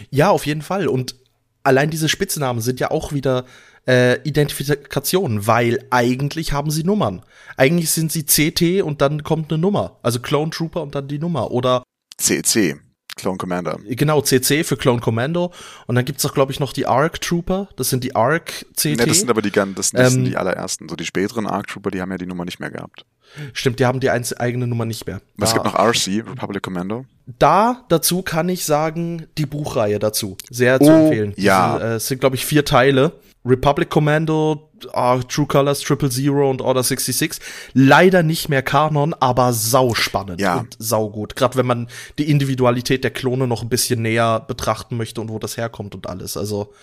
Ja, 0.10 0.30
auf 0.30 0.46
jeden 0.46 0.62
Fall. 0.62 0.88
Und 0.88 1.16
allein 1.64 1.90
diese 1.90 2.08
Spitznamen 2.08 2.62
sind 2.62 2.80
ja 2.80 2.92
auch 2.92 3.12
wieder 3.12 3.46
äh, 3.88 4.20
Identifikation, 4.28 5.48
weil 5.48 5.86
eigentlich 5.92 6.54
haben 6.54 6.72
sie 6.72 6.84
Nummern. 6.84 7.24
Eigentlich 7.58 7.92
sind 7.92 8.12
sie 8.12 8.24
CT 8.24 8.84
und 8.84 9.02
dann 9.02 9.24
kommt 9.24 9.52
eine 9.52 9.62
Nummer. 9.62 10.00
Also 10.02 10.20
Clone 10.20 10.52
Trooper 10.52 10.82
und 10.82 10.96
dann 10.96 11.08
die 11.08 11.20
Nummer. 11.20 11.52
Oder 11.52 11.84
CC. 12.18 12.78
Clone 13.16 13.38
Commander. 13.38 13.80
Genau, 13.88 14.22
CC 14.22 14.66
für 14.66 14.76
Clone 14.76 15.00
Commando. 15.00 15.54
Und 15.88 15.96
dann 15.96 16.04
gibt's 16.04 16.26
auch, 16.26 16.34
glaube 16.34 16.52
ich, 16.52 16.60
noch 16.60 16.74
die 16.74 16.86
ARC 16.86 17.22
Trooper. 17.22 17.70
Das 17.78 17.90
sind 17.90 18.04
die 18.04 18.14
ARC 18.14 18.66
CT. 18.76 18.86
Ne, 18.86 19.06
das 19.06 19.20
sind 19.20 19.30
aber 19.30 19.42
die, 19.42 19.52
das, 19.52 19.74
das 19.74 19.94
ähm, 19.94 20.10
sind 20.10 20.26
die 20.26 20.38
allerersten. 20.38 20.90
So 20.90 20.98
die 20.98 21.06
späteren 21.06 21.48
ARC 21.48 21.68
Trooper, 21.68 21.92
die 21.92 22.02
haben 22.02 22.12
ja 22.12 22.18
die 22.18 22.26
Nummer 22.26 22.44
nicht 22.44 22.60
mehr 22.60 22.72
gehabt. 22.72 23.06
Stimmt, 23.54 23.80
die 23.80 23.86
haben 23.86 24.00
die 24.00 24.10
eigene 24.10 24.68
Nummer 24.68 24.86
nicht 24.86 25.08
mehr. 25.08 25.22
Was 25.38 25.54
gibt 25.54 25.66
noch 25.66 25.76
RC, 25.76 26.26
Republic 26.28 26.62
Commando? 26.62 27.06
Da 27.40 27.86
dazu 27.90 28.22
kann 28.22 28.50
ich 28.50 28.66
sagen, 28.66 29.28
die 29.38 29.46
Buchreihe 29.46 30.00
dazu. 30.00 30.38
Sehr 30.50 30.80
oh, 30.82 30.86
zu 30.86 30.92
empfehlen. 30.92 31.34
Ja. 31.38 31.78
Äh, 31.78 31.96
es 31.96 32.08
sind, 32.08 32.20
glaube 32.20 32.36
ich, 32.36 32.46
vier 32.46 32.66
Teile. 32.66 33.14
Republic 33.46 33.90
Commando, 33.90 34.72
uh, 34.96 35.22
True 35.28 35.46
Colors, 35.46 35.82
Triple 35.82 36.10
Zero 36.10 36.50
und 36.50 36.62
Order 36.62 36.84
66. 36.84 37.40
Leider 37.74 38.24
nicht 38.24 38.50
mehr 38.50 38.64
Kanon, 38.64 39.14
aber 39.14 39.54
sau 39.54 39.94
spannend 39.94 40.42
ja. 40.42 40.58
und 40.58 40.76
sau 40.80 41.10
gut. 41.10 41.36
Gerade 41.36 41.56
wenn 41.56 41.68
man 41.68 41.88
die 42.18 42.30
Individualität 42.30 43.04
der 43.04 43.12
Klone 43.12 43.48
noch 43.48 43.62
ein 43.62 43.70
bisschen 43.70 44.02
näher 44.02 44.40
betrachten 44.40 44.98
möchte 44.98 45.22
und 45.22 45.30
wo 45.30 45.38
das 45.38 45.58
herkommt 45.58 45.94
und 45.94 46.08
alles. 46.08 46.38
Also 46.38 46.74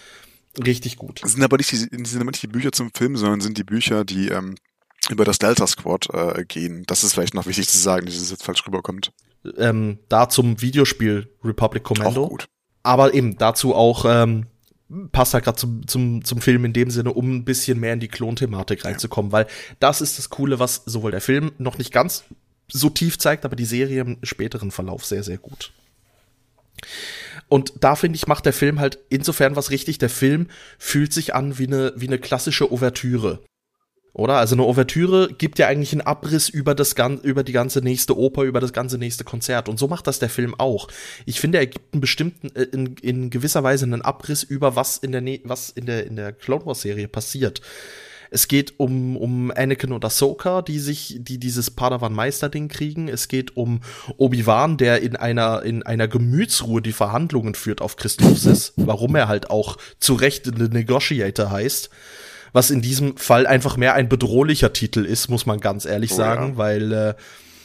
richtig 0.64 0.96
gut. 0.96 1.20
Das 1.22 1.32
sind 1.32 1.42
aber 1.42 1.56
nicht 1.56 1.72
die, 1.72 1.76
sind 1.76 2.20
aber 2.20 2.30
nicht 2.30 2.42
die 2.42 2.48
Bücher 2.48 2.72
zum 2.72 2.92
Film, 2.94 3.16
sondern 3.16 3.40
sind 3.40 3.58
die 3.58 3.64
Bücher, 3.64 4.04
die 4.04 4.28
ähm, 4.28 4.54
über 5.10 5.24
das 5.24 5.38
Delta 5.38 5.66
Squad 5.66 6.08
äh, 6.12 6.44
gehen. 6.44 6.84
Das 6.86 7.02
ist 7.02 7.14
vielleicht 7.14 7.34
noch 7.34 7.46
wichtig 7.46 7.68
zu 7.68 7.78
sagen, 7.78 8.06
dass 8.06 8.14
es 8.14 8.30
jetzt 8.30 8.44
falsch 8.44 8.64
rüberkommt. 8.66 9.12
Ähm, 9.58 9.98
da 10.08 10.28
zum 10.28 10.60
Videospiel 10.60 11.28
Republic 11.42 11.82
Commando. 11.82 12.24
Auch 12.24 12.28
gut. 12.28 12.48
Aber 12.84 13.14
eben 13.14 13.36
dazu 13.36 13.74
auch 13.74 14.04
ähm, 14.06 14.46
passt 15.12 15.34
halt 15.34 15.44
gerade 15.44 15.58
zum, 15.58 15.86
zum, 15.86 16.24
zum 16.24 16.40
Film 16.40 16.64
in 16.64 16.72
dem 16.72 16.90
Sinne, 16.90 17.12
um 17.12 17.36
ein 17.36 17.44
bisschen 17.44 17.80
mehr 17.80 17.92
in 17.94 18.00
die 18.00 18.08
Klonthematik 18.08 18.84
reinzukommen, 18.84 19.30
ja. 19.30 19.38
weil 19.38 19.46
das 19.80 20.00
ist 20.00 20.18
das 20.18 20.30
Coole, 20.30 20.58
was 20.58 20.82
sowohl 20.86 21.10
der 21.10 21.20
Film 21.20 21.52
noch 21.58 21.78
nicht 21.78 21.92
ganz 21.92 22.24
so 22.68 22.88
tief 22.88 23.18
zeigt, 23.18 23.44
aber 23.44 23.56
die 23.56 23.64
Serie 23.64 24.00
im 24.00 24.18
späteren 24.22 24.70
Verlauf 24.70 25.04
sehr, 25.04 25.22
sehr 25.22 25.38
gut. 25.38 25.72
Und 27.48 27.74
da 27.80 27.96
finde 27.96 28.16
ich, 28.16 28.26
macht 28.26 28.46
der 28.46 28.52
Film 28.52 28.80
halt 28.80 28.98
insofern 29.10 29.56
was 29.56 29.70
richtig. 29.70 29.98
Der 29.98 30.08
Film 30.08 30.48
fühlt 30.78 31.12
sich 31.12 31.34
an 31.34 31.58
wie 31.58 31.66
eine, 31.66 31.92
wie 31.96 32.06
eine 32.06 32.18
klassische 32.18 32.72
Ouvertüre. 32.72 33.42
Oder? 34.14 34.34
Also 34.36 34.54
eine 34.54 34.64
Ouvertüre 34.64 35.32
gibt 35.32 35.58
ja 35.58 35.68
eigentlich 35.68 35.92
einen 35.92 36.02
Abriss 36.02 36.48
über 36.48 36.74
das 36.74 36.94
über 37.22 37.42
die 37.42 37.52
ganze 37.52 37.80
nächste 37.80 38.16
Oper, 38.16 38.42
über 38.42 38.60
das 38.60 38.72
ganze 38.72 38.98
nächste 38.98 39.24
Konzert. 39.24 39.68
Und 39.68 39.78
so 39.78 39.88
macht 39.88 40.06
das 40.06 40.18
der 40.18 40.28
Film 40.28 40.54
auch. 40.58 40.88
Ich 41.24 41.40
finde, 41.40 41.58
er 41.58 41.66
gibt 41.66 41.94
einen 41.94 42.00
bestimmten, 42.00 42.54
äh, 42.54 42.64
in, 42.64 42.96
in 43.00 43.30
gewisser 43.30 43.62
Weise 43.62 43.86
einen 43.86 44.02
Abriss 44.02 44.42
über 44.42 44.76
was 44.76 44.98
in 44.98 45.12
der, 45.12 45.22
was 45.44 45.70
in 45.70 45.86
der, 45.86 46.06
in 46.06 46.16
der 46.16 46.32
Clone 46.32 46.66
Wars 46.66 46.82
Serie 46.82 47.08
passiert. 47.08 47.62
Es 48.30 48.48
geht 48.48 48.74
um, 48.78 49.16
um 49.18 49.50
Anakin 49.50 49.92
und 49.92 50.04
Ahsoka, 50.06 50.62
die 50.62 50.78
sich, 50.78 51.16
die 51.20 51.38
dieses 51.38 51.70
Padawan-Meister-Ding 51.70 52.68
kriegen. 52.68 53.08
Es 53.08 53.28
geht 53.28 53.58
um 53.58 53.80
Obi-Wan, 54.16 54.78
der 54.78 55.02
in 55.02 55.16
einer, 55.16 55.62
in 55.62 55.82
einer 55.82 56.08
Gemütsruhe 56.08 56.80
die 56.80 56.92
Verhandlungen 56.92 57.54
führt 57.54 57.82
auf 57.82 57.96
Christophsis, 57.96 58.72
warum 58.76 59.16
er 59.16 59.28
halt 59.28 59.50
auch 59.50 59.76
zu 60.00 60.14
Recht 60.14 60.46
The 60.46 60.68
Negotiator 60.68 61.50
heißt 61.50 61.90
was 62.52 62.70
in 62.70 62.82
diesem 62.82 63.16
Fall 63.16 63.46
einfach 63.46 63.76
mehr 63.76 63.94
ein 63.94 64.08
bedrohlicher 64.08 64.72
Titel 64.72 65.04
ist, 65.04 65.28
muss 65.28 65.46
man 65.46 65.60
ganz 65.60 65.84
ehrlich 65.84 66.12
oh, 66.12 66.16
sagen, 66.16 66.50
ja. 66.50 66.56
weil 66.56 66.92
äh, 66.92 67.14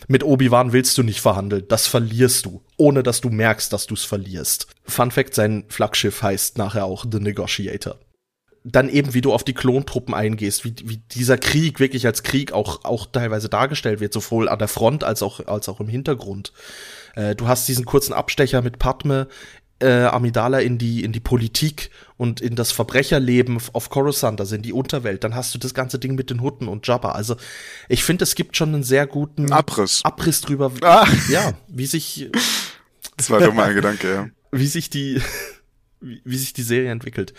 mit 0.08 0.24
Obi-Wan 0.24 0.72
willst 0.72 0.98
du 0.98 1.04
nicht 1.04 1.20
verhandeln, 1.20 1.66
das 1.68 1.88
verlierst 1.88 2.46
du, 2.46 2.64
ohne 2.78 3.04
dass 3.04 3.22
du 3.22 3.30
merkst, 3.30 3.72
dass 3.74 3.88
du 3.88 3.94
es 3.94 4.04
verlierst. 4.04 4.68
Fun 4.86 5.12
Fact, 5.12 5.36
sein 5.36 5.66
Flaggschiff 5.68 6.22
heißt 6.22 6.58
nachher 6.58 6.86
auch 6.86 7.06
The 7.10 7.20
Negotiator. 7.20 7.98
Dann 8.64 8.90
eben, 8.90 9.14
wie 9.14 9.22
du 9.22 9.34
auf 9.34 9.44
die 9.44 9.54
Klontruppen 9.54 10.14
eingehst, 10.14 10.66
wie, 10.66 10.76
wie 10.84 10.98
dieser 10.98 11.38
Krieg 11.38 11.80
wirklich 11.80 12.06
als 12.06 12.24
Krieg 12.24 12.52
auch, 12.52 12.84
auch 12.84 13.06
teilweise 13.06 13.48
dargestellt 13.48 14.00
wird, 14.00 14.14
sowohl 14.14 14.50
an 14.50 14.60
der 14.60 14.68
Front 14.68 15.04
als 15.04 15.24
auch, 15.24 15.46
als 15.48 15.70
auch 15.70 15.80
im 15.80 15.88
Hintergrund. 15.88 16.52
Äh, 17.16 17.36
du 17.36 17.48
hast 17.48 17.68
diesen 17.68 17.86
kurzen 17.86 18.14
Abstecher 18.14 18.62
mit 18.62 18.78
Padme 18.78 19.28
äh, 19.80 20.06
Amidala 20.06 20.60
in 20.60 20.78
die 20.78 21.04
in 21.04 21.12
die 21.12 21.20
Politik 21.20 21.92
und 22.18 22.42
in 22.42 22.56
das 22.56 22.72
Verbrecherleben 22.72 23.60
auf 23.74 23.90
Coruscant, 23.90 24.40
also 24.40 24.56
in 24.56 24.62
die 24.62 24.74
Unterwelt, 24.74 25.24
dann 25.24 25.36
hast 25.36 25.54
du 25.54 25.60
das 25.60 25.74
ganze 25.74 26.00
Ding 26.00 26.16
mit 26.16 26.30
den 26.30 26.42
Hutten 26.42 26.68
und 26.68 26.88
Jabba. 26.88 27.12
Also 27.12 27.36
ich 27.88 28.04
finde, 28.04 28.24
es 28.24 28.36
gibt 28.36 28.58
schon 28.58 28.74
einen 28.74 28.84
sehr 28.84 29.08
guten 29.08 29.52
Abriss, 29.52 30.02
Abriss 30.04 30.42
drüber, 30.42 30.72
ah. 30.82 31.08
ja, 31.30 31.54
wie 31.68 31.86
sich 31.86 32.30
das 33.18 33.30
war 33.30 33.40
doch 33.40 33.54
mal 33.54 33.70
ein 33.70 33.76
Gedanke, 33.76 34.14
ja. 34.14 34.30
wie 34.52 34.68
sich 34.68 34.90
die 34.90 35.22
wie, 36.00 36.22
wie 36.24 36.38
sich 36.38 36.54
die 36.54 36.64
Serie 36.64 36.92
entwickelt. 36.92 37.34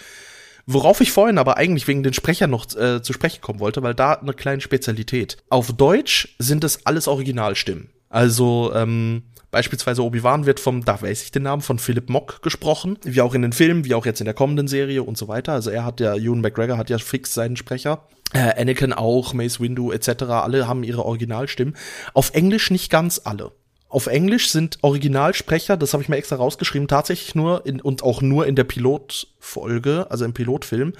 Worauf 0.70 1.00
ich 1.00 1.12
vorhin 1.12 1.38
aber 1.38 1.56
eigentlich 1.56 1.88
wegen 1.88 2.02
den 2.02 2.12
Sprechern 2.12 2.50
noch 2.50 2.66
äh, 2.76 3.00
zu 3.00 3.14
sprechen 3.14 3.40
kommen 3.40 3.58
wollte, 3.58 3.82
weil 3.82 3.94
da 3.94 4.12
eine 4.12 4.34
kleine 4.34 4.60
Spezialität. 4.60 5.38
Auf 5.48 5.72
Deutsch 5.72 6.36
sind 6.38 6.62
es 6.62 6.84
alles 6.84 7.08
Originalstimmen. 7.08 7.88
Also 8.10 8.72
ähm, 8.74 9.22
Beispielsweise 9.50 10.02
Obi-Wan 10.02 10.44
wird 10.44 10.60
vom, 10.60 10.84
da 10.84 11.00
weiß 11.00 11.22
ich 11.22 11.30
den 11.30 11.44
Namen, 11.44 11.62
von 11.62 11.78
Philip 11.78 12.10
Mock 12.10 12.42
gesprochen, 12.42 12.98
wie 13.02 13.22
auch 13.22 13.34
in 13.34 13.42
den 13.42 13.52
Filmen, 13.52 13.84
wie 13.84 13.94
auch 13.94 14.04
jetzt 14.04 14.20
in 14.20 14.26
der 14.26 14.34
kommenden 14.34 14.68
Serie 14.68 15.02
und 15.02 15.16
so 15.16 15.28
weiter. 15.28 15.52
Also 15.52 15.70
er 15.70 15.84
hat 15.84 16.00
ja, 16.00 16.14
Ewan 16.14 16.42
McGregor 16.42 16.76
hat 16.76 16.90
ja 16.90 16.98
fix 16.98 17.32
seinen 17.32 17.56
Sprecher. 17.56 18.06
Äh, 18.34 18.60
Anakin 18.60 18.92
auch, 18.92 19.32
Mace 19.32 19.58
Windu 19.58 19.90
etc., 19.90 20.24
alle 20.24 20.68
haben 20.68 20.84
ihre 20.84 21.04
Originalstimmen. 21.04 21.76
Auf 22.12 22.34
Englisch 22.34 22.70
nicht 22.70 22.90
ganz 22.90 23.22
alle. 23.24 23.52
Auf 23.90 24.06
Englisch 24.06 24.50
sind 24.50 24.78
Originalsprecher, 24.82 25.78
das 25.78 25.94
habe 25.94 26.02
ich 26.02 26.10
mir 26.10 26.16
extra 26.18 26.36
rausgeschrieben, 26.36 26.88
tatsächlich 26.88 27.34
nur 27.34 27.64
in, 27.64 27.80
und 27.80 28.02
auch 28.02 28.20
nur 28.20 28.46
in 28.46 28.54
der 28.54 28.64
Pilotfolge, 28.64 30.10
also 30.10 30.26
im 30.26 30.34
Pilotfilm, 30.34 30.92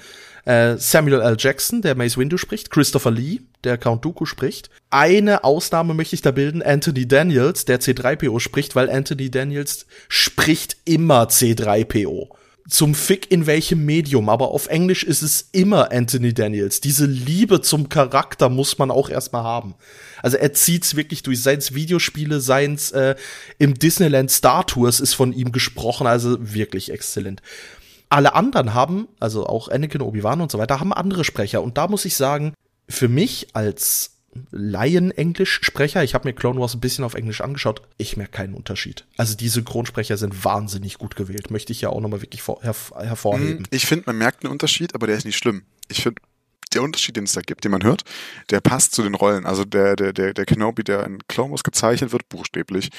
äh, 0.45 0.77
Samuel 0.77 1.21
L. 1.21 1.35
Jackson, 1.37 1.81
der 1.81 1.95
Mace 1.95 2.17
Windu 2.17 2.37
spricht, 2.37 2.69
Christopher 2.69 3.11
Lee, 3.11 3.41
der 3.63 3.77
Count 3.77 4.03
Dooku 4.05 4.25
spricht. 4.25 4.69
Eine 4.89 5.43
Ausnahme 5.43 5.93
möchte 5.93 6.15
ich 6.15 6.21
da 6.21 6.31
bilden, 6.31 6.63
Anthony 6.63 7.07
Daniels, 7.07 7.65
der 7.65 7.79
C3PO 7.79 8.39
spricht, 8.39 8.75
weil 8.75 8.89
Anthony 8.89 9.29
Daniels 9.29 9.85
spricht 10.07 10.77
immer 10.85 11.23
C3PO 11.25 12.29
zum 12.69 12.93
Fick 12.93 13.31
in 13.31 13.47
welchem 13.47 13.85
Medium, 13.85 14.29
aber 14.29 14.49
auf 14.49 14.67
Englisch 14.67 15.03
ist 15.03 15.21
es 15.21 15.49
immer 15.51 15.91
Anthony 15.91 16.33
Daniels. 16.33 16.81
Diese 16.81 17.05
Liebe 17.05 17.61
zum 17.61 17.89
Charakter 17.89 18.49
muss 18.49 18.77
man 18.77 18.91
auch 18.91 19.09
erstmal 19.09 19.43
haben. 19.43 19.75
Also 20.21 20.37
er 20.37 20.53
zieht's 20.53 20.95
wirklich 20.95 21.23
durch. 21.23 21.41
Seins 21.41 21.73
Videospiele, 21.73 22.39
seins 22.39 22.91
äh, 22.91 23.15
im 23.57 23.73
Disneyland 23.73 24.29
Star 24.29 24.67
Tours 24.67 24.99
ist 24.99 25.15
von 25.15 25.33
ihm 25.33 25.51
gesprochen, 25.51 26.05
also 26.05 26.37
wirklich 26.39 26.91
exzellent. 26.91 27.41
Alle 28.09 28.33
anderen 28.33 28.73
haben, 28.73 29.07
also 29.19 29.45
auch 29.45 29.69
Anakin, 29.69 30.01
Obi-Wan 30.01 30.41
und 30.41 30.51
so 30.51 30.57
weiter, 30.57 30.79
haben 30.79 30.93
andere 30.93 31.23
Sprecher. 31.23 31.61
Und 31.61 31.77
da 31.77 31.87
muss 31.87 32.05
ich 32.05 32.15
sagen, 32.15 32.53
für 32.87 33.07
mich 33.07 33.49
als 33.53 34.19
Laien-Englisch-Sprecher, 34.51 36.03
ich 36.03 36.13
habe 36.13 36.27
mir 36.27 36.33
Clone 36.33 36.59
Wars 36.59 36.75
ein 36.75 36.79
bisschen 36.79 37.03
auf 37.03 37.13
Englisch 37.13 37.41
angeschaut, 37.41 37.81
ich 37.97 38.17
merke 38.17 38.31
keinen 38.31 38.53
Unterschied. 38.53 39.05
Also 39.17 39.35
die 39.35 39.49
Synchronsprecher 39.49 40.17
sind 40.17 40.43
wahnsinnig 40.43 40.97
gut 40.97 41.15
gewählt, 41.15 41.51
möchte 41.51 41.71
ich 41.71 41.81
ja 41.81 41.89
auch 41.89 42.01
nochmal 42.01 42.21
wirklich 42.21 42.41
vor, 42.41 42.61
her, 42.61 42.75
hervorheben. 42.95 43.67
Ich 43.71 43.85
finde, 43.85 44.03
man 44.07 44.17
merkt 44.17 44.43
einen 44.43 44.51
Unterschied, 44.51 44.95
aber 44.95 45.07
der 45.07 45.17
ist 45.17 45.25
nicht 45.25 45.37
schlimm. 45.37 45.63
Ich 45.87 46.03
finde, 46.03 46.21
der 46.73 46.83
Unterschied, 46.83 47.15
den 47.15 47.23
es 47.23 47.33
da 47.33 47.41
gibt, 47.41 47.63
den 47.63 47.71
man 47.71 47.83
hört, 47.83 48.03
der 48.51 48.61
passt 48.61 48.93
zu 48.93 49.01
den 49.01 49.15
Rollen. 49.15 49.45
Also 49.45 49.65
der, 49.65 49.95
der, 49.95 50.13
der, 50.13 50.33
der 50.33 50.45
Kenobi, 50.45 50.83
der 50.83 51.05
in 51.05 51.19
Clone 51.27 51.51
Wars 51.51 51.63
gezeichnet 51.63 52.11
wird, 52.11 52.29
buchstäblich, 52.29 52.89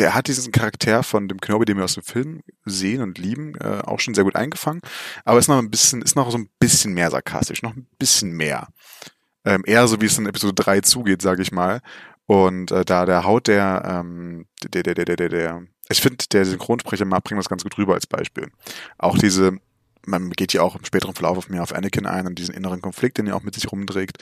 der 0.00 0.14
hat 0.14 0.28
diesen 0.28 0.50
Charakter 0.50 1.02
von 1.02 1.28
dem 1.28 1.40
Kenobi, 1.40 1.66
den 1.66 1.76
wir 1.76 1.84
aus 1.84 1.94
dem 1.94 2.02
Film 2.02 2.40
sehen 2.64 3.02
und 3.02 3.18
lieben, 3.18 3.54
äh, 3.56 3.82
auch 3.84 4.00
schon 4.00 4.14
sehr 4.14 4.24
gut 4.24 4.34
eingefangen. 4.34 4.80
Aber 5.26 5.38
ist 5.38 5.48
noch 5.48 5.58
ein 5.58 5.70
bisschen, 5.70 6.00
ist 6.00 6.16
noch 6.16 6.30
so 6.30 6.38
ein 6.38 6.48
bisschen 6.58 6.94
mehr 6.94 7.10
sarkastisch, 7.10 7.62
noch 7.62 7.76
ein 7.76 7.86
bisschen 7.98 8.32
mehr. 8.32 8.68
Ähm, 9.44 9.62
eher 9.66 9.86
so 9.88 10.00
wie 10.00 10.06
es 10.06 10.16
in 10.16 10.24
Episode 10.24 10.54
3 10.54 10.80
zugeht, 10.80 11.20
sage 11.20 11.42
ich 11.42 11.52
mal. 11.52 11.82
Und 12.24 12.70
äh, 12.70 12.84
da 12.84 13.04
der 13.04 13.24
Haut 13.24 13.46
der, 13.46 13.82
ähm, 13.84 14.46
der, 14.72 14.82
der, 14.82 14.94
der, 14.94 15.04
der, 15.04 15.16
der, 15.16 15.28
der, 15.28 15.62
ich 15.90 16.00
finde, 16.00 16.24
der 16.32 16.46
Synchronsprecher 16.46 17.04
Mark 17.04 17.24
bringt 17.24 17.38
das 17.38 17.50
ganz 17.50 17.62
gut 17.62 17.76
rüber 17.76 17.92
als 17.92 18.06
Beispiel. 18.06 18.50
Auch 18.96 19.18
diese, 19.18 19.58
man 20.06 20.30
geht 20.30 20.54
ja 20.54 20.62
auch 20.62 20.76
im 20.76 20.84
späteren 20.86 21.14
Verlauf 21.14 21.36
auf 21.36 21.50
mehr 21.50 21.62
auf 21.62 21.74
Anakin 21.74 22.06
ein 22.06 22.26
und 22.26 22.38
diesen 22.38 22.54
inneren 22.54 22.80
Konflikt, 22.80 23.18
den 23.18 23.26
er 23.26 23.36
auch 23.36 23.42
mit 23.42 23.54
sich 23.54 23.70
rumträgt. 23.70 24.16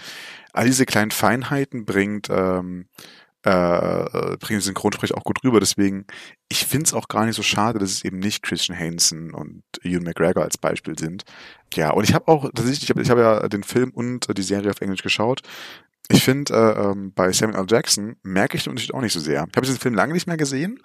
All 0.52 0.66
diese 0.66 0.86
kleinen 0.86 1.12
Feinheiten 1.12 1.84
bringt 1.84 2.28
ähm, 2.30 2.86
äh, 3.46 3.50
äh, 3.50 4.36
bringen 4.38 4.60
Synchronsprecher 4.60 5.16
auch 5.16 5.24
gut 5.24 5.44
rüber. 5.44 5.60
Deswegen, 5.60 6.06
ich 6.48 6.66
finde 6.66 6.86
es 6.86 6.94
auch 6.94 7.08
gar 7.08 7.24
nicht 7.24 7.36
so 7.36 7.42
schade, 7.42 7.78
dass 7.78 7.90
es 7.90 8.04
eben 8.04 8.18
nicht 8.18 8.42
Christian 8.42 8.78
Hansen 8.78 9.32
und 9.32 9.62
Ewan 9.82 10.02
McGregor 10.02 10.42
als 10.42 10.58
Beispiel 10.58 10.98
sind. 10.98 11.24
Ja, 11.74 11.90
und 11.90 12.04
ich 12.04 12.14
habe 12.14 12.26
auch, 12.28 12.50
tatsächlich, 12.54 12.82
ich 12.82 12.90
habe 12.90 13.02
ich 13.02 13.10
hab 13.10 13.18
ja 13.18 13.48
den 13.48 13.62
Film 13.62 13.90
und 13.90 14.26
die 14.36 14.42
Serie 14.42 14.70
auf 14.70 14.80
Englisch 14.80 15.02
geschaut. 15.02 15.42
Ich 16.10 16.24
finde, 16.24 16.52
äh, 16.52 16.90
ähm, 16.90 17.12
bei 17.14 17.30
Samuel 17.32 17.60
L. 17.60 17.66
Jackson 17.68 18.16
merke 18.22 18.56
ich 18.56 18.64
den 18.64 18.70
Unterschied 18.70 18.94
auch 18.94 19.02
nicht 19.02 19.12
so 19.12 19.20
sehr. 19.20 19.46
Ich 19.48 19.56
habe 19.56 19.66
diesen 19.66 19.78
Film 19.78 19.94
lange 19.94 20.14
nicht 20.14 20.26
mehr 20.26 20.38
gesehen, 20.38 20.82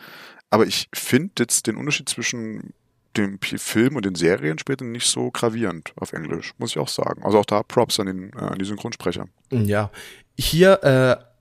aber 0.49 0.67
ich 0.67 0.89
finde 0.93 1.33
jetzt 1.39 1.65
den 1.65 1.77
Unterschied 1.77 2.09
zwischen 2.09 2.73
dem 3.17 3.39
Film 3.41 3.95
und 3.95 4.05
den 4.05 4.15
Serien 4.15 4.59
später 4.59 4.85
nicht 4.85 5.07
so 5.07 5.31
gravierend 5.31 5.93
auf 5.95 6.13
Englisch, 6.13 6.53
muss 6.57 6.71
ich 6.71 6.77
auch 6.77 6.87
sagen. 6.87 7.23
Also 7.23 7.39
auch 7.39 7.45
da 7.45 7.63
Props 7.63 7.99
an, 7.99 8.07
den, 8.07 8.33
äh, 8.33 8.39
an 8.39 8.59
die 8.59 8.65
Synchronsprecher. 8.65 9.25
Ja, 9.49 9.91
hier 10.37 10.83
äh, 10.83 11.32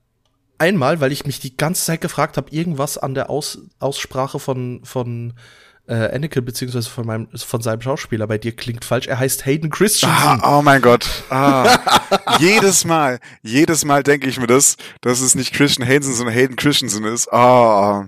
einmal, 0.63 1.01
weil 1.01 1.11
ich 1.11 1.25
mich 1.25 1.39
die 1.39 1.57
ganze 1.57 1.83
Zeit 1.83 2.01
gefragt 2.01 2.37
habe, 2.37 2.49
irgendwas 2.51 2.97
an 2.97 3.13
der 3.13 3.29
Aus 3.29 3.59
Aussprache 3.79 4.39
von, 4.39 4.81
von 4.83 5.33
äh, 5.87 6.15
Anakin 6.15 6.45
beziehungsweise 6.45 6.89
von 6.89 7.05
meinem 7.05 7.27
von 7.35 7.61
seinem 7.61 7.81
Schauspieler 7.81 8.25
bei 8.27 8.37
dir 8.37 8.55
klingt 8.55 8.85
falsch. 8.85 9.07
Er 9.07 9.19
heißt 9.19 9.45
Hayden 9.45 9.69
Christensen. 9.69 10.15
Ah, 10.15 10.57
oh 10.59 10.61
mein 10.61 10.81
Gott. 10.81 11.05
Ah. 11.29 11.77
jedes 12.39 12.85
Mal, 12.85 13.19
jedes 13.41 13.83
Mal 13.83 14.03
denke 14.03 14.27
ich 14.27 14.39
mir 14.39 14.47
das, 14.47 14.77
dass 15.01 15.19
es 15.19 15.35
nicht 15.35 15.53
Christian 15.53 15.85
Hayden, 15.85 16.13
sondern 16.13 16.33
Hayden 16.33 16.55
Christensen 16.55 17.03
ist. 17.03 17.31
Ah. 17.33 18.07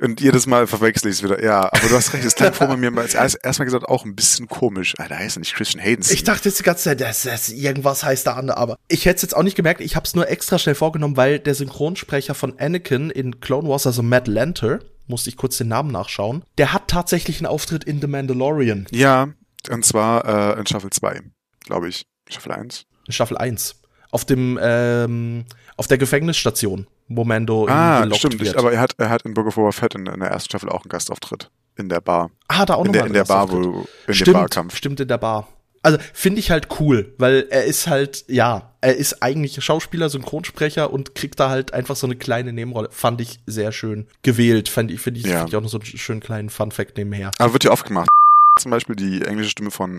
Und 0.00 0.20
jedes 0.20 0.46
Mal 0.46 0.66
verwechsel 0.66 1.10
ich 1.10 1.18
es 1.18 1.22
wieder. 1.22 1.42
Ja, 1.42 1.64
aber 1.64 1.88
du 1.88 1.94
hast 1.94 2.12
recht, 2.12 2.24
es 2.24 2.34
klang 2.34 2.52
vor 2.52 2.76
mir 2.76 2.92
als 2.98 3.34
erstmal 3.34 3.64
gesagt 3.64 3.84
auch 3.84 4.04
ein 4.04 4.16
bisschen 4.16 4.48
komisch. 4.48 4.94
Ah, 4.98 5.06
da 5.08 5.16
heißt 5.16 5.36
er 5.36 5.40
nicht 5.40 5.54
Christian 5.54 5.82
Hayden. 5.82 6.04
Ich 6.10 6.24
dachte 6.24 6.48
jetzt 6.48 6.58
die 6.58 6.64
ganze 6.64 6.84
Zeit, 6.84 7.00
das, 7.00 7.22
das, 7.22 7.50
irgendwas 7.50 8.02
heißt 8.02 8.26
da 8.26 8.34
an, 8.34 8.50
aber 8.50 8.76
ich 8.88 9.06
hätte 9.06 9.16
es 9.16 9.22
jetzt 9.22 9.36
auch 9.36 9.44
nicht 9.44 9.56
gemerkt. 9.56 9.80
Ich 9.80 9.94
habe 9.94 10.04
es 10.04 10.14
nur 10.14 10.28
extra 10.28 10.58
schnell 10.58 10.74
vorgenommen, 10.74 11.16
weil 11.16 11.38
der 11.38 11.54
Synchronsprecher 11.54 12.34
von 12.34 12.58
Anakin 12.58 13.10
in 13.10 13.40
Clone 13.40 13.68
Wars, 13.68 13.86
also 13.86 14.02
Matt 14.02 14.26
Lanter, 14.26 14.80
musste 15.06 15.30
ich 15.30 15.36
kurz 15.36 15.58
den 15.58 15.68
Namen 15.68 15.92
nachschauen, 15.92 16.44
der 16.58 16.72
hat 16.72 16.88
tatsächlich 16.88 17.38
einen 17.38 17.46
Auftritt 17.46 17.84
in 17.84 18.00
The 18.00 18.06
Mandalorian. 18.08 18.86
Ja, 18.90 19.28
und 19.70 19.84
zwar 19.84 20.56
äh, 20.56 20.58
in 20.58 20.66
Staffel 20.66 20.90
2, 20.90 21.20
glaube 21.60 21.88
ich. 21.88 22.06
Staffel 22.28 22.52
1. 22.52 22.86
In 23.06 23.12
Staffel 23.12 23.36
1. 23.36 23.76
Auf 24.10 24.24
dem, 24.24 24.58
ähm, 24.60 25.44
auf 25.76 25.86
der 25.86 25.98
Gefängnisstation, 25.98 26.86
wo 27.08 27.24
Mando 27.24 27.66
ah, 27.68 28.08
stimmt, 28.14 28.40
wird. 28.40 28.56
aber 28.56 28.72
er 28.72 28.80
hat, 28.80 28.94
er 28.98 29.10
hat 29.10 29.22
in 29.22 29.34
Book 29.34 29.46
of 29.46 29.54
Boba 29.56 29.72
Fett 29.72 29.94
in, 29.94 30.06
in 30.06 30.20
der 30.20 30.30
ersten 30.30 30.50
Staffel 30.50 30.68
auch 30.68 30.82
einen 30.82 30.88
Gastauftritt. 30.88 31.50
In 31.76 31.88
der 31.88 32.00
Bar. 32.00 32.30
Ah, 32.48 32.64
da 32.64 32.74
auch 32.74 32.84
nochmal. 32.84 32.86
In, 32.86 32.92
der, 32.92 33.06
in 33.06 33.12
der 33.12 33.24
Bar, 33.24 33.50
wo, 33.50 33.86
in 34.06 34.14
stimmt, 34.14 34.28
dem 34.28 34.32
Barkampf. 34.34 34.76
Stimmt, 34.76 35.00
in 35.00 35.08
der 35.08 35.18
Bar. 35.18 35.48
Also 35.82 35.98
finde 36.14 36.40
ich 36.40 36.50
halt 36.50 36.68
cool, 36.80 37.12
weil 37.18 37.46
er 37.50 37.64
ist 37.64 37.88
halt, 37.88 38.24
ja, 38.28 38.74
er 38.80 38.96
ist 38.96 39.22
eigentlich 39.22 39.62
Schauspieler, 39.62 40.08
Synchronsprecher 40.08 40.90
und 40.90 41.14
kriegt 41.14 41.38
da 41.40 41.50
halt 41.50 41.74
einfach 41.74 41.94
so 41.94 42.06
eine 42.06 42.16
kleine 42.16 42.54
Nebenrolle. 42.54 42.88
Fand 42.90 43.20
ich 43.20 43.38
sehr 43.46 43.70
schön 43.70 44.06
gewählt. 44.22 44.70
Fand 44.70 44.90
ich, 44.90 45.00
finde 45.00 45.20
ich, 45.20 45.26
ja. 45.26 45.40
find 45.40 45.50
ich 45.50 45.56
auch 45.56 45.60
noch 45.60 45.68
so 45.68 45.78
einen 45.78 45.84
schönen 45.84 46.20
kleinen 46.20 46.48
Fun-Fact 46.48 46.96
nebenher. 46.96 47.32
Aber 47.38 47.52
wird 47.52 47.64
ja 47.64 47.70
oft 47.70 47.86
gemacht. 47.86 48.08
Zum 48.60 48.70
Beispiel 48.70 48.96
die 48.96 49.22
englische 49.22 49.50
Stimme 49.50 49.70
von 49.70 49.98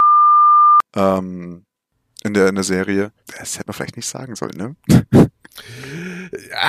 ähm, 0.96 1.66
in 2.24 2.34
der, 2.34 2.48
in 2.48 2.56
der 2.56 2.64
Serie. 2.64 3.12
Das 3.38 3.60
hätte 3.60 3.68
man 3.68 3.76
vielleicht 3.76 3.98
nicht 3.98 4.08
sagen 4.08 4.36
sollen, 4.36 4.58
ne? 4.58 4.76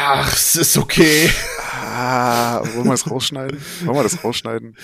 Ach, 0.09 0.33
es 0.33 0.55
ist 0.55 0.79
okay. 0.79 1.29
Ah, 1.73 2.61
wollen 2.75 2.85
wir 2.85 2.93
das 2.93 3.11
rausschneiden? 3.11 3.61
Wollen 3.85 3.97
wir 3.99 4.03
das 4.05 4.23
rausschneiden? 4.23 4.77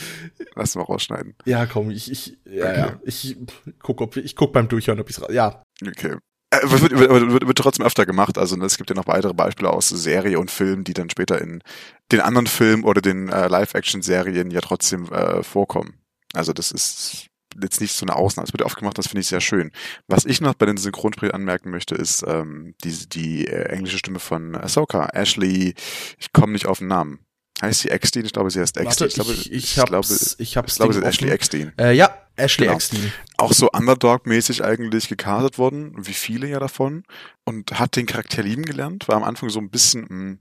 Lass 0.56 0.74
mal 0.74 0.82
rausschneiden. 0.82 1.36
Ja, 1.44 1.66
komm, 1.66 1.90
ich, 1.90 2.10
ich, 2.10 2.38
ja, 2.44 2.64
okay. 2.64 2.78
ja. 2.78 3.00
Ich 3.04 3.36
guck, 3.80 4.00
ob, 4.00 4.16
ich 4.16 4.34
guck 4.34 4.52
beim 4.52 4.66
Durchhören, 4.66 4.98
ob 4.98 5.08
ich's, 5.08 5.20
ja. 5.30 5.62
Okay. 5.86 6.16
Äh, 6.50 6.58
wird, 6.64 6.90
wird, 6.90 7.10
wird, 7.10 7.46
wird 7.46 7.58
trotzdem 7.58 7.86
öfter 7.86 8.04
gemacht. 8.04 8.36
Also 8.36 8.56
ne, 8.56 8.64
es 8.64 8.76
gibt 8.76 8.90
ja 8.90 8.96
noch 8.96 9.06
weitere 9.06 9.32
Beispiele 9.32 9.70
aus 9.70 9.88
Serie 9.90 10.40
und 10.40 10.50
Film, 10.50 10.82
die 10.82 10.92
dann 10.92 11.08
später 11.08 11.40
in 11.40 11.62
den 12.10 12.20
anderen 12.20 12.48
Filmen 12.48 12.82
oder 12.82 13.00
den 13.00 13.28
äh, 13.28 13.46
Live-Action-Serien 13.46 14.50
ja 14.50 14.60
trotzdem 14.60 15.06
äh, 15.12 15.44
vorkommen. 15.44 16.00
Also 16.34 16.52
das 16.52 16.72
ist 16.72 17.28
jetzt 17.60 17.80
nicht 17.80 17.94
so 17.94 18.04
eine 18.04 18.16
Ausnahme. 18.16 18.46
Es 18.46 18.52
wird 18.52 18.62
aufgemacht, 18.62 18.98
das 18.98 19.08
finde 19.08 19.20
ich 19.20 19.28
sehr 19.28 19.40
schön. 19.40 19.72
Was 20.06 20.24
ich 20.24 20.40
noch 20.40 20.54
bei 20.54 20.66
den 20.66 20.76
Synchronsprechern 20.76 21.34
anmerken 21.34 21.70
möchte, 21.70 21.94
ist 21.94 22.24
ähm, 22.26 22.74
die, 22.84 23.08
die 23.08 23.46
äh, 23.46 23.68
englische 23.70 23.98
Stimme 23.98 24.18
von 24.18 24.54
Ahsoka. 24.54 25.08
Ashley, 25.12 25.74
ich 26.18 26.32
komme 26.32 26.52
nicht 26.52 26.66
auf 26.66 26.78
den 26.78 26.88
Namen. 26.88 27.20
Heißt 27.60 27.82
sie 27.82 27.90
Eckstein? 27.90 28.24
Ich 28.24 28.32
glaube, 28.32 28.50
sie 28.50 28.60
heißt 28.60 28.76
Eckstein. 28.76 29.08
ich, 29.08 29.14
glaube, 29.14 29.32
ich, 29.32 29.52
ich, 29.52 29.74
glaube, 29.74 30.06
ich, 30.38 30.56
hab's 30.56 30.72
ich 30.72 30.76
glaube, 30.76 30.92
sie 30.94 31.00
ist 31.00 31.06
Ashley 31.06 31.30
Eckstein. 31.30 31.72
Äh, 31.78 31.92
ja, 31.92 32.12
Ashley 32.34 32.66
genau. 32.66 32.76
Eckstein. 32.76 33.12
Auch 33.36 33.52
so 33.52 33.70
Underdog-mäßig 33.70 34.64
eigentlich 34.64 35.08
gecastet 35.08 35.58
worden, 35.58 35.94
wie 35.96 36.14
viele 36.14 36.48
ja 36.48 36.58
davon. 36.58 37.04
Und 37.44 37.78
hat 37.78 37.94
den 37.94 38.06
Charakter 38.06 38.42
lieben 38.42 38.64
gelernt, 38.64 39.06
war 39.06 39.16
am 39.16 39.22
Anfang 39.22 39.48
so 39.48 39.60
ein 39.60 39.70
bisschen, 39.70 40.02
mh, 40.02 40.08
hm, 40.08 40.38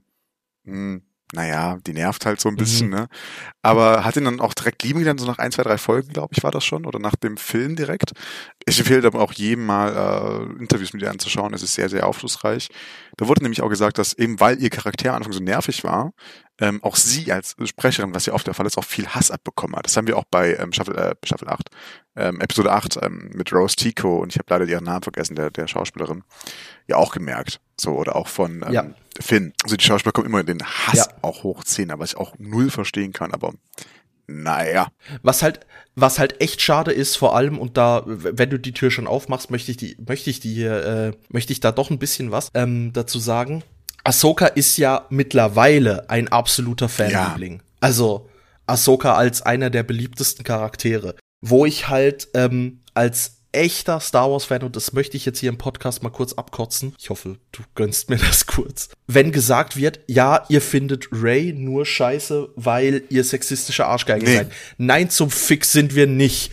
mh, 0.64 0.72
hm, 0.72 1.02
naja, 1.32 1.78
die 1.86 1.94
nervt 1.94 2.26
halt 2.26 2.40
so 2.40 2.48
ein 2.48 2.56
bisschen, 2.56 2.88
mhm. 2.88 2.94
ne? 2.94 3.08
Aber 3.62 4.04
hat 4.04 4.16
ihn 4.16 4.24
dann 4.24 4.40
auch 4.40 4.54
direkt 4.54 4.82
lieben 4.82 4.98
gelernt, 4.98 5.20
so 5.20 5.26
nach 5.26 5.38
ein, 5.38 5.50
zwei, 5.50 5.62
drei 5.62 5.78
Folgen, 5.78 6.12
glaube 6.12 6.34
ich, 6.36 6.42
war 6.42 6.50
das 6.50 6.64
schon, 6.64 6.84
oder 6.84 6.98
nach 6.98 7.16
dem 7.16 7.36
Film 7.36 7.74
direkt. 7.74 8.12
Ich 8.66 8.78
empfehle 8.78 9.06
aber 9.06 9.20
auch 9.20 9.32
jedem 9.32 9.66
mal 9.66 10.48
äh, 10.58 10.60
Interviews 10.60 10.92
mit 10.92 11.02
ihr 11.02 11.10
anzuschauen. 11.10 11.54
Es 11.54 11.62
ist 11.62 11.74
sehr, 11.74 11.88
sehr 11.88 12.06
aufschlussreich. 12.06 12.68
Da 13.16 13.28
wurde 13.28 13.42
nämlich 13.42 13.62
auch 13.62 13.70
gesagt, 13.70 13.98
dass 13.98 14.12
eben 14.12 14.40
weil 14.40 14.62
ihr 14.62 14.70
Charakter 14.70 15.10
am 15.10 15.16
Anfang 15.16 15.32
so 15.32 15.40
nervig 15.40 15.84
war, 15.84 16.12
ähm, 16.62 16.82
auch 16.84 16.94
sie 16.94 17.32
als 17.32 17.56
Sprecherin, 17.64 18.14
was 18.14 18.26
ja 18.26 18.34
oft 18.34 18.46
der 18.46 18.54
Fall 18.54 18.66
ist, 18.66 18.78
auch 18.78 18.84
viel 18.84 19.08
Hass 19.08 19.32
abbekommen 19.32 19.74
hat. 19.74 19.84
Das 19.86 19.96
haben 19.96 20.06
wir 20.06 20.16
auch 20.16 20.24
bei 20.30 20.54
ähm, 20.54 20.72
Staffel, 20.72 20.96
äh, 20.96 21.16
Staffel 21.24 21.48
8, 21.48 21.70
ähm, 22.14 22.40
Episode 22.40 22.70
8 22.70 23.00
ähm, 23.02 23.30
mit 23.34 23.52
Rose 23.52 23.74
Tico 23.74 24.18
und 24.18 24.32
ich 24.32 24.38
habe 24.38 24.46
leider 24.48 24.66
ihren 24.66 24.84
Namen 24.84 25.02
vergessen, 25.02 25.34
der, 25.34 25.50
der 25.50 25.66
Schauspielerin, 25.66 26.22
ja 26.86 26.96
auch 26.96 27.12
gemerkt. 27.12 27.60
So, 27.80 27.96
oder 27.96 28.14
auch 28.14 28.28
von 28.28 28.62
ähm, 28.64 28.72
ja. 28.72 28.86
Finn. 29.18 29.52
Also 29.64 29.76
die 29.76 29.84
Schauspieler 29.84 30.12
kommen 30.12 30.28
immer 30.28 30.38
in 30.38 30.46
den 30.46 30.62
Hass 30.62 30.98
ja. 30.98 31.08
auch 31.22 31.42
hochziehen, 31.42 31.90
was 31.96 32.10
ich 32.10 32.16
auch 32.16 32.34
null 32.38 32.70
verstehen 32.70 33.12
kann, 33.12 33.32
aber 33.32 33.54
naja. 34.28 34.92
Was 35.22 35.42
halt, 35.42 35.66
was 35.96 36.20
halt 36.20 36.40
echt 36.40 36.62
schade 36.62 36.92
ist, 36.92 37.16
vor 37.16 37.34
allem, 37.34 37.58
und 37.58 37.76
da, 37.76 38.04
wenn 38.06 38.50
du 38.50 38.58
die 38.60 38.72
Tür 38.72 38.92
schon 38.92 39.08
aufmachst, 39.08 39.50
möchte 39.50 39.72
ich 39.72 39.78
die, 39.78 39.96
möchte 40.06 40.30
ich 40.30 40.38
die, 40.38 40.62
äh, 40.62 41.12
möchte 41.28 41.52
ich 41.52 41.58
da 41.58 41.72
doch 41.72 41.90
ein 41.90 41.98
bisschen 41.98 42.30
was 42.30 42.50
ähm, 42.54 42.92
dazu 42.92 43.18
sagen. 43.18 43.64
Ahsoka 44.04 44.46
ist 44.46 44.76
ja 44.78 45.06
mittlerweile 45.10 46.08
ein 46.10 46.28
absoluter 46.28 46.88
Fanliebling. 46.88 47.54
Ja. 47.56 47.62
Also 47.80 48.28
Ahsoka 48.66 49.14
als 49.14 49.42
einer 49.42 49.70
der 49.70 49.82
beliebtesten 49.82 50.44
Charaktere. 50.44 51.16
Wo 51.40 51.66
ich 51.66 51.88
halt 51.88 52.28
ähm, 52.34 52.80
als 52.94 53.42
echter 53.52 54.00
Star 54.00 54.30
Wars-Fan, 54.30 54.62
und 54.62 54.76
das 54.76 54.92
möchte 54.92 55.16
ich 55.16 55.26
jetzt 55.26 55.38
hier 55.38 55.50
im 55.50 55.58
Podcast 55.58 56.02
mal 56.02 56.10
kurz 56.10 56.32
abkotzen. 56.32 56.94
Ich 56.98 57.10
hoffe, 57.10 57.36
du 57.52 57.62
gönnst 57.74 58.08
mir 58.08 58.16
das 58.16 58.46
kurz. 58.46 58.88
Wenn 59.06 59.30
gesagt 59.30 59.76
wird, 59.76 60.00
ja, 60.06 60.44
ihr 60.48 60.62
findet 60.62 61.08
Ray 61.12 61.52
nur 61.52 61.84
scheiße, 61.84 62.48
weil 62.56 63.02
ihr 63.10 63.24
sexistische 63.24 63.86
Arschgeigen 63.86 64.26
nee. 64.26 64.36
seid. 64.36 64.52
Nein, 64.78 65.10
zum 65.10 65.30
Fix 65.30 65.72
sind 65.72 65.94
wir 65.94 66.06
nicht. 66.06 66.50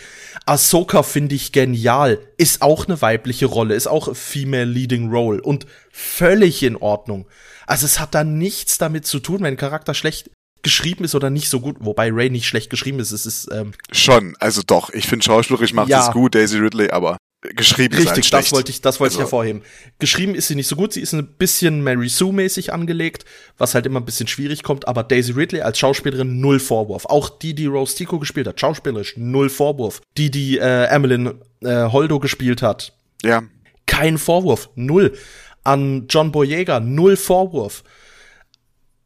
Ahsoka 0.49 1.03
finde 1.03 1.35
ich 1.35 1.51
genial. 1.51 2.19
Ist 2.37 2.63
auch 2.63 2.87
eine 2.87 3.01
weibliche 3.01 3.45
Rolle, 3.45 3.75
ist 3.75 3.87
auch 3.87 4.15
Female 4.15 4.65
Leading 4.65 5.11
Role 5.11 5.41
und 5.41 5.67
völlig 5.91 6.63
in 6.63 6.75
Ordnung. 6.75 7.27
Also 7.67 7.85
es 7.85 7.99
hat 7.99 8.15
da 8.15 8.23
nichts 8.23 8.79
damit 8.79 9.05
zu 9.05 9.19
tun, 9.19 9.41
wenn 9.41 9.53
ein 9.53 9.57
Charakter 9.57 9.93
schlecht 9.93 10.31
geschrieben 10.63 11.03
ist 11.03 11.13
oder 11.13 11.29
nicht 11.29 11.49
so 11.49 11.59
gut, 11.59 11.77
wobei 11.79 12.11
Ray 12.11 12.31
nicht 12.31 12.47
schlecht 12.47 12.71
geschrieben 12.71 12.99
ist. 12.99 13.11
Es 13.11 13.27
ist 13.27 13.47
ähm, 13.51 13.73
schon, 13.91 14.35
also 14.39 14.61
doch. 14.65 14.89
Ich 14.89 15.07
finde 15.07 15.23
schauspielerisch 15.23 15.73
macht 15.73 15.89
ja. 15.89 16.05
es 16.05 16.11
gut, 16.11 16.33
Daisy 16.33 16.57
Ridley, 16.57 16.89
aber 16.89 17.17
geschrieben 17.41 17.95
Richtig, 17.95 18.25
ist 18.25 18.33
halt 18.33 18.45
das 18.45 18.51
wollte 18.51 18.71
ich, 18.71 18.81
das 18.81 18.99
wollte 18.99 19.13
also. 19.13 19.19
ich 19.19 19.23
hervorheben. 19.23 19.61
Geschrieben 19.97 20.35
ist 20.35 20.47
sie 20.47 20.55
nicht 20.55 20.67
so 20.67 20.75
gut. 20.75 20.93
Sie 20.93 21.01
ist 21.01 21.13
ein 21.13 21.25
bisschen 21.25 21.83
Mary 21.83 22.09
Sue 22.09 22.33
mäßig 22.33 22.73
angelegt, 22.73 23.25
was 23.57 23.75
halt 23.75 23.85
immer 23.85 23.99
ein 24.01 24.05
bisschen 24.05 24.27
schwierig 24.27 24.63
kommt. 24.63 24.87
Aber 24.87 25.03
Daisy 25.03 25.31
Ridley 25.31 25.61
als 25.61 25.79
Schauspielerin 25.79 26.41
null 26.41 26.59
Vorwurf. 26.59 27.05
Auch 27.05 27.29
die, 27.29 27.53
die 27.53 27.67
Rose 27.67 27.95
Tico 27.95 28.19
gespielt 28.19 28.47
hat, 28.47 28.59
schauspielerisch 28.59 29.15
null 29.17 29.49
Vorwurf. 29.49 30.01
Die, 30.17 30.31
die 30.31 30.57
äh, 30.57 30.85
Emmeline 30.85 31.35
äh, 31.61 31.85
Holdo 31.85 32.19
gespielt 32.19 32.61
hat, 32.61 32.93
ja, 33.23 33.43
kein 33.85 34.17
Vorwurf, 34.17 34.69
null. 34.75 35.17
An 35.63 36.07
John 36.07 36.31
Boyega 36.31 36.79
null 36.79 37.15
Vorwurf 37.17 37.83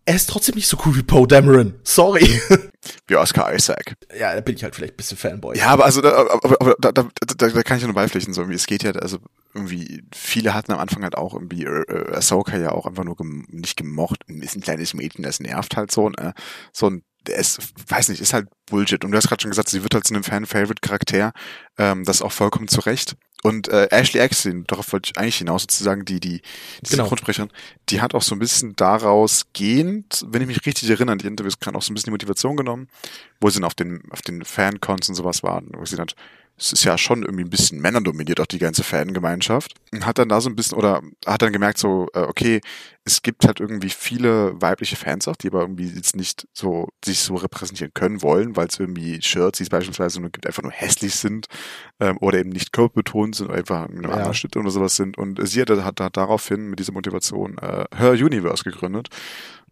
er 0.06 0.16
ist 0.16 0.30
trotzdem 0.30 0.56
nicht 0.56 0.68
so 0.68 0.78
cool 0.86 0.96
wie 0.96 1.04
Poe 1.04 1.28
Dameron. 1.28 1.76
Sorry. 1.84 2.28
Wie 3.08 3.16
Oscar 3.16 3.54
Isaac. 3.54 3.96
Ja, 4.18 4.34
da 4.34 4.42
bin 4.42 4.56
ich 4.56 4.64
halt 4.64 4.76
vielleicht 4.76 4.94
ein 4.94 4.98
bisschen 4.98 5.18
Fanboy. 5.18 5.58
Ja, 5.58 5.68
aber 5.68 5.86
also 5.86 6.02
da, 6.02 6.12
aber, 6.12 6.62
aber 6.62 6.76
da, 6.80 6.92
da, 6.92 7.08
da, 7.38 7.48
da 7.48 7.64
kann 7.64 7.78
ich 7.78 7.84
ja 7.84 7.88
nur 7.88 7.96
beipflichten. 7.96 8.34
So 8.34 8.42
irgendwie, 8.42 8.56
es 8.56 8.66
geht 8.66 8.84
ja, 8.84 8.92
also 8.92 9.20
irgendwie, 9.54 10.04
viele 10.14 10.54
hatten 10.54 10.72
am 10.72 10.80
Anfang 10.80 11.04
halt 11.04 11.16
auch 11.16 11.34
irgendwie 11.34 11.64
äh, 11.66 11.84
äh 11.84 12.16
Ahsoka 12.16 12.58
ja 12.58 12.72
auch 12.72 12.86
einfach 12.86 13.04
nur 13.04 13.16
gem 13.16 13.46
nicht 13.50 13.78
gemocht. 13.78 14.22
Ist 14.28 14.56
ein 14.56 14.62
kleines 14.62 14.94
Mädchen, 14.94 15.24
das 15.24 15.40
nervt 15.40 15.78
halt 15.78 15.92
so, 15.92 16.10
ne? 16.10 16.34
So 16.72 16.90
ein 16.90 17.04
ist, 17.30 17.60
weiß 17.88 18.10
nicht, 18.10 18.22
ist 18.22 18.34
halt 18.34 18.48
Bullshit. 18.66 19.04
Und 19.04 19.12
du 19.12 19.18
hast 19.18 19.28
gerade 19.28 19.42
schon 19.42 19.52
gesagt, 19.52 19.70
sie 19.70 19.84
wird 19.84 19.94
halt 19.94 20.06
zu 20.06 20.14
einem 20.14 20.24
Fan-Favorite-Charakter. 20.24 21.32
Ähm, 21.78 22.04
das 22.04 22.22
auch 22.22 22.32
vollkommen 22.32 22.68
zu 22.68 22.82
Recht. 22.82 23.16
Und 23.44 23.68
äh, 23.68 23.90
Ashley 23.92 24.22
Eckstein, 24.22 24.64
darauf 24.68 24.94
wollte 24.94 25.12
ich 25.12 25.18
eigentlich 25.20 25.38
hinaus, 25.38 25.64
sozusagen 25.64 26.06
die, 26.06 26.22
die, 26.22 26.42
die 26.82 26.90
genau. 26.90 27.04
Synchronsprecherin, 27.04 27.52
die 27.90 28.02
hat 28.02 28.16
auch 28.16 28.22
so 28.22 28.36
ein 28.36 28.40
bisschen 28.40 28.76
daraus 28.78 29.48
gehend, 29.52 30.26
wenn 30.30 30.42
ich 30.42 30.48
mich 30.48 30.66
richtig 30.66 30.90
erinnere, 30.90 31.18
die 31.18 31.28
Interviews 31.28 31.60
gerade 31.60 31.78
auch 31.78 31.82
so 31.82 31.92
ein 31.92 31.96
bisschen 31.96 32.12
die 32.12 32.12
Motivation 32.12 32.56
genommen, 32.56 32.88
wo 33.42 33.50
sie 33.50 33.60
dann 33.60 33.66
auf 33.66 33.76
den, 33.76 34.02
auf 34.12 34.22
den 34.22 34.46
Fancons 34.46 35.10
und 35.10 35.16
sowas 35.16 35.44
waren, 35.44 35.68
wo 35.74 35.86
sie 35.86 35.98
dann 35.98 36.08
es 36.56 36.72
ist 36.72 36.84
ja 36.84 36.98
schon 36.98 37.24
irgendwie 37.24 37.44
ein 37.44 37.50
bisschen 37.50 37.82
männerdominiert, 37.82 38.40
auch 38.40 38.46
die 38.46 38.60
ganze 38.60 38.84
Fangemeinschaft. 38.84 39.74
Und 39.92 40.06
hat 40.06 40.20
dann 40.20 40.30
da 40.30 40.40
so 40.40 40.50
ein 40.50 40.56
bisschen, 40.56 40.78
oder 40.78 41.02
hat 41.26 41.42
dann 41.42 41.52
gemerkt, 41.52 41.80
so, 41.80 42.08
äh, 42.14 42.22
okay, 42.22 42.62
es 43.06 43.24
gibt 43.24 43.46
halt 43.46 43.60
irgendwie 43.60 43.90
viele 43.90 44.62
weibliche 44.62 44.96
Fans 44.96 45.28
auch, 45.28 45.36
die 45.36 45.48
aber 45.48 45.62
irgendwie 45.62 45.88
jetzt 45.88 46.16
nicht 46.16 46.48
so, 46.54 46.90
sich 47.04 47.20
so 47.20 47.36
repräsentieren 47.36 47.94
können 47.94 48.22
wollen, 48.22 48.56
weil 48.56 48.68
es 48.68 48.80
irgendwie 48.80 49.20
Shirts, 49.22 49.58
die 49.58 49.64
es 49.64 49.70
beispielsweise 49.70 50.22
nur 50.22 50.30
gibt, 50.30 50.46
einfach 50.46 50.62
nur 50.64 50.72
hässlich 50.72 51.16
sind, 51.16 51.48
ähm, 52.00 52.18
oder 52.22 52.38
eben 52.38 52.50
nicht 52.50 52.72
körperbetont 52.72 53.36
sind, 53.36 53.48
oder 53.48 53.58
einfach 53.58 53.88
mit 53.88 53.98
einem 53.98 54.10
ja. 54.10 54.12
anderen 54.12 54.34
Schnitt 54.36 54.56
oder 54.56 54.70
sowas 54.70 54.96
sind. 54.96 55.18
Und 55.18 55.46
sie 55.48 55.60
hat, 55.60 55.70
hat, 55.70 56.00
hat 56.00 56.18
daraufhin 56.18 56.70
mit 56.70 56.80
dieser 56.80 56.94
Motivation 56.94 57.58
äh, 57.58 57.86
Her 57.96 58.12
Universe 58.12 58.64
gegründet. 58.64 59.10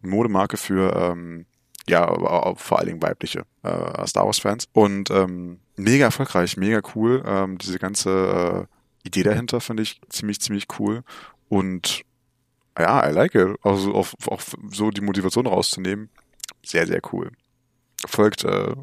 Eine 0.02 0.10
Modemarke 0.10 0.56
für, 0.56 0.94
ähm, 0.96 1.46
ja, 1.88 2.12
vor 2.56 2.78
allen 2.78 2.88
Dingen 2.88 3.02
weibliche 3.02 3.44
äh, 3.62 4.06
Star 4.06 4.26
Wars-Fans. 4.26 4.68
Und 4.72 5.10
ähm, 5.10 5.60
mega 5.82 6.06
erfolgreich, 6.06 6.56
mega 6.56 6.80
cool. 6.94 7.22
Ähm, 7.26 7.58
diese 7.58 7.78
ganze 7.78 8.68
äh, 8.68 9.06
Idee 9.06 9.22
dahinter 9.22 9.60
finde 9.60 9.82
ich 9.82 10.00
ziemlich, 10.08 10.40
ziemlich 10.40 10.66
cool. 10.78 11.02
Und 11.48 12.02
ja, 12.78 13.08
I 13.08 13.12
like 13.12 13.34
it. 13.34 13.56
Also 13.62 13.94
auch, 13.94 14.08
auch 14.26 14.40
so 14.70 14.90
die 14.90 15.00
Motivation 15.00 15.46
rauszunehmen, 15.46 16.08
sehr, 16.64 16.86
sehr 16.86 17.00
cool. 17.12 17.30
Folgt 18.06 18.44
äh, 18.44 18.74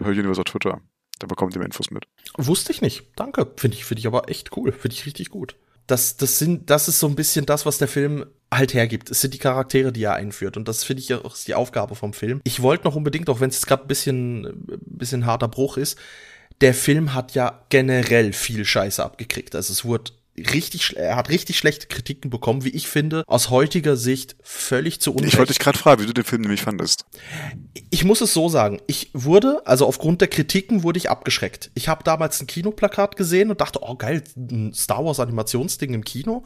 Her 0.00 0.10
Universe 0.12 0.40
auf 0.40 0.44
Twitter. 0.44 0.80
Da 1.18 1.26
bekommt 1.26 1.54
ihr 1.54 1.58
mehr 1.58 1.66
Infos 1.66 1.90
mit. 1.90 2.04
Wusste 2.36 2.72
ich 2.72 2.80
nicht. 2.80 3.08
Danke. 3.16 3.46
Finde 3.56 3.76
ich, 3.76 3.84
finde 3.84 4.00
ich 4.00 4.06
aber 4.06 4.28
echt 4.28 4.56
cool. 4.56 4.72
Finde 4.72 4.94
ich 4.94 5.06
richtig 5.06 5.30
gut. 5.30 5.56
Das, 5.86 6.16
das 6.16 6.38
sind, 6.38 6.70
das 6.70 6.88
ist 6.88 6.98
so 6.98 7.08
ein 7.08 7.16
bisschen 7.16 7.46
das, 7.46 7.66
was 7.66 7.78
der 7.78 7.88
Film 7.88 8.24
halt 8.52 8.74
hergibt. 8.74 9.10
Es 9.10 9.20
sind 9.20 9.34
die 9.34 9.38
Charaktere, 9.38 9.92
die 9.92 10.04
er 10.04 10.14
einführt. 10.14 10.56
Und 10.56 10.66
das 10.66 10.84
finde 10.84 11.02
ich 11.02 11.12
auch 11.12 11.36
die 11.36 11.54
Aufgabe 11.54 11.94
vom 11.94 12.12
Film. 12.12 12.40
Ich 12.44 12.62
wollte 12.62 12.84
noch 12.84 12.96
unbedingt, 12.96 13.28
auch 13.28 13.40
wenn 13.40 13.50
es 13.50 13.56
jetzt 13.56 13.66
gerade 13.66 13.84
ein 13.84 13.88
bisschen, 13.88 14.64
bisschen 14.86 15.26
harter 15.26 15.48
Bruch 15.48 15.76
ist, 15.76 15.98
der 16.60 16.74
Film 16.74 17.14
hat 17.14 17.34
ja 17.34 17.62
generell 17.68 18.32
viel 18.32 18.64
Scheiße 18.64 19.02
abgekriegt. 19.02 19.54
Also 19.54 19.72
es 19.72 19.84
wurde 19.84 20.12
richtig, 20.36 20.96
er 20.96 21.16
hat 21.16 21.28
richtig 21.28 21.58
schlechte 21.58 21.86
Kritiken 21.86 22.30
bekommen, 22.30 22.64
wie 22.64 22.70
ich 22.70 22.88
finde, 22.88 23.24
aus 23.26 23.50
heutiger 23.50 23.96
Sicht 23.96 24.36
völlig 24.42 25.00
zu 25.00 25.12
Unrecht. 25.12 25.32
Ich 25.32 25.38
wollte 25.38 25.52
dich 25.52 25.58
gerade 25.58 25.78
fragen, 25.78 26.02
wie 26.02 26.06
du 26.06 26.14
den 26.14 26.24
Film 26.24 26.42
nämlich 26.42 26.62
fandest. 26.62 27.04
Ich 27.90 28.04
muss 28.04 28.20
es 28.20 28.32
so 28.32 28.48
sagen, 28.48 28.80
ich 28.86 29.10
wurde, 29.12 29.62
also 29.64 29.86
aufgrund 29.86 30.20
der 30.20 30.28
Kritiken 30.28 30.82
wurde 30.82 30.98
ich 30.98 31.10
abgeschreckt. 31.10 31.70
Ich 31.74 31.88
habe 31.88 32.04
damals 32.04 32.40
ein 32.40 32.46
Kinoplakat 32.46 33.16
gesehen 33.16 33.50
und 33.50 33.60
dachte, 33.60 33.80
oh 33.82 33.96
geil, 33.96 34.22
ein 34.36 34.72
Star 34.74 35.04
Wars 35.04 35.20
Animationsding 35.20 35.94
im 35.94 36.04
Kino 36.04 36.44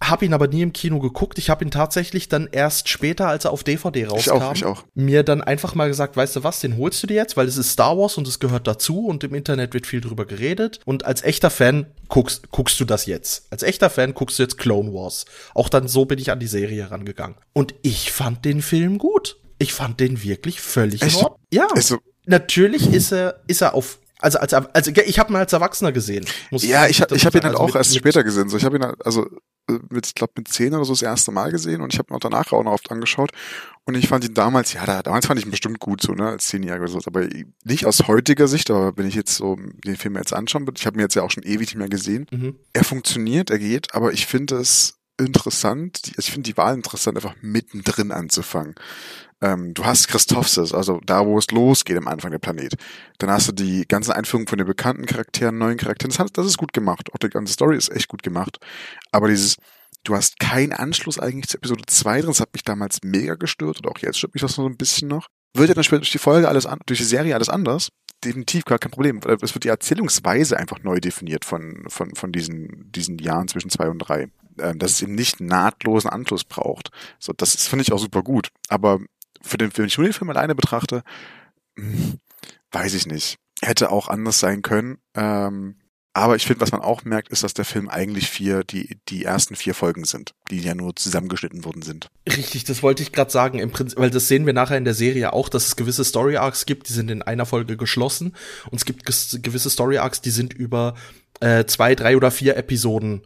habe 0.00 0.24
ihn 0.24 0.34
aber 0.34 0.46
nie 0.48 0.62
im 0.62 0.72
Kino 0.72 0.98
geguckt. 0.98 1.38
Ich 1.38 1.48
habe 1.50 1.64
ihn 1.64 1.70
tatsächlich 1.70 2.28
dann 2.28 2.48
erst 2.50 2.88
später, 2.88 3.28
als 3.28 3.44
er 3.44 3.52
auf 3.52 3.64
DVD 3.64 4.06
rauskam, 4.06 4.36
ich 4.36 4.42
auch, 4.42 4.54
ich 4.54 4.64
auch. 4.64 4.84
mir 4.94 5.22
dann 5.22 5.42
einfach 5.42 5.74
mal 5.74 5.88
gesagt, 5.88 6.16
weißt 6.16 6.36
du 6.36 6.44
was, 6.44 6.60
den 6.60 6.76
holst 6.76 7.02
du 7.02 7.06
dir 7.06 7.14
jetzt, 7.14 7.36
weil 7.36 7.48
es 7.48 7.56
ist 7.56 7.72
Star 7.72 7.96
Wars 7.96 8.18
und 8.18 8.28
es 8.28 8.38
gehört 8.38 8.66
dazu 8.66 9.06
und 9.06 9.24
im 9.24 9.34
Internet 9.34 9.74
wird 9.74 9.86
viel 9.86 10.00
drüber 10.00 10.26
geredet. 10.26 10.80
Und 10.84 11.04
als 11.04 11.22
echter 11.22 11.50
Fan 11.50 11.86
guckst, 12.08 12.50
guckst 12.50 12.78
du 12.80 12.84
das 12.84 13.06
jetzt. 13.06 13.46
Als 13.50 13.62
echter 13.62 13.90
Fan 13.90 14.14
guckst 14.14 14.38
du 14.38 14.42
jetzt 14.42 14.58
Clone 14.58 14.92
Wars. 14.92 15.24
Auch 15.54 15.68
dann 15.68 15.88
so 15.88 16.04
bin 16.04 16.18
ich 16.18 16.30
an 16.30 16.40
die 16.40 16.46
Serie 16.46 16.90
rangegangen. 16.90 17.36
Und 17.52 17.74
ich 17.82 18.12
fand 18.12 18.44
den 18.44 18.62
Film 18.62 18.98
gut. 18.98 19.38
Ich 19.58 19.72
fand 19.72 20.00
den 20.00 20.22
wirklich 20.22 20.60
völlig 20.60 21.02
Echt? 21.02 21.22
in 21.22 21.28
Ja. 21.50 21.68
Also, 21.74 21.98
Natürlich 22.26 22.92
ist 22.92 23.12
er, 23.12 23.40
ist 23.46 23.62
er 23.62 23.74
auf 23.74 24.00
also 24.18 24.38
als 24.38 24.54
also 24.54 24.90
ich 24.90 25.18
habe 25.18 25.32
ihn 25.32 25.36
als 25.36 25.52
Erwachsener 25.52 25.92
gesehen. 25.92 26.24
ja, 26.50 26.86
ich, 26.86 27.00
ich 27.00 27.26
habe 27.26 27.38
ihn 27.38 27.44
halt 27.44 27.54
also 27.54 27.58
auch 27.58 27.66
mit, 27.66 27.76
erst 27.76 27.90
mit 27.90 27.98
später 27.98 28.24
gesehen. 28.24 28.48
So, 28.48 28.56
ich 28.56 28.64
habe 28.64 28.76
ihn 28.76 28.84
also 29.04 29.26
äh, 29.68 29.78
mit, 29.90 30.06
ich 30.06 30.14
glaube, 30.14 30.32
mit 30.36 30.48
zehn 30.48 30.74
oder 30.74 30.84
so 30.84 30.92
das 30.92 31.02
erste 31.02 31.32
Mal 31.32 31.50
gesehen 31.50 31.80
und 31.80 31.92
ich 31.92 31.98
habe 31.98 32.12
ihn 32.12 32.16
auch 32.16 32.20
danach 32.20 32.52
auch 32.52 32.62
noch 32.62 32.72
oft 32.72 32.90
angeschaut. 32.90 33.30
Und 33.84 33.94
ich 33.94 34.08
fand 34.08 34.24
ihn 34.24 34.34
damals, 34.34 34.72
ja, 34.72 34.84
da, 34.84 35.02
damals 35.02 35.26
fand 35.26 35.38
ich 35.38 35.46
ihn 35.46 35.50
bestimmt 35.50 35.78
gut, 35.80 36.02
so, 36.02 36.12
ne, 36.12 36.28
als 36.28 36.46
zehnjähriger 36.46 36.84
oder 36.84 36.92
so. 36.92 37.00
Aber 37.06 37.26
nicht 37.64 37.86
aus 37.86 38.08
heutiger 38.08 38.48
Sicht, 38.48 38.70
aber 38.70 38.96
wenn 38.96 39.06
ich 39.06 39.14
jetzt 39.14 39.36
so 39.36 39.56
den 39.84 39.96
Film 39.96 40.16
jetzt 40.16 40.32
anschauen, 40.32 40.66
ich 40.74 40.86
habe 40.86 40.96
ihn 40.96 41.00
jetzt 41.00 41.14
ja 41.14 41.22
auch 41.22 41.30
schon 41.30 41.44
ewig 41.44 41.68
nicht 41.68 41.76
mehr 41.76 41.88
gesehen. 41.88 42.26
Mhm. 42.30 42.56
Er 42.72 42.84
funktioniert, 42.84 43.50
er 43.50 43.58
geht, 43.58 43.94
aber 43.94 44.12
ich 44.12 44.26
finde 44.26 44.56
es 44.56 44.98
interessant, 45.18 46.00
also 46.04 46.18
ich 46.18 46.30
finde 46.30 46.50
die 46.50 46.56
Wahl 46.56 46.74
interessant, 46.74 47.16
einfach 47.16 47.34
mittendrin 47.40 48.12
anzufangen. 48.12 48.74
Ähm, 49.42 49.74
du 49.74 49.84
hast 49.84 50.08
Christophsis, 50.08 50.72
also 50.72 51.00
da, 51.04 51.26
wo 51.26 51.38
es 51.38 51.50
losgeht 51.50 51.98
am 51.98 52.08
Anfang 52.08 52.30
der 52.30 52.38
Planet. 52.38 52.74
Dann 53.18 53.30
hast 53.30 53.48
du 53.48 53.52
die 53.52 53.86
ganzen 53.86 54.12
Einführungen 54.12 54.46
von 54.46 54.58
den 54.58 54.66
bekannten 54.66 55.04
Charakteren, 55.04 55.58
neuen 55.58 55.76
Charakteren. 55.76 56.14
Das, 56.16 56.32
das 56.32 56.46
ist 56.46 56.56
gut 56.56 56.72
gemacht. 56.72 57.12
Auch 57.12 57.18
die 57.18 57.28
ganze 57.28 57.52
Story 57.52 57.76
ist 57.76 57.90
echt 57.90 58.08
gut 58.08 58.22
gemacht. 58.22 58.58
Aber 59.12 59.28
dieses, 59.28 59.56
du 60.04 60.14
hast 60.14 60.40
keinen 60.40 60.72
Anschluss 60.72 61.18
eigentlich 61.18 61.48
zu 61.48 61.58
Episode 61.58 61.84
2 61.86 62.20
drin. 62.20 62.30
Das 62.30 62.40
hat 62.40 62.54
mich 62.54 62.64
damals 62.64 63.00
mega 63.02 63.34
gestört 63.34 63.78
oder 63.78 63.90
auch 63.90 63.98
jetzt 63.98 64.18
stört 64.18 64.34
mich 64.34 64.40
das 64.40 64.54
so 64.54 64.66
ein 64.66 64.78
bisschen 64.78 65.08
noch. 65.08 65.28
Wird 65.52 65.68
ja 65.68 65.74
dann 65.74 65.84
später 65.84 66.00
durch 66.00 66.12
die 66.12 66.18
Folge 66.18 66.48
alles 66.48 66.66
an, 66.66 66.80
durch 66.86 66.98
die 66.98 67.04
Serie 67.04 67.34
alles 67.34 67.48
anders. 67.48 67.90
Definitiv 68.24 68.64
gar 68.64 68.78
kein 68.78 68.90
Problem. 68.90 69.20
Es 69.42 69.54
wird 69.54 69.64
die 69.64 69.68
Erzählungsweise 69.68 70.56
einfach 70.56 70.82
neu 70.82 71.00
definiert 71.00 71.44
von, 71.44 71.84
von, 71.88 72.14
von 72.14 72.32
diesen, 72.32 72.90
diesen 72.90 73.18
Jahren 73.18 73.48
zwischen 73.48 73.70
2 73.70 73.90
und 73.90 73.98
3 73.98 74.28
dass 74.56 74.92
es 74.92 75.02
eben 75.02 75.14
nicht 75.14 75.40
nahtlosen 75.40 76.10
Anschluss 76.10 76.44
braucht. 76.44 76.90
So, 77.18 77.32
das 77.32 77.66
finde 77.66 77.82
ich 77.82 77.92
auch 77.92 77.98
super 77.98 78.22
gut. 78.22 78.50
Aber 78.68 79.00
für 79.42 79.58
den, 79.58 79.70
wenn 79.76 79.86
ich 79.86 79.98
nur 79.98 80.06
den 80.06 80.12
Film 80.12 80.30
alleine 80.30 80.54
betrachte, 80.54 81.02
hm, 81.78 82.18
weiß 82.72 82.94
ich 82.94 83.06
nicht. 83.06 83.38
Hätte 83.62 83.90
auch 83.90 84.08
anders 84.08 84.38
sein 84.38 84.62
können. 84.62 84.98
Ähm, 85.14 85.76
aber 86.16 86.34
ich 86.34 86.46
finde, 86.46 86.62
was 86.62 86.72
man 86.72 86.80
auch 86.80 87.04
merkt, 87.04 87.28
ist, 87.28 87.42
dass 87.42 87.52
der 87.52 87.66
Film 87.66 87.90
eigentlich 87.90 88.30
vier, 88.30 88.64
die, 88.64 88.96
die 89.10 89.24
ersten 89.24 89.54
vier 89.54 89.74
Folgen 89.74 90.04
sind, 90.04 90.32
die 90.50 90.60
ja 90.60 90.74
nur 90.74 90.96
zusammengeschnitten 90.96 91.66
worden 91.66 91.82
sind. 91.82 92.08
Richtig, 92.26 92.64
das 92.64 92.82
wollte 92.82 93.02
ich 93.02 93.12
gerade 93.12 93.30
sagen, 93.30 93.58
im 93.58 93.70
Prinzip, 93.70 93.98
weil 93.98 94.08
das 94.08 94.26
sehen 94.26 94.46
wir 94.46 94.54
nachher 94.54 94.78
in 94.78 94.86
der 94.86 94.94
Serie 94.94 95.34
auch, 95.34 95.50
dass 95.50 95.66
es 95.66 95.76
gewisse 95.76 96.04
Story 96.04 96.38
Arcs 96.38 96.64
gibt, 96.64 96.88
die 96.88 96.94
sind 96.94 97.10
in 97.10 97.20
einer 97.20 97.44
Folge 97.44 97.76
geschlossen 97.76 98.34
und 98.70 98.78
es 98.78 98.86
gibt 98.86 99.04
gewisse 99.04 99.68
Story 99.68 99.98
Arcs, 99.98 100.22
die 100.22 100.30
sind 100.30 100.54
über 100.54 100.94
äh, 101.40 101.66
zwei, 101.66 101.94
drei 101.94 102.16
oder 102.16 102.30
vier 102.30 102.56
Episoden 102.56 103.20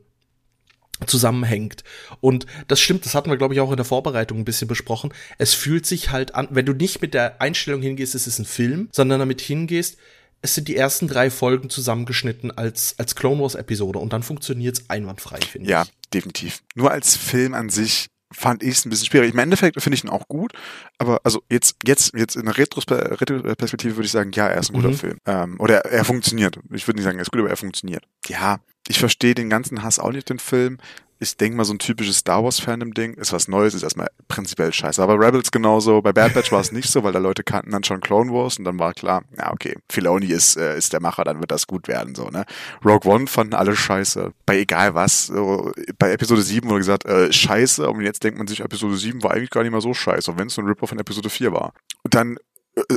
zusammenhängt. 1.06 1.84
Und 2.20 2.46
das 2.68 2.80
stimmt, 2.80 3.04
das 3.04 3.14
hatten 3.14 3.30
wir, 3.30 3.36
glaube 3.36 3.54
ich, 3.54 3.60
auch 3.60 3.70
in 3.70 3.76
der 3.76 3.84
Vorbereitung 3.84 4.38
ein 4.38 4.44
bisschen 4.44 4.68
besprochen. 4.68 5.12
Es 5.38 5.54
fühlt 5.54 5.86
sich 5.86 6.10
halt 6.10 6.34
an, 6.34 6.48
wenn 6.50 6.66
du 6.66 6.72
nicht 6.72 7.02
mit 7.02 7.14
der 7.14 7.40
Einstellung 7.40 7.82
hingehst, 7.82 8.14
es 8.14 8.26
ist 8.26 8.38
ein 8.38 8.44
Film, 8.44 8.88
sondern 8.92 9.20
damit 9.20 9.40
hingehst, 9.40 9.96
es 10.42 10.54
sind 10.54 10.68
die 10.68 10.76
ersten 10.76 11.06
drei 11.06 11.30
Folgen 11.30 11.68
zusammengeschnitten 11.68 12.50
als, 12.50 12.94
als 12.98 13.14
Clone 13.14 13.42
Wars 13.42 13.54
Episode 13.54 13.98
und 13.98 14.12
dann 14.12 14.22
funktioniert 14.22 14.78
es 14.78 14.90
einwandfrei, 14.90 15.40
finde 15.40 15.70
ja, 15.70 15.82
ich. 15.82 15.88
Ja, 15.88 15.94
definitiv. 16.14 16.62
Nur 16.74 16.90
als 16.90 17.16
Film 17.16 17.54
an 17.54 17.68
sich 17.68 18.06
fand 18.32 18.62
ich 18.62 18.76
es 18.76 18.84
ein 18.84 18.90
bisschen 18.90 19.06
schwierig. 19.06 19.32
Im 19.32 19.38
Endeffekt 19.38 19.80
finde 19.82 19.96
ich 19.96 20.04
ihn 20.04 20.10
auch 20.10 20.28
gut, 20.28 20.52
aber 20.98 21.20
also 21.24 21.42
jetzt, 21.50 21.76
jetzt, 21.84 22.14
jetzt 22.14 22.36
in 22.36 22.44
der 22.44 22.56
Retro-Perspektive 22.56 23.96
würde 23.96 24.06
ich 24.06 24.12
sagen, 24.12 24.32
ja, 24.32 24.46
er 24.46 24.60
ist 24.60 24.70
ein 24.70 24.74
guter 24.74 24.88
mhm. 24.88 24.94
Film. 24.94 25.18
Ähm, 25.26 25.56
oder 25.58 25.84
er, 25.84 25.92
er 25.92 26.04
funktioniert. 26.04 26.58
Ich 26.70 26.86
würde 26.86 26.98
nicht 26.98 27.04
sagen, 27.04 27.18
er 27.18 27.22
ist 27.22 27.32
gut, 27.32 27.40
aber 27.40 27.50
er 27.50 27.56
funktioniert. 27.56 28.04
Ja, 28.26 28.60
ich 28.88 28.98
verstehe 28.98 29.34
den 29.34 29.50
ganzen 29.50 29.82
Hass 29.82 29.98
auch 29.98 30.12
nicht, 30.12 30.28
den 30.30 30.38
Film. 30.38 30.78
Ich 31.22 31.36
denke 31.36 31.58
mal, 31.58 31.64
so 31.64 31.74
ein 31.74 31.78
typisches 31.78 32.16
Star 32.16 32.42
Wars-Fandom-Ding 32.42 33.14
ist 33.14 33.34
was 33.34 33.46
Neues, 33.46 33.74
ist 33.74 33.82
erstmal 33.82 34.08
prinzipiell 34.28 34.72
scheiße. 34.72 35.02
Aber 35.02 35.20
Rebels 35.20 35.50
genauso. 35.50 36.00
Bei 36.00 36.14
Bad 36.14 36.32
Batch 36.32 36.50
war 36.50 36.60
es 36.60 36.72
nicht 36.72 36.90
so, 36.90 37.04
weil 37.04 37.12
da 37.12 37.18
Leute 37.18 37.44
kannten 37.44 37.72
dann 37.72 37.84
schon 37.84 38.00
Clone 38.00 38.32
Wars 38.32 38.58
und 38.58 38.64
dann 38.64 38.78
war 38.78 38.94
klar, 38.94 39.22
ja, 39.36 39.52
okay, 39.52 39.76
Filoni 39.90 40.28
ist, 40.28 40.56
äh, 40.56 40.78
ist 40.78 40.94
der 40.94 41.00
Macher, 41.00 41.24
dann 41.24 41.40
wird 41.40 41.50
das 41.50 41.66
gut 41.66 41.88
werden, 41.88 42.14
so, 42.14 42.30
ne. 42.30 42.46
Rogue 42.82 43.12
One 43.12 43.26
fanden 43.26 43.52
alle 43.52 43.76
scheiße. 43.76 44.32
Bei 44.46 44.58
egal 44.58 44.94
was. 44.94 45.26
So, 45.26 45.72
bei 45.98 46.10
Episode 46.10 46.40
7 46.40 46.68
wurde 46.68 46.80
gesagt, 46.80 47.04
äh, 47.04 47.30
scheiße. 47.30 47.88
Und 47.90 48.00
jetzt 48.00 48.24
denkt 48.24 48.38
man 48.38 48.46
sich, 48.46 48.60
Episode 48.60 48.96
7 48.96 49.22
war 49.22 49.32
eigentlich 49.32 49.50
gar 49.50 49.62
nicht 49.62 49.72
mal 49.72 49.82
so 49.82 49.92
scheiße, 49.92 50.38
wenn 50.38 50.46
es 50.46 50.54
so 50.54 50.62
ein 50.62 50.68
Ripper 50.68 50.86
von 50.86 50.98
Episode 50.98 51.28
4 51.28 51.52
war. 51.52 51.74
Und 52.02 52.14
dann 52.14 52.38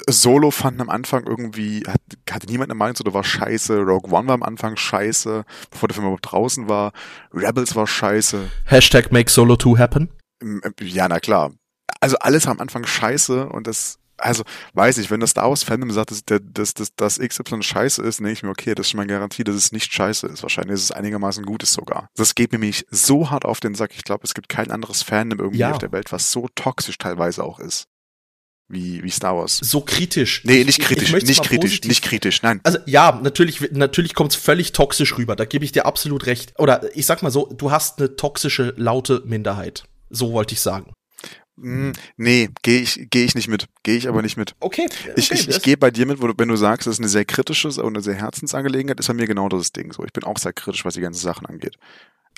Solo 0.07 0.51
fanden 0.51 0.81
am 0.81 0.89
Anfang 0.89 1.25
irgendwie, 1.25 1.83
hat, 1.87 2.01
hatte 2.29 2.47
niemand 2.47 2.69
eine 2.69 2.77
Meinung, 2.77 2.95
oder 2.99 3.13
war 3.13 3.23
scheiße. 3.23 3.79
Rogue 3.79 4.11
One 4.11 4.27
war 4.27 4.35
am 4.35 4.43
Anfang 4.43 4.75
scheiße, 4.75 5.45
bevor 5.71 5.87
der 5.87 5.95
Film 5.95 6.05
überhaupt 6.05 6.31
draußen 6.31 6.69
war. 6.69 6.91
Rebels 7.33 7.75
war 7.75 7.87
scheiße. 7.87 8.49
Hashtag 8.65 9.11
make 9.11 9.31
Solo 9.31 9.57
2 9.57 9.79
happen? 9.79 10.09
Äh, 10.41 10.71
ja, 10.81 11.07
na 11.07 11.19
klar. 11.19 11.51
Also 11.99 12.17
alles 12.19 12.47
am 12.47 12.59
Anfang 12.59 12.85
scheiße 12.85 13.47
und 13.49 13.67
das, 13.67 13.99
also 14.17 14.43
weiß 14.73 14.99
ich, 14.99 15.09
wenn 15.09 15.19
das 15.19 15.31
Star 15.31 15.49
Wars 15.49 15.63
Fandom 15.63 15.91
sagt, 15.91 16.11
dass, 16.11 16.23
dass, 16.25 16.73
dass, 16.73 16.95
dass 16.95 17.19
XY 17.19 17.63
scheiße 17.63 18.01
ist, 18.03 18.19
denke 18.19 18.33
ich 18.33 18.43
mir, 18.43 18.49
okay, 18.49 18.75
das 18.75 18.85
ist 18.85 18.91
schon 18.91 18.99
mal 18.99 19.07
Garantie, 19.07 19.43
dass 19.43 19.55
es 19.55 19.71
nicht 19.71 19.91
scheiße 19.91 20.27
ist. 20.27 20.43
Wahrscheinlich 20.43 20.75
ist 20.75 20.83
es 20.83 20.91
einigermaßen 20.91 21.45
Gutes 21.45 21.73
sogar. 21.73 22.09
Das 22.15 22.35
geht 22.35 22.51
mir 22.51 22.59
nämlich 22.59 22.85
so 22.91 23.31
hart 23.31 23.45
auf 23.45 23.59
den 23.59 23.75
Sack. 23.75 23.91
Ich 23.95 24.03
glaube, 24.03 24.23
es 24.23 24.33
gibt 24.33 24.49
kein 24.49 24.71
anderes 24.71 25.01
Fandom 25.01 25.39
irgendwie 25.39 25.59
ja. 25.59 25.71
auf 25.71 25.79
der 25.79 25.91
Welt, 25.91 26.11
was 26.11 26.31
so 26.31 26.47
toxisch 26.55 26.97
teilweise 26.97 27.43
auch 27.43 27.59
ist 27.59 27.87
wie, 28.67 29.03
wie 29.03 29.09
Star 29.09 29.35
Wars. 29.35 29.57
So 29.57 29.81
kritisch. 29.81 30.41
Nee, 30.43 30.63
nicht 30.63 30.81
kritisch, 30.81 31.11
nicht 31.11 31.43
kritisch, 31.43 31.71
positiv. 31.71 31.89
nicht 31.89 32.03
kritisch, 32.03 32.41
nein. 32.41 32.59
Also 32.63 32.79
ja, 32.85 33.19
natürlich, 33.21 33.71
natürlich 33.71 34.13
kommt 34.13 34.31
es 34.31 34.37
völlig 34.37 34.71
toxisch 34.71 35.17
rüber, 35.17 35.35
da 35.35 35.45
gebe 35.45 35.65
ich 35.65 35.71
dir 35.71 35.85
absolut 35.85 36.25
recht. 36.25 36.53
Oder 36.57 36.95
ich 36.95 37.05
sag 37.05 37.23
mal 37.23 37.31
so, 37.31 37.47
du 37.47 37.71
hast 37.71 37.99
eine 37.99 38.15
toxische, 38.15 38.73
laute 38.77 39.21
Minderheit. 39.25 39.83
So 40.09 40.31
wollte 40.31 40.53
ich 40.53 40.61
sagen. 40.61 40.93
Mm, 41.55 41.91
nee, 42.17 42.49
gehe 42.63 42.81
ich, 42.81 43.07
geh 43.09 43.25
ich 43.25 43.35
nicht 43.35 43.47
mit. 43.47 43.67
Gehe 43.83 43.95
ich 43.95 44.07
aber 44.07 44.21
nicht 44.21 44.37
mit. 44.37 44.55
Okay. 44.59 44.87
okay 44.87 45.13
ich 45.15 45.31
ich, 45.31 45.47
ich 45.47 45.61
gehe 45.61 45.77
bei 45.77 45.91
dir 45.91 46.05
mit, 46.05 46.21
wo 46.21 46.27
du, 46.27 46.33
wenn 46.37 46.47
du 46.47 46.55
sagst, 46.55 46.87
das 46.87 46.95
ist 46.95 46.99
eine 46.99 47.09
sehr 47.09 47.25
kritische 47.25 47.67
und 47.67 47.95
eine 47.95 48.01
sehr 48.01 48.15
Herzensangelegenheit, 48.15 48.99
ist 48.99 49.07
bei 49.07 49.13
mir 49.13 49.27
genau 49.27 49.49
das 49.49 49.71
Ding 49.71 49.93
so. 49.93 50.03
Ich 50.03 50.13
bin 50.13 50.23
auch 50.23 50.37
sehr 50.37 50.53
kritisch, 50.53 50.85
was 50.85 50.95
die 50.95 51.01
ganzen 51.01 51.21
Sachen 51.21 51.45
angeht. 51.45 51.77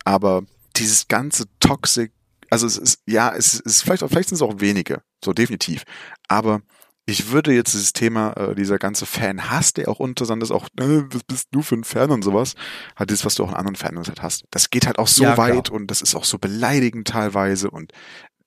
Aber 0.04 0.44
dieses 0.76 1.08
ganze 1.08 1.46
Toxic 1.60 2.12
also 2.50 2.68
es 2.68 2.78
ist, 2.78 3.02
ja, 3.06 3.34
es 3.36 3.60
ist 3.60 3.82
vielleicht, 3.82 4.04
vielleicht 4.08 4.30
sind 4.30 4.36
es 4.36 4.42
auch 4.42 4.60
wenige, 4.60 5.02
so 5.26 5.34
definitiv. 5.34 5.84
Aber 6.28 6.62
ich 7.06 7.32
würde 7.32 7.54
jetzt 7.54 7.74
dieses 7.74 7.94
Thema, 7.94 8.32
äh, 8.32 8.56
dieser 8.56 8.80
ganze 8.80 9.06
Fan-Hass, 9.06 9.74
der 9.74 9.90
auch 9.90 10.00
untersand 10.00 10.42
ist, 10.42 10.52
auch, 10.52 10.68
äh, 10.80 11.04
was 11.12 11.24
bist 11.24 11.50
du 11.52 11.62
für 11.62 11.76
ein 11.76 11.84
Fan 11.84 12.10
und 12.10 12.24
sowas, 12.24 12.56
hat 12.96 13.12
das, 13.12 13.26
was 13.26 13.36
du 13.36 13.44
auch 13.44 13.50
in 13.50 13.56
anderen 13.56 13.76
Fans 13.76 14.08
halt 14.08 14.24
hast. 14.24 14.46
Das 14.50 14.72
geht 14.72 14.88
halt 14.88 14.98
auch 14.98 15.08
so 15.08 15.24
ja, 15.24 15.38
weit 15.38 15.70
und 15.70 15.88
das 15.92 16.02
ist 16.02 16.16
auch 16.16 16.24
so 16.24 16.40
beleidigend 16.40 17.08
teilweise 17.08 17.70
und 17.70 17.92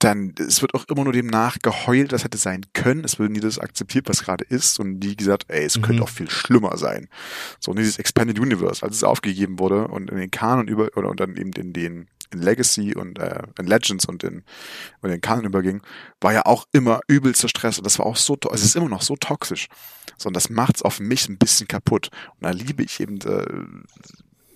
dann, 0.01 0.35
es 0.39 0.63
wird 0.63 0.75
auch 0.75 0.85
immer 0.89 1.05
nur 1.05 1.13
dem 1.13 1.27
nachgeheult, 1.27 2.13
das 2.13 2.23
hätte 2.23 2.39
sein 2.39 2.65
können. 2.73 3.05
Es 3.05 3.19
wird 3.19 3.33
nie 3.33 3.41
das 3.41 3.59
akzeptiert, 3.59 4.09
was 4.09 4.23
gerade 4.23 4.45
ist 4.45 4.79
und 4.79 5.01
nie 5.01 5.17
gesagt, 5.17 5.47
ey, 5.49 5.65
es 5.65 5.77
mhm. 5.77 5.83
könnte 5.83 6.03
auch 6.05 6.09
viel 6.09 6.31
schlimmer 6.31 6.77
sein. 6.77 7.09
So, 7.59 7.73
und 7.73 7.79
dieses 7.79 7.99
Expanded 7.99 8.39
Universe, 8.39 8.85
als 8.85 8.95
es 8.95 9.05
aufgegeben 9.05 9.59
wurde 9.59 9.89
und 9.89 10.11
in 10.11 10.17
den 10.17 10.31
Kanon 10.31 10.69
über, 10.69 10.89
oder 10.97 11.09
und 11.09 11.19
dann 11.19 11.37
eben 11.37 11.53
in 11.53 11.73
den 11.73 12.09
in 12.33 12.43
Legacy 12.43 12.95
und 12.95 13.19
äh, 13.19 13.43
in 13.59 13.67
Legends 13.67 14.07
und 14.07 14.23
in, 14.25 14.45
und 15.01 15.11
in 15.11 15.21
Kanon 15.21 15.45
überging, 15.45 15.83
war 16.21 16.33
ja 16.33 16.47
auch 16.47 16.67
immer 16.73 17.01
übelster 17.09 17.49
Stress 17.49 17.79
und 17.79 17.85
das 17.85 17.99
war 17.99 18.07
auch 18.07 18.17
so, 18.17 18.35
also 18.35 18.55
es 18.55 18.65
ist 18.65 18.77
immer 18.77 18.89
noch 18.89 19.03
so 19.03 19.17
toxisch. 19.17 19.69
So, 20.17 20.29
und 20.29 20.35
das 20.35 20.51
macht's 20.51 20.83
auf 20.83 21.01
mich 21.01 21.29
ein 21.29 21.39
bisschen 21.39 21.69
kaputt. 21.69 22.11
Und 22.41 22.43
da 22.43 22.51
liebe 22.51 22.83
ich 22.83 23.01
eben 23.01 23.21
äh, 23.21 23.47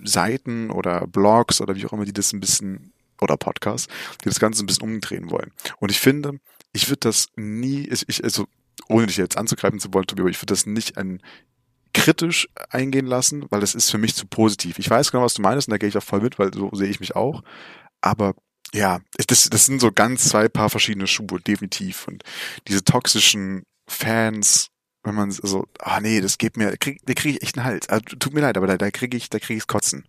Seiten 0.04 0.70
oder 0.70 1.06
Blogs 1.06 1.60
oder 1.60 1.76
wie 1.76 1.86
auch 1.86 1.92
immer, 1.92 2.04
die 2.04 2.12
das 2.12 2.32
ein 2.32 2.40
bisschen, 2.40 2.92
oder 3.20 3.36
Podcasts, 3.36 3.88
die 4.22 4.28
das 4.28 4.40
Ganze 4.40 4.64
ein 4.64 4.66
bisschen 4.66 4.84
umdrehen 4.84 5.30
wollen. 5.30 5.52
Und 5.78 5.90
ich 5.90 6.00
finde, 6.00 6.40
ich 6.72 6.88
würde 6.88 7.00
das 7.00 7.28
nie, 7.36 7.88
ich, 7.88 8.24
also 8.24 8.46
ohne 8.88 9.06
dich 9.06 9.16
jetzt 9.16 9.36
anzugreifen 9.36 9.78
zu 9.78 9.92
wollen, 9.94 10.06
Tobi, 10.06 10.22
aber 10.22 10.30
ich 10.30 10.38
würde 10.38 10.52
das 10.52 10.66
nicht 10.66 10.98
ein 10.98 11.22
kritisch 11.94 12.48
eingehen 12.70 13.06
lassen, 13.06 13.46
weil 13.50 13.60
das 13.60 13.74
ist 13.74 13.90
für 13.90 13.98
mich 13.98 14.14
zu 14.14 14.26
positiv. 14.26 14.78
Ich 14.78 14.88
weiß 14.88 15.10
genau, 15.12 15.24
was 15.24 15.34
du 15.34 15.42
meinst 15.42 15.68
und 15.68 15.72
da 15.72 15.78
gehe 15.78 15.88
ich 15.88 15.96
auch 15.96 16.02
voll 16.02 16.20
mit, 16.20 16.38
weil 16.38 16.52
so 16.54 16.70
sehe 16.72 16.88
ich 16.88 17.00
mich 17.00 17.14
auch. 17.16 17.42
Aber 18.00 18.34
Ja, 18.74 19.00
das, 19.26 19.50
das 19.50 19.66
sind 19.66 19.80
so 19.80 19.92
ganz 19.92 20.28
zwei 20.28 20.48
Paar 20.48 20.70
verschiedene 20.70 21.06
Schuhe, 21.06 21.40
definitiv. 21.46 22.08
Und 22.08 22.22
diese 22.68 22.82
toxischen 22.84 23.64
Fans, 23.86 24.68
wenn 25.04 25.14
man 25.14 25.30
so, 25.30 25.66
ah 25.78 26.00
nee, 26.00 26.20
das 26.20 26.38
geht 26.38 26.56
mir, 26.56 26.76
krieg, 26.78 27.00
da 27.04 27.12
kriege 27.12 27.36
ich 27.36 27.42
echt 27.42 27.58
einen 27.58 27.66
Hals. 27.66 27.88
Also, 27.90 28.04
tut 28.18 28.32
mir 28.32 28.40
leid, 28.40 28.56
aber 28.56 28.66
da, 28.66 28.78
da 28.78 28.90
kriege 28.90 29.16
ich, 29.16 29.28
da 29.28 29.38
kriege 29.38 29.58
ich 29.58 29.66
Kotzen. 29.66 30.06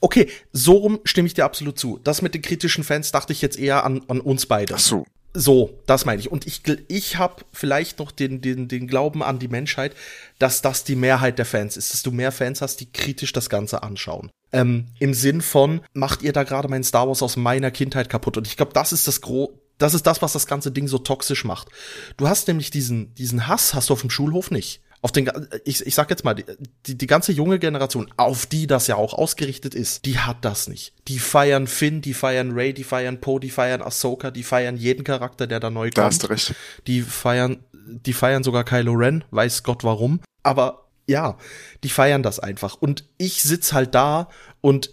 Okay, 0.00 0.28
so 0.52 0.74
rum 0.74 1.00
stimme 1.04 1.26
ich 1.26 1.34
dir 1.34 1.46
absolut 1.46 1.78
zu. 1.78 1.98
Das 2.04 2.20
mit 2.20 2.34
den 2.34 2.42
kritischen 2.42 2.84
Fans 2.84 3.10
dachte 3.10 3.32
ich 3.32 3.40
jetzt 3.40 3.58
eher 3.58 3.84
an, 3.84 4.02
an 4.08 4.20
uns 4.20 4.44
beide. 4.44 4.74
Ach 4.74 4.78
so. 4.78 5.06
So, 5.36 5.80
das 5.86 6.04
meine 6.04 6.20
ich. 6.20 6.30
Und 6.30 6.46
ich, 6.46 6.62
ich 6.86 7.18
habe 7.18 7.44
vielleicht 7.52 7.98
noch 7.98 8.12
den, 8.12 8.40
den, 8.40 8.68
den 8.68 8.86
Glauben 8.86 9.22
an 9.22 9.40
die 9.40 9.48
Menschheit, 9.48 9.94
dass 10.38 10.62
das 10.62 10.84
die 10.84 10.94
Mehrheit 10.94 11.38
der 11.38 11.44
Fans 11.44 11.76
ist, 11.76 11.92
dass 11.92 12.04
du 12.04 12.12
mehr 12.12 12.30
Fans 12.30 12.62
hast, 12.62 12.76
die 12.76 12.90
kritisch 12.90 13.32
das 13.32 13.50
Ganze 13.50 13.82
anschauen. 13.82 14.30
Ähm, 14.52 14.86
Im 15.00 15.12
Sinn 15.12 15.42
von, 15.42 15.80
macht 15.92 16.22
ihr 16.22 16.32
da 16.32 16.44
gerade 16.44 16.68
mein 16.68 16.84
Star 16.84 17.08
Wars 17.08 17.22
aus 17.22 17.36
meiner 17.36 17.72
Kindheit 17.72 18.08
kaputt? 18.08 18.36
Und 18.36 18.46
ich 18.46 18.56
glaube, 18.56 18.72
das 18.72 18.92
ist 18.92 19.08
das 19.08 19.20
Gro 19.20 19.58
das 19.76 19.92
ist 19.92 20.06
das, 20.06 20.22
was 20.22 20.32
das 20.32 20.46
ganze 20.46 20.70
Ding 20.70 20.86
so 20.86 20.98
toxisch 20.98 21.44
macht. 21.44 21.68
Du 22.16 22.28
hast 22.28 22.46
nämlich 22.46 22.70
diesen, 22.70 23.12
diesen 23.16 23.48
Hass 23.48 23.74
hast 23.74 23.90
du 23.90 23.94
auf 23.94 24.02
dem 24.02 24.10
Schulhof 24.10 24.52
nicht 24.52 24.80
auf 25.04 25.12
den, 25.12 25.30
ich, 25.66 25.86
ich 25.86 25.94
sag 25.94 26.08
jetzt 26.08 26.24
mal, 26.24 26.32
die, 26.32 26.96
die 26.96 27.06
ganze 27.06 27.30
junge 27.30 27.58
Generation, 27.58 28.10
auf 28.16 28.46
die 28.46 28.66
das 28.66 28.86
ja 28.86 28.96
auch 28.96 29.12
ausgerichtet 29.12 29.74
ist, 29.74 30.06
die 30.06 30.18
hat 30.18 30.38
das 30.46 30.66
nicht. 30.66 30.94
Die 31.08 31.18
feiern 31.18 31.66
Finn, 31.66 32.00
die 32.00 32.14
feiern 32.14 32.52
Ray, 32.52 32.72
die 32.72 32.84
feiern 32.84 33.20
Poe, 33.20 33.38
die 33.38 33.50
feiern 33.50 33.82
Ahsoka, 33.82 34.30
die 34.30 34.42
feiern 34.42 34.78
jeden 34.78 35.04
Charakter, 35.04 35.46
der 35.46 35.60
da 35.60 35.68
neu 35.68 35.88
kommt. 35.88 35.98
Da 35.98 36.04
hast 36.06 36.22
du 36.22 36.28
recht. 36.28 36.54
Die 36.86 37.02
feiern, 37.02 37.62
die 37.74 38.14
feiern 38.14 38.44
sogar 38.44 38.64
Kylo 38.64 38.94
Ren, 38.94 39.24
weiß 39.30 39.62
Gott 39.62 39.84
warum. 39.84 40.20
Aber 40.42 40.86
ja, 41.06 41.36
die 41.82 41.90
feiern 41.90 42.22
das 42.22 42.40
einfach. 42.40 42.76
Und 42.80 43.04
ich 43.18 43.42
sitz 43.42 43.74
halt 43.74 43.94
da 43.94 44.30
und 44.62 44.88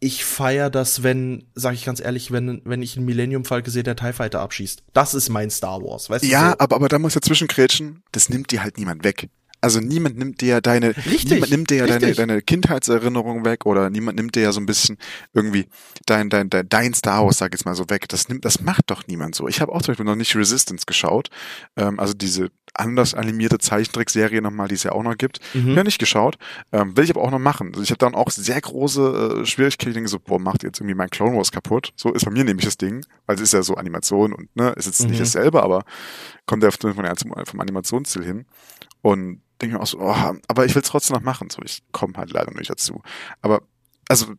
ich 0.00 0.24
feier 0.24 0.70
das, 0.70 1.02
wenn, 1.02 1.44
sag 1.54 1.74
ich 1.74 1.84
ganz 1.84 2.00
ehrlich, 2.00 2.32
wenn, 2.32 2.62
wenn 2.64 2.82
ich 2.82 2.96
einen 2.96 3.04
Millennium 3.04 3.44
Falke 3.44 3.70
sehe, 3.70 3.82
der 3.82 3.96
TIE 3.96 4.14
Fighter 4.14 4.40
abschießt. 4.40 4.82
Das 4.94 5.12
ist 5.12 5.28
mein 5.28 5.50
Star 5.50 5.82
Wars, 5.82 6.08
weißt 6.08 6.24
ja, 6.24 6.28
du? 6.28 6.32
Ja, 6.32 6.50
so. 6.52 6.58
aber, 6.58 6.76
aber 6.76 6.88
da 6.88 6.98
muss 6.98 7.14
ja 7.14 7.20
zwischenkrätschen, 7.20 8.02
das 8.10 8.30
nimmt 8.30 8.50
dir 8.50 8.62
halt 8.62 8.78
niemand 8.78 9.04
weg. 9.04 9.28
Also 9.60 9.80
niemand 9.80 10.16
nimmt 10.16 10.40
dir 10.40 10.60
deine, 10.60 10.96
richtig, 10.96 11.30
niemand 11.30 11.50
nimmt 11.50 11.70
dir 11.70 11.76
ja 11.76 11.86
deine, 11.86 12.14
deine 12.14 12.42
Kindheitserinnerung 12.42 13.44
weg 13.44 13.66
oder 13.66 13.90
niemand 13.90 14.16
nimmt 14.16 14.34
dir 14.34 14.42
ja 14.42 14.52
so 14.52 14.60
ein 14.60 14.66
bisschen 14.66 14.96
irgendwie 15.34 15.66
dein, 16.06 16.30
dein, 16.30 16.48
dein, 16.48 16.68
dein 16.68 16.94
Star 16.94 17.24
Wars, 17.24 17.38
sag 17.38 17.48
ich 17.48 17.58
jetzt 17.58 17.66
mal 17.66 17.74
so 17.74 17.90
weg. 17.90 18.08
Das 18.08 18.28
nimmt, 18.28 18.44
das 18.44 18.62
macht 18.62 18.90
doch 18.90 19.06
niemand 19.06 19.34
so. 19.34 19.48
Ich 19.48 19.60
habe 19.60 19.72
auch 19.72 19.82
zum 19.82 19.92
Beispiel 19.92 20.06
noch 20.06 20.16
nicht 20.16 20.34
Resistance 20.34 20.86
geschaut. 20.86 21.28
Ähm, 21.76 22.00
also 22.00 22.14
diese 22.14 22.50
anders 22.74 23.14
animierte 23.14 23.58
Zeichentrickserie 23.58 24.40
nochmal, 24.40 24.68
die 24.68 24.74
es 24.76 24.82
ja 24.82 24.92
auch 24.92 25.02
noch 25.02 25.16
gibt. 25.16 25.40
Mhm. 25.54 25.76
Ja, 25.76 25.84
nicht 25.84 25.98
geschaut. 25.98 26.38
Ähm, 26.72 26.96
will 26.96 27.04
ich 27.04 27.10
aber 27.10 27.22
auch 27.22 27.30
noch 27.30 27.38
machen. 27.38 27.68
Also 27.68 27.82
ich 27.82 27.90
habe 27.90 27.98
dann 27.98 28.14
auch 28.14 28.30
sehr 28.30 28.60
große 28.60 29.40
äh, 29.42 29.46
Schwierigkeiten. 29.46 30.06
So, 30.06 30.18
boah, 30.18 30.38
macht 30.38 30.62
jetzt 30.62 30.80
irgendwie 30.80 30.94
mein 30.94 31.10
Clone 31.10 31.36
Wars 31.36 31.52
kaputt. 31.52 31.92
So 31.96 32.12
ist 32.12 32.24
bei 32.24 32.30
mir 32.30 32.44
nämlich 32.44 32.64
das 32.64 32.78
Ding, 32.78 33.04
weil 33.26 33.36
es 33.36 33.42
ist 33.42 33.52
ja 33.52 33.62
so 33.62 33.74
Animation 33.74 34.32
und 34.32 34.54
ne, 34.56 34.70
ist 34.76 34.86
jetzt 34.86 35.02
mhm. 35.02 35.10
nicht 35.10 35.20
dasselbe, 35.20 35.62
aber 35.62 35.84
kommt 36.46 36.62
ja 36.62 36.70
vom, 36.70 36.94
vom 37.44 37.60
Animationsstil 37.60 38.24
hin. 38.24 38.46
Und 39.02 39.42
denke 39.60 39.76
mir 39.76 39.82
auch 39.82 39.86
so, 39.86 39.98
oh, 40.00 40.34
aber 40.48 40.64
ich 40.64 40.74
will 40.74 40.82
es 40.82 40.88
trotzdem 40.88 41.14
noch 41.14 41.22
machen. 41.22 41.50
So, 41.50 41.62
ich 41.62 41.82
komme 41.92 42.14
halt 42.16 42.32
leider 42.32 42.52
nicht 42.52 42.70
dazu. 42.70 43.02
Aber 43.42 43.62
also 44.08 44.34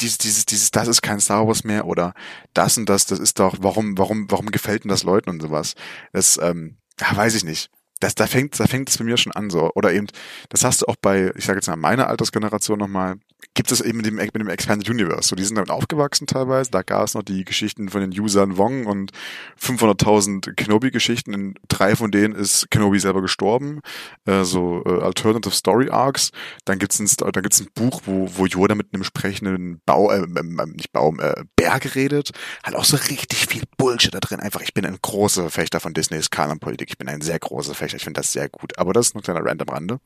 dieses, 0.00 0.18
dieses, 0.18 0.46
dieses, 0.46 0.70
das 0.70 0.88
ist 0.88 1.02
kein 1.02 1.20
Star 1.20 1.46
Wars 1.46 1.64
mehr 1.64 1.86
oder 1.86 2.14
das 2.54 2.76
und 2.76 2.88
das, 2.88 3.06
das 3.06 3.18
ist 3.18 3.38
doch, 3.38 3.56
warum, 3.60 3.98
warum, 3.98 4.30
warum 4.30 4.50
gefällt 4.50 4.84
denn 4.84 4.88
das 4.88 5.04
Leuten 5.04 5.30
und 5.30 5.40
sowas? 5.40 5.74
Das, 6.12 6.38
ähm, 6.42 6.76
ja, 7.00 7.16
weiß 7.16 7.34
ich 7.34 7.44
nicht 7.44 7.70
das, 8.00 8.14
da 8.14 8.26
fängt, 8.26 8.58
da 8.58 8.66
fängt 8.66 8.88
es 8.88 8.98
bei 8.98 9.04
mir 9.04 9.16
schon 9.16 9.32
an 9.32 9.50
so. 9.50 9.70
Oder 9.74 9.92
eben, 9.92 10.06
das 10.48 10.64
hast 10.64 10.82
du 10.82 10.86
auch 10.86 10.96
bei, 10.96 11.32
ich 11.36 11.44
sage 11.44 11.58
jetzt 11.58 11.68
mal, 11.68 11.76
meiner 11.76 12.08
Altersgeneration 12.08 12.78
nochmal, 12.78 13.16
gibt 13.54 13.72
es 13.72 13.80
eben 13.80 13.96
mit 13.96 14.06
dem, 14.06 14.16
mit 14.16 14.34
dem 14.34 14.48
Expanded 14.48 14.88
Universe. 14.88 15.28
So, 15.28 15.36
die 15.36 15.44
sind 15.44 15.56
damit 15.56 15.70
aufgewachsen 15.70 16.26
teilweise. 16.26 16.70
Da 16.70 16.82
gab 16.82 17.04
es 17.04 17.14
noch 17.14 17.22
die 17.22 17.44
Geschichten 17.44 17.88
von 17.88 18.02
den 18.02 18.18
Usern 18.18 18.58
Wong 18.58 18.86
und 18.86 19.12
500.000 19.60 20.54
Kenobi-Geschichten. 20.54 21.32
In 21.32 21.54
drei 21.68 21.96
von 21.96 22.10
denen 22.10 22.34
ist 22.34 22.70
Kenobi 22.70 22.98
selber 22.98 23.22
gestorben. 23.22 23.80
Äh, 24.26 24.44
so 24.44 24.82
äh, 24.84 25.00
Alternative 25.00 25.54
Story 25.54 25.88
Arcs. 25.88 26.32
Dann 26.66 26.78
gibt's 26.78 26.98
ein, 26.98 27.08
dann 27.18 27.42
gibt's 27.42 27.60
ein 27.60 27.68
Buch, 27.74 28.02
wo, 28.04 28.28
wo 28.36 28.44
Yoda 28.44 28.74
mit 28.74 28.92
einem 28.92 29.04
sprechenden 29.04 29.80
Bau, 29.86 30.10
äh, 30.10 30.18
äh, 30.18 30.66
nicht 30.74 30.92
Baum, 30.92 31.18
äh, 31.20 31.44
Berg 31.56 31.94
redet. 31.94 32.32
Hat 32.62 32.74
auch 32.74 32.84
so 32.84 32.96
richtig 32.96 33.46
viel 33.46 33.62
Bullshit 33.78 34.12
da 34.12 34.20
drin. 34.20 34.40
Einfach, 34.40 34.60
ich 34.60 34.74
bin 34.74 34.84
ein 34.84 34.98
großer 35.00 35.42
Verfechter 35.42 35.80
von 35.80 35.94
Disneys 35.94 36.28
Kanon-Politik. 36.28 36.90
Ich 36.90 36.98
bin 36.98 37.08
ein 37.08 37.22
sehr 37.22 37.38
großer 37.38 37.74
Verfechter 37.74 37.85
Gefecht. 37.86 38.00
Ich 38.00 38.04
finde 38.04 38.20
das 38.20 38.32
sehr 38.32 38.48
gut. 38.48 38.78
Aber 38.78 38.92
das 38.92 39.08
ist 39.08 39.14
nur 39.14 39.22
ein 39.22 39.24
kleiner 39.24 39.44
Rand 39.44 39.62
am 39.62 39.68
Rande. 39.68 40.00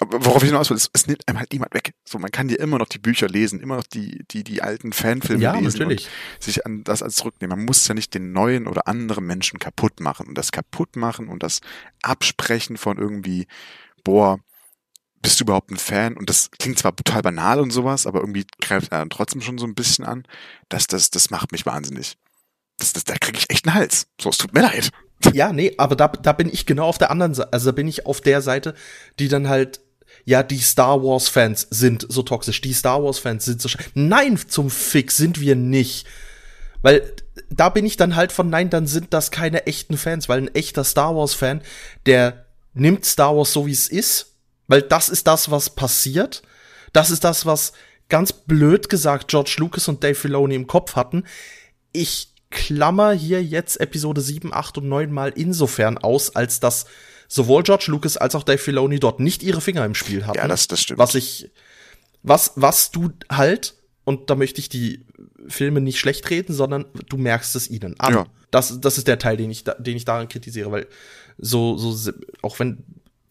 Aber 0.00 0.24
worauf 0.24 0.42
ich 0.42 0.48
hinaus 0.48 0.70
will, 0.70 0.76
es, 0.76 0.90
es 0.92 1.06
nimmt 1.06 1.26
einem 1.28 1.38
halt 1.38 1.52
niemand 1.52 1.72
weg. 1.74 1.94
So, 2.04 2.18
man 2.18 2.32
kann 2.32 2.48
dir 2.48 2.58
immer 2.58 2.78
noch 2.78 2.88
die 2.88 2.98
Bücher 2.98 3.28
lesen, 3.28 3.60
immer 3.60 3.76
noch 3.76 3.86
die, 3.86 4.24
die, 4.30 4.42
die 4.42 4.60
alten 4.60 4.92
Fanfilme 4.92 5.42
ja, 5.42 5.54
lesen 5.54 5.80
natürlich. 5.80 6.06
und 6.06 6.42
sich 6.42 6.66
an 6.66 6.82
das 6.84 7.02
als 7.02 7.14
zurücknehmen. 7.14 7.56
Man 7.56 7.66
muss 7.66 7.86
ja 7.86 7.94
nicht 7.94 8.12
den 8.12 8.32
neuen 8.32 8.66
oder 8.66 8.88
anderen 8.88 9.24
Menschen 9.26 9.58
kaputt 9.58 10.00
machen. 10.00 10.26
Und 10.26 10.36
das 10.36 10.52
kaputt 10.52 10.96
machen 10.96 11.28
und 11.28 11.42
das 11.42 11.60
Absprechen 12.02 12.76
von 12.76 12.98
irgendwie, 12.98 13.46
boah, 14.02 14.40
bist 15.22 15.40
du 15.40 15.44
überhaupt 15.44 15.70
ein 15.70 15.78
Fan? 15.78 16.16
Und 16.16 16.28
das 16.28 16.50
klingt 16.58 16.78
zwar 16.78 16.94
total 16.94 17.22
banal 17.22 17.60
und 17.60 17.70
sowas, 17.70 18.06
aber 18.06 18.20
irgendwie 18.20 18.46
greift 18.60 18.92
er 18.92 18.98
dann 18.98 19.10
trotzdem 19.10 19.40
schon 19.40 19.58
so 19.58 19.66
ein 19.66 19.74
bisschen 19.74 20.04
an. 20.04 20.24
Das, 20.68 20.86
das, 20.86 21.10
das 21.10 21.30
macht 21.30 21.52
mich 21.52 21.66
wahnsinnig. 21.66 22.16
Das, 22.78 22.92
das, 22.92 23.04
da 23.04 23.14
kriege 23.16 23.38
ich 23.38 23.48
echt 23.48 23.66
einen 23.66 23.74
Hals. 23.74 24.08
So, 24.20 24.30
es 24.30 24.38
tut 24.38 24.52
mir 24.52 24.62
leid. 24.62 24.90
Ja, 25.32 25.52
nee, 25.52 25.74
aber 25.78 25.96
da, 25.96 26.08
da 26.08 26.32
bin 26.32 26.48
ich 26.52 26.66
genau 26.66 26.86
auf 26.86 26.98
der 26.98 27.10
anderen 27.10 27.34
Seite. 27.34 27.52
Also 27.52 27.70
da 27.70 27.72
bin 27.72 27.88
ich 27.88 28.06
auf 28.06 28.20
der 28.20 28.42
Seite, 28.42 28.74
die 29.18 29.28
dann 29.28 29.48
halt, 29.48 29.80
ja, 30.24 30.42
die 30.42 30.58
Star 30.58 31.02
Wars 31.02 31.28
Fans 31.28 31.66
sind 31.70 32.06
so 32.08 32.22
toxisch. 32.22 32.60
Die 32.60 32.72
Star 32.72 33.02
Wars 33.02 33.18
Fans 33.18 33.44
sind 33.44 33.60
so. 33.60 33.68
Nein, 33.94 34.38
zum 34.48 34.70
Fix 34.70 35.16
sind 35.16 35.40
wir 35.40 35.56
nicht. 35.56 36.06
Weil 36.82 37.14
da 37.50 37.68
bin 37.70 37.86
ich 37.86 37.96
dann 37.96 38.16
halt 38.16 38.32
von, 38.32 38.50
nein, 38.50 38.70
dann 38.70 38.86
sind 38.86 39.14
das 39.14 39.30
keine 39.30 39.66
echten 39.66 39.96
Fans, 39.96 40.28
weil 40.28 40.42
ein 40.42 40.54
echter 40.54 40.84
Star 40.84 41.16
Wars 41.16 41.34
Fan, 41.34 41.62
der 42.06 42.44
nimmt 42.74 43.04
Star 43.04 43.36
Wars 43.36 43.52
so 43.52 43.66
wie 43.66 43.72
es 43.72 43.88
ist, 43.88 44.34
weil 44.66 44.82
das 44.82 45.08
ist 45.08 45.26
das, 45.26 45.50
was 45.50 45.70
passiert. 45.70 46.42
Das 46.92 47.10
ist 47.10 47.24
das, 47.24 47.46
was 47.46 47.72
ganz 48.08 48.32
blöd 48.32 48.88
gesagt 48.88 49.28
George 49.28 49.56
Lucas 49.58 49.88
und 49.88 50.04
Dave 50.04 50.14
Filoni 50.14 50.54
im 50.54 50.66
Kopf 50.66 50.94
hatten. 50.94 51.24
Ich 51.92 52.33
klammer 52.54 53.12
hier 53.12 53.42
jetzt 53.42 53.80
Episode 53.80 54.22
7, 54.22 54.54
8 54.54 54.78
und 54.78 54.88
9 54.88 55.12
mal 55.12 55.32
insofern 55.34 55.98
aus, 55.98 56.34
als 56.34 56.60
dass 56.60 56.86
sowohl 57.28 57.62
George 57.62 57.86
Lucas 57.88 58.16
als 58.16 58.34
auch 58.34 58.44
Dave 58.44 58.58
Filoni 58.58 59.00
dort 59.00 59.20
nicht 59.20 59.42
ihre 59.42 59.60
Finger 59.60 59.84
im 59.84 59.94
Spiel 59.94 60.26
hatten. 60.26 60.38
Ja, 60.38 60.48
das, 60.48 60.68
das 60.68 60.80
stimmt. 60.80 60.98
Was 60.98 61.14
ich, 61.14 61.50
was, 62.22 62.52
was 62.56 62.90
du 62.90 63.10
halt, 63.30 63.74
und 64.04 64.30
da 64.30 64.36
möchte 64.36 64.60
ich 64.60 64.68
die 64.68 65.04
Filme 65.48 65.80
nicht 65.80 65.98
schlecht 65.98 66.30
reden, 66.30 66.54
sondern 66.54 66.86
du 67.08 67.18
merkst 67.18 67.54
es 67.56 67.68
ihnen 67.68 67.98
an. 67.98 68.14
Ja. 68.14 68.26
Das, 68.50 68.80
das 68.80 68.98
ist 68.98 69.08
der 69.08 69.18
Teil, 69.18 69.36
den 69.36 69.50
ich, 69.50 69.64
den 69.64 69.96
ich 69.96 70.04
daran 70.04 70.28
kritisiere, 70.28 70.70
weil 70.70 70.86
so, 71.36 71.76
so, 71.76 72.12
auch 72.40 72.58
wenn 72.60 72.84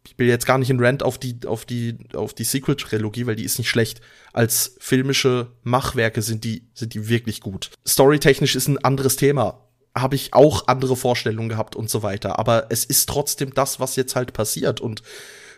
ich 0.05 0.17
will 0.17 0.27
jetzt 0.27 0.45
gar 0.45 0.57
nicht 0.57 0.69
in 0.69 0.79
Rant 0.79 1.01
auf 1.01 1.17
die, 1.17 1.39
auf 1.45 1.65
die, 1.65 1.97
auf 2.13 2.33
die 2.33 2.43
Sequel-Trilogie, 2.43 3.25
weil 3.25 3.35
die 3.35 3.45
ist 3.45 3.57
nicht 3.57 3.69
schlecht. 3.69 4.01
Als 4.33 4.75
filmische 4.79 5.47
Machwerke 5.63 6.21
sind 6.21 6.43
die, 6.43 6.67
sind 6.73 6.93
die 6.93 7.07
wirklich 7.07 7.41
gut. 7.41 7.71
Storytechnisch 7.87 8.55
ist 8.55 8.67
ein 8.67 8.83
anderes 8.83 9.15
Thema. 9.15 9.61
Habe 9.95 10.15
ich 10.15 10.33
auch 10.33 10.67
andere 10.67 10.95
Vorstellungen 10.95 11.49
gehabt 11.49 11.75
und 11.75 11.89
so 11.89 12.03
weiter. 12.03 12.37
Aber 12.37 12.67
es 12.69 12.83
ist 12.83 13.07
trotzdem 13.07 13.53
das, 13.53 13.79
was 13.79 13.95
jetzt 13.95 14.15
halt 14.15 14.33
passiert. 14.33 14.81
Und 14.81 15.03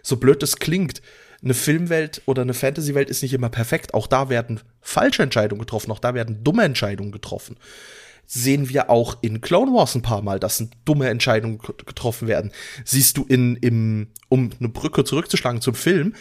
so 0.04 0.18
blöd 0.18 0.44
es 0.44 0.58
klingt, 0.58 1.02
eine 1.44 1.54
Filmwelt 1.54 2.22
oder 2.26 2.44
eine 2.44 2.54
Fantasy-Welt 2.54 3.10
ist 3.10 3.24
nicht 3.24 3.34
immer 3.34 3.50
perfekt. 3.50 3.94
Auch 3.94 4.08
da 4.08 4.30
werden 4.30 4.60
falsche 4.82 5.24
Entscheidungen 5.24 5.60
getroffen. 5.60 5.92
Auch 5.92 6.00
da 6.00 6.14
werden 6.14 6.44
dumme 6.44 6.64
Entscheidungen 6.64 7.12
getroffen 7.12 7.58
sehen 8.28 8.70
wir 8.70 8.90
auch 8.90 9.18
in 9.22 9.42
Clone 9.42 9.72
Wars 9.72 9.96
ein 9.96 10.02
paar 10.02 10.22
Mal, 10.22 10.40
dass 10.40 10.68
dumme 10.86 11.10
Entscheidungen 11.10 11.60
getroffen 11.60 12.28
werden. 12.28 12.52
Siehst 12.84 13.18
du 13.18 13.24
in, 13.24 13.56
im, 13.58 14.08
um 14.30 14.52
eine 14.60 14.70
Brücke 14.70 15.04
zurückzuschlagen 15.04 15.62
zum 15.62 15.76
Film, 15.76 16.16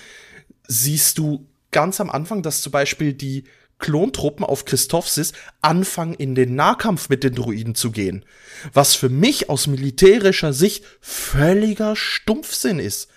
siehst 0.67 1.19
du 1.19 1.47
ganz 1.71 2.01
am 2.01 2.11
Anfang, 2.11 2.43
dass 2.43 2.63
zum 2.63 2.73
Beispiel 2.73 3.13
die 3.13 3.45
Klontruppen 3.79 4.45
auf 4.45 4.65
Christophsis 4.65 5.33
anfangen, 5.61 6.15
in 6.15 6.35
den 6.35 6.55
Nahkampf 6.55 7.09
mit 7.09 7.25
den 7.25 7.35
Druiden 7.35 7.75
zu 7.75 7.91
gehen. 7.91 8.25
Was 8.73 8.95
für 8.95 9.09
mich 9.09 9.51
aus 9.51 9.67
militärischer 9.67 10.53
Sicht 10.53 10.85
völliger 11.01 11.97
Stumpfsinn 11.97 12.79
ist. 12.79 13.09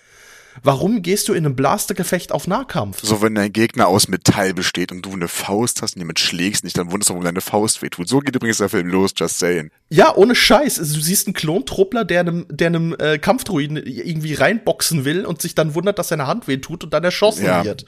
Warum 0.64 1.02
gehst 1.02 1.28
du 1.28 1.34
in 1.34 1.46
einem 1.46 1.56
Blastergefecht 1.56 2.32
auf 2.32 2.48
Nahkampf? 2.48 3.00
So, 3.04 3.22
wenn 3.22 3.36
dein 3.36 3.54
Gegner 3.54 3.88
aus 3.88 4.08
Metall 4.08 4.54
besteht 4.54 4.92
und 4.92 5.06
du 5.06 5.14
eine 5.14 5.28
Faust 5.28 5.82
hast 5.82 5.96
und 5.96 6.02
jemand 6.02 6.20
schlägst 6.20 6.64
nicht, 6.64 6.78
dann 6.78 6.92
wunderst 6.92 7.10
du, 7.10 7.14
warum 7.14 7.26
deine 7.26 7.42
Faust 7.42 7.82
wehtut. 7.82 8.08
So 8.08 8.20
geht 8.20 8.36
übrigens 8.36 8.58
der 8.58 8.70
Film 8.70 8.88
los, 8.88 9.12
just 9.16 9.40
saying. 9.40 9.72
Ja, 9.90 10.16
ohne 10.16 10.36
Scheiß. 10.36 10.80
Also, 10.80 10.96
du 10.96 11.02
siehst 11.02 11.28
einen 11.28 11.34
Klontruppler, 11.34 12.06
der 12.06 12.22
einem, 12.22 12.46
der 12.50 12.68
einem 12.68 12.96
äh, 13.00 13.18
Kampfdruiden 13.18 13.78
irgendwie 13.78 14.34
reinboxen 14.34 15.06
will 15.06 15.26
und 15.26 15.42
sich 15.42 15.56
dann 15.56 15.76
wundert, 15.76 16.00
dass 16.00 16.10
seine 16.10 16.28
Hand 16.28 16.48
wehtut 16.48 16.84
und 16.84 16.94
dann 16.94 17.04
erschossen 17.04 17.46
ja. 17.46 17.64
wird. 17.64 17.86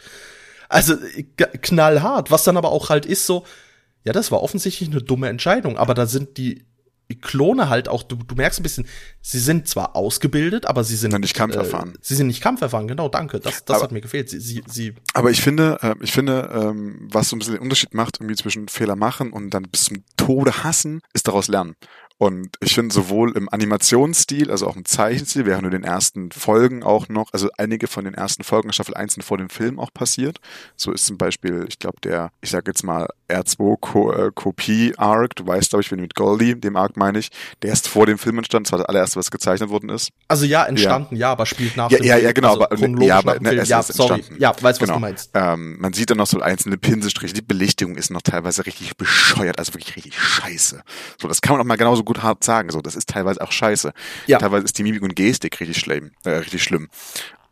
Also 0.69 0.95
knallhart. 1.61 2.29
Was 2.31 2.43
dann 2.43 2.55
aber 2.55 2.71
auch 2.71 2.89
halt 2.89 3.05
ist 3.05 3.25
so, 3.25 3.45
ja, 4.05 4.13
das 4.13 4.31
war 4.31 4.41
offensichtlich 4.41 4.89
eine 4.89 5.01
dumme 5.01 5.27
Entscheidung, 5.27 5.77
aber 5.77 5.93
da 5.93 6.05
sind 6.05 6.37
die 6.37 6.65
Klone 7.15 7.69
halt 7.69 7.87
auch, 7.87 8.03
du, 8.03 8.15
du 8.15 8.35
merkst 8.35 8.59
ein 8.59 8.63
bisschen, 8.63 8.87
sie 9.21 9.39
sind 9.39 9.67
zwar 9.67 9.95
ausgebildet, 9.95 10.65
aber 10.65 10.83
sie 10.83 10.95
sind 10.95 11.17
nicht 11.19 11.35
kampferfahren. 11.35 11.95
Äh, 11.95 11.99
sie 12.01 12.15
sind 12.15 12.27
nicht 12.27 12.41
kampferfahren, 12.41 12.87
genau, 12.87 13.09
danke. 13.09 13.39
Das, 13.39 13.65
das 13.65 13.75
aber, 13.75 13.83
hat 13.85 13.91
mir 13.91 14.01
gefehlt. 14.01 14.29
Sie, 14.29 14.39
sie, 14.39 14.63
sie 14.67 14.95
aber 15.13 15.31
ich 15.31 15.41
finde, 15.41 15.79
äh, 15.81 15.95
ich 16.01 16.11
finde, 16.11 16.49
ähm, 16.53 17.07
was 17.11 17.29
so 17.29 17.35
ein 17.35 17.39
bisschen 17.39 17.55
den 17.55 17.63
Unterschied 17.63 17.93
macht, 17.93 18.17
irgendwie 18.19 18.35
zwischen 18.35 18.67
Fehler 18.67 18.95
machen 18.95 19.31
und 19.31 19.49
dann 19.51 19.63
bis 19.63 19.85
zum 19.85 20.03
Tode 20.17 20.63
hassen, 20.63 21.01
ist 21.13 21.27
daraus 21.27 21.47
lernen. 21.47 21.75
Und 22.19 22.57
ich 22.59 22.75
finde 22.75 22.93
sowohl 22.93 23.35
im 23.37 23.47
Animationsstil, 23.47 24.51
also 24.51 24.67
auch 24.67 24.75
im 24.75 24.83
Zeichenstil, 24.83 25.45
während 25.45 25.63
in 25.63 25.71
den 25.71 25.83
ersten 25.85 26.33
Folgen 26.33 26.83
auch 26.83 27.07
noch, 27.07 27.31
also 27.31 27.49
einige 27.57 27.87
von 27.87 28.03
den 28.03 28.13
ersten 28.13 28.43
Folgen 28.43 28.73
Staffel 28.73 28.93
1 28.93 29.13
sind 29.13 29.23
vor 29.23 29.37
dem 29.37 29.49
Film 29.49 29.79
auch 29.79 29.93
passiert. 29.93 30.41
So 30.75 30.91
ist 30.91 31.05
zum 31.05 31.17
Beispiel, 31.17 31.65
ich 31.69 31.79
glaube, 31.79 32.01
der, 32.03 32.31
ich 32.41 32.49
sag 32.49 32.67
jetzt 32.67 32.83
mal, 32.83 33.07
R2-Kopie-Arc, 33.29 35.35
du 35.35 35.47
weißt, 35.47 35.69
glaube 35.69 35.81
ich, 35.81 35.91
wenn 35.91 35.99
mit 35.99 36.15
Goldie, 36.15 36.55
dem 36.55 36.75
Arc 36.75 36.97
meine 36.97 37.19
ich, 37.19 37.29
der 37.61 37.73
ist 37.73 37.87
vor 37.87 38.05
dem 38.05 38.17
Film 38.17 38.37
entstanden, 38.37 38.65
das 38.65 38.71
war 38.71 38.79
das 38.79 38.87
allererste, 38.87 39.19
was 39.19 39.31
gezeichnet 39.31 39.69
worden 39.69 39.89
ist. 39.89 40.11
Also 40.27 40.45
ja, 40.45 40.65
entstanden, 40.65 41.15
ja, 41.15 41.21
ja 41.21 41.31
aber 41.31 41.45
spielt 41.45 41.77
nach 41.77 41.91
ja, 41.91 41.97
dem 41.97 42.05
ja, 42.05 42.13
Film. 42.15 42.25
Ja, 42.25 42.31
genau, 42.31 42.59
also 42.59 42.85
aber, 42.85 43.03
ja, 43.03 43.17
aber 43.17 43.39
ne, 43.39 43.55
es 43.55 43.69
ja, 43.69 43.79
ist 43.79 43.93
sorry. 43.93 44.15
entstanden. 44.15 44.41
Ja, 44.41 44.51
weiß, 44.51 44.63
was 44.63 44.79
genau. 44.79 44.93
du 44.95 44.99
meinst. 44.99 45.31
Ähm, 45.33 45.77
man 45.79 45.93
sieht 45.93 46.09
dann 46.09 46.17
noch 46.17 46.27
so 46.27 46.39
einzelne 46.39 46.77
Pinselstriche, 46.77 47.33
die 47.33 47.41
Belichtung 47.41 47.95
ist 47.95 48.09
noch 48.09 48.21
teilweise 48.21 48.65
richtig 48.65 48.97
bescheuert, 48.97 49.59
also 49.59 49.73
wirklich 49.73 49.95
richtig 49.95 50.19
scheiße. 50.19 50.81
So, 51.21 51.27
das 51.27 51.41
kann 51.41 51.53
man 51.53 51.61
auch 51.61 51.67
mal 51.67 51.77
genauso 51.77 52.03
gut 52.03 52.23
hart 52.23 52.43
sagen. 52.43 52.69
So, 52.69 52.81
das 52.81 52.95
ist 52.95 53.09
teilweise 53.09 53.41
auch 53.41 53.51
scheiße. 53.51 53.93
Ja. 54.27 54.39
Teilweise 54.39 54.65
ist 54.65 54.77
die 54.77 54.83
Mimik 54.83 55.01
und 55.01 55.15
Gestik 55.15 55.59
richtig 55.59 55.79
schlimm, 55.79 56.11
äh, 56.23 56.31
richtig 56.31 56.63
schlimm. 56.63 56.89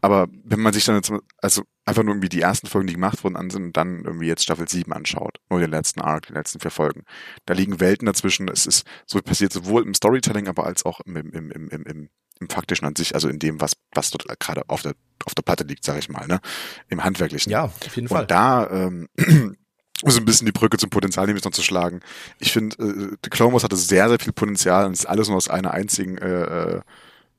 Aber 0.08 0.30
wenn 0.46 0.62
man 0.62 0.72
sich 0.72 0.86
dann 0.86 0.96
jetzt, 0.96 1.12
also 1.42 1.64
einfach 1.84 2.02
nur 2.02 2.14
irgendwie 2.14 2.30
die 2.30 2.40
ersten 2.40 2.68
Folgen, 2.68 2.88
die 2.88 2.94
gemacht 2.94 3.26
wurden, 3.26 3.36
ansehen 3.36 3.66
und 3.66 3.76
dann 3.76 4.06
irgendwie 4.06 4.28
jetzt 4.28 4.44
Staffel 4.44 4.66
7 4.66 4.94
anschaut, 4.94 5.42
nur 5.50 5.60
den 5.60 5.70
letzten 5.70 6.00
Arc, 6.00 6.28
die 6.28 6.34
letzten 6.34 6.62
vier 6.62 6.72
Folgen, 6.72 7.04
da 7.46 7.54
liegen 7.54 7.82
Welten 7.82 8.06
dazwischen. 8.06 8.48
Es 8.48 8.66
ist 8.66 8.88
so 9.06 9.22
passiert 9.22 9.52
sowohl 9.52 9.84
im 9.84 9.94
Storytelling, 9.94 10.48
aber 10.48 10.66
als 10.66 10.86
auch 10.86 11.02
im, 11.02 11.18
im, 11.18 11.34
im, 11.34 11.52
im, 11.52 11.70
im, 11.70 12.10
im 12.40 12.50
faktischen 12.50 12.88
an 12.88 12.96
sich, 12.96 13.16
also 13.16 13.28
in 13.28 13.38
dem, 13.38 13.60
was, 13.60 13.74
was 13.94 14.10
dort 14.10 14.40
gerade 14.40 14.70
auf 14.70 14.82
der, 14.82 14.94
auf 15.26 15.36
der 15.36 15.42
Platte 15.42 15.66
liegt, 15.66 15.84
sag 15.84 16.00
ich 16.00 16.08
mal, 16.08 16.26
ne? 16.26 16.40
Im 16.88 17.04
Handwerklichen. 17.04 17.52
Ja, 17.52 17.66
auf 17.66 17.96
jeden 17.98 18.08
Fall. 18.08 18.22
Und 18.22 18.32
da, 18.32 18.70
ähm, 18.70 19.10
um 19.18 19.56
so 20.10 20.20
ein 20.20 20.26
bisschen 20.26 20.46
die 20.46 20.54
Brücke 20.54 20.78
zum 20.78 20.90
Potenzial 20.90 21.26
nämlich 21.26 21.44
noch 21.44 21.52
zu 21.52 21.64
schlagen. 21.64 22.00
Ich 22.40 22.54
finde, 22.54 22.78
äh, 22.78 23.18
The 23.26 23.30
Clone 23.30 23.52
Wars 23.52 23.66
hatte 23.66 23.76
sehr, 23.76 24.08
sehr 24.08 24.20
viel 24.20 24.32
Potenzial 24.32 24.86
und 24.86 24.94
ist 24.94 25.06
alles 25.06 25.28
nur 25.28 25.36
aus 25.36 25.50
einer 25.50 25.72
einzigen 25.72 26.18
äh, 26.18 26.78
äh, 26.78 26.82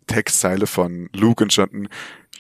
Textzeile 0.08 0.66
von 0.66 1.08
Luke 1.14 1.44
entstanden. 1.44 1.88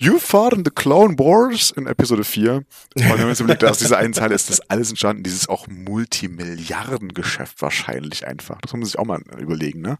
You 0.00 0.18
fought 0.18 0.52
in 0.52 0.64
the 0.64 0.70
Clone 0.70 1.18
Wars 1.18 1.72
in 1.72 1.86
Episode 1.86 2.24
4. 2.24 2.54
Und 2.54 2.64
wenn 2.94 3.18
man 3.18 3.28
jetzt 3.28 3.40
überlegt, 3.40 3.64
aus 3.64 3.78
dieser 3.78 3.98
einen 3.98 4.14
Zeile 4.14 4.34
ist 4.34 4.48
das 4.48 4.60
alles 4.68 4.90
entstanden, 4.90 5.22
dieses 5.24 5.48
auch 5.48 5.66
Multimilliardengeschäft 5.66 7.60
wahrscheinlich 7.62 8.26
einfach. 8.26 8.60
Das 8.60 8.72
muss 8.72 8.78
man 8.78 8.86
sich 8.86 8.98
auch 8.98 9.06
mal 9.06 9.22
überlegen, 9.38 9.80
ne? 9.80 9.98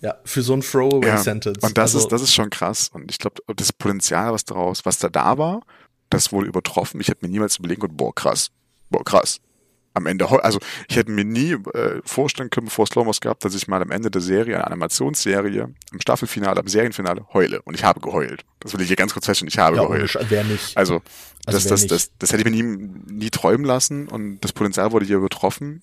Ja, 0.00 0.16
für 0.24 0.42
so 0.42 0.52
ein 0.52 0.60
Throwaway-Sentence. 0.60 1.58
Ja, 1.62 1.68
und 1.68 1.78
das 1.78 1.94
also, 1.94 2.06
ist, 2.06 2.12
das 2.12 2.22
ist 2.22 2.34
schon 2.34 2.50
krass. 2.50 2.90
Und 2.92 3.10
ich 3.10 3.18
glaube, 3.18 3.42
das 3.56 3.72
Potenzial, 3.72 4.32
was 4.32 4.44
daraus, 4.44 4.84
was 4.84 4.98
da 4.98 5.08
da 5.08 5.38
war, 5.38 5.62
das 6.10 6.30
wurde 6.30 6.46
übertroffen. 6.46 7.00
Ich 7.00 7.08
hätte 7.08 7.24
mir 7.24 7.32
niemals 7.32 7.58
überlegen 7.58 7.80
können, 7.80 7.96
boah, 7.96 8.14
krass, 8.14 8.50
boah, 8.90 9.02
krass. 9.02 9.40
Am 9.96 10.06
Ende, 10.06 10.28
also 10.42 10.58
ich 10.88 10.96
hätte 10.96 11.12
mir 11.12 11.24
nie 11.24 11.52
äh, 11.52 12.00
vorstellen 12.04 12.50
können, 12.50 12.66
bevor 12.66 12.86
Slowmos 12.86 13.20
gab, 13.20 13.38
dass 13.40 13.54
ich 13.54 13.68
mal 13.68 13.80
am 13.80 13.92
Ende 13.92 14.10
der 14.10 14.20
Serie, 14.20 14.56
einer 14.56 14.66
Animationsserie, 14.66 15.72
im 15.92 16.00
Staffelfinale, 16.00 16.60
am 16.60 16.66
Serienfinale 16.66 17.24
heule. 17.32 17.62
Und 17.62 17.74
ich 17.74 17.84
habe 17.84 18.00
geheult. 18.00 18.44
Das 18.58 18.72
will 18.72 18.80
ich 18.80 18.88
hier 18.88 18.96
ganz 18.96 19.12
kurz 19.12 19.26
feststellen, 19.26 19.48
ich 19.48 19.58
habe 19.58 19.76
ja, 19.76 19.82
geheult. 19.82 20.18
Wer 20.28 20.42
nicht. 20.44 20.76
Also, 20.76 21.00
also 21.46 21.58
das, 21.58 21.68
das, 21.68 21.86
das, 21.86 21.86
das, 21.86 22.10
das 22.18 22.32
hätte 22.32 22.42
ich 22.42 22.52
mir 22.52 22.62
nie, 22.62 22.88
nie 23.06 23.30
träumen 23.30 23.64
lassen 23.64 24.08
und 24.08 24.40
das 24.40 24.52
Potenzial 24.52 24.90
wurde 24.90 25.06
hier 25.06 25.18
übertroffen. 25.18 25.82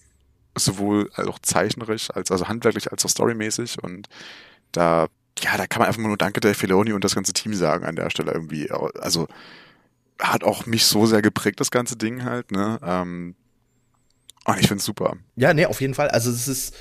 Sowohl 0.58 1.10
auch 1.16 1.40
zeichnerisch, 1.40 2.12
als 2.12 2.30
also 2.30 2.50
handwerklich, 2.50 2.92
als 2.92 3.06
auch 3.06 3.10
storymäßig. 3.10 3.82
Und 3.82 4.10
da, 4.74 5.08
ja, 5.40 5.56
da 5.56 5.66
kann 5.68 5.80
man 5.80 5.88
einfach 5.88 6.02
nur 6.02 6.18
Danke 6.18 6.42
der 6.42 6.54
Filoni 6.56 6.92
und 6.92 7.06
das 7.06 7.16
ganze 7.16 7.32
Team 7.32 7.54
sagen 7.54 7.86
an 7.86 7.96
der 7.96 8.10
Stelle 8.10 8.34
irgendwie. 8.34 8.70
Also, 8.70 9.30
hat 10.20 10.44
auch 10.44 10.66
mich 10.66 10.86
so 10.86 11.06
sehr 11.06 11.22
geprägt, 11.22 11.62
das 11.62 11.72
ganze 11.72 11.96
Ding 11.96 12.26
halt, 12.26 12.52
ne? 12.52 12.80
Ähm, 12.84 13.36
und 14.46 14.60
ich 14.60 14.68
find's 14.68 14.86
super. 14.86 15.18
Ja, 15.36 15.54
nee, 15.54 15.66
auf 15.66 15.82
jeden 15.82 15.94
Fall. 15.94 16.10
Also 16.10 16.32
es 16.32 16.48
ist, 16.48 16.76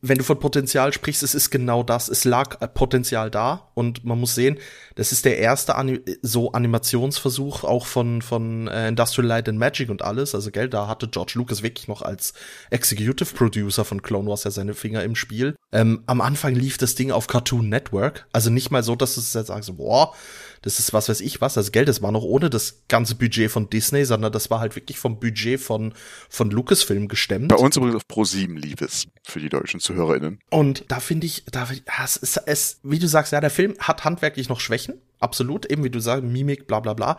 wenn 0.00 0.18
du 0.18 0.24
von 0.24 0.38
Potenzial 0.38 0.92
sprichst, 0.92 1.22
es 1.22 1.34
ist 1.34 1.50
genau 1.50 1.82
das. 1.82 2.08
Es 2.08 2.24
lag 2.24 2.58
Potenzial 2.74 3.30
da 3.30 3.70
und 3.74 4.04
man 4.04 4.18
muss 4.18 4.34
sehen, 4.34 4.58
das 4.94 5.12
ist 5.12 5.24
der 5.24 5.38
erste 5.38 5.74
Ani 5.74 6.00
so 6.22 6.52
Animationsversuch 6.52 7.64
auch 7.64 7.86
von 7.86 8.22
von 8.22 8.68
äh, 8.68 8.88
Industrial 8.88 9.26
Light 9.26 9.48
and 9.48 9.58
Magic 9.58 9.90
und 9.90 10.02
alles. 10.02 10.34
Also 10.34 10.50
gell, 10.50 10.68
da 10.68 10.86
hatte 10.86 11.08
George 11.08 11.32
Lucas 11.36 11.62
wirklich 11.62 11.88
noch 11.88 12.02
als 12.02 12.32
Executive 12.70 13.34
Producer 13.34 13.84
von 13.84 14.02
Clone 14.02 14.28
Wars 14.28 14.44
ja 14.44 14.50
seine 14.50 14.74
Finger 14.74 15.02
im 15.02 15.14
Spiel. 15.14 15.56
Ähm, 15.72 16.02
am 16.06 16.20
Anfang 16.20 16.54
lief 16.54 16.78
das 16.78 16.94
Ding 16.94 17.10
auf 17.10 17.26
Cartoon 17.26 17.68
Network, 17.68 18.26
also 18.32 18.50
nicht 18.50 18.70
mal 18.70 18.82
so, 18.82 18.96
dass 18.96 19.14
du 19.14 19.20
jetzt 19.20 19.48
sagst, 19.48 19.76
boah, 19.76 20.14
das 20.62 20.78
ist 20.78 20.92
was 20.92 21.08
weiß 21.08 21.20
ich 21.20 21.40
was. 21.40 21.54
Das 21.54 21.72
Geld, 21.72 21.88
das 21.88 22.02
war 22.02 22.12
noch 22.12 22.22
ohne 22.22 22.50
das 22.50 22.82
ganze 22.88 23.14
Budget 23.14 23.50
von 23.50 23.70
Disney, 23.70 24.04
sondern 24.04 24.32
das 24.32 24.50
war 24.50 24.60
halt 24.60 24.76
wirklich 24.76 24.98
vom 24.98 25.18
Budget 25.20 25.60
von, 25.60 25.94
von 26.28 26.50
Lucasfilm 26.50 27.08
gestemmt. 27.08 27.48
Bei 27.48 27.56
uns 27.56 27.76
übrigens 27.76 27.96
auf 27.96 28.08
Pro 28.08 28.24
7 28.24 28.56
lief 28.56 28.80
es 28.80 29.06
für 29.24 29.40
die 29.40 29.48
deutschen 29.48 29.80
ZuhörerInnen. 29.80 30.40
Und 30.50 30.84
da 30.88 31.00
finde 31.00 31.26
ich, 31.26 31.44
da, 31.50 31.66
es 32.04 32.16
ist, 32.16 32.36
es, 32.46 32.80
wie 32.82 32.98
du 32.98 33.08
sagst, 33.08 33.32
ja, 33.32 33.40
der 33.40 33.50
Film 33.50 33.74
hat 33.78 34.04
handwerklich 34.04 34.48
noch 34.48 34.60
Schwächen. 34.60 34.94
Absolut, 35.20 35.66
eben 35.66 35.82
wie 35.82 35.90
du 35.90 36.00
sagst, 36.00 36.24
Mimik, 36.24 36.66
bla 36.66 36.80
bla 36.80 36.94
bla. 36.94 37.18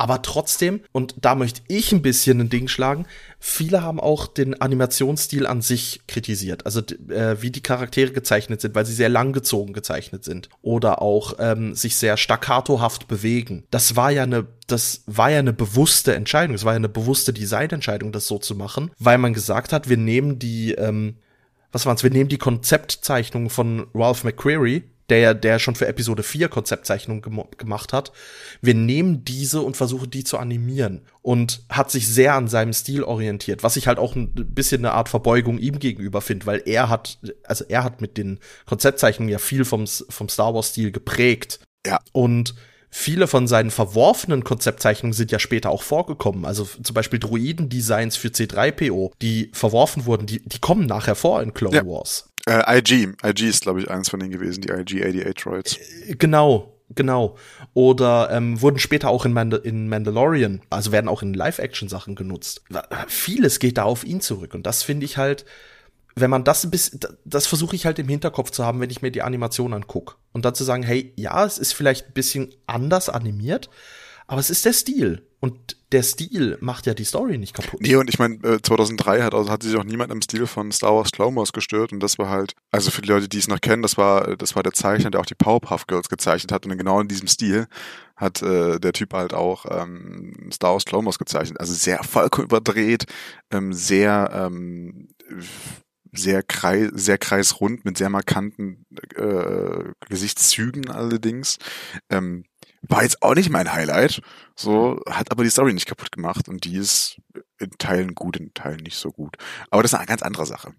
Aber 0.00 0.22
trotzdem, 0.22 0.80
und 0.92 1.14
da 1.20 1.34
möchte 1.34 1.60
ich 1.68 1.92
ein 1.92 2.00
bisschen 2.00 2.40
ein 2.40 2.48
Ding 2.48 2.68
schlagen, 2.68 3.04
viele 3.38 3.82
haben 3.82 4.00
auch 4.00 4.28
den 4.28 4.58
Animationsstil 4.58 5.46
an 5.46 5.60
sich 5.60 6.00
kritisiert. 6.08 6.64
Also 6.64 6.80
äh, 7.10 7.42
wie 7.42 7.50
die 7.50 7.62
Charaktere 7.62 8.10
gezeichnet 8.10 8.62
sind, 8.62 8.74
weil 8.74 8.86
sie 8.86 8.94
sehr 8.94 9.10
langgezogen 9.10 9.74
gezeichnet 9.74 10.24
sind. 10.24 10.48
Oder 10.62 11.02
auch 11.02 11.34
ähm, 11.38 11.74
sich 11.74 11.96
sehr 11.96 12.16
staccatohaft 12.16 13.08
bewegen. 13.08 13.64
Das 13.70 13.94
war 13.94 14.10
ja 14.10 14.22
eine, 14.22 14.46
das 14.68 15.02
war 15.04 15.30
ja 15.30 15.40
eine 15.40 15.52
bewusste 15.52 16.14
Entscheidung. 16.14 16.54
Es 16.54 16.64
war 16.64 16.72
ja 16.72 16.78
eine 16.78 16.88
bewusste 16.88 17.34
Designentscheidung, 17.34 18.10
das 18.10 18.26
so 18.26 18.38
zu 18.38 18.54
machen, 18.54 18.92
weil 18.98 19.18
man 19.18 19.34
gesagt 19.34 19.70
hat, 19.70 19.90
wir 19.90 19.98
nehmen 19.98 20.38
die, 20.38 20.72
ähm, 20.72 21.16
was 21.72 21.84
waren's, 21.84 22.02
wir 22.02 22.10
nehmen 22.10 22.30
die 22.30 22.38
Konzeptzeichnung 22.38 23.50
von 23.50 23.86
Ralph 23.94 24.24
McQuarrie 24.24 24.84
der 25.10 25.34
der 25.34 25.58
schon 25.58 25.74
für 25.74 25.86
Episode 25.86 26.22
4 26.22 26.48
Konzeptzeichnungen 26.48 27.22
gem 27.22 27.42
gemacht 27.58 27.92
hat. 27.92 28.12
Wir 28.62 28.74
nehmen 28.74 29.24
diese 29.24 29.60
und 29.60 29.76
versuchen 29.76 30.10
die 30.10 30.24
zu 30.24 30.38
animieren 30.38 31.02
und 31.22 31.62
hat 31.68 31.90
sich 31.90 32.08
sehr 32.08 32.34
an 32.34 32.48
seinem 32.48 32.72
Stil 32.72 33.02
orientiert, 33.02 33.62
was 33.62 33.76
ich 33.76 33.86
halt 33.86 33.98
auch 33.98 34.14
ein 34.14 34.32
bisschen 34.32 34.84
eine 34.84 34.94
Art 34.94 35.08
Verbeugung 35.08 35.58
ihm 35.58 35.78
gegenüber 35.78 36.20
finde, 36.20 36.46
weil 36.46 36.62
er 36.64 36.88
hat 36.88 37.18
also 37.44 37.64
er 37.68 37.84
hat 37.84 38.00
mit 38.00 38.16
den 38.16 38.38
Konzeptzeichnungen 38.66 39.30
ja 39.30 39.38
viel 39.38 39.64
vom 39.64 39.86
vom 39.86 40.28
Star 40.28 40.54
Wars 40.54 40.68
Stil 40.68 40.92
geprägt. 40.92 41.60
Ja. 41.86 41.98
Und 42.12 42.54
viele 42.90 43.26
von 43.26 43.46
seinen 43.46 43.70
verworfenen 43.70 44.44
Konzeptzeichnungen 44.44 45.12
sind 45.12 45.30
ja 45.30 45.38
später 45.38 45.70
auch 45.70 45.82
vorgekommen. 45.82 46.44
Also 46.44 46.64
zum 46.64 46.94
Beispiel 46.94 47.18
Druiden-Designs 47.18 48.16
für 48.16 48.28
C3PO, 48.28 49.12
die 49.22 49.50
verworfen 49.54 50.06
wurden, 50.06 50.26
die, 50.26 50.42
die 50.42 50.58
kommen 50.58 50.86
nachher 50.86 51.14
vor 51.14 51.42
in 51.42 51.54
Clone 51.54 51.76
ja. 51.76 51.86
Wars. 51.86 52.29
Äh, 52.46 52.78
IG. 52.78 53.12
IG 53.24 53.48
ist, 53.48 53.62
glaube 53.62 53.80
ich, 53.80 53.90
eins 53.90 54.08
von 54.08 54.20
denen 54.20 54.32
gewesen, 54.32 54.62
die 54.62 54.70
IG-88 54.70 55.42
Droids. 55.42 55.76
Äh, 55.76 56.14
genau, 56.16 56.80
genau. 56.94 57.36
Oder 57.74 58.30
ähm, 58.32 58.60
wurden 58.60 58.78
später 58.78 59.10
auch 59.10 59.24
in, 59.24 59.32
Mandal 59.32 59.60
in 59.60 59.88
Mandalorian, 59.88 60.62
also 60.70 60.92
werden 60.92 61.08
auch 61.08 61.22
in 61.22 61.34
Live-Action-Sachen 61.34 62.14
genutzt. 62.14 62.62
Vieles 63.08 63.58
geht 63.58 63.78
da 63.78 63.84
auf 63.84 64.04
ihn 64.04 64.20
zurück 64.20 64.54
und 64.54 64.66
das 64.66 64.82
finde 64.82 65.04
ich 65.04 65.16
halt, 65.16 65.44
wenn 66.16 66.30
man 66.30 66.44
das 66.44 66.64
ein 66.64 66.70
bisschen, 66.70 67.00
das 67.24 67.46
versuche 67.46 67.76
ich 67.76 67.86
halt 67.86 67.98
im 67.98 68.08
Hinterkopf 68.08 68.50
zu 68.50 68.64
haben, 68.64 68.80
wenn 68.80 68.90
ich 68.90 69.02
mir 69.02 69.10
die 69.10 69.22
Animation 69.22 69.72
angucke. 69.72 70.16
Und 70.32 70.44
dann 70.44 70.54
zu 70.54 70.64
sagen, 70.64 70.82
hey, 70.82 71.12
ja, 71.16 71.44
es 71.44 71.58
ist 71.58 71.72
vielleicht 71.72 72.08
ein 72.08 72.12
bisschen 72.12 72.54
anders 72.66 73.08
animiert, 73.08 73.70
aber 74.30 74.38
es 74.38 74.48
ist 74.48 74.64
der 74.64 74.72
Stil. 74.72 75.26
Und 75.40 75.76
der 75.90 76.04
Stil 76.04 76.56
macht 76.60 76.86
ja 76.86 76.94
die 76.94 77.02
Story 77.02 77.36
nicht 77.36 77.52
kaputt. 77.52 77.80
Nee, 77.80 77.96
und 77.96 78.08
ich 78.08 78.20
meine, 78.20 78.36
äh, 78.44 78.62
2003 78.62 79.22
hat, 79.22 79.34
also 79.34 79.50
hat 79.50 79.64
sich 79.64 79.74
auch 79.74 79.82
niemand 79.82 80.12
im 80.12 80.22
Stil 80.22 80.46
von 80.46 80.70
Star 80.70 80.94
Wars 80.94 81.10
Clone 81.10 81.42
gestört 81.52 81.92
und 81.92 82.00
das 82.00 82.16
war 82.16 82.28
halt, 82.28 82.52
also 82.70 82.92
für 82.92 83.02
die 83.02 83.08
Leute, 83.08 83.28
die 83.28 83.38
es 83.38 83.48
noch 83.48 83.60
kennen, 83.60 83.82
das 83.82 83.96
war, 83.96 84.36
das 84.36 84.54
war 84.54 84.62
der 84.62 84.72
Zeichner, 84.72 85.10
der 85.10 85.20
auch 85.20 85.26
die 85.26 85.34
Powerpuff 85.34 85.88
Girls 85.88 86.08
gezeichnet 86.08 86.52
hat 86.52 86.64
und 86.64 86.78
genau 86.78 87.00
in 87.00 87.08
diesem 87.08 87.26
Stil 87.26 87.66
hat 88.14 88.40
äh, 88.40 88.78
der 88.78 88.92
Typ 88.92 89.14
halt 89.14 89.34
auch 89.34 89.66
ähm, 89.68 90.50
Star 90.52 90.74
Wars 90.74 90.84
Clone 90.84 91.10
gezeichnet. 91.18 91.58
Also 91.58 91.72
sehr 91.74 92.04
vollkommen 92.04 92.44
überdreht, 92.44 93.06
ähm, 93.50 93.72
sehr, 93.72 94.30
ähm, 94.32 95.08
sehr, 96.12 96.44
kreis, 96.44 96.90
sehr 96.92 97.18
kreisrund 97.18 97.84
mit 97.84 97.98
sehr 97.98 98.10
markanten 98.10 98.86
äh, 99.16 99.90
Gesichtszügen 100.08 100.88
allerdings. 100.88 101.58
Ähm, 102.10 102.44
war 102.82 103.02
jetzt 103.02 103.22
auch 103.22 103.34
nicht 103.34 103.50
mein 103.50 103.72
Highlight, 103.72 104.22
so, 104.56 105.00
hat 105.08 105.30
aber 105.30 105.44
die 105.44 105.50
Story 105.50 105.72
nicht 105.72 105.86
kaputt 105.86 106.12
gemacht 106.12 106.48
und 106.48 106.64
die 106.64 106.76
ist 106.76 107.20
in 107.58 107.70
Teilen 107.78 108.14
gut, 108.14 108.36
in 108.36 108.54
Teilen 108.54 108.80
nicht 108.80 108.96
so 108.96 109.10
gut. 109.10 109.36
Aber 109.70 109.82
das 109.82 109.92
ist 109.92 109.98
eine 109.98 110.06
ganz 110.06 110.22
andere 110.22 110.46
Sache. 110.46 110.72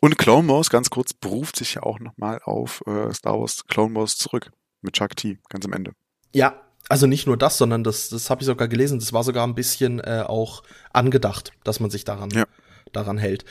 Und 0.00 0.16
Clone 0.16 0.48
Wars, 0.48 0.70
ganz 0.70 0.90
kurz, 0.90 1.12
beruft 1.12 1.56
sich 1.56 1.74
ja 1.74 1.82
auch 1.82 1.98
nochmal 1.98 2.40
auf 2.44 2.82
äh, 2.86 3.12
Star 3.12 3.38
Wars 3.40 3.64
Clone 3.66 3.94
Wars 3.96 4.16
zurück. 4.16 4.50
Mit 4.80 4.94
Chuck 4.94 5.16
T, 5.16 5.38
ganz 5.48 5.64
am 5.64 5.72
Ende. 5.72 5.92
Ja, 6.32 6.60
also 6.88 7.06
nicht 7.06 7.26
nur 7.26 7.36
das, 7.36 7.58
sondern 7.58 7.82
das, 7.82 8.08
das 8.08 8.30
habe 8.30 8.42
ich 8.42 8.46
sogar 8.46 8.68
gelesen, 8.68 9.00
das 9.00 9.12
war 9.12 9.24
sogar 9.24 9.46
ein 9.46 9.56
bisschen 9.56 9.98
äh, 9.98 10.24
auch 10.26 10.62
angedacht, 10.92 11.52
dass 11.64 11.80
man 11.80 11.90
sich 11.90 12.04
daran, 12.04 12.30
ja. 12.30 12.44
daran 12.92 13.18
hält. 13.18 13.44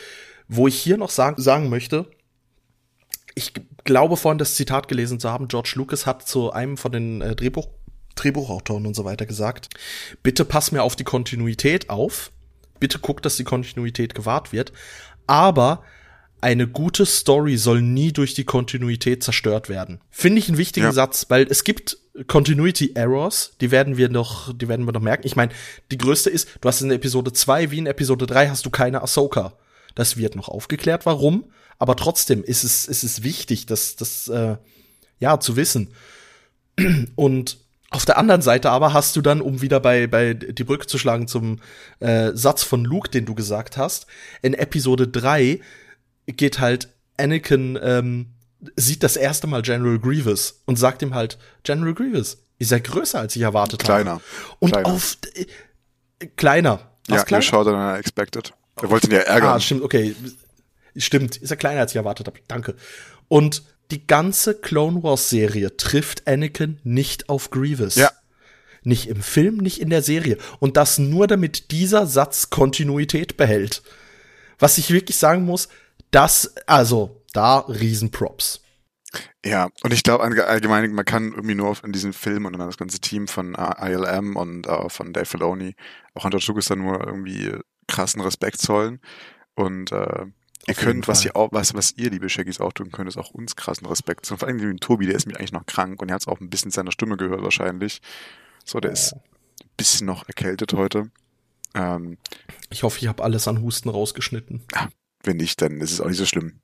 Wo 0.47 0.67
ich 0.67 0.79
hier 0.79 0.97
noch 0.97 1.09
sagen, 1.09 1.41
sagen 1.41 1.69
möchte, 1.69 2.09
ich 3.37 3.53
glaube 3.83 4.17
vorhin 4.17 4.39
das 4.39 4.55
Zitat 4.55 4.87
gelesen 4.87 5.19
zu 5.19 5.29
haben, 5.29 5.47
George 5.47 5.73
Lucas 5.75 6.07
hat 6.07 6.27
zu 6.27 6.51
einem 6.51 6.75
von 6.75 6.91
den 6.91 7.21
äh, 7.21 7.35
Drehbuch, 7.35 7.67
Drehbuchautoren 8.15 8.87
und 8.87 8.95
so 8.95 9.05
weiter 9.05 9.27
gesagt, 9.27 9.69
bitte 10.23 10.43
pass 10.43 10.71
mir 10.71 10.81
auf 10.81 10.95
die 10.95 11.03
Kontinuität 11.03 11.91
auf, 11.91 12.31
bitte 12.79 12.97
guck, 12.97 13.21
dass 13.21 13.37
die 13.37 13.43
Kontinuität 13.43 14.15
gewahrt 14.15 14.53
wird, 14.53 14.73
aber 15.27 15.83
eine 16.41 16.67
gute 16.67 17.05
Story 17.05 17.57
soll 17.57 17.83
nie 17.83 18.11
durch 18.11 18.33
die 18.33 18.43
Kontinuität 18.43 19.23
zerstört 19.23 19.69
werden. 19.69 20.01
Finde 20.09 20.39
ich 20.39 20.47
einen 20.47 20.57
wichtigen 20.57 20.87
ja. 20.87 20.91
Satz, 20.91 21.27
weil 21.29 21.45
es 21.47 21.63
gibt 21.63 21.97
Continuity 22.25 22.93
Errors, 22.95 23.55
die 23.61 23.69
werden 23.69 23.97
wir 23.97 24.09
noch, 24.09 24.51
die 24.51 24.67
werden 24.67 24.87
wir 24.87 24.93
noch 24.93 25.01
merken. 25.01 25.27
Ich 25.27 25.35
meine, 25.35 25.51
die 25.91 25.97
größte 25.99 26.31
ist, 26.31 26.49
du 26.61 26.67
hast 26.67 26.81
in 26.81 26.89
Episode 26.89 27.33
2 27.33 27.69
wie 27.69 27.77
in 27.77 27.85
Episode 27.85 28.25
3 28.25 28.49
hast 28.49 28.65
du 28.65 28.71
keine 28.71 29.03
Ahsoka. 29.03 29.53
Das 29.93 30.17
wird 30.17 30.35
noch 30.35 30.47
aufgeklärt, 30.47 31.05
warum, 31.05 31.45
aber 31.79 31.95
trotzdem 31.95 32.43
ist 32.43 32.63
es, 32.63 32.85
ist 32.85 33.03
es 33.03 33.23
wichtig, 33.23 33.65
das, 33.65 33.95
das, 33.95 34.27
äh, 34.27 34.57
ja, 35.19 35.39
zu 35.39 35.55
wissen. 35.55 35.93
Und 37.15 37.57
auf 37.89 38.05
der 38.05 38.17
anderen 38.17 38.41
Seite 38.41 38.69
aber 38.69 38.93
hast 38.93 39.15
du 39.15 39.21
dann, 39.21 39.41
um 39.41 39.61
wieder 39.61 39.79
bei, 39.79 40.07
bei 40.07 40.33
die 40.33 40.63
Brücke 40.63 40.87
zu 40.87 40.97
schlagen 40.97 41.27
zum 41.27 41.59
äh, 41.99 42.31
Satz 42.33 42.63
von 42.63 42.83
Luke, 42.83 43.09
den 43.09 43.25
du 43.25 43.33
gesagt 43.33 43.77
hast, 43.77 44.07
in 44.41 44.53
Episode 44.53 45.07
3 45.07 45.61
geht 46.27 46.59
halt 46.59 46.89
Anakin, 47.17 47.79
ähm, 47.81 48.33
sieht 48.75 49.03
das 49.03 49.15
erste 49.15 49.47
Mal 49.47 49.61
General 49.61 49.99
Grievous 49.99 50.61
und 50.65 50.77
sagt 50.77 51.01
ihm 51.01 51.13
halt, 51.15 51.37
General 51.63 51.93
Grievous 51.93 52.39
ist 52.59 52.71
ja 52.71 52.79
größer, 52.79 53.19
als 53.19 53.35
ich 53.35 53.41
erwartet 53.43 53.83
kleiner, 53.83 54.11
habe. 54.11 54.23
Und 54.59 54.71
kleiner. 54.71 54.89
auf 54.89 55.17
äh, 56.19 56.27
kleiner. 56.35 56.91
Was 57.07 57.19
ja, 57.19 57.23
kleiner? 57.23 57.41
schaut 57.41 57.67
dann 57.67 57.95
expected. 57.95 58.53
Er 58.81 58.89
wollte 58.89 59.07
ihn 59.07 59.13
ja 59.13 59.19
ärgern. 59.19 59.49
Ah, 59.49 59.59
stimmt, 59.59 59.81
okay. 59.81 60.15
Stimmt, 60.97 61.37
ist 61.37 61.51
er 61.51 61.57
kleiner, 61.57 61.81
als 61.81 61.91
ich 61.91 61.97
erwartet 61.97 62.27
habe. 62.27 62.39
Danke. 62.47 62.75
Und 63.27 63.63
die 63.91 64.05
ganze 64.05 64.53
Clone 64.55 65.03
Wars 65.03 65.29
Serie 65.29 65.77
trifft 65.77 66.27
Anakin 66.27 66.79
nicht 66.83 67.29
auf 67.29 67.49
Grievous. 67.49 67.95
Ja. 67.95 68.11
Nicht 68.83 69.07
im 69.07 69.21
Film, 69.21 69.57
nicht 69.57 69.81
in 69.81 69.89
der 69.89 70.01
Serie. 70.01 70.37
Und 70.59 70.77
das 70.77 70.97
nur 70.97 71.27
damit 71.27 71.71
dieser 71.71 72.05
Satz 72.05 72.49
Kontinuität 72.49 73.37
behält. 73.37 73.81
Was 74.59 74.77
ich 74.77 74.91
wirklich 74.91 75.17
sagen 75.17 75.45
muss, 75.45 75.69
das, 76.11 76.55
also, 76.65 77.21
da 77.33 77.59
Riesenprops. 77.59 78.61
Ja, 79.45 79.69
und 79.83 79.93
ich 79.93 80.03
glaube 80.03 80.23
allgemein, 80.23 80.91
man 80.91 81.05
kann 81.05 81.31
irgendwie 81.31 81.55
nur 81.55 81.69
auf, 81.69 81.83
in 81.83 81.91
diesem 81.91 82.13
Film 82.13 82.45
und 82.45 82.53
dann 82.53 82.67
das 82.67 82.77
ganze 82.77 82.99
Team 82.99 83.27
von 83.27 83.55
uh, 83.55 83.71
ILM 83.81 84.35
und 84.35 84.67
uh, 84.67 84.89
von 84.89 85.13
Dave 85.13 85.25
Filoni 85.25 85.75
auch 86.13 86.25
an 86.25 86.31
George 86.31 86.45
Lucas 86.49 86.65
dann 86.65 86.79
nur 86.79 87.05
irgendwie 87.05 87.53
krassen 87.87 88.21
Respekt 88.21 88.59
zollen. 88.59 88.99
Und 89.55 89.91
äh, 89.91 90.25
ihr 90.67 90.73
könnt, 90.73 91.07
was 91.07 91.23
ihr 91.25 91.35
auch, 91.35 91.51
was, 91.51 91.73
was 91.73 91.93
ihr, 91.97 92.09
liebe 92.09 92.29
Shaggies, 92.29 92.59
auch 92.59 92.73
tun 92.73 92.91
könnt, 92.91 93.09
ist 93.09 93.17
auch 93.17 93.31
uns 93.31 93.55
krassen 93.55 93.87
Respekt 93.87 94.25
zollen. 94.25 94.39
Vor 94.39 94.47
allem 94.47 94.57
den 94.57 94.77
Tobi, 94.77 95.05
der 95.05 95.15
ist 95.15 95.25
mir 95.25 95.37
eigentlich 95.37 95.51
noch 95.51 95.65
krank 95.65 96.01
und 96.01 96.09
er 96.09 96.15
hat 96.15 96.21
es 96.21 96.27
auch 96.27 96.39
ein 96.39 96.49
bisschen 96.49 96.71
seiner 96.71 96.91
Stimme 96.91 97.17
gehört 97.17 97.41
wahrscheinlich. 97.41 98.01
So, 98.65 98.79
der 98.79 98.91
ist 98.91 99.13
ein 99.13 99.69
bisschen 99.77 100.07
noch 100.07 100.27
erkältet 100.27 100.73
heute. 100.73 101.09
Ähm, 101.73 102.17
ich 102.69 102.83
hoffe, 102.83 102.99
ich 102.99 103.07
habe 103.07 103.23
alles 103.23 103.47
an 103.47 103.61
Husten 103.61 103.89
rausgeschnitten. 103.89 104.63
Ja, 104.73 104.89
wenn 105.23 105.37
nicht, 105.37 105.61
dann 105.61 105.79
ist 105.79 105.91
es 105.91 106.01
auch 106.01 106.07
nicht 106.07 106.17
so 106.17 106.25
schlimm. 106.25 106.59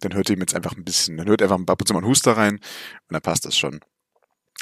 Dann 0.00 0.14
hört 0.14 0.30
ihr 0.30 0.36
ihm 0.36 0.40
jetzt 0.40 0.54
einfach 0.54 0.76
ein 0.76 0.84
bisschen, 0.84 1.16
dann 1.16 1.28
hört 1.28 1.42
einfach 1.42 1.58
ein 1.58 1.66
paar 1.66 1.76
Mal 1.90 1.98
einen 1.98 2.06
Huster 2.06 2.36
rein 2.36 2.54
und 2.54 3.10
dann 3.10 3.22
passt 3.22 3.44
das 3.44 3.56
schon. 3.56 3.80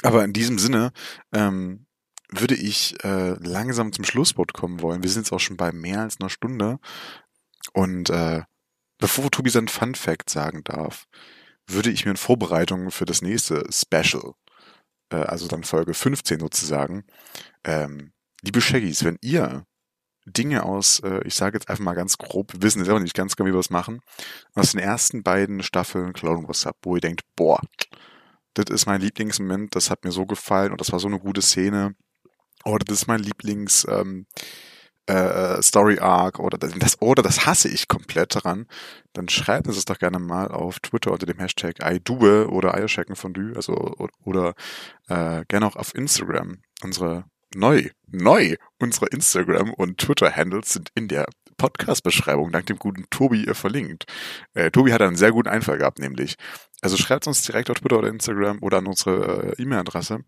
Aber 0.03 0.23
in 0.23 0.33
diesem 0.33 0.59
Sinne 0.59 0.91
ähm, 1.33 1.85
würde 2.29 2.55
ich 2.55 3.03
äh, 3.03 3.31
langsam 3.39 3.91
zum 3.91 4.05
Schlusswort 4.05 4.53
kommen 4.53 4.81
wollen. 4.81 5.01
Wir 5.01 5.09
sind 5.09 5.23
jetzt 5.23 5.33
auch 5.33 5.39
schon 5.39 5.57
bei 5.57 5.71
mehr 5.71 6.01
als 6.01 6.19
einer 6.19 6.29
Stunde. 6.29 6.79
Und 7.73 8.09
äh, 8.09 8.43
bevor 8.99 9.31
Tobi 9.31 9.49
sein 9.49 9.67
Fun 9.67 9.95
Fact 9.95 10.29
sagen 10.29 10.63
darf, 10.63 11.07
würde 11.65 11.89
ich 11.89 12.05
mir 12.05 12.11
in 12.11 12.17
Vorbereitung 12.17 12.91
für 12.91 13.05
das 13.05 13.21
nächste 13.21 13.65
Special, 13.71 14.33
äh, 15.09 15.15
also 15.15 15.47
dann 15.47 15.63
Folge 15.63 15.93
15 15.95 16.39
sozusagen, 16.39 17.05
ähm, 17.63 18.11
liebe 18.43 18.61
Shaggies, 18.61 19.03
wenn 19.03 19.17
ihr 19.21 19.65
Dinge 20.25 20.63
aus, 20.63 20.99
äh, 20.99 21.21
ich 21.25 21.35
sage 21.35 21.57
jetzt 21.57 21.69
einfach 21.69 21.83
mal 21.83 21.95
ganz 21.95 22.17
grob, 22.17 22.53
wir 22.53 22.61
wissen 22.61 22.79
jetzt 22.79 22.89
auch 22.89 22.99
nicht 22.99 23.15
ganz 23.15 23.35
genau, 23.35 23.49
wie 23.49 23.53
wir 23.53 23.59
es 23.59 23.69
machen, 23.69 24.01
aus 24.53 24.71
den 24.71 24.79
ersten 24.79 25.23
beiden 25.23 25.63
Staffeln 25.63 26.13
Clone 26.13 26.47
Wars 26.47 26.65
habt, 26.65 26.85
wo 26.85 26.95
ihr 26.95 27.01
denkt, 27.01 27.23
boah, 27.35 27.61
das 28.53 28.65
ist 28.69 28.85
mein 28.85 29.01
Lieblingsmoment, 29.01 29.75
das 29.75 29.89
hat 29.89 30.03
mir 30.03 30.11
so 30.11 30.25
gefallen 30.25 30.71
und 30.71 30.81
das 30.81 30.91
war 30.91 30.99
so 30.99 31.07
eine 31.07 31.19
gute 31.19 31.41
Szene. 31.41 31.95
Oder 32.65 32.83
das 32.83 33.01
ist 33.01 33.07
mein 33.07 33.21
Lieblings 33.21 33.87
ähm, 33.89 34.25
äh, 35.09 35.61
Story 35.63 35.99
Arc 35.99 36.39
oder 36.39 36.57
das 36.57 37.01
oder 37.01 37.23
das 37.23 37.45
hasse 37.45 37.67
ich 37.67 37.87
komplett 37.87 38.35
daran, 38.35 38.67
dann 39.13 39.27
schreibt 39.27 39.67
uns 39.67 39.75
das 39.75 39.85
doch 39.85 39.97
gerne 39.97 40.19
mal 40.19 40.49
auf 40.49 40.79
Twitter 40.79 41.11
unter 41.11 41.25
dem 41.25 41.39
Hashtag 41.39 41.75
iDue 41.83 42.47
oder 42.49 42.75
Eierscheckenfondue, 42.75 43.55
also 43.55 43.95
oder, 44.23 44.53
äh, 45.07 45.43
gerne 45.47 45.65
auch 45.65 45.75
auf 45.75 45.95
Instagram. 45.95 46.59
Unsere 46.83 47.25
neu, 47.55 47.89
neu, 48.07 48.55
unsere 48.79 49.07
Instagram- 49.07 49.73
und 49.73 49.97
Twitter-Handles 49.97 50.73
sind 50.73 50.91
in 50.93 51.07
der 51.07 51.25
Podcast-Beschreibung 51.57 52.51
dank 52.51 52.67
dem 52.67 52.77
guten 52.77 53.05
Tobi 53.09 53.45
äh, 53.45 53.53
verlinkt. 53.53 54.05
Äh, 54.53 54.71
Tobi 54.71 54.93
hat 54.93 55.01
einen 55.01 55.15
sehr 55.15 55.31
guten 55.31 55.49
Einfall 55.49 55.79
gehabt, 55.79 55.99
nämlich. 55.99 56.35
Also 56.81 56.95
schreibt 56.95 57.27
uns 57.27 57.41
direkt 57.41 57.69
auf 57.69 57.79
Twitter 57.79 57.97
oder 57.97 58.07
Instagram 58.09 58.59
oder 58.61 58.77
an 58.77 58.87
unsere 58.87 59.55
äh, 59.57 59.61
E-Mail-Adresse. 59.61 60.19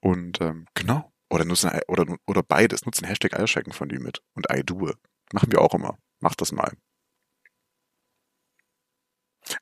Und 0.00 0.40
ähm, 0.40 0.66
genau. 0.74 1.09
Oder 1.30 1.44
nutzen 1.44 1.70
oder, 1.88 2.06
oder 2.26 2.42
beides. 2.42 2.84
Nutzen 2.84 3.06
Hashtag 3.06 3.38
Eierschecken 3.38 3.72
von 3.72 3.88
dir 3.88 4.00
mit. 4.00 4.20
Und 4.34 4.46
I 4.52 4.62
do. 4.64 4.90
Machen 5.32 5.52
wir 5.52 5.60
auch 5.60 5.74
immer. 5.74 5.96
Macht 6.18 6.40
das 6.40 6.52
mal. 6.52 6.72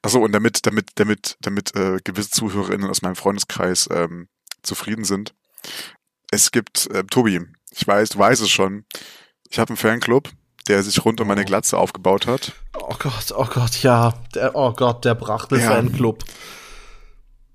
Achso, 0.02 0.20
und 0.22 0.32
damit, 0.32 0.66
damit, 0.66 0.90
damit, 0.96 1.36
damit 1.40 1.74
äh, 1.76 1.98
gewisse 2.02 2.30
ZuhörerInnen 2.30 2.90
aus 2.90 3.02
meinem 3.02 3.16
Freundeskreis 3.16 3.88
ähm, 3.90 4.28
zufrieden 4.62 5.04
sind, 5.04 5.34
es 6.30 6.50
gibt, 6.50 6.90
äh, 6.90 7.04
Tobi, 7.04 7.40
ich 7.70 7.86
weiß, 7.86 8.10
du 8.10 8.18
weißt 8.18 8.42
es 8.42 8.50
schon, 8.50 8.84
ich 9.48 9.58
habe 9.58 9.70
einen 9.70 9.76
Fanclub, 9.76 10.30
der 10.66 10.82
sich 10.82 11.04
rund 11.04 11.20
um 11.20 11.28
meine 11.28 11.42
oh. 11.42 11.44
Glatze 11.44 11.78
aufgebaut 11.78 12.26
hat. 12.26 12.52
Oh 12.74 12.94
Gott, 12.98 13.32
oh 13.34 13.46
Gott, 13.46 13.82
ja. 13.82 14.14
Der, 14.34 14.54
oh 14.54 14.72
Gott, 14.72 15.04
der 15.04 15.14
brachte 15.14 15.56
ja. 15.56 15.70
Fanclub. 15.70 16.24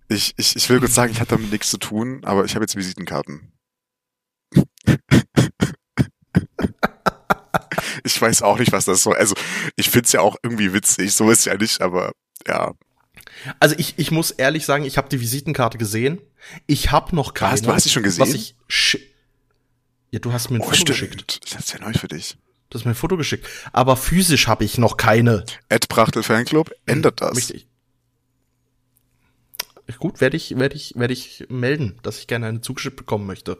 Ich, 0.07 0.34
ich, 0.38 0.55
ich 0.55 0.70
will 0.70 0.80
kurz 0.80 0.95
sagen, 0.95 1.11
ich 1.11 1.20
hatte 1.20 1.36
damit 1.36 1.51
nichts 1.51 1.70
zu 1.70 1.78
tun, 1.78 2.24
aber 2.24 2.45
ich 2.45 2.55
habe 2.55 2.64
jetzt 2.64 2.76
Visitenkarten. 2.76 3.51
Ich 8.04 8.22
weiß 8.22 8.41
auch 8.41 8.60
nicht, 8.60 8.72
was 8.72 8.86
das 8.86 9.04
soll. 9.04 9.16
Also, 9.16 9.36
ich 9.76 9.89
find's 9.89 10.12
ja 10.12 10.22
auch 10.22 10.38
irgendwie 10.43 10.74
witzig, 10.74 11.14
so 11.14 11.30
ist 11.32 11.45
ja 11.45 11.56
nicht, 11.56 11.82
aber 11.82 12.12
ja. 12.47 12.74
Also 13.60 13.76
ich, 13.78 13.95
ich 13.97 14.12
muss 14.12 14.32
ehrlich 14.32 14.66
sagen, 14.66 14.86
ich 14.86 14.97
habe 14.97 15.10
die 15.10 15.20
Visitenkarte 15.20 15.78
gesehen. 15.78 16.22
Ich 16.68 16.91
habe 16.91 17.16
noch 17.16 17.34
keine. 17.34 17.54
Was, 17.54 17.62
du 17.62 17.74
hast 17.74 17.84
sie 17.84 17.89
schon 17.89 18.04
gesehen? 18.04 18.22
Was 18.22 18.34
ich 18.34 18.56
ja, 20.14 20.20
du 20.20 20.32
hast 20.32 20.51
mir 20.51 20.58
ein 20.58 20.62
oh, 20.62 20.66
Foto 20.66 20.93
stimmt. 20.93 21.28
geschickt. 21.28 21.39
Das 21.51 21.60
ist 21.60 21.74
ja 21.74 21.80
neu 21.80 21.91
für 21.93 22.08
dich. 22.08 22.38
Du 22.70 22.78
hast 22.78 22.86
mir 22.86 22.91
ein 22.91 22.95
Foto 22.95 23.18
geschickt. 23.18 23.47
Aber 23.72 23.97
physisch 23.97 24.47
habe 24.47 24.64
ich 24.64 24.78
noch 24.78 24.95
keine. 24.95 25.43
Ed 25.70 25.89
Brachtel 25.89 26.22
Fanclub 26.22 26.72
ändert 26.86 27.20
das. 27.20 27.36
Richtig. 27.36 27.68
Gut, 29.97 30.22
werde 30.22 30.38
ich, 30.38 30.56
werde 30.60 30.76
ich, 30.76 30.93
werde 30.95 31.14
ich 31.14 31.47
melden, 31.49 31.99
dass 32.04 32.20
ich 32.20 32.28
gerne 32.28 32.45
eine 32.45 32.62
zugeschickt 32.62 32.95
bekommen 32.95 33.26
möchte. 33.26 33.58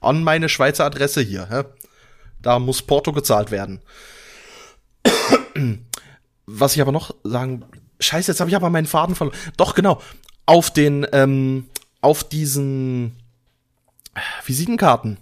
An 0.00 0.24
meine 0.24 0.48
Schweizer 0.48 0.84
Adresse 0.84 1.20
hier. 1.20 1.48
Hä? 1.48 1.62
Da 2.44 2.58
muss 2.58 2.82
Porto 2.82 3.12
gezahlt 3.12 3.50
werden. 3.50 3.80
Was 6.46 6.76
ich 6.76 6.82
aber 6.82 6.92
noch 6.92 7.14
sagen 7.24 7.64
Scheiße, 8.00 8.32
jetzt 8.32 8.40
habe 8.40 8.50
ich 8.50 8.56
aber 8.56 8.70
meinen 8.70 8.86
Faden 8.86 9.14
verloren. 9.14 9.36
Doch, 9.56 9.74
genau. 9.74 10.00
Auf 10.46 10.70
den, 10.70 11.06
ähm, 11.12 11.68
auf 12.00 12.22
diesen 12.28 13.16
Visitenkarten 14.44 15.18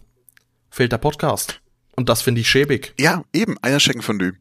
fehlt 0.71 0.91
der 0.91 0.99
Podcast. 0.99 1.61
Und 1.95 2.09
das 2.09 2.23
finde 2.23 2.41
ich 2.41 2.51
schäbig. 2.51 2.95
Ja, 2.99 3.23
eben, 3.33 3.57
Eierscheckenfondue. 3.63 4.33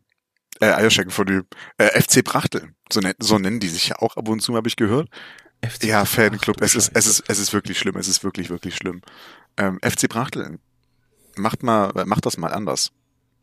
Äh, 0.60 0.72
Eierscheckenfondue. 0.72 1.44
Äh, 1.78 2.02
FC 2.02 2.24
Brachtel. 2.24 2.74
So, 2.92 3.00
nen 3.00 3.14
so 3.20 3.38
nennen 3.38 3.60
die 3.60 3.68
sich 3.68 3.90
ja 3.90 3.98
auch 4.00 4.18
ab 4.18 4.28
und 4.28 4.42
zu, 4.42 4.56
habe 4.56 4.68
ich 4.68 4.76
gehört. 4.76 5.10
FC 5.64 5.84
ja, 5.84 6.06
Fanclub. 6.06 6.62
Es 6.62 6.74
ist, 6.74 6.92
es 6.96 7.06
ist, 7.06 7.24
es 7.28 7.38
ist 7.38 7.54
wirklich 7.54 7.78
schlimm. 7.78 7.96
Es 7.98 8.08
ist 8.08 8.24
wirklich, 8.24 8.50
wirklich 8.50 8.76
schlimm. 8.76 9.02
Ähm, 9.58 9.80
FC 9.84 10.10
Brachtel. 10.10 10.58
Macht 11.36 11.64
mal, 11.64 11.92
macht 12.06 12.26
das 12.26 12.38
mal 12.38 12.54
anders. 12.54 12.92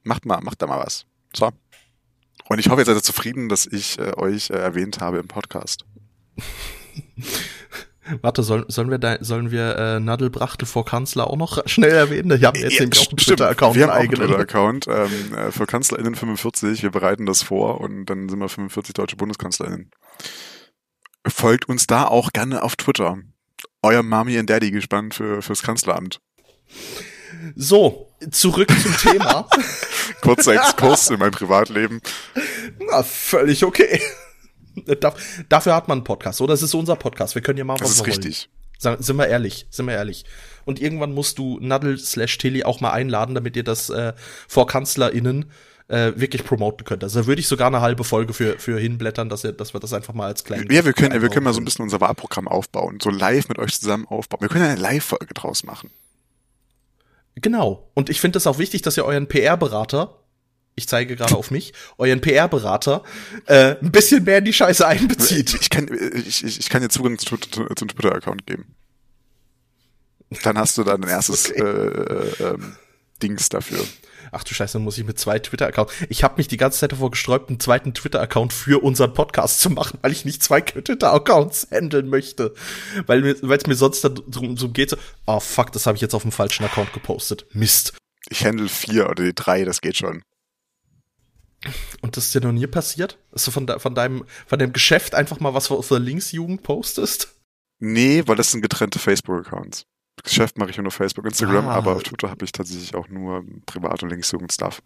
Macht 0.02 0.26
mal, 0.26 0.40
macht 0.40 0.62
da 0.62 0.66
mal 0.66 0.78
was. 0.78 1.06
So. 1.34 1.50
Und 2.48 2.58
ich 2.58 2.68
hoffe, 2.68 2.80
ihr 2.80 2.86
seid 2.86 3.04
zufrieden, 3.04 3.48
dass 3.48 3.66
ich 3.66 3.98
äh, 3.98 4.14
euch 4.16 4.50
äh, 4.50 4.54
erwähnt 4.54 5.00
habe 5.00 5.18
im 5.18 5.28
Podcast. 5.28 5.84
Warte, 8.22 8.42
soll, 8.42 8.64
sollen 8.68 8.90
wir 8.90 8.98
da, 8.98 9.18
sollen 9.20 9.50
wir 9.50 9.76
äh, 9.76 10.00
Nadel 10.00 10.30
Brachtel 10.30 10.66
vor 10.66 10.84
Kanzler 10.84 11.28
auch 11.28 11.36
noch 11.36 11.66
schnell 11.68 11.92
erwähnen? 11.92 12.30
Ich 12.38 12.44
habe 12.44 12.58
jetzt 12.58 12.74
ja, 12.74 12.80
nämlich 12.80 13.00
auch 13.00 13.08
einen 13.08 13.16
Twitter-Account. 13.18 13.76
Wir 13.76 13.82
haben 13.84 13.90
einen 13.90 14.10
Twitter-Account 14.10 14.86
ähm, 14.88 15.34
äh, 15.34 15.52
für 15.52 15.66
KanzlerInnen 15.66 16.14
45. 16.14 16.82
Wir 16.82 16.90
bereiten 16.90 17.26
das 17.26 17.42
vor 17.42 17.80
und 17.80 18.06
dann 18.06 18.28
sind 18.28 18.38
wir 18.38 18.48
45 18.48 18.94
deutsche 18.94 19.16
BundeskanzlerInnen. 19.16 19.90
Folgt 21.26 21.68
uns 21.68 21.86
da 21.86 22.06
auch 22.06 22.32
gerne 22.32 22.62
auf 22.62 22.76
Twitter. 22.76 23.18
Euer 23.82 24.02
Mami 24.02 24.38
und 24.38 24.48
Daddy 24.48 24.70
gespannt 24.70 25.14
für, 25.14 25.42
fürs 25.42 25.62
Kanzleramt. 25.62 26.20
So, 27.56 28.08
zurück 28.30 28.70
zum 28.80 28.96
Thema. 28.96 29.48
Kurzer 30.20 30.54
Exkurs 30.54 31.10
in 31.10 31.18
mein 31.18 31.30
Privatleben. 31.30 32.00
Na, 32.90 33.02
völlig 33.02 33.64
okay. 33.64 34.00
Dafür 35.48 35.74
hat 35.74 35.88
man 35.88 35.98
einen 35.98 36.04
Podcast, 36.04 36.40
oder? 36.40 36.54
Das 36.54 36.62
ist 36.62 36.74
unser 36.74 36.96
Podcast. 36.96 37.34
Wir 37.34 37.42
können 37.42 37.58
ja 37.58 37.64
machen, 37.64 37.80
was 37.80 37.98
wir 37.98 38.06
wollen. 38.06 38.10
Das 38.10 38.18
ist 38.18 38.26
richtig. 38.26 38.48
Sagen, 38.78 39.02
sind 39.02 39.16
wir 39.16 39.26
ehrlich, 39.26 39.66
sind 39.70 39.86
wir 39.86 39.94
ehrlich. 39.94 40.24
Und 40.64 40.80
irgendwann 40.80 41.12
musst 41.12 41.38
du 41.38 41.58
Nadel 41.60 41.98
slash 41.98 42.38
Tilly 42.38 42.62
auch 42.62 42.80
mal 42.80 42.92
einladen, 42.92 43.34
damit 43.34 43.56
ihr 43.56 43.64
das 43.64 43.90
äh, 43.90 44.12
vor 44.46 44.68
KanzlerInnen 44.68 45.50
äh, 45.88 46.12
wirklich 46.14 46.44
promoten 46.44 46.84
könnt. 46.84 47.02
Also 47.02 47.20
da 47.20 47.26
würde 47.26 47.40
ich 47.40 47.48
sogar 47.48 47.66
eine 47.66 47.80
halbe 47.80 48.04
Folge 48.04 48.34
für, 48.34 48.58
für 48.58 48.78
hinblättern, 48.78 49.28
dass, 49.28 49.44
ihr, 49.44 49.52
dass 49.52 49.74
wir 49.74 49.80
das 49.80 49.92
einfach 49.92 50.14
mal 50.14 50.26
als 50.26 50.44
kleinen. 50.44 50.70
Ja, 50.70 50.84
wir 50.84 50.92
können, 50.92 51.20
wir 51.20 51.28
können 51.28 51.44
mal 51.44 51.54
so 51.54 51.60
ein 51.60 51.64
bisschen 51.64 51.82
unser 51.82 52.00
Wahlprogramm 52.00 52.46
aufbauen, 52.46 52.98
so 53.02 53.10
live 53.10 53.48
mit 53.48 53.58
euch 53.58 53.80
zusammen 53.80 54.06
aufbauen. 54.06 54.42
Wir 54.42 54.48
können 54.48 54.64
eine 54.64 54.80
Live-Folge 54.80 55.34
draus 55.34 55.64
machen. 55.64 55.90
Genau. 57.40 57.90
Und 57.94 58.10
ich 58.10 58.20
finde 58.20 58.38
es 58.38 58.46
auch 58.46 58.58
wichtig, 58.58 58.82
dass 58.82 58.96
ihr 58.96 59.04
euren 59.04 59.28
PR-Berater 59.28 60.18
ich 60.78 60.86
zeige 60.86 61.16
gerade 61.16 61.36
auf 61.36 61.50
mich, 61.50 61.72
euren 61.98 62.20
PR-Berater, 62.20 63.02
äh, 63.46 63.74
ein 63.82 63.90
bisschen 63.90 64.22
mehr 64.22 64.38
in 64.38 64.44
die 64.44 64.52
Scheiße 64.52 64.86
einbezieht. 64.86 65.58
Ich 65.60 65.70
kann, 65.70 65.88
ich, 66.14 66.44
ich 66.44 66.70
kann 66.70 66.82
dir 66.82 66.88
Zugang 66.88 67.18
zum, 67.18 67.40
zum 67.42 67.88
Twitter-Account 67.88 68.46
geben. 68.46 68.76
Dann 70.44 70.56
hast 70.56 70.78
du 70.78 70.84
dann 70.84 71.02
ein 71.02 71.10
erstes 71.10 71.50
okay. 71.50 71.62
äh, 71.62 72.44
äh, 72.44 72.58
Dings 73.22 73.48
dafür. 73.48 73.84
Ach 74.32 74.44
du 74.44 74.54
Scheiße, 74.54 74.74
dann 74.74 74.84
muss 74.84 74.98
ich 74.98 75.04
mit 75.04 75.18
zwei 75.18 75.38
Twitter-Accounts. 75.38 75.92
Ich 76.08 76.24
habe 76.24 76.34
mich 76.36 76.48
die 76.48 76.56
ganze 76.56 76.78
Zeit 76.78 76.92
davor 76.92 77.10
gesträubt, 77.10 77.48
einen 77.48 77.60
zweiten 77.60 77.94
Twitter-Account 77.94 78.52
für 78.52 78.82
unseren 78.82 79.14
Podcast 79.14 79.60
zu 79.60 79.70
machen, 79.70 79.98
weil 80.02 80.12
ich 80.12 80.24
nicht 80.24 80.42
zwei 80.42 80.60
Twitter-Accounts 80.60 81.68
handeln 81.70 82.08
möchte. 82.08 82.54
Weil 83.06 83.24
es 83.26 83.42
mir 83.66 83.74
sonst 83.74 84.04
darum 84.04 84.56
so 84.56 84.68
geht, 84.70 84.90
so, 84.90 84.96
oh 85.26 85.40
fuck, 85.40 85.72
das 85.72 85.86
habe 85.86 85.96
ich 85.96 86.02
jetzt 86.02 86.14
auf 86.14 86.22
dem 86.22 86.32
falschen 86.32 86.64
Account 86.64 86.92
gepostet. 86.92 87.46
Mist. 87.52 87.94
Ich 88.30 88.44
handle 88.44 88.68
vier 88.68 89.08
oder 89.08 89.24
die 89.24 89.34
drei, 89.34 89.64
das 89.64 89.80
geht 89.80 89.96
schon. 89.96 90.22
Und 92.02 92.16
das 92.16 92.26
ist 92.26 92.34
dir 92.34 92.40
noch 92.40 92.52
nie 92.52 92.66
passiert? 92.66 93.18
Dass 93.32 93.44
du 93.44 93.50
von, 93.50 93.66
de 93.66 93.78
von, 93.78 93.94
deinem, 93.94 94.24
von 94.46 94.58
deinem 94.58 94.72
Geschäft 94.72 95.14
einfach 95.14 95.40
mal 95.40 95.54
was 95.54 95.70
aus 95.70 95.88
der 95.88 95.98
Linksjugend 95.98 96.62
postest? 96.62 97.34
Nee, 97.80 98.22
weil 98.26 98.36
das 98.36 98.50
sind 98.50 98.62
getrennte 98.62 98.98
Facebook-Accounts. 98.98 99.84
Geschäft 100.24 100.58
mache 100.58 100.70
ich 100.70 100.78
nur 100.78 100.90
Facebook, 100.90 101.24
Instagram, 101.26 101.68
ah. 101.68 101.74
aber 101.74 101.96
auf 101.96 102.02
Twitter 102.02 102.30
habe 102.30 102.44
ich 102.44 102.52
tatsächlich 102.52 102.94
auch 102.94 103.08
nur 103.08 103.44
Privat- 103.66 104.02
und 104.02 104.10
Linksjugend-Stuff. 104.10 104.82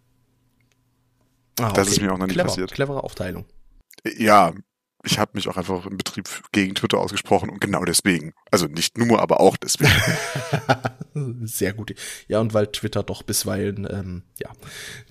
Ah, 1.61 1.67
okay. 1.69 1.75
Das 1.77 1.89
ist 1.89 2.01
mir 2.01 2.13
auch 2.13 2.19
noch 2.19 2.27
nie 2.27 2.33
Clever, 2.33 2.49
passiert. 2.49 2.73
Clevere 2.73 3.05
Aufteilung. 3.05 3.45
Ja, 4.17 4.53
ich 5.05 5.19
habe 5.19 5.33
mich 5.35 5.49
auch 5.49 5.57
einfach 5.57 5.87
im 5.87 5.97
Betrieb 5.97 6.29
gegen 6.53 6.75
Twitter 6.75 6.99
ausgesprochen 6.99 7.51
und 7.51 7.61
genau 7.61 7.85
deswegen. 7.85 8.35
Also 8.51 8.67
nicht 8.67 8.97
nur, 8.99 9.21
aber 9.21 9.41
auch 9.41 9.57
deswegen. 9.57 9.91
Sehr 11.47 11.73
gut. 11.73 11.95
Ja, 12.29 12.41
und 12.41 12.55
weil 12.55 12.69
Twitter 12.69 13.03
doch 13.03 13.23
bisweilen, 13.23 13.87
ähm, 13.91 14.23
ja, 14.39 14.51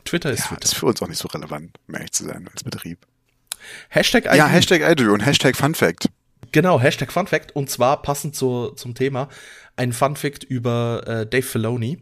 Twitter 0.05 0.31
ist 0.31 0.39
ja, 0.39 0.45
Twitter. 0.47 0.63
ist 0.63 0.75
für 0.75 0.85
uns 0.85 1.01
auch 1.01 1.07
nicht 1.07 1.19
so 1.19 1.27
relevant, 1.27 1.77
um 1.87 1.95
ehrlich 1.95 2.11
zu 2.11 2.23
sein, 2.23 2.49
als 2.51 2.63
Betrieb. 2.63 3.05
Hashtag 3.89 4.25
ID. 4.25 4.35
Ja, 4.35 4.47
Hashtag 4.47 4.81
ID 4.81 5.01
und 5.07 5.25
Hashtag 5.25 5.55
Fun 5.55 5.75
Fact. 5.75 6.09
Genau, 6.51 6.79
Hashtag 6.79 7.11
Fun 7.11 7.27
Fact. 7.27 7.55
Und 7.55 7.69
zwar 7.69 8.01
passend 8.01 8.35
zu, 8.35 8.71
zum 8.71 8.95
Thema 8.95 9.29
ein 9.75 9.93
Fun 9.93 10.15
Fact 10.15 10.43
über 10.43 11.03
äh, 11.07 11.25
Dave 11.25 11.43
Filoni. 11.43 12.01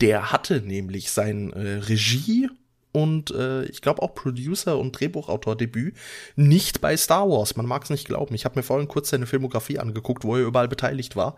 Der 0.00 0.32
hatte 0.32 0.60
nämlich 0.60 1.10
sein 1.10 1.52
äh, 1.52 1.76
Regie 1.78 2.48
und 2.92 3.30
äh, 3.30 3.64
ich 3.64 3.80
glaube 3.80 4.02
auch 4.02 4.14
Producer 4.14 4.78
und 4.78 4.92
Drehbuchautor-Debüt 4.92 5.94
nicht 6.36 6.80
bei 6.80 6.96
Star 6.96 7.28
Wars. 7.28 7.56
Man 7.56 7.66
mag 7.66 7.84
es 7.84 7.90
nicht 7.90 8.06
glauben. 8.06 8.34
Ich 8.34 8.44
habe 8.44 8.58
mir 8.58 8.62
vorhin 8.62 8.88
kurz 8.88 9.10
seine 9.10 9.26
Filmografie 9.26 9.78
angeguckt, 9.78 10.24
wo 10.24 10.36
er 10.36 10.46
überall 10.46 10.68
beteiligt 10.68 11.16
war. 11.16 11.36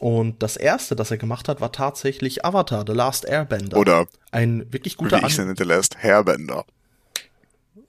Und 0.00 0.42
das 0.42 0.56
erste, 0.56 0.96
das 0.96 1.10
er 1.10 1.18
gemacht 1.18 1.48
hat, 1.48 1.60
war 1.60 1.70
tatsächlich 1.70 2.44
Avatar, 2.44 2.84
The 2.86 2.92
Last 2.92 3.24
Airbender. 3.24 3.76
Oder 3.76 4.06
ein 4.32 4.72
wirklich 4.72 4.96
guter 4.96 5.22
wie 5.22 5.26
ich 5.26 5.38
nenne, 5.38 5.54
The 5.56 5.64
Last 5.64 5.96
Hairbender. 6.02 6.64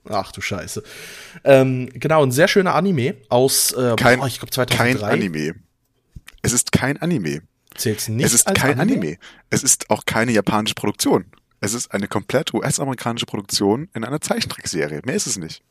Ach 0.08 0.30
du 0.30 0.40
Scheiße. 0.40 0.84
Ähm, 1.42 1.90
genau, 1.92 2.22
ein 2.22 2.30
sehr 2.30 2.46
schöner 2.46 2.74
Anime 2.74 3.16
aus, 3.28 3.72
äh, 3.72 3.96
kein, 3.96 4.20
boah, 4.20 4.28
ich 4.28 4.38
glaube 4.38 4.52
2003. 4.52 4.94
Kein 4.94 5.02
Anime. 5.02 5.54
Es 6.46 6.52
ist 6.52 6.70
kein 6.70 6.96
Anime. 7.02 7.42
Zählt's 7.74 8.08
nicht 8.08 8.24
Es 8.24 8.32
ist 8.32 8.46
kein 8.54 8.78
Anime? 8.78 9.00
Anime. 9.00 9.18
Es 9.50 9.64
ist 9.64 9.90
auch 9.90 10.06
keine 10.06 10.30
japanische 10.30 10.76
Produktion. 10.76 11.26
Es 11.60 11.74
ist 11.74 11.92
eine 11.92 12.06
komplett 12.06 12.54
US-amerikanische 12.54 13.26
Produktion 13.26 13.88
in 13.94 14.04
einer 14.04 14.20
Zeichentrickserie. 14.20 15.02
Mehr 15.04 15.16
ist 15.16 15.26
es 15.26 15.36
nicht. 15.38 15.62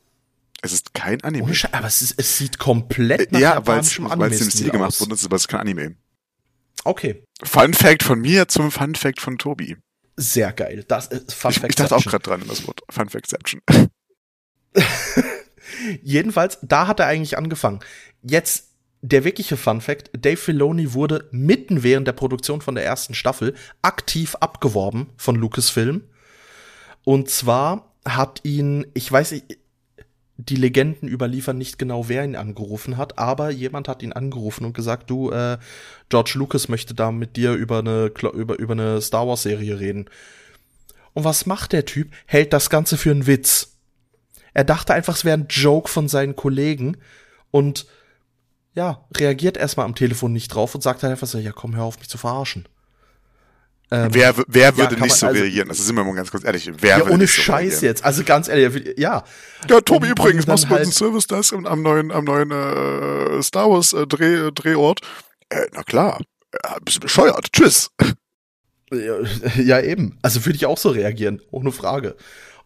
Es 0.61 0.73
ist 0.73 0.93
kein 0.93 1.21
Anime. 1.23 1.49
Oh, 1.49 1.67
aber 1.71 1.87
es, 1.87 2.01
ist, 2.01 2.15
es 2.17 2.37
sieht 2.37 2.57
komplett 2.57 3.31
nach 3.31 3.39
ja, 3.39 3.53
japanischem 3.53 4.07
Anime 4.07 4.13
aus. 4.13 4.19
Ja, 4.19 4.19
weil 4.19 4.31
es 4.33 4.41
im 4.41 4.51
Stil 4.51 4.69
gemacht 4.71 4.99
wurde, 4.99 5.15
aber 5.23 5.35
es 5.35 5.43
ist 5.43 5.47
kein 5.47 5.61
Anime. 5.61 5.95
Okay. 6.83 7.23
Fun 7.43 7.73
Fact 7.73 8.03
von 8.03 8.19
mir 8.19 8.47
zum 8.47 8.71
Fun 8.71 8.95
Fact 8.95 9.21
von 9.21 9.37
Tobi. 9.37 9.77
Sehr 10.17 10.51
geil. 10.51 10.83
Das 10.87 11.07
ist 11.07 11.33
Fun 11.33 11.53
Fact. 11.53 11.69
Ich 11.69 11.75
dachte 11.75 11.95
auch 11.95 12.03
gerade 12.03 12.23
dran 12.23 12.41
in 12.41 12.47
das 12.47 12.67
Wort. 12.67 12.81
Fun 12.89 13.07
Factception. 13.07 13.61
Jedenfalls, 16.01 16.59
da 16.61 16.87
hat 16.87 16.99
er 16.99 17.07
eigentlich 17.07 17.37
angefangen. 17.37 17.79
Jetzt 18.21 18.74
der 19.05 19.23
wirkliche 19.23 19.55
Fun 19.55 19.81
Fact, 19.81 20.09
Dave 20.13 20.37
Filoni 20.37 20.93
wurde 20.93 21.29
mitten 21.29 21.83
während 21.83 22.07
der 22.07 22.13
Produktion 22.13 22.61
von 22.61 22.73
der 22.73 22.85
ersten 22.85 23.13
Staffel 23.13 23.53
aktiv 23.83 24.33
abgeworben 24.39 25.09
von 25.15 25.35
Lucasfilm. 25.35 26.01
Und 27.03 27.29
zwar 27.29 27.93
hat 28.03 28.41
ihn, 28.43 28.87
ich 28.95 29.11
weiß 29.11 29.33
nicht, 29.33 29.59
die 30.37 30.55
Legenden 30.55 31.07
überliefern 31.07 31.55
nicht 31.55 31.77
genau, 31.77 32.09
wer 32.09 32.25
ihn 32.25 32.35
angerufen 32.35 32.97
hat, 32.97 33.19
aber 33.19 33.51
jemand 33.51 33.87
hat 33.87 34.01
ihn 34.01 34.11
angerufen 34.11 34.65
und 34.65 34.73
gesagt, 34.73 35.11
du, 35.11 35.29
äh, 35.29 35.59
George 36.09 36.31
Lucas 36.33 36.67
möchte 36.67 36.95
da 36.95 37.11
mit 37.11 37.35
dir 37.35 37.53
über 37.53 37.79
eine, 37.79 38.11
über, 38.33 38.57
über 38.57 38.73
eine 38.73 39.01
Star 39.01 39.27
Wars 39.27 39.43
Serie 39.43 39.79
reden. 39.79 40.09
Und 41.13 41.23
was 41.23 41.45
macht 41.45 41.73
der 41.73 41.85
Typ? 41.85 42.11
Hält 42.25 42.53
das 42.53 42.71
Ganze 42.71 42.97
für 42.97 43.11
einen 43.11 43.27
Witz. 43.27 43.77
Er 44.55 44.63
dachte 44.63 44.95
einfach, 44.95 45.15
es 45.15 45.25
wäre 45.25 45.37
ein 45.37 45.47
Joke 45.47 45.89
von 45.89 46.07
seinen 46.07 46.35
Kollegen 46.35 46.97
und 47.51 47.85
ja, 48.75 49.05
reagiert 49.15 49.57
erstmal 49.57 49.85
am 49.85 49.95
Telefon 49.95 50.33
nicht 50.33 50.49
drauf 50.49 50.75
und 50.75 50.81
sagt 50.81 51.01
dann 51.01 51.11
einfach 51.11 51.27
so, 51.27 51.37
ja 51.37 51.51
komm, 51.51 51.75
hör 51.75 51.85
auf 51.85 51.97
mich 51.97 52.09
zu 52.09 52.17
verarschen. 52.17 52.67
Ähm, 53.91 54.09
wer 54.11 54.33
wer 54.47 54.77
würde 54.77 54.95
ja, 54.95 55.01
nicht 55.01 55.15
so 55.15 55.27
also, 55.27 55.39
reagieren? 55.39 55.69
Also 55.69 55.83
sind 55.83 55.95
wir 55.95 56.03
mal 56.03 56.15
ganz 56.15 56.31
kurz 56.31 56.43
ehrlich. 56.43 56.69
Wer 56.79 56.97
ja, 56.97 57.05
ohne 57.05 57.27
so 57.27 57.41
Scheiß 57.41 57.61
reagieren? 57.61 57.83
jetzt. 57.83 58.03
Also 58.03 58.23
ganz 58.23 58.47
ehrlich, 58.47 58.97
ja. 58.97 59.23
Ja, 59.69 59.81
Tobi 59.81 60.07
und, 60.07 60.19
übrigens, 60.19 60.47
machst 60.47 60.65
du 60.65 60.69
halt 60.69 60.81
einen 60.81 60.91
Service 60.91 61.27
Desk 61.27 61.53
am 61.53 61.81
neuen, 61.83 62.11
am 62.11 62.25
neuen 62.25 62.51
äh, 62.51 63.41
Star 63.43 63.69
Wars 63.69 63.93
äh, 63.93 64.07
Dreh, 64.07 64.51
Drehort. 64.51 65.01
Äh, 65.49 65.67
na 65.73 65.83
klar. 65.83 66.19
Ja, 66.63 66.77
bist 66.83 66.97
du 66.97 67.01
bescheuert. 67.01 67.51
Tschüss. 67.53 67.91
Ja, 68.91 69.17
ja, 69.61 69.81
eben. 69.81 70.17
Also 70.21 70.43
würde 70.45 70.55
ich 70.55 70.65
auch 70.65 70.77
so 70.77 70.89
reagieren, 70.89 71.41
ohne 71.51 71.71
Frage. 71.71 72.15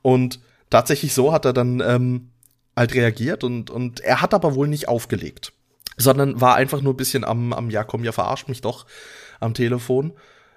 Und 0.02 0.40
tatsächlich 0.70 1.14
so 1.14 1.34
hat 1.34 1.44
er 1.44 1.54
dann 1.54 1.82
ähm, 1.82 2.30
halt 2.78 2.96
reagiert 2.96 3.44
und, 3.44 3.70
und 3.70 4.00
er 4.00 4.22
hat 4.22 4.34
aber 4.34 4.56
wohl 4.56 4.70
nicht 4.70 4.88
aufgelegt 4.88 5.54
sondern 6.00 6.42
war 6.42 6.56
einfach 6.56 6.82
nur 6.82 6.94
ein 6.94 6.98
bisschen 6.98 7.24
am, 7.24 7.54
am 7.54 7.70
ja 7.70 7.84
komm, 7.84 8.04
ja 8.04 8.12
verarscht 8.12 8.50
mich 8.50 8.62
doch 8.62 8.86
am 9.40 9.54
Telefon. 9.54 10.14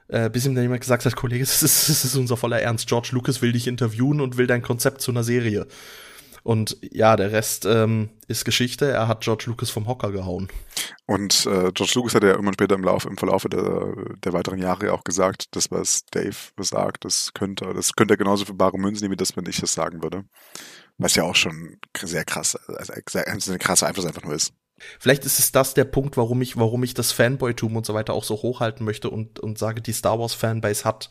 Äh, 0.09 0.28
bis 0.30 0.45
ihm 0.45 0.55
dann 0.55 0.64
jemand 0.64 0.80
gesagt 0.80 1.05
hat, 1.05 1.16
Kollege, 1.16 1.45
das 1.45 1.62
ist, 1.62 1.88
das 1.88 2.05
ist 2.05 2.16
unser 2.16 2.36
voller 2.36 2.61
Ernst. 2.61 2.88
George 2.88 3.11
Lucas 3.12 3.43
will 3.43 3.53
dich 3.53 3.66
interviewen 3.66 4.20
und 4.20 4.36
will 4.36 4.47
dein 4.47 4.62
Konzept 4.62 5.01
zu 5.01 5.11
einer 5.11 5.24
Serie. 5.24 5.66
Und 6.45 6.76
ja, 6.82 7.14
der 7.16 7.30
Rest 7.30 7.66
ähm, 7.66 8.11
ist 8.26 8.45
Geschichte. 8.45 8.90
Er 8.90 9.07
hat 9.07 9.20
George 9.20 9.45
Lucas 9.47 9.70
vom 9.70 9.86
Hocker 9.86 10.11
gehauen. 10.11 10.49
Und 11.07 11.47
äh, 11.47 11.70
George 11.72 11.93
Lucas 11.95 12.16
hat 12.16 12.24
ja 12.24 12.34
immer 12.34 12.53
später 12.53 12.74
im 12.74 12.82
Laufe, 12.82 13.09
im 13.09 13.16
Verlauf 13.16 13.45
der, 13.45 13.95
der 14.24 14.32
weiteren 14.32 14.59
Jahre 14.59 14.93
auch 14.93 15.05
gesagt, 15.05 15.47
das, 15.53 15.70
was 15.70 16.05
Dave 16.07 16.36
sagt, 16.59 17.05
das 17.05 17.32
könnte, 17.32 17.72
das 17.74 17.93
könnte 17.93 18.14
er 18.14 18.18
genauso 18.18 18.45
für 18.45 18.55
bare 18.55 18.76
Münzen 18.76 19.05
nehmen, 19.05 19.12
wie 19.12 19.16
das, 19.16 19.36
wenn 19.36 19.47
ich 19.47 19.61
das 19.61 19.72
sagen 19.72 20.03
würde. 20.03 20.24
Was 20.99 21.14
ja 21.14 21.22
auch 21.22 21.36
schon 21.36 21.78
sehr 22.03 22.24
krass, 22.24 22.57
also 22.57 22.93
sehr, 23.09 23.24
sehr 23.38 23.59
krasser 23.59 23.86
Einfluss 23.86 24.07
einfach 24.07 24.24
nur 24.24 24.34
ist. 24.34 24.53
Vielleicht 24.99 25.24
ist 25.24 25.39
es 25.39 25.53
das 25.53 25.74
der 25.74 25.85
Punkt, 25.85 26.16
warum 26.16 26.43
ich, 26.43 26.57
warum 26.57 26.85
ich 26.85 26.95
das 26.95 27.12
Fanboy-Tum 27.12 27.76
und 27.76 27.87
so 27.87 27.95
weiter 27.95 28.14
auch 28.14 28.24
so 28.24 28.37
hochhalten 28.37 28.85
möchte 28.85 29.11
und, 29.11 29.39
und 29.41 29.59
sage, 29.59 29.80
die 29.80 29.93
Star 29.93 30.18
Wars 30.18 30.35
Fanbase 30.35 30.85
hat, 30.85 31.11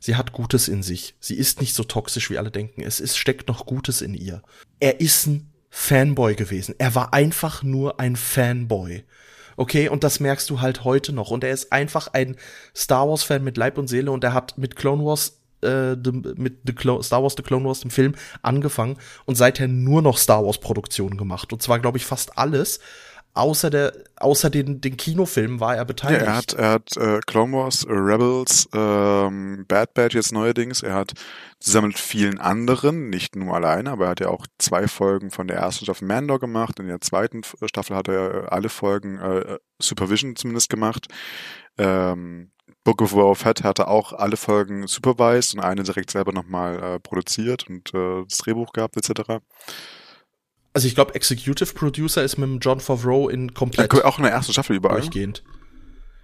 sie 0.00 0.16
hat 0.16 0.32
Gutes 0.32 0.68
in 0.68 0.82
sich. 0.82 1.14
Sie 1.20 1.34
ist 1.34 1.60
nicht 1.60 1.74
so 1.74 1.84
toxisch, 1.84 2.30
wie 2.30 2.38
alle 2.38 2.50
denken. 2.50 2.82
Es 2.82 3.00
ist, 3.00 3.16
steckt 3.16 3.48
noch 3.48 3.66
Gutes 3.66 4.02
in 4.02 4.14
ihr. 4.14 4.42
Er 4.80 5.00
ist 5.00 5.26
ein 5.26 5.52
Fanboy 5.70 6.34
gewesen. 6.34 6.74
Er 6.78 6.94
war 6.94 7.12
einfach 7.12 7.62
nur 7.62 8.00
ein 8.00 8.16
Fanboy. 8.16 9.04
Okay, 9.56 9.88
und 9.88 10.04
das 10.04 10.20
merkst 10.20 10.48
du 10.50 10.60
halt 10.60 10.84
heute 10.84 11.12
noch. 11.12 11.30
Und 11.30 11.42
er 11.42 11.50
ist 11.50 11.72
einfach 11.72 12.08
ein 12.12 12.36
Star 12.76 13.08
Wars-Fan 13.08 13.42
mit 13.42 13.56
Leib 13.56 13.76
und 13.76 13.88
Seele 13.88 14.12
und 14.12 14.22
er 14.22 14.32
hat 14.32 14.56
mit 14.56 14.76
Clone 14.76 15.04
Wars 15.04 15.37
äh, 15.62 15.96
mit 16.36 16.60
The 16.66 16.74
Star 17.02 17.22
Wars 17.22 17.34
The 17.36 17.42
Clone 17.42 17.64
Wars 17.64 17.80
dem 17.80 17.90
Film 17.90 18.14
angefangen 18.42 18.98
und 19.24 19.36
seither 19.36 19.68
nur 19.68 20.02
noch 20.02 20.18
Star 20.18 20.44
Wars 20.44 20.58
Produktionen 20.58 21.16
gemacht 21.16 21.52
und 21.52 21.62
zwar 21.62 21.78
glaube 21.78 21.98
ich 21.98 22.04
fast 22.04 22.38
alles 22.38 22.80
außer 23.38 23.70
der 23.70 23.92
außer 24.16 24.50
den 24.50 24.80
den 24.80 24.96
Kinofilmen 24.96 25.60
war 25.60 25.76
er 25.76 25.84
beteiligt. 25.84 26.22
Ja, 26.22 26.28
er 26.28 26.36
hat 26.36 26.52
er 26.54 26.70
hat 26.70 26.96
äh, 26.96 27.20
Clone 27.26 27.52
Wars, 27.52 27.84
äh, 27.84 27.92
Rebels, 27.92 28.68
ähm, 28.74 29.64
Bad 29.68 29.94
Batch 29.94 30.14
jetzt 30.14 30.32
neuerdings. 30.32 30.82
Er 30.82 30.94
hat 30.94 31.12
zusammen 31.60 31.88
mit 31.88 31.98
vielen 31.98 32.38
anderen, 32.38 33.10
nicht 33.10 33.36
nur 33.36 33.54
alleine, 33.54 33.90
aber 33.90 34.06
er 34.06 34.10
hat 34.10 34.20
ja 34.20 34.28
auch 34.28 34.46
zwei 34.58 34.88
Folgen 34.88 35.30
von 35.30 35.46
der 35.46 35.58
ersten 35.58 35.84
Staffel 35.84 36.06
Mandor 36.06 36.40
gemacht. 36.40 36.78
In 36.80 36.88
der 36.88 37.00
zweiten 37.00 37.42
Staffel 37.64 37.96
hat 37.96 38.08
er 38.08 38.52
alle 38.52 38.68
Folgen 38.68 39.18
äh, 39.18 39.58
Supervision 39.78 40.36
zumindest 40.36 40.68
gemacht. 40.68 41.06
Ähm, 41.78 42.50
Book 42.88 43.02
of 43.02 43.12
War 43.12 43.26
of 43.26 43.36
Fett 43.40 43.64
hatte 43.64 43.86
auch 43.88 44.14
alle 44.14 44.38
Folgen 44.38 44.86
supervised 44.86 45.52
und 45.52 45.60
eine 45.60 45.82
direkt 45.82 46.10
selber 46.10 46.32
nochmal 46.32 46.82
äh, 46.82 46.98
produziert 46.98 47.68
und 47.68 47.92
äh, 47.92 48.24
das 48.26 48.38
Drehbuch 48.38 48.72
gehabt 48.72 48.96
etc. 48.96 49.42
Also 50.72 50.88
ich 50.88 50.94
glaube, 50.94 51.14
Executive 51.14 51.74
Producer 51.74 52.22
ist 52.24 52.38
mit 52.38 52.48
dem 52.48 52.60
John 52.60 52.80
Favreau 52.80 53.28
in 53.28 53.52
komplett 53.52 53.92
Ja, 53.92 54.04
auch 54.06 54.16
in 54.16 54.22
der 54.24 54.32
ersten 54.32 54.54
Staffel 54.54 54.76
überall. 54.76 55.00
durchgehend. 55.00 55.44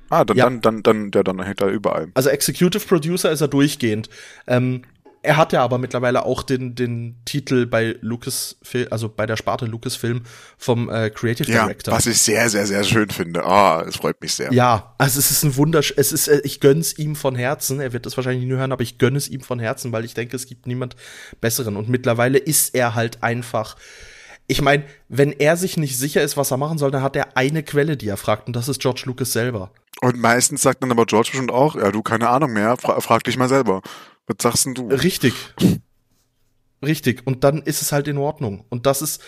Ah, 0.09 0.25
dann, 0.25 0.39
Ja. 0.39 0.45
dann, 0.45 0.63
dann, 0.63 0.83
dann, 0.83 1.11
der 1.11 1.23
dann 1.23 1.43
hängt 1.43 1.61
da 1.61 1.69
überall. 1.69 2.11
Also 2.15 2.31
Executive 2.31 2.87
Producer 2.87 3.31
ist 3.31 3.43
er 3.43 3.49
durchgehend. 3.49 4.09
Ähm, 4.47 4.85
er 5.25 5.37
hat 5.37 5.53
ja 5.53 5.63
aber 5.63 5.79
mittlerweile 5.79 6.25
auch 6.25 6.43
den, 6.43 6.75
den 6.75 7.17
Titel 7.25 7.67
bei 7.67 7.97
Lucasfilm, 8.01 8.89
also 8.91 9.09
bei 9.09 9.27
der 9.27 9.37
Sparte 9.37 9.67
Lucasfilm 9.67 10.23
vom 10.59 10.89
äh, 10.91 11.11
Creative 11.11 11.51
Ja, 11.51 11.65
Director. 11.65 11.95
was 11.95 12.07
ich 12.07 12.21
sehr, 12.21 12.49
sehr, 12.51 12.67
sehr 12.67 12.85
schön 12.85 13.09
finde. 13.11 13.45
Ah, 13.45 13.83
es 13.89 13.97
freut 13.97 14.21
mich 14.21 14.35
sehr. 14.35 14.53
Ja, 14.53 14.95
also 14.99 15.19
es 15.19 15.31
ist 15.31 15.43
ein 15.43 15.57
Wundersch, 15.57 15.95
es 15.97 16.13
ist, 16.13 16.29
äh, 16.29 16.41
ich 16.45 16.61
gönn's 16.61 16.97
ihm 16.99 17.17
von 17.17 17.35
Herzen. 17.35 17.81
Er 17.81 17.93
wird 17.93 18.07
das 18.07 18.17
wahrscheinlich 18.17 18.45
nie 18.45 18.53
hören, 18.53 18.73
aber 18.73 18.83
ich 18.83 18.99
gönne 18.99 19.17
es 19.17 19.29
ihm 19.29 19.41
von 19.41 19.59
Herzen, 19.59 19.93
weil 19.93 20.05
ich 20.05 20.15
denke, 20.15 20.37
es 20.37 20.47
gibt 20.47 20.67
niemand 20.67 20.95
besseren. 21.41 21.77
Und 21.77 21.89
mittlerweile 21.89 22.39
ist 22.39 22.75
er 22.75 22.95
halt 22.95 23.23
einfach. 23.23 23.77
Ich 24.47 24.61
meine, 24.61 24.85
wenn 25.09 25.33
er 25.33 25.57
sich 25.57 25.79
nicht 25.79 25.97
sicher 25.97 26.21
ist, 26.23 26.37
was 26.37 26.51
er 26.51 26.59
machen 26.59 26.77
soll, 26.77 26.91
dann 26.91 27.03
hat 27.03 27.17
er 27.17 27.37
eine 27.37 27.63
Quelle, 27.63 27.97
die 27.97 28.09
er 28.09 28.19
fragt, 28.19 28.47
und 28.47 28.55
das 28.55 28.69
ist 28.69 28.79
George 28.81 29.05
Lucas 29.07 29.33
selber. 29.33 29.71
Und 30.03 30.19
meistens 30.19 30.61
sagt 30.61 30.83
dann 30.83 30.91
aber 30.91 31.07
George 31.07 31.31
bestimmt 31.31 31.51
auch, 31.51 31.77
ja, 31.77 31.91
du, 31.91 32.03
keine 32.03 32.29
Ahnung 32.29 32.53
mehr, 32.53 32.77
fra 32.77 33.01
frag 33.01 33.25
dich 33.25 33.39
mal 33.39 33.49
selber. 33.49 33.81
Was 34.27 34.37
sagst 34.41 34.67
denn 34.67 34.75
du? 34.75 34.89
Richtig. 34.89 35.35
Richtig. 36.83 37.27
Und 37.27 37.45
dann 37.45 37.63
ist 37.63 37.83
es 37.83 37.93
halt 37.93 38.09
in 38.09 38.19
Ordnung. 38.19 38.65
Und 38.69 38.87
das 38.87 39.03
ist, 39.03 39.23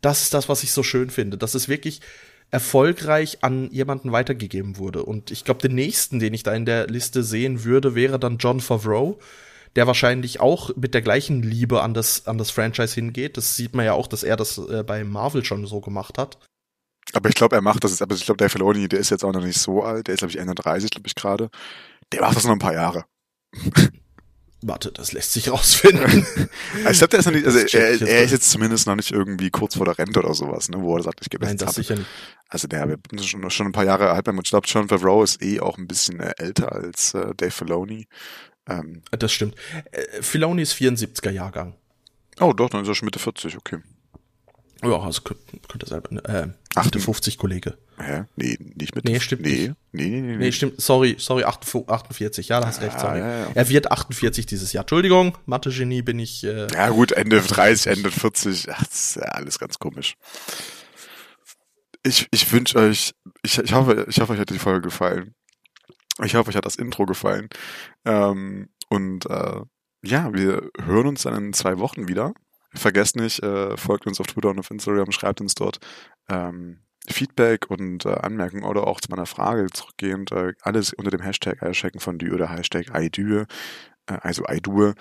das 0.00 0.22
ist 0.22 0.34
das, 0.34 0.48
was 0.48 0.62
ich 0.62 0.72
so 0.72 0.82
schön 0.82 1.10
finde. 1.10 1.38
Dass 1.38 1.54
es 1.54 1.68
wirklich 1.68 2.00
erfolgreich 2.50 3.38
an 3.42 3.70
jemanden 3.70 4.12
weitergegeben 4.12 4.78
wurde. 4.78 5.02
Und 5.04 5.30
ich 5.30 5.44
glaube, 5.44 5.60
den 5.60 5.74
nächsten, 5.74 6.18
den 6.18 6.34
ich 6.34 6.42
da 6.42 6.54
in 6.54 6.64
der 6.64 6.86
Liste 6.86 7.22
sehen 7.22 7.64
würde, 7.64 7.94
wäre 7.94 8.18
dann 8.18 8.38
John 8.38 8.60
Favreau, 8.60 9.18
der 9.76 9.86
wahrscheinlich 9.86 10.40
auch 10.40 10.74
mit 10.76 10.94
der 10.94 11.02
gleichen 11.02 11.42
Liebe 11.42 11.82
an 11.82 11.92
das, 11.94 12.26
an 12.26 12.38
das 12.38 12.50
Franchise 12.50 12.94
hingeht. 12.94 13.36
Das 13.36 13.56
sieht 13.56 13.74
man 13.74 13.84
ja 13.84 13.92
auch, 13.92 14.06
dass 14.06 14.22
er 14.22 14.36
das 14.36 14.56
äh, 14.58 14.82
bei 14.82 15.04
Marvel 15.04 15.44
schon 15.44 15.66
so 15.66 15.80
gemacht 15.80 16.16
hat. 16.16 16.38
Aber 17.12 17.28
ich 17.28 17.34
glaube, 17.34 17.56
er 17.56 17.62
macht 17.62 17.84
das 17.84 17.92
jetzt, 17.92 18.02
aber 18.02 18.14
ich 18.14 18.24
glaube, 18.24 18.38
der 18.38 18.50
Filoni, 18.50 18.88
der 18.88 18.98
ist 18.98 19.10
jetzt 19.10 19.24
auch 19.24 19.32
noch 19.32 19.44
nicht 19.44 19.58
so 19.58 19.82
alt, 19.82 20.06
der 20.06 20.14
ist, 20.14 20.20
glaube 20.20 20.32
ich, 20.32 20.40
31, 20.40 20.90
glaube 20.90 21.06
ich, 21.06 21.14
gerade. 21.14 21.50
Der 22.12 22.20
macht 22.20 22.36
das 22.36 22.44
noch 22.44 22.52
ein 22.52 22.58
paar 22.58 22.74
Jahre. 22.74 23.04
Warte, 24.60 24.90
das 24.90 25.12
lässt 25.12 25.32
sich 25.32 25.50
rausfinden. 25.50 26.26
Ich 26.90 26.98
glaube, 26.98 27.08
der 27.08 27.20
ist 27.20 27.26
noch 27.26 27.32
nicht, 27.32 27.46
also 27.46 27.60
Das 27.60 27.74
er, 27.74 28.00
er 28.02 28.22
ist 28.24 28.32
jetzt 28.32 28.50
zumindest 28.50 28.86
noch 28.86 28.96
nicht 28.96 29.12
irgendwie 29.12 29.50
kurz 29.50 29.76
vor 29.76 29.84
der 29.86 29.96
Rente 29.98 30.18
oder 30.18 30.34
sowas, 30.34 30.68
ne, 30.68 30.80
wo 30.80 30.96
er 30.96 31.02
sagt, 31.02 31.20
ich 31.22 31.30
gebe 31.30 31.44
Nein, 31.44 31.52
jetzt 31.52 31.62
das 31.62 31.68
ab. 31.70 31.74
sicher 31.76 31.94
nicht. 31.96 32.08
Also 32.48 32.66
der 32.66 32.88
wir 32.88 32.98
sind 33.10 33.24
schon, 33.24 33.50
schon 33.50 33.66
ein 33.66 33.72
paar 33.72 33.84
Jahre 33.84 34.10
alt 34.10 34.26
ich 34.26 34.42
glaube, 34.50 34.66
John 34.66 34.88
Favreau 34.88 35.22
ist 35.22 35.42
eh 35.42 35.60
auch 35.60 35.78
ein 35.78 35.86
bisschen 35.86 36.18
äh, 36.20 36.32
älter 36.38 36.72
als 36.72 37.14
äh, 37.14 37.34
Dave 37.36 37.50
Filoni. 37.50 38.08
Ähm, 38.68 39.02
Das 39.10 39.32
stimmt. 39.32 39.54
Äh, 39.92 40.22
Filoni 40.22 40.62
ist 40.62 40.74
74er 40.74 41.30
Jahrgang. 41.30 41.76
oh 42.40 42.52
doch, 42.52 42.70
dann 42.70 42.82
ist 42.82 42.88
er 42.88 42.94
schon 42.94 43.06
Mitte 43.06 43.18
40, 43.18 43.56
okay. 43.56 43.78
Ja, 44.82 45.00
also 45.00 45.22
könnte, 45.22 45.86
selber, 45.86 46.10
äh, 46.28 46.48
Ach, 46.76 46.84
Mitte 46.84 46.98
du- 46.98 47.04
50 47.04 47.36
Kollege. 47.38 47.76
Hä? 47.98 48.24
Nee, 48.36 48.56
nicht 48.60 48.94
Mitte. 48.94 49.10
Nee, 49.10 49.18
stimmt 49.18 49.42
nee. 49.42 49.48
nicht. 49.68 49.74
Nee, 49.90 50.08
nee, 50.08 50.20
nee, 50.20 50.20
nee. 50.20 50.36
Nee, 50.36 50.52
stimmt, 50.52 50.80
sorry, 50.80 51.16
sorry, 51.18 51.42
48, 51.42 52.46
ja, 52.48 52.60
da 52.60 52.68
hast 52.68 52.80
recht, 52.80 53.00
sorry. 53.00 53.18
ja, 53.18 53.38
ja. 53.40 53.50
Er 53.54 53.68
wird 53.68 53.90
48 53.90 54.46
dieses 54.46 54.72
Jahr. 54.72 54.82
Entschuldigung, 54.82 55.36
Mathe-Genie 55.46 56.02
bin 56.02 56.20
ich, 56.20 56.44
äh, 56.44 56.68
Ja 56.72 56.90
gut, 56.90 57.10
Ende 57.12 57.40
30, 57.40 57.88
Ende 57.92 58.10
40, 58.12 58.70
ach, 58.70 58.84
das 58.86 58.94
ist 58.94 59.16
ja 59.16 59.22
alles 59.22 59.58
ganz 59.58 59.78
komisch. 59.80 60.14
Ich, 62.04 62.28
ich 62.30 62.52
wünsche 62.52 62.78
euch, 62.78 63.12
ich, 63.42 63.58
ich 63.58 63.72
hoffe, 63.72 64.06
ich 64.08 64.20
hoffe, 64.20 64.32
euch 64.34 64.38
hat 64.38 64.50
die 64.50 64.58
Folge 64.58 64.82
gefallen. 64.82 65.34
Ich 66.24 66.34
hoffe, 66.34 66.50
euch 66.50 66.56
hat 66.56 66.64
das 66.66 66.76
Intro 66.76 67.06
gefallen. 67.06 67.48
Ähm, 68.04 68.68
und 68.88 69.26
äh, 69.26 69.60
ja, 70.04 70.32
wir 70.32 70.70
hören 70.80 71.08
uns 71.08 71.22
dann 71.22 71.34
in 71.46 71.52
zwei 71.52 71.78
Wochen 71.78 72.06
wieder. 72.08 72.32
Vergesst 72.74 73.16
nicht, 73.16 73.42
äh, 73.42 73.76
folgt 73.76 74.06
uns 74.06 74.20
auf 74.20 74.26
Twitter 74.26 74.50
und 74.50 74.58
auf 74.58 74.70
Instagram, 74.70 75.10
schreibt 75.10 75.40
uns 75.40 75.54
dort 75.54 75.78
ähm, 76.28 76.80
Feedback 77.08 77.70
und 77.70 78.04
äh, 78.04 78.10
Anmerkungen 78.10 78.64
oder 78.64 78.86
auch 78.86 79.00
zu 79.00 79.10
meiner 79.10 79.26
Frage 79.26 79.66
zurückgehend. 79.72 80.32
Äh, 80.32 80.52
alles 80.62 80.92
unter 80.92 81.10
dem 81.10 81.22
Hashtag 81.22 81.62
Eierschecken 81.62 82.00
von 82.00 82.18
Dü 82.18 82.32
oder 82.32 82.50
Hashtag 82.50 82.94
Eidüe, 82.94 83.46
äh, 84.06 84.18
also 84.20 84.44
Eidue, 84.46 84.94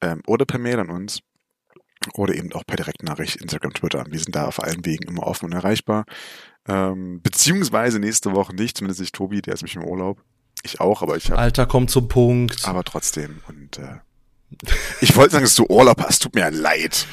ähm, 0.00 0.22
oder 0.26 0.46
per 0.46 0.58
Mail 0.58 0.80
an 0.80 0.90
uns. 0.90 1.20
Oder 2.14 2.34
eben 2.34 2.50
auch 2.54 2.64
per 2.64 2.76
Direktnachricht, 2.76 3.36
Instagram, 3.36 3.74
Twitter. 3.74 4.06
Wir 4.08 4.18
sind 4.18 4.34
da 4.34 4.46
auf 4.46 4.62
allen 4.62 4.86
Wegen 4.86 5.06
immer 5.06 5.26
offen 5.26 5.44
und 5.44 5.52
erreichbar. 5.52 6.06
Ähm, 6.66 7.20
beziehungsweise 7.22 7.98
nächste 7.98 8.32
Woche 8.32 8.54
nicht, 8.54 8.78
zumindest 8.78 9.00
nicht 9.02 9.14
Tobi, 9.14 9.42
der 9.42 9.52
ist 9.52 9.60
nämlich 9.60 9.76
im 9.76 9.84
Urlaub. 9.84 10.22
Ich 10.62 10.80
auch, 10.80 11.02
aber 11.02 11.18
ich 11.18 11.30
habe 11.30 11.40
Alter, 11.40 11.66
komm 11.66 11.88
zum 11.88 12.08
Punkt. 12.08 12.66
aber 12.66 12.84
trotzdem. 12.84 13.40
Und 13.48 13.78
äh, 13.78 13.98
ich 15.00 15.16
wollte 15.16 15.32
sagen, 15.32 15.44
dass 15.44 15.54
du 15.54 15.66
Urlaub 15.66 16.02
hast, 16.02 16.22
tut 16.22 16.34
mir 16.34 16.50
leid. 16.50 17.06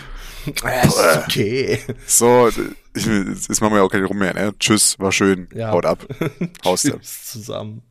Äh, 0.63 0.87
ist 0.87 0.97
okay. 1.25 1.79
So, 2.05 2.49
ich, 2.93 3.05
jetzt 3.05 3.61
machen 3.61 3.73
wir 3.73 3.77
ja 3.77 3.83
auch 3.83 3.91
keine 3.91 4.05
rum 4.05 4.17
mehr, 4.17 4.33
ne? 4.33 4.53
Tschüss, 4.59 4.97
war 4.99 5.11
schön. 5.11 5.49
Ja. 5.53 5.71
Haut 5.71 5.85
ab. 5.85 6.05
Haust. 6.65 6.85
Tschüss 6.85 7.25
zusammen. 7.31 7.81